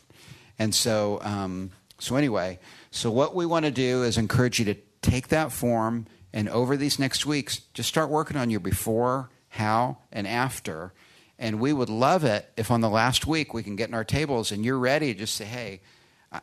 And 0.58 0.74
so, 0.74 1.20
um, 1.22 1.72
so 2.00 2.16
anyway, 2.16 2.60
so 2.90 3.12
what 3.12 3.36
we 3.36 3.46
want 3.46 3.66
to 3.66 3.72
do 3.72 4.04
is 4.04 4.18
encourage 4.18 4.58
you 4.58 4.66
to 4.66 4.76
take 5.02 5.28
that 5.28 5.52
form 5.52 6.08
and 6.34 6.50
over 6.50 6.76
these 6.76 7.00
next 7.00 7.26
weeks, 7.26 7.62
just 7.74 7.88
start 7.90 8.10
working 8.10 8.38
on 8.38 8.50
your 8.50 8.60
before, 8.60 9.30
how, 9.50 9.98
and 10.12 10.28
after. 10.28 10.94
And 11.40 11.60
we 11.60 11.72
would 11.72 11.90
love 11.90 12.24
it 12.24 12.50
if 12.58 12.72
on 12.72 12.82
the 12.82 12.90
last 12.90 13.28
week 13.28 13.54
we 13.54 13.64
can 13.64 13.76
get 13.76 13.90
in 13.90 13.94
our 13.94 14.04
tables 14.04 14.52
and 14.52 14.66
you're 14.66 14.80
ready 14.80 15.14
to 15.14 15.20
just 15.20 15.36
say, 15.36 15.46
hey, 15.46 15.82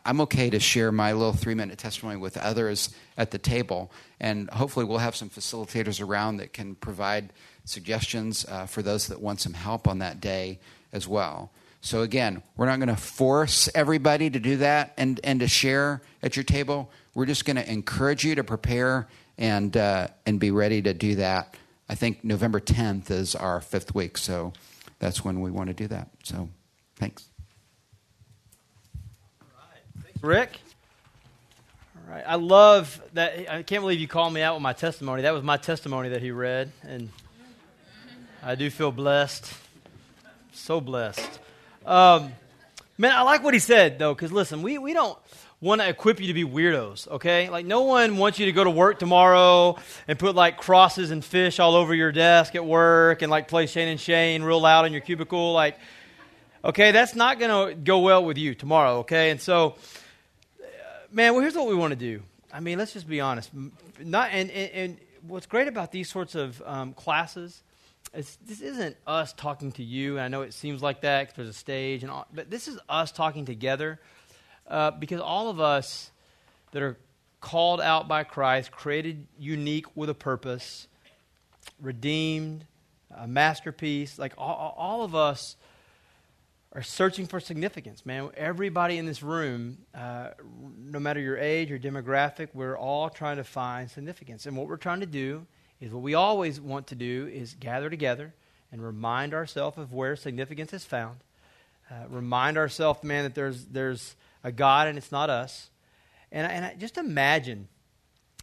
I'm 0.04 0.20
okay 0.22 0.50
to 0.50 0.60
share 0.60 0.90
my 0.90 1.12
little 1.12 1.32
three 1.32 1.54
minute 1.54 1.78
testimony 1.78 2.16
with 2.16 2.36
others 2.36 2.94
at 3.18 3.30
the 3.30 3.38
table. 3.38 3.92
And 4.18 4.48
hopefully, 4.50 4.86
we'll 4.86 4.98
have 4.98 5.14
some 5.14 5.28
facilitators 5.28 6.04
around 6.04 6.38
that 6.38 6.52
can 6.52 6.74
provide 6.74 7.32
suggestions 7.64 8.46
uh, 8.48 8.66
for 8.66 8.82
those 8.82 9.08
that 9.08 9.20
want 9.20 9.40
some 9.40 9.52
help 9.52 9.86
on 9.86 9.98
that 9.98 10.20
day 10.20 10.58
as 10.92 11.06
well. 11.06 11.50
So, 11.82 12.00
again, 12.00 12.42
we're 12.56 12.64
not 12.64 12.78
going 12.78 12.88
to 12.88 12.96
force 12.96 13.68
everybody 13.74 14.30
to 14.30 14.40
do 14.40 14.56
that 14.58 14.94
and, 14.96 15.20
and 15.22 15.40
to 15.40 15.48
share 15.48 16.00
at 16.22 16.34
your 16.34 16.44
table. 16.44 16.90
We're 17.14 17.26
just 17.26 17.44
going 17.44 17.56
to 17.56 17.70
encourage 17.70 18.24
you 18.24 18.34
to 18.36 18.44
prepare 18.44 19.06
and, 19.36 19.76
uh, 19.76 20.08
and 20.24 20.40
be 20.40 20.50
ready 20.50 20.80
to 20.80 20.94
do 20.94 21.16
that. 21.16 21.56
I 21.86 21.94
think 21.94 22.24
November 22.24 22.58
10th 22.58 23.10
is 23.10 23.34
our 23.34 23.60
fifth 23.60 23.94
week, 23.94 24.16
so 24.16 24.54
that's 25.04 25.22
when 25.22 25.42
we 25.42 25.50
want 25.50 25.68
to 25.68 25.74
do 25.74 25.86
that. 25.86 26.08
So, 26.22 26.48
thanks. 26.96 27.28
Thanks, 30.02 30.22
Rick. 30.22 30.58
All 31.94 32.14
right. 32.14 32.24
I 32.26 32.36
love 32.36 33.02
that. 33.12 33.52
I 33.52 33.62
can't 33.64 33.82
believe 33.82 34.00
you 34.00 34.08
called 34.08 34.32
me 34.32 34.40
out 34.40 34.54
with 34.54 34.62
my 34.62 34.72
testimony. 34.72 35.20
That 35.20 35.34
was 35.34 35.42
my 35.42 35.58
testimony 35.58 36.08
that 36.08 36.22
he 36.22 36.30
read, 36.30 36.72
and 36.82 37.10
I 38.42 38.54
do 38.54 38.70
feel 38.70 38.92
blessed. 38.92 39.52
So 40.54 40.80
blessed. 40.80 41.38
Um, 41.84 42.32
man, 42.98 43.12
I 43.12 43.22
like 43.22 43.42
what 43.42 43.54
he 43.54 43.60
said, 43.60 43.98
though, 43.98 44.14
because 44.14 44.32
listen, 44.32 44.62
we, 44.62 44.78
we 44.78 44.92
don't 44.92 45.18
want 45.60 45.80
to 45.80 45.88
equip 45.88 46.20
you 46.20 46.28
to 46.28 46.34
be 46.34 46.44
weirdos, 46.44 47.08
okay? 47.08 47.48
Like, 47.48 47.64
no 47.64 47.82
one 47.82 48.18
wants 48.18 48.38
you 48.38 48.46
to 48.46 48.52
go 48.52 48.64
to 48.64 48.70
work 48.70 48.98
tomorrow 48.98 49.78
and 50.06 50.18
put 50.18 50.34
like 50.34 50.58
crosses 50.58 51.10
and 51.10 51.24
fish 51.24 51.58
all 51.58 51.74
over 51.74 51.94
your 51.94 52.12
desk 52.12 52.54
at 52.54 52.64
work 52.64 53.22
and 53.22 53.30
like 53.30 53.48
play 53.48 53.66
Shane 53.66 53.88
and 53.88 54.00
Shane 54.00 54.42
real 54.42 54.60
loud 54.60 54.84
in 54.84 54.92
your 54.92 55.00
cubicle. 55.00 55.52
Like, 55.52 55.78
okay, 56.64 56.92
that's 56.92 57.14
not 57.14 57.38
going 57.38 57.68
to 57.68 57.74
go 57.74 58.00
well 58.00 58.24
with 58.24 58.38
you 58.38 58.54
tomorrow, 58.54 58.98
okay? 58.98 59.30
And 59.30 59.40
so, 59.40 59.76
man, 61.10 61.32
well, 61.32 61.42
here's 61.42 61.54
what 61.54 61.66
we 61.66 61.74
want 61.74 61.92
to 61.92 61.98
do. 61.98 62.22
I 62.52 62.60
mean, 62.60 62.78
let's 62.78 62.92
just 62.92 63.08
be 63.08 63.20
honest. 63.20 63.50
Not, 64.00 64.30
and, 64.32 64.50
and, 64.50 64.70
and 64.72 64.98
what's 65.26 65.46
great 65.46 65.66
about 65.66 65.92
these 65.92 66.10
sorts 66.10 66.34
of 66.34 66.62
um, 66.66 66.92
classes 66.92 67.62
it's, 68.14 68.36
this 68.46 68.60
isn't 68.60 68.96
us 69.06 69.32
talking 69.32 69.72
to 69.72 69.82
you. 69.82 70.12
And 70.12 70.20
I 70.20 70.28
know 70.28 70.42
it 70.42 70.54
seems 70.54 70.82
like 70.82 71.00
that 71.02 71.22
because 71.22 71.36
there's 71.36 71.48
a 71.48 71.58
stage, 71.58 72.02
and 72.02 72.10
all, 72.10 72.26
but 72.32 72.50
this 72.50 72.68
is 72.68 72.78
us 72.88 73.12
talking 73.12 73.44
together 73.44 74.00
uh, 74.68 74.92
because 74.92 75.20
all 75.20 75.50
of 75.50 75.60
us 75.60 76.10
that 76.72 76.82
are 76.82 76.96
called 77.40 77.80
out 77.80 78.08
by 78.08 78.24
Christ, 78.24 78.70
created 78.70 79.26
unique 79.38 79.86
with 79.94 80.08
a 80.08 80.14
purpose, 80.14 80.88
redeemed, 81.80 82.64
a 83.10 83.28
masterpiece, 83.28 84.18
like 84.18 84.32
all, 84.38 84.74
all 84.76 85.02
of 85.02 85.14
us 85.14 85.56
are 86.72 86.82
searching 86.82 87.26
for 87.26 87.38
significance, 87.38 88.04
man. 88.04 88.30
Everybody 88.36 88.98
in 88.98 89.06
this 89.06 89.22
room, 89.22 89.78
uh, 89.94 90.30
no 90.76 90.98
matter 90.98 91.20
your 91.20 91.38
age 91.38 91.70
or 91.70 91.78
demographic, 91.78 92.48
we're 92.52 92.76
all 92.76 93.08
trying 93.08 93.36
to 93.36 93.44
find 93.44 93.88
significance. 93.90 94.46
And 94.46 94.56
what 94.56 94.66
we're 94.66 94.76
trying 94.76 95.00
to 95.00 95.06
do 95.06 95.46
is 95.84 95.92
what 95.92 96.02
we 96.02 96.14
always 96.14 96.58
want 96.58 96.86
to 96.86 96.94
do 96.94 97.30
is 97.30 97.54
gather 97.60 97.90
together 97.90 98.32
and 98.72 98.82
remind 98.82 99.34
ourselves 99.34 99.76
of 99.76 99.92
where 99.92 100.16
significance 100.16 100.72
is 100.72 100.82
found. 100.82 101.18
Uh, 101.90 102.08
remind 102.08 102.56
ourselves, 102.56 103.04
man, 103.04 103.24
that 103.24 103.34
there's, 103.34 103.66
there's 103.66 104.16
a 104.42 104.50
God 104.50 104.88
and 104.88 104.96
it's 104.96 105.12
not 105.12 105.28
us. 105.28 105.68
And, 106.32 106.50
and 106.50 106.64
I, 106.64 106.74
just 106.74 106.96
imagine, 106.96 107.68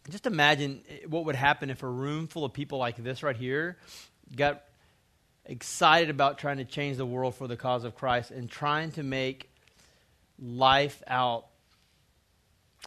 just 0.08 0.24
imagine 0.24 0.82
what 1.08 1.24
would 1.24 1.34
happen 1.34 1.68
if 1.68 1.82
a 1.82 1.88
room 1.88 2.28
full 2.28 2.44
of 2.44 2.52
people 2.52 2.78
like 2.78 2.96
this 2.96 3.24
right 3.24 3.36
here 3.36 3.76
got 4.36 4.62
excited 5.44 6.10
about 6.10 6.38
trying 6.38 6.58
to 6.58 6.64
change 6.64 6.96
the 6.96 7.06
world 7.06 7.34
for 7.34 7.48
the 7.48 7.56
cause 7.56 7.82
of 7.82 7.96
Christ 7.96 8.30
and 8.30 8.48
trying 8.48 8.92
to 8.92 9.02
make 9.02 9.50
life 10.40 11.02
out 11.08 11.46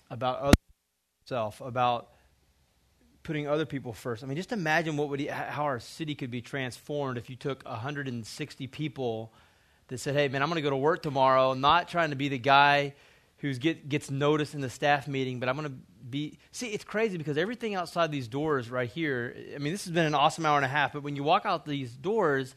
about 0.10 0.40
other 0.40 0.54
self, 1.26 1.60
about 1.60 2.10
putting 3.26 3.48
other 3.48 3.66
people 3.66 3.92
first. 3.92 4.24
I 4.24 4.28
mean, 4.28 4.38
just 4.38 4.54
imagine 4.54 4.96
what 4.96 5.10
would 5.10 5.20
he, 5.20 5.28
how 5.28 5.64
our 5.64 5.80
city 5.80 6.16
could 6.16 6.32
be 6.32 6.42
transformed 6.42 7.18
if 7.18 7.30
you 7.30 7.36
took 7.36 7.66
160 7.66 8.68
people 8.68 9.34
that 9.88 9.98
said, 9.98 10.16
"Hey, 10.16 10.30
man, 10.30 10.42
I'm 10.42 10.50
going 10.50 10.56
to 10.56 10.62
go 10.62 10.70
to 10.70 10.78
work 10.78 11.04
tomorrow, 11.04 11.54
not 11.54 11.90
trying 11.90 12.12
to 12.12 12.16
be 12.16 12.30
the 12.30 12.38
guy 12.38 12.94
who 13.40 13.54
get, 13.54 13.90
gets 13.90 14.10
noticed 14.10 14.56
in 14.56 14.62
the 14.62 14.70
staff 14.70 15.08
meeting, 15.08 15.40
but 15.40 15.50
I'm 15.50 15.58
going 15.58 15.68
to 15.68 15.76
be." 16.10 16.38
See, 16.54 16.68
it's 16.68 16.86
crazy 16.86 17.18
because 17.18 17.38
everything 17.38 17.76
outside 17.76 18.12
these 18.12 18.30
doors 18.30 18.70
right 18.70 18.90
here. 18.90 19.36
I 19.54 19.58
mean, 19.58 19.74
this 19.74 19.84
has 19.84 19.94
been 19.94 20.06
an 20.06 20.16
awesome 20.16 20.46
hour 20.46 20.56
and 20.58 20.66
a 20.66 20.70
half, 20.70 20.94
but 20.94 21.04
when 21.04 21.16
you 21.16 21.24
walk 21.24 21.46
out 21.46 21.66
these 21.66 21.92
doors, 21.92 22.56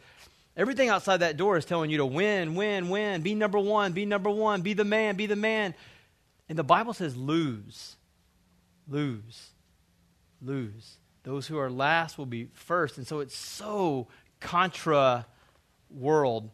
Everything 0.59 0.89
outside 0.89 1.19
that 1.19 1.37
door 1.37 1.57
is 1.57 1.65
telling 1.65 1.89
you 1.89 1.99
to 1.99 2.05
win, 2.05 2.57
win, 2.57 2.89
win, 2.89 3.23
be 3.23 3.37
number 3.37 3.61
one, 3.61 3.93
be 3.93 4.05
number 4.05 4.29
one, 4.29 4.61
be 4.61 4.75
the 4.75 4.85
man, 4.85 5.15
be 5.15 5.27
the 5.27 5.37
man. 5.37 5.73
And 6.49 6.59
the 6.59 6.65
Bible 6.65 6.93
says 6.93 7.17
lose, 7.17 7.95
lose, 8.89 9.51
lose. 10.43 10.97
Those 11.25 11.47
who 11.47 11.59
are 11.59 11.71
last 11.71 12.19
will 12.19 12.27
be 12.27 12.49
first. 12.55 12.99
And 12.99 13.07
so 13.07 13.21
it's 13.21 13.37
so 13.37 14.09
contra 14.41 15.27
world. 15.91 16.51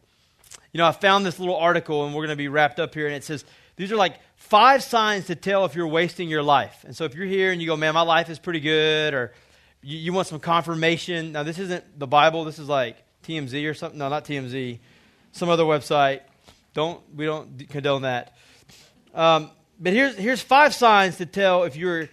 You 0.71 0.79
know, 0.79 0.87
I 0.87 0.91
found 0.91 1.25
this 1.25 1.39
little 1.39 1.55
article, 1.55 2.05
and 2.05 2.13
we're 2.13 2.25
going 2.25 2.29
to 2.29 2.41
be 2.41 2.47
wrapped 2.47 2.79
up 2.79 2.93
here, 2.93 3.07
and 3.07 3.15
it 3.15 3.23
says 3.23 3.45
these 3.75 3.91
are 3.91 3.95
like 3.95 4.19
five 4.35 4.83
signs 4.83 5.27
to 5.27 5.35
tell 5.35 5.65
if 5.65 5.75
you're 5.75 5.87
wasting 5.87 6.29
your 6.29 6.43
life. 6.43 6.83
And 6.85 6.95
so 6.95 7.05
if 7.05 7.15
you're 7.15 7.25
here 7.25 7.51
and 7.51 7.61
you 7.61 7.67
go, 7.67 7.77
man, 7.77 7.93
my 7.93 8.01
life 8.01 8.29
is 8.29 8.39
pretty 8.39 8.59
good, 8.59 9.13
or 9.13 9.33
you, 9.81 9.97
you 9.97 10.13
want 10.13 10.27
some 10.27 10.39
confirmation. 10.39 11.31
Now, 11.31 11.43
this 11.43 11.59
isn't 11.59 11.99
the 11.99 12.07
Bible, 12.07 12.43
this 12.43 12.59
is 12.59 12.67
like 12.67 12.97
TMZ 13.23 13.69
or 13.69 13.73
something. 13.73 13.99
No, 13.99 14.09
not 14.09 14.25
TMZ. 14.25 14.79
Some 15.31 15.49
other 15.49 15.63
website. 15.63 16.21
Don't 16.73 17.01
we 17.15 17.25
don't 17.25 17.67
condone 17.69 18.03
that. 18.03 18.35
Um, 19.13 19.49
but 19.79 19.93
here's 19.93 20.15
here's 20.15 20.41
five 20.41 20.73
signs 20.73 21.17
to 21.17 21.25
tell 21.25 21.63
if 21.63 21.75
you 21.75 22.07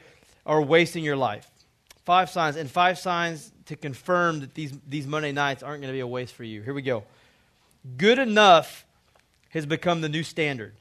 are 0.47 0.63
wasting 0.63 1.05
your 1.05 1.17
life. 1.17 1.49
Five 2.05 2.31
signs 2.31 2.57
and 2.57 2.71
five 2.71 2.99
signs 2.99 3.53
to 3.67 3.77
confirm 3.77 4.41
that 4.41 4.55
these 4.55 4.73
these 4.89 5.07
Monday 5.07 5.33
nights 5.33 5.63
aren't 5.63 5.83
going 5.83 5.93
to 5.93 5.97
be 5.97 6.01
a 6.01 6.07
waste 6.07 6.35
for 6.35 6.45
you. 6.45 6.63
Here 6.63 6.75
we 6.75 6.83
go. 6.83 7.05
Good 7.97 8.19
enough 8.19 8.85
has 9.51 9.67
become 9.67 10.01
the 10.01 10.09
new 10.09 10.23
standard. 10.23 10.75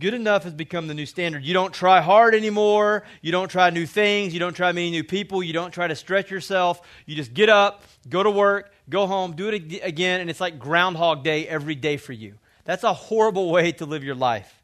Good 0.00 0.14
enough 0.14 0.44
has 0.44 0.54
become 0.54 0.86
the 0.86 0.94
new 0.94 1.04
standard. 1.04 1.44
You 1.44 1.52
don't 1.52 1.74
try 1.74 2.00
hard 2.00 2.34
anymore. 2.34 3.04
You 3.20 3.32
don't 3.32 3.50
try 3.50 3.68
new 3.68 3.84
things. 3.84 4.32
You 4.32 4.40
don't 4.40 4.54
try 4.54 4.72
many 4.72 4.90
new 4.90 5.04
people. 5.04 5.42
You 5.42 5.52
don't 5.52 5.72
try 5.72 5.88
to 5.88 5.94
stretch 5.94 6.30
yourself. 6.30 6.80
You 7.04 7.14
just 7.14 7.34
get 7.34 7.50
up, 7.50 7.82
go 8.08 8.22
to 8.22 8.30
work, 8.30 8.72
go 8.88 9.06
home, 9.06 9.32
do 9.32 9.48
it 9.48 9.82
again, 9.82 10.22
and 10.22 10.30
it's 10.30 10.40
like 10.40 10.58
Groundhog 10.58 11.22
Day 11.22 11.46
every 11.46 11.74
day 11.74 11.98
for 11.98 12.14
you. 12.14 12.34
That's 12.64 12.82
a 12.82 12.94
horrible 12.94 13.50
way 13.50 13.72
to 13.72 13.84
live 13.84 14.02
your 14.02 14.14
life. 14.14 14.62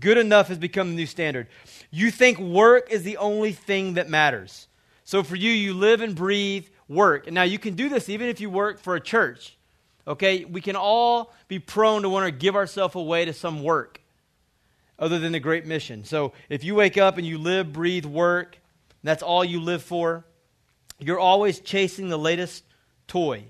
Good 0.00 0.18
enough 0.18 0.48
has 0.48 0.58
become 0.58 0.88
the 0.90 0.96
new 0.96 1.06
standard. 1.06 1.46
You 1.92 2.10
think 2.10 2.40
work 2.40 2.90
is 2.90 3.04
the 3.04 3.18
only 3.18 3.52
thing 3.52 3.94
that 3.94 4.08
matters. 4.08 4.66
So 5.12 5.22
for 5.22 5.36
you, 5.36 5.50
you 5.50 5.74
live 5.74 6.00
and 6.00 6.14
breathe 6.14 6.68
work. 6.88 7.30
Now 7.30 7.42
you 7.42 7.58
can 7.58 7.74
do 7.74 7.90
this 7.90 8.08
even 8.08 8.28
if 8.28 8.40
you 8.40 8.48
work 8.48 8.80
for 8.80 8.96
a 8.96 9.00
church. 9.00 9.58
Okay? 10.08 10.46
We 10.46 10.62
can 10.62 10.74
all 10.74 11.34
be 11.48 11.58
prone 11.58 12.00
to 12.00 12.08
want 12.08 12.24
to 12.24 12.32
give 12.32 12.56
ourselves 12.56 12.94
away 12.94 13.26
to 13.26 13.34
some 13.34 13.62
work 13.62 14.00
other 14.98 15.18
than 15.18 15.32
the 15.32 15.38
great 15.38 15.66
mission. 15.66 16.04
So 16.04 16.32
if 16.48 16.64
you 16.64 16.74
wake 16.74 16.96
up 16.96 17.18
and 17.18 17.26
you 17.26 17.36
live, 17.36 17.74
breathe, 17.74 18.06
work, 18.06 18.56
that's 19.02 19.22
all 19.22 19.44
you 19.44 19.60
live 19.60 19.82
for, 19.82 20.24
you're 20.98 21.20
always 21.20 21.60
chasing 21.60 22.08
the 22.08 22.18
latest 22.18 22.64
toy. 23.06 23.44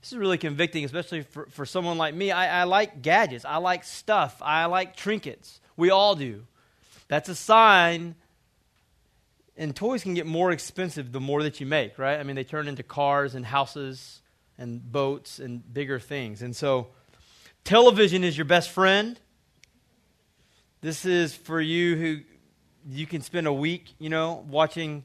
This 0.00 0.12
is 0.12 0.16
really 0.16 0.38
convicting, 0.38 0.86
especially 0.86 1.20
for, 1.20 1.44
for 1.50 1.66
someone 1.66 1.98
like 1.98 2.14
me. 2.14 2.30
I, 2.30 2.62
I 2.62 2.64
like 2.64 3.02
gadgets, 3.02 3.44
I 3.44 3.58
like 3.58 3.84
stuff, 3.84 4.38
I 4.40 4.64
like 4.64 4.96
trinkets. 4.96 5.60
We 5.76 5.90
all 5.90 6.14
do. 6.14 6.46
That's 7.08 7.28
a 7.28 7.34
sign. 7.34 8.14
And 9.56 9.74
toys 9.74 10.02
can 10.02 10.14
get 10.14 10.26
more 10.26 10.50
expensive 10.50 11.12
the 11.12 11.20
more 11.20 11.42
that 11.44 11.60
you 11.60 11.66
make, 11.66 11.98
right? 11.98 12.18
I 12.18 12.22
mean, 12.24 12.34
they 12.34 12.44
turn 12.44 12.66
into 12.66 12.82
cars 12.82 13.34
and 13.34 13.46
houses 13.46 14.20
and 14.58 14.80
boats 14.90 15.38
and 15.38 15.62
bigger 15.72 16.00
things. 16.00 16.42
And 16.42 16.54
so, 16.54 16.88
television 17.62 18.24
is 18.24 18.36
your 18.36 18.46
best 18.46 18.70
friend. 18.70 19.18
This 20.80 21.04
is 21.04 21.34
for 21.34 21.60
you 21.60 21.96
who 21.96 22.20
you 22.88 23.06
can 23.06 23.22
spend 23.22 23.46
a 23.46 23.52
week, 23.52 23.94
you 23.98 24.10
know, 24.10 24.44
watching 24.48 25.04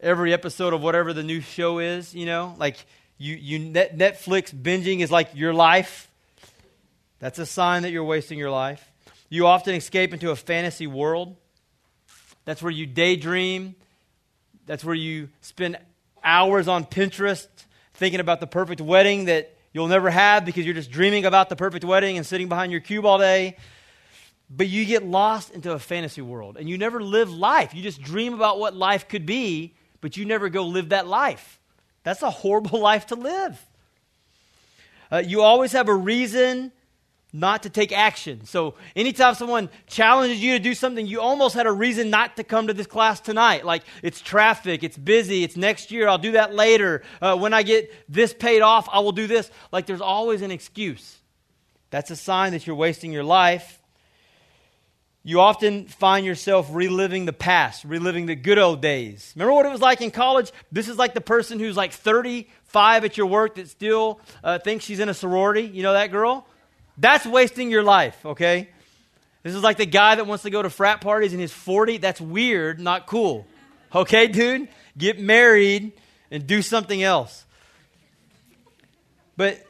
every 0.00 0.32
episode 0.32 0.72
of 0.72 0.82
whatever 0.82 1.12
the 1.12 1.22
new 1.22 1.40
show 1.40 1.78
is, 1.78 2.14
you 2.14 2.26
know, 2.26 2.54
like 2.58 2.76
you, 3.18 3.34
you 3.36 3.58
net, 3.58 3.96
Netflix 3.96 4.54
binging 4.54 5.00
is 5.00 5.10
like 5.10 5.30
your 5.34 5.54
life. 5.54 6.10
That's 7.18 7.38
a 7.38 7.46
sign 7.46 7.82
that 7.82 7.90
you're 7.90 8.04
wasting 8.04 8.38
your 8.38 8.50
life. 8.50 8.90
You 9.28 9.46
often 9.46 9.74
escape 9.74 10.12
into 10.12 10.30
a 10.30 10.36
fantasy 10.36 10.86
world. 10.86 11.36
That's 12.50 12.60
where 12.60 12.72
you 12.72 12.84
daydream. 12.84 13.76
That's 14.66 14.84
where 14.84 14.96
you 14.96 15.28
spend 15.40 15.78
hours 16.24 16.66
on 16.66 16.84
Pinterest 16.84 17.46
thinking 17.94 18.18
about 18.18 18.40
the 18.40 18.48
perfect 18.48 18.80
wedding 18.80 19.26
that 19.26 19.56
you'll 19.72 19.86
never 19.86 20.10
have 20.10 20.44
because 20.44 20.64
you're 20.64 20.74
just 20.74 20.90
dreaming 20.90 21.26
about 21.26 21.48
the 21.48 21.54
perfect 21.54 21.84
wedding 21.84 22.16
and 22.16 22.26
sitting 22.26 22.48
behind 22.48 22.72
your 22.72 22.80
cube 22.80 23.06
all 23.06 23.20
day. 23.20 23.56
But 24.50 24.66
you 24.66 24.84
get 24.84 25.04
lost 25.04 25.52
into 25.52 25.70
a 25.70 25.78
fantasy 25.78 26.22
world 26.22 26.56
and 26.56 26.68
you 26.68 26.76
never 26.76 27.00
live 27.00 27.30
life. 27.30 27.72
You 27.72 27.84
just 27.84 28.02
dream 28.02 28.34
about 28.34 28.58
what 28.58 28.74
life 28.74 29.06
could 29.06 29.26
be, 29.26 29.76
but 30.00 30.16
you 30.16 30.24
never 30.24 30.48
go 30.48 30.64
live 30.66 30.88
that 30.88 31.06
life. 31.06 31.60
That's 32.02 32.22
a 32.22 32.30
horrible 32.30 32.80
life 32.80 33.06
to 33.06 33.14
live. 33.14 33.64
Uh, 35.12 35.22
you 35.24 35.42
always 35.42 35.70
have 35.70 35.88
a 35.88 35.94
reason 35.94 36.72
not 37.32 37.62
to 37.62 37.70
take 37.70 37.92
action. 37.92 38.44
So, 38.44 38.74
anytime 38.96 39.34
someone 39.34 39.68
challenges 39.86 40.42
you 40.42 40.52
to 40.52 40.58
do 40.58 40.74
something, 40.74 41.06
you 41.06 41.20
almost 41.20 41.54
had 41.54 41.66
a 41.66 41.72
reason 41.72 42.10
not 42.10 42.36
to 42.36 42.44
come 42.44 42.66
to 42.66 42.74
this 42.74 42.86
class 42.86 43.20
tonight. 43.20 43.64
Like, 43.64 43.82
it's 44.02 44.20
traffic, 44.20 44.82
it's 44.82 44.96
busy, 44.96 45.44
it's 45.44 45.56
next 45.56 45.90
year, 45.90 46.08
I'll 46.08 46.18
do 46.18 46.32
that 46.32 46.54
later. 46.54 47.02
Uh, 47.20 47.36
when 47.36 47.54
I 47.54 47.62
get 47.62 47.92
this 48.08 48.34
paid 48.34 48.62
off, 48.62 48.88
I 48.92 49.00
will 49.00 49.12
do 49.12 49.26
this. 49.26 49.50
Like, 49.72 49.86
there's 49.86 50.00
always 50.00 50.42
an 50.42 50.50
excuse. 50.50 51.18
That's 51.90 52.10
a 52.10 52.16
sign 52.16 52.52
that 52.52 52.66
you're 52.66 52.76
wasting 52.76 53.12
your 53.12 53.24
life. 53.24 53.80
You 55.22 55.40
often 55.40 55.84
find 55.86 56.24
yourself 56.24 56.68
reliving 56.72 57.26
the 57.26 57.32
past, 57.32 57.84
reliving 57.84 58.24
the 58.24 58.34
good 58.34 58.58
old 58.58 58.80
days. 58.80 59.32
Remember 59.36 59.52
what 59.52 59.66
it 59.66 59.68
was 59.70 59.82
like 59.82 60.00
in 60.00 60.10
college? 60.10 60.50
This 60.72 60.88
is 60.88 60.96
like 60.96 61.12
the 61.12 61.20
person 61.20 61.58
who's 61.58 61.76
like 61.76 61.92
35 61.92 63.04
at 63.04 63.18
your 63.18 63.26
work 63.26 63.56
that 63.56 63.68
still 63.68 64.20
uh, 64.42 64.58
thinks 64.58 64.84
she's 64.84 64.98
in 64.98 65.10
a 65.10 65.14
sorority. 65.14 65.62
You 65.62 65.82
know 65.82 65.92
that 65.92 66.10
girl? 66.10 66.46
That's 67.00 67.24
wasting 67.24 67.70
your 67.70 67.82
life, 67.82 68.24
okay? 68.24 68.68
This 69.42 69.54
is 69.54 69.62
like 69.62 69.78
the 69.78 69.86
guy 69.86 70.16
that 70.16 70.26
wants 70.26 70.42
to 70.42 70.50
go 70.50 70.60
to 70.60 70.68
frat 70.68 71.00
parties 71.00 71.32
and 71.32 71.40
he's 71.40 71.52
40. 71.52 71.96
That's 71.96 72.20
weird, 72.20 72.78
not 72.78 73.06
cool. 73.06 73.46
Okay, 73.94 74.26
dude? 74.28 74.68
Get 74.98 75.18
married 75.18 75.92
and 76.30 76.46
do 76.46 76.60
something 76.60 77.02
else. 77.02 77.46
But 79.36 79.64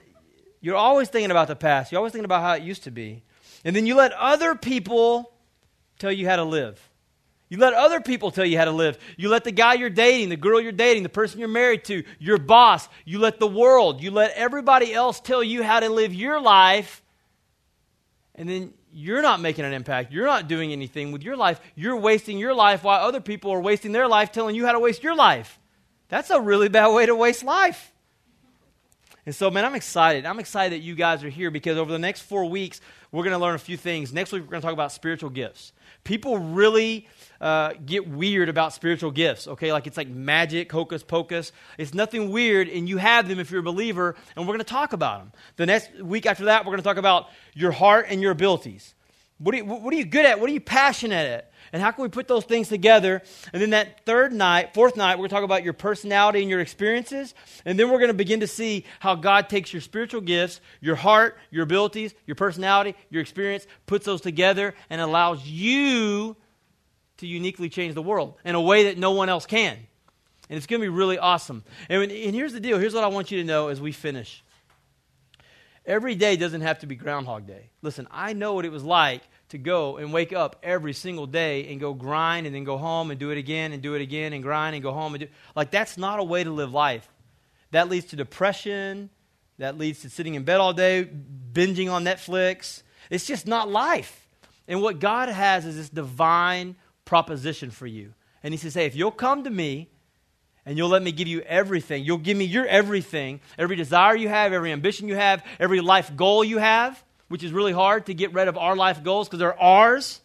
you're 0.60 0.76
always 0.76 1.08
thinking 1.08 1.30
about 1.30 1.46
the 1.46 1.54
past. 1.54 1.92
You're 1.92 2.00
always 2.00 2.12
thinking 2.12 2.24
about 2.24 2.42
how 2.42 2.54
it 2.54 2.62
used 2.62 2.84
to 2.84 2.90
be. 2.90 3.22
And 3.64 3.76
then 3.76 3.86
you 3.86 3.94
let 3.94 4.12
other 4.12 4.56
people 4.56 5.32
tell 6.00 6.10
you 6.10 6.28
how 6.28 6.36
to 6.36 6.44
live. 6.44 6.80
You 7.48 7.58
let 7.58 7.74
other 7.74 8.00
people 8.00 8.32
tell 8.32 8.44
you 8.44 8.58
how 8.58 8.64
to 8.64 8.72
live. 8.72 8.98
You 9.16 9.28
let 9.28 9.44
the 9.44 9.52
guy 9.52 9.74
you're 9.74 9.90
dating, 9.90 10.30
the 10.30 10.36
girl 10.36 10.60
you're 10.60 10.72
dating, 10.72 11.04
the 11.04 11.08
person 11.08 11.38
you're 11.38 11.48
married 11.48 11.84
to, 11.84 12.02
your 12.18 12.38
boss, 12.38 12.88
you 13.04 13.20
let 13.20 13.38
the 13.38 13.46
world, 13.46 14.02
you 14.02 14.10
let 14.10 14.32
everybody 14.32 14.92
else 14.92 15.20
tell 15.20 15.42
you 15.42 15.62
how 15.62 15.78
to 15.80 15.88
live 15.88 16.12
your 16.12 16.40
life. 16.40 16.99
And 18.40 18.48
then 18.48 18.72
you're 18.90 19.20
not 19.20 19.42
making 19.42 19.66
an 19.66 19.74
impact. 19.74 20.12
You're 20.12 20.24
not 20.24 20.48
doing 20.48 20.72
anything 20.72 21.12
with 21.12 21.22
your 21.22 21.36
life. 21.36 21.60
You're 21.74 21.98
wasting 21.98 22.38
your 22.38 22.54
life 22.54 22.82
while 22.82 23.06
other 23.06 23.20
people 23.20 23.50
are 23.50 23.60
wasting 23.60 23.92
their 23.92 24.08
life 24.08 24.32
telling 24.32 24.56
you 24.56 24.64
how 24.64 24.72
to 24.72 24.78
waste 24.78 25.02
your 25.02 25.14
life. 25.14 25.60
That's 26.08 26.30
a 26.30 26.40
really 26.40 26.70
bad 26.70 26.88
way 26.94 27.04
to 27.04 27.14
waste 27.14 27.44
life. 27.44 27.92
And 29.26 29.34
so, 29.34 29.50
man, 29.50 29.66
I'm 29.66 29.74
excited. 29.74 30.24
I'm 30.24 30.38
excited 30.40 30.72
that 30.72 30.82
you 30.82 30.94
guys 30.94 31.22
are 31.22 31.28
here 31.28 31.50
because 31.50 31.76
over 31.76 31.92
the 31.92 31.98
next 31.98 32.22
four 32.22 32.46
weeks, 32.46 32.80
we're 33.12 33.24
going 33.24 33.36
to 33.36 33.38
learn 33.38 33.56
a 33.56 33.58
few 33.58 33.76
things. 33.76 34.10
Next 34.10 34.32
week, 34.32 34.40
we're 34.44 34.52
going 34.52 34.62
to 34.62 34.66
talk 34.66 34.72
about 34.72 34.92
spiritual 34.92 35.28
gifts. 35.28 35.74
People 36.04 36.38
really 36.38 37.08
uh, 37.40 37.72
get 37.84 38.06
weird 38.06 38.48
about 38.48 38.72
spiritual 38.72 39.10
gifts, 39.10 39.48
okay? 39.48 39.72
Like 39.72 39.86
it's 39.86 39.96
like 39.96 40.08
magic, 40.08 40.70
hocus 40.70 41.02
pocus. 41.02 41.52
It's 41.78 41.94
nothing 41.94 42.30
weird, 42.30 42.68
and 42.68 42.88
you 42.88 42.98
have 42.98 43.28
them 43.28 43.38
if 43.38 43.50
you're 43.50 43.60
a 43.60 43.64
believer, 43.64 44.16
and 44.36 44.46
we're 44.46 44.54
going 44.54 44.58
to 44.58 44.64
talk 44.64 44.92
about 44.92 45.20
them. 45.20 45.32
The 45.56 45.66
next 45.66 45.94
week 46.00 46.26
after 46.26 46.46
that, 46.46 46.64
we're 46.64 46.72
going 46.72 46.82
to 46.82 46.84
talk 46.84 46.98
about 46.98 47.28
your 47.54 47.72
heart 47.72 48.06
and 48.08 48.20
your 48.20 48.32
abilities. 48.32 48.94
What 49.38 49.54
are, 49.54 49.58
you, 49.58 49.64
what 49.64 49.94
are 49.94 49.96
you 49.96 50.04
good 50.04 50.26
at? 50.26 50.38
What 50.38 50.50
are 50.50 50.52
you 50.52 50.60
passionate 50.60 51.26
at? 51.26 51.52
And 51.72 51.80
how 51.80 51.92
can 51.92 52.02
we 52.02 52.08
put 52.08 52.28
those 52.28 52.44
things 52.44 52.68
together? 52.68 53.22
And 53.54 53.62
then 53.62 53.70
that 53.70 54.04
third 54.04 54.34
night, 54.34 54.74
fourth 54.74 54.96
night, 54.96 55.14
we're 55.14 55.22
going 55.22 55.30
to 55.30 55.34
talk 55.36 55.44
about 55.44 55.64
your 55.64 55.72
personality 55.72 56.40
and 56.40 56.50
your 56.50 56.60
experiences. 56.60 57.34
And 57.64 57.78
then 57.78 57.90
we're 57.90 57.98
going 57.98 58.08
to 58.08 58.14
begin 58.14 58.40
to 58.40 58.46
see 58.46 58.84
how 58.98 59.14
God 59.14 59.48
takes 59.48 59.72
your 59.72 59.80
spiritual 59.80 60.20
gifts, 60.20 60.60
your 60.82 60.96
heart, 60.96 61.38
your 61.50 61.62
abilities, 61.62 62.14
your 62.26 62.34
personality, 62.34 62.94
your 63.08 63.22
experience, 63.22 63.66
puts 63.86 64.04
those 64.04 64.20
together 64.20 64.74
and 64.90 65.00
allows 65.00 65.46
you 65.46 66.36
to 67.20 67.26
uniquely 67.26 67.68
change 67.68 67.94
the 67.94 68.02
world 68.02 68.34
in 68.44 68.54
a 68.54 68.60
way 68.60 68.84
that 68.84 68.98
no 68.98 69.12
one 69.12 69.28
else 69.28 69.46
can. 69.46 69.76
And 70.48 70.56
it's 70.56 70.66
going 70.66 70.80
to 70.80 70.84
be 70.84 70.88
really 70.88 71.18
awesome. 71.18 71.62
And, 71.88 72.10
and 72.10 72.34
here's 72.34 72.52
the 72.52 72.60
deal 72.60 72.78
here's 72.78 72.94
what 72.94 73.04
I 73.04 73.08
want 73.08 73.30
you 73.30 73.38
to 73.38 73.44
know 73.44 73.68
as 73.68 73.80
we 73.80 73.92
finish. 73.92 74.42
Every 75.86 76.14
day 76.14 76.36
doesn't 76.36 76.60
have 76.60 76.80
to 76.80 76.86
be 76.86 76.94
Groundhog 76.94 77.46
Day. 77.46 77.70
Listen, 77.82 78.06
I 78.10 78.32
know 78.32 78.54
what 78.54 78.64
it 78.64 78.72
was 78.72 78.84
like 78.84 79.22
to 79.48 79.58
go 79.58 79.96
and 79.96 80.12
wake 80.12 80.32
up 80.32 80.56
every 80.62 80.92
single 80.92 81.26
day 81.26 81.70
and 81.70 81.80
go 81.80 81.94
grind 81.94 82.46
and 82.46 82.54
then 82.54 82.64
go 82.64 82.78
home 82.78 83.10
and 83.10 83.18
do 83.18 83.30
it 83.30 83.38
again 83.38 83.72
and 83.72 83.82
do 83.82 83.94
it 83.94 84.02
again 84.02 84.32
and 84.32 84.42
grind 84.42 84.74
and 84.74 84.82
go 84.82 84.92
home 84.92 85.14
and 85.14 85.22
do 85.22 85.28
like 85.56 85.70
that's 85.70 85.96
not 85.96 86.20
a 86.20 86.24
way 86.24 86.44
to 86.44 86.50
live 86.50 86.72
life. 86.72 87.08
That 87.72 87.88
leads 87.88 88.06
to 88.06 88.16
depression, 88.16 89.10
that 89.58 89.78
leads 89.78 90.00
to 90.02 90.10
sitting 90.10 90.34
in 90.34 90.42
bed 90.42 90.60
all 90.60 90.72
day, 90.72 91.08
binging 91.52 91.90
on 91.90 92.04
Netflix. 92.04 92.82
It's 93.10 93.26
just 93.26 93.46
not 93.46 93.70
life. 93.70 94.26
And 94.66 94.82
what 94.82 95.00
God 95.00 95.28
has 95.28 95.66
is 95.66 95.76
this 95.76 95.88
divine 95.88 96.76
proposition 97.10 97.70
for 97.70 97.88
you. 97.88 98.14
And 98.42 98.54
he 98.54 98.58
says, 98.58 98.72
"Hey, 98.72 98.86
if 98.86 98.94
you'll 98.96 99.10
come 99.10 99.44
to 99.44 99.50
me 99.50 99.90
and 100.64 100.78
you'll 100.78 100.88
let 100.88 101.02
me 101.02 101.10
give 101.10 101.26
you 101.26 101.40
everything. 101.40 102.04
You'll 102.04 102.18
give 102.18 102.36
me 102.36 102.44
your 102.44 102.64
everything, 102.64 103.40
every 103.58 103.74
desire 103.74 104.14
you 104.14 104.28
have, 104.28 104.52
every 104.52 104.70
ambition 104.70 105.08
you 105.08 105.16
have, 105.16 105.44
every 105.58 105.80
life 105.80 106.14
goal 106.14 106.44
you 106.44 106.58
have, 106.58 107.02
which 107.28 107.42
is 107.42 107.52
really 107.52 107.72
hard 107.72 108.06
to 108.06 108.14
get 108.14 108.32
rid 108.32 108.46
of 108.46 108.56
our 108.56 108.76
life 108.76 109.02
goals 109.02 109.26
because 109.26 109.40
they're 109.40 109.60
ours. 109.60 110.20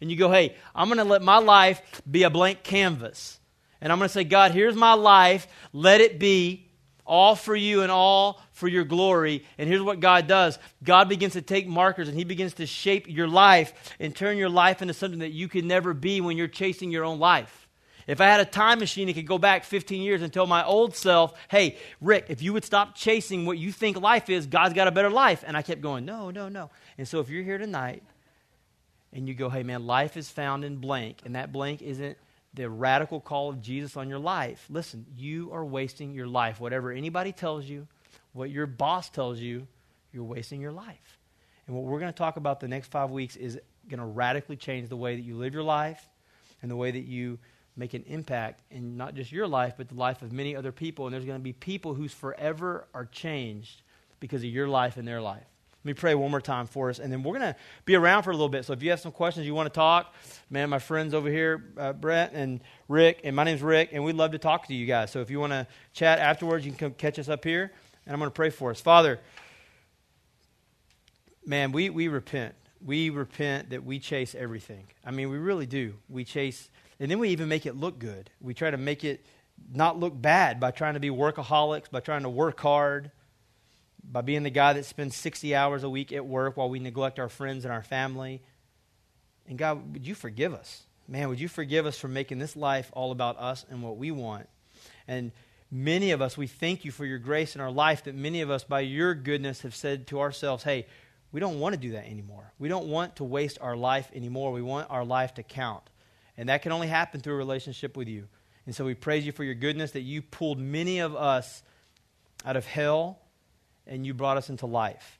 And 0.00 0.10
you 0.10 0.16
go, 0.16 0.30
hey, 0.30 0.54
I'm 0.74 0.88
going 0.88 0.98
to 0.98 1.04
let 1.04 1.22
my 1.22 1.38
life 1.38 1.80
be 2.08 2.24
a 2.24 2.30
blank 2.30 2.62
canvas. 2.62 3.40
And 3.80 3.90
I'm 3.90 3.98
going 3.98 4.08
to 4.08 4.12
say, 4.12 4.24
God, 4.24 4.50
here's 4.50 4.76
my 4.76 4.92
life. 4.92 5.46
Let 5.72 6.02
it 6.02 6.18
be 6.18 6.67
all 7.08 7.34
for 7.34 7.56
you 7.56 7.82
and 7.82 7.90
all 7.90 8.40
for 8.52 8.68
your 8.68 8.84
glory. 8.84 9.44
And 9.56 9.68
here's 9.68 9.82
what 9.82 9.98
God 9.98 10.28
does 10.28 10.58
God 10.84 11.08
begins 11.08 11.32
to 11.32 11.42
take 11.42 11.66
markers 11.66 12.06
and 12.06 12.16
He 12.16 12.24
begins 12.24 12.54
to 12.54 12.66
shape 12.66 13.08
your 13.08 13.26
life 13.26 13.72
and 13.98 14.14
turn 14.14 14.36
your 14.36 14.50
life 14.50 14.82
into 14.82 14.94
something 14.94 15.20
that 15.20 15.32
you 15.32 15.48
could 15.48 15.64
never 15.64 15.94
be 15.94 16.20
when 16.20 16.36
you're 16.36 16.46
chasing 16.46 16.92
your 16.92 17.04
own 17.04 17.18
life. 17.18 17.66
If 18.06 18.22
I 18.22 18.26
had 18.26 18.40
a 18.40 18.44
time 18.44 18.78
machine, 18.78 19.08
it 19.08 19.14
could 19.14 19.26
go 19.26 19.36
back 19.36 19.64
15 19.64 20.00
years 20.00 20.22
and 20.22 20.32
tell 20.32 20.46
my 20.46 20.64
old 20.64 20.96
self, 20.96 21.34
hey, 21.50 21.76
Rick, 22.00 22.26
if 22.28 22.40
you 22.40 22.54
would 22.54 22.64
stop 22.64 22.94
chasing 22.94 23.44
what 23.44 23.58
you 23.58 23.70
think 23.70 24.00
life 24.00 24.30
is, 24.30 24.46
God's 24.46 24.72
got 24.72 24.88
a 24.88 24.90
better 24.90 25.10
life. 25.10 25.44
And 25.46 25.56
I 25.56 25.62
kept 25.62 25.82
going, 25.82 26.06
no, 26.06 26.30
no, 26.30 26.48
no. 26.48 26.70
And 26.96 27.06
so 27.06 27.20
if 27.20 27.28
you're 27.28 27.42
here 27.42 27.58
tonight 27.58 28.02
and 29.12 29.28
you 29.28 29.34
go, 29.34 29.50
hey, 29.50 29.62
man, 29.62 29.86
life 29.86 30.16
is 30.16 30.30
found 30.30 30.64
in 30.64 30.76
blank, 30.76 31.18
and 31.26 31.34
that 31.34 31.52
blank 31.52 31.82
isn't 31.82 32.16
the 32.58 32.68
radical 32.68 33.20
call 33.20 33.48
of 33.48 33.62
Jesus 33.62 33.96
on 33.96 34.08
your 34.08 34.18
life, 34.18 34.66
listen, 34.68 35.06
you 35.16 35.52
are 35.52 35.64
wasting 35.64 36.12
your 36.12 36.26
life. 36.26 36.60
Whatever 36.60 36.92
anybody 36.92 37.32
tells 37.32 37.64
you, 37.64 37.86
what 38.32 38.50
your 38.50 38.66
boss 38.66 39.08
tells 39.08 39.38
you, 39.38 39.66
you're 40.12 40.24
wasting 40.24 40.60
your 40.60 40.72
life. 40.72 41.18
And 41.66 41.76
what 41.76 41.84
we're 41.84 42.00
going 42.00 42.12
to 42.12 42.18
talk 42.18 42.36
about 42.36 42.60
the 42.60 42.68
next 42.68 42.88
five 42.88 43.10
weeks 43.10 43.36
is 43.36 43.58
going 43.88 44.00
to 44.00 44.06
radically 44.06 44.56
change 44.56 44.88
the 44.88 44.96
way 44.96 45.16
that 45.16 45.22
you 45.22 45.36
live 45.36 45.54
your 45.54 45.62
life 45.62 46.04
and 46.60 46.70
the 46.70 46.76
way 46.76 46.90
that 46.90 47.04
you 47.04 47.38
make 47.76 47.94
an 47.94 48.02
impact 48.08 48.60
in 48.70 48.96
not 48.96 49.14
just 49.14 49.30
your 49.30 49.46
life, 49.46 49.74
but 49.76 49.88
the 49.88 49.94
life 49.94 50.22
of 50.22 50.32
many 50.32 50.56
other 50.56 50.72
people. 50.72 51.06
And 51.06 51.14
there's 51.14 51.24
going 51.24 51.38
to 51.38 51.44
be 51.44 51.52
people 51.52 51.94
whose 51.94 52.12
forever 52.12 52.86
are 52.92 53.06
changed 53.06 53.82
because 54.18 54.42
of 54.42 54.50
your 54.50 54.68
life 54.68 54.96
and 54.96 55.06
their 55.06 55.20
life. 55.20 55.46
Let 55.88 55.96
me 55.96 56.00
pray 56.00 56.14
one 56.14 56.30
more 56.30 56.42
time 56.42 56.66
for 56.66 56.90
us, 56.90 56.98
and 56.98 57.10
then 57.10 57.22
we're 57.22 57.38
going 57.38 57.54
to 57.54 57.56
be 57.86 57.94
around 57.94 58.22
for 58.24 58.28
a 58.28 58.34
little 58.34 58.50
bit. 58.50 58.66
So 58.66 58.74
if 58.74 58.82
you 58.82 58.90
have 58.90 59.00
some 59.00 59.10
questions 59.10 59.46
you 59.46 59.54
want 59.54 59.72
to 59.72 59.74
talk, 59.74 60.14
man, 60.50 60.68
my 60.68 60.78
friends 60.78 61.14
over 61.14 61.30
here, 61.30 61.64
uh, 61.78 61.94
Brett 61.94 62.32
and 62.34 62.60
Rick, 62.88 63.22
and 63.24 63.34
my 63.34 63.42
name's 63.42 63.62
Rick, 63.62 63.88
and 63.92 64.04
we'd 64.04 64.14
love 64.14 64.32
to 64.32 64.38
talk 64.38 64.66
to 64.66 64.74
you 64.74 64.84
guys. 64.84 65.10
So 65.10 65.20
if 65.22 65.30
you 65.30 65.40
want 65.40 65.54
to 65.54 65.66
chat 65.94 66.18
afterwards, 66.18 66.66
you 66.66 66.72
can 66.72 66.90
come 66.90 66.92
catch 66.92 67.18
us 67.18 67.30
up 67.30 67.42
here, 67.42 67.72
and 68.04 68.12
I'm 68.12 68.18
going 68.18 68.30
to 68.30 68.34
pray 68.34 68.50
for 68.50 68.70
us. 68.70 68.82
Father, 68.82 69.18
man, 71.46 71.72
we, 71.72 71.88
we 71.88 72.08
repent. 72.08 72.54
We 72.84 73.08
repent 73.08 73.70
that 73.70 73.82
we 73.82 73.98
chase 73.98 74.34
everything. 74.34 74.88
I 75.06 75.10
mean, 75.10 75.30
we 75.30 75.38
really 75.38 75.64
do. 75.64 75.94
We 76.10 76.22
chase 76.22 76.68
and 77.00 77.10
then 77.10 77.18
we 77.18 77.30
even 77.30 77.48
make 77.48 77.64
it 77.64 77.76
look 77.76 77.98
good. 77.98 78.30
We 78.40 78.54
try 78.54 78.70
to 78.70 78.76
make 78.76 79.04
it 79.04 79.24
not 79.72 79.98
look 79.98 80.20
bad 80.20 80.60
by 80.60 80.70
trying 80.70 80.94
to 80.94 81.00
be 81.00 81.10
workaholics, 81.10 81.90
by 81.90 82.00
trying 82.00 82.22
to 82.24 82.28
work 82.28 82.60
hard, 82.60 83.10
by 84.02 84.20
being 84.20 84.42
the 84.42 84.50
guy 84.50 84.72
that 84.72 84.84
spends 84.84 85.16
60 85.16 85.54
hours 85.54 85.82
a 85.82 85.90
week 85.90 86.12
at 86.12 86.24
work 86.26 86.56
while 86.56 86.70
we 86.70 86.78
neglect 86.78 87.18
our 87.18 87.28
friends 87.28 87.64
and 87.64 87.72
our 87.72 87.82
family. 87.82 88.42
And 89.46 89.58
God, 89.58 89.92
would 89.92 90.06
you 90.06 90.14
forgive 90.14 90.54
us? 90.54 90.84
Man, 91.06 91.28
would 91.28 91.40
you 91.40 91.48
forgive 91.48 91.86
us 91.86 91.98
for 91.98 92.08
making 92.08 92.38
this 92.38 92.54
life 92.56 92.90
all 92.92 93.12
about 93.12 93.38
us 93.38 93.64
and 93.70 93.82
what 93.82 93.96
we 93.96 94.10
want? 94.10 94.48
And 95.06 95.32
many 95.70 96.10
of 96.10 96.20
us, 96.20 96.36
we 96.36 96.46
thank 96.46 96.84
you 96.84 96.90
for 96.90 97.04
your 97.04 97.18
grace 97.18 97.54
in 97.54 97.60
our 97.60 97.70
life 97.70 98.04
that 98.04 98.14
many 98.14 98.42
of 98.42 98.50
us, 98.50 98.64
by 98.64 98.80
your 98.80 99.14
goodness, 99.14 99.62
have 99.62 99.74
said 99.74 100.06
to 100.08 100.20
ourselves, 100.20 100.64
hey, 100.64 100.86
we 101.32 101.40
don't 101.40 101.60
want 101.60 101.74
to 101.74 101.80
do 101.80 101.92
that 101.92 102.06
anymore. 102.06 102.52
We 102.58 102.68
don't 102.68 102.88
want 102.88 103.16
to 103.16 103.24
waste 103.24 103.58
our 103.60 103.76
life 103.76 104.10
anymore. 104.14 104.52
We 104.52 104.62
want 104.62 104.90
our 104.90 105.04
life 105.04 105.34
to 105.34 105.42
count. 105.42 105.82
And 106.36 106.48
that 106.48 106.62
can 106.62 106.72
only 106.72 106.86
happen 106.86 107.20
through 107.20 107.34
a 107.34 107.38
relationship 107.38 107.96
with 107.96 108.08
you. 108.08 108.28
And 108.64 108.74
so 108.74 108.84
we 108.84 108.94
praise 108.94 109.26
you 109.26 109.32
for 109.32 109.44
your 109.44 109.54
goodness 109.54 109.92
that 109.92 110.02
you 110.02 110.22
pulled 110.22 110.58
many 110.58 110.98
of 111.00 111.16
us 111.16 111.62
out 112.44 112.56
of 112.56 112.66
hell 112.66 113.18
and 113.88 114.06
you 114.06 114.14
brought 114.14 114.36
us 114.36 114.50
into 114.50 114.66
life. 114.66 115.18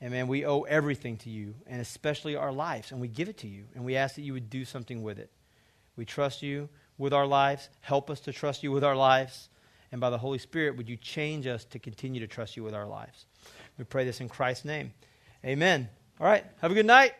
And 0.00 0.12
man, 0.12 0.28
we 0.28 0.44
owe 0.44 0.62
everything 0.62 1.16
to 1.18 1.30
you, 1.30 1.54
and 1.66 1.80
especially 1.80 2.36
our 2.36 2.52
lives, 2.52 2.92
and 2.92 3.00
we 3.00 3.08
give 3.08 3.28
it 3.28 3.38
to 3.38 3.48
you, 3.48 3.64
and 3.74 3.84
we 3.84 3.96
ask 3.96 4.14
that 4.14 4.22
you 4.22 4.32
would 4.32 4.50
do 4.50 4.64
something 4.64 5.02
with 5.02 5.18
it. 5.18 5.30
We 5.96 6.04
trust 6.04 6.42
you 6.42 6.68
with 6.98 7.12
our 7.12 7.26
lives. 7.26 7.68
Help 7.80 8.10
us 8.10 8.20
to 8.20 8.32
trust 8.32 8.62
you 8.62 8.70
with 8.70 8.84
our 8.84 8.96
lives. 8.96 9.48
And 9.90 10.00
by 10.00 10.10
the 10.10 10.18
Holy 10.18 10.38
Spirit, 10.38 10.76
would 10.76 10.88
you 10.88 10.96
change 10.96 11.46
us 11.46 11.64
to 11.66 11.78
continue 11.78 12.20
to 12.20 12.26
trust 12.26 12.56
you 12.56 12.62
with 12.62 12.74
our 12.74 12.86
lives? 12.86 13.26
We 13.78 13.84
pray 13.84 14.04
this 14.04 14.20
in 14.20 14.28
Christ's 14.28 14.64
name. 14.64 14.92
Amen. 15.44 15.88
All 16.20 16.26
right. 16.26 16.44
Have 16.60 16.70
a 16.70 16.74
good 16.74 16.86
night. 16.86 17.14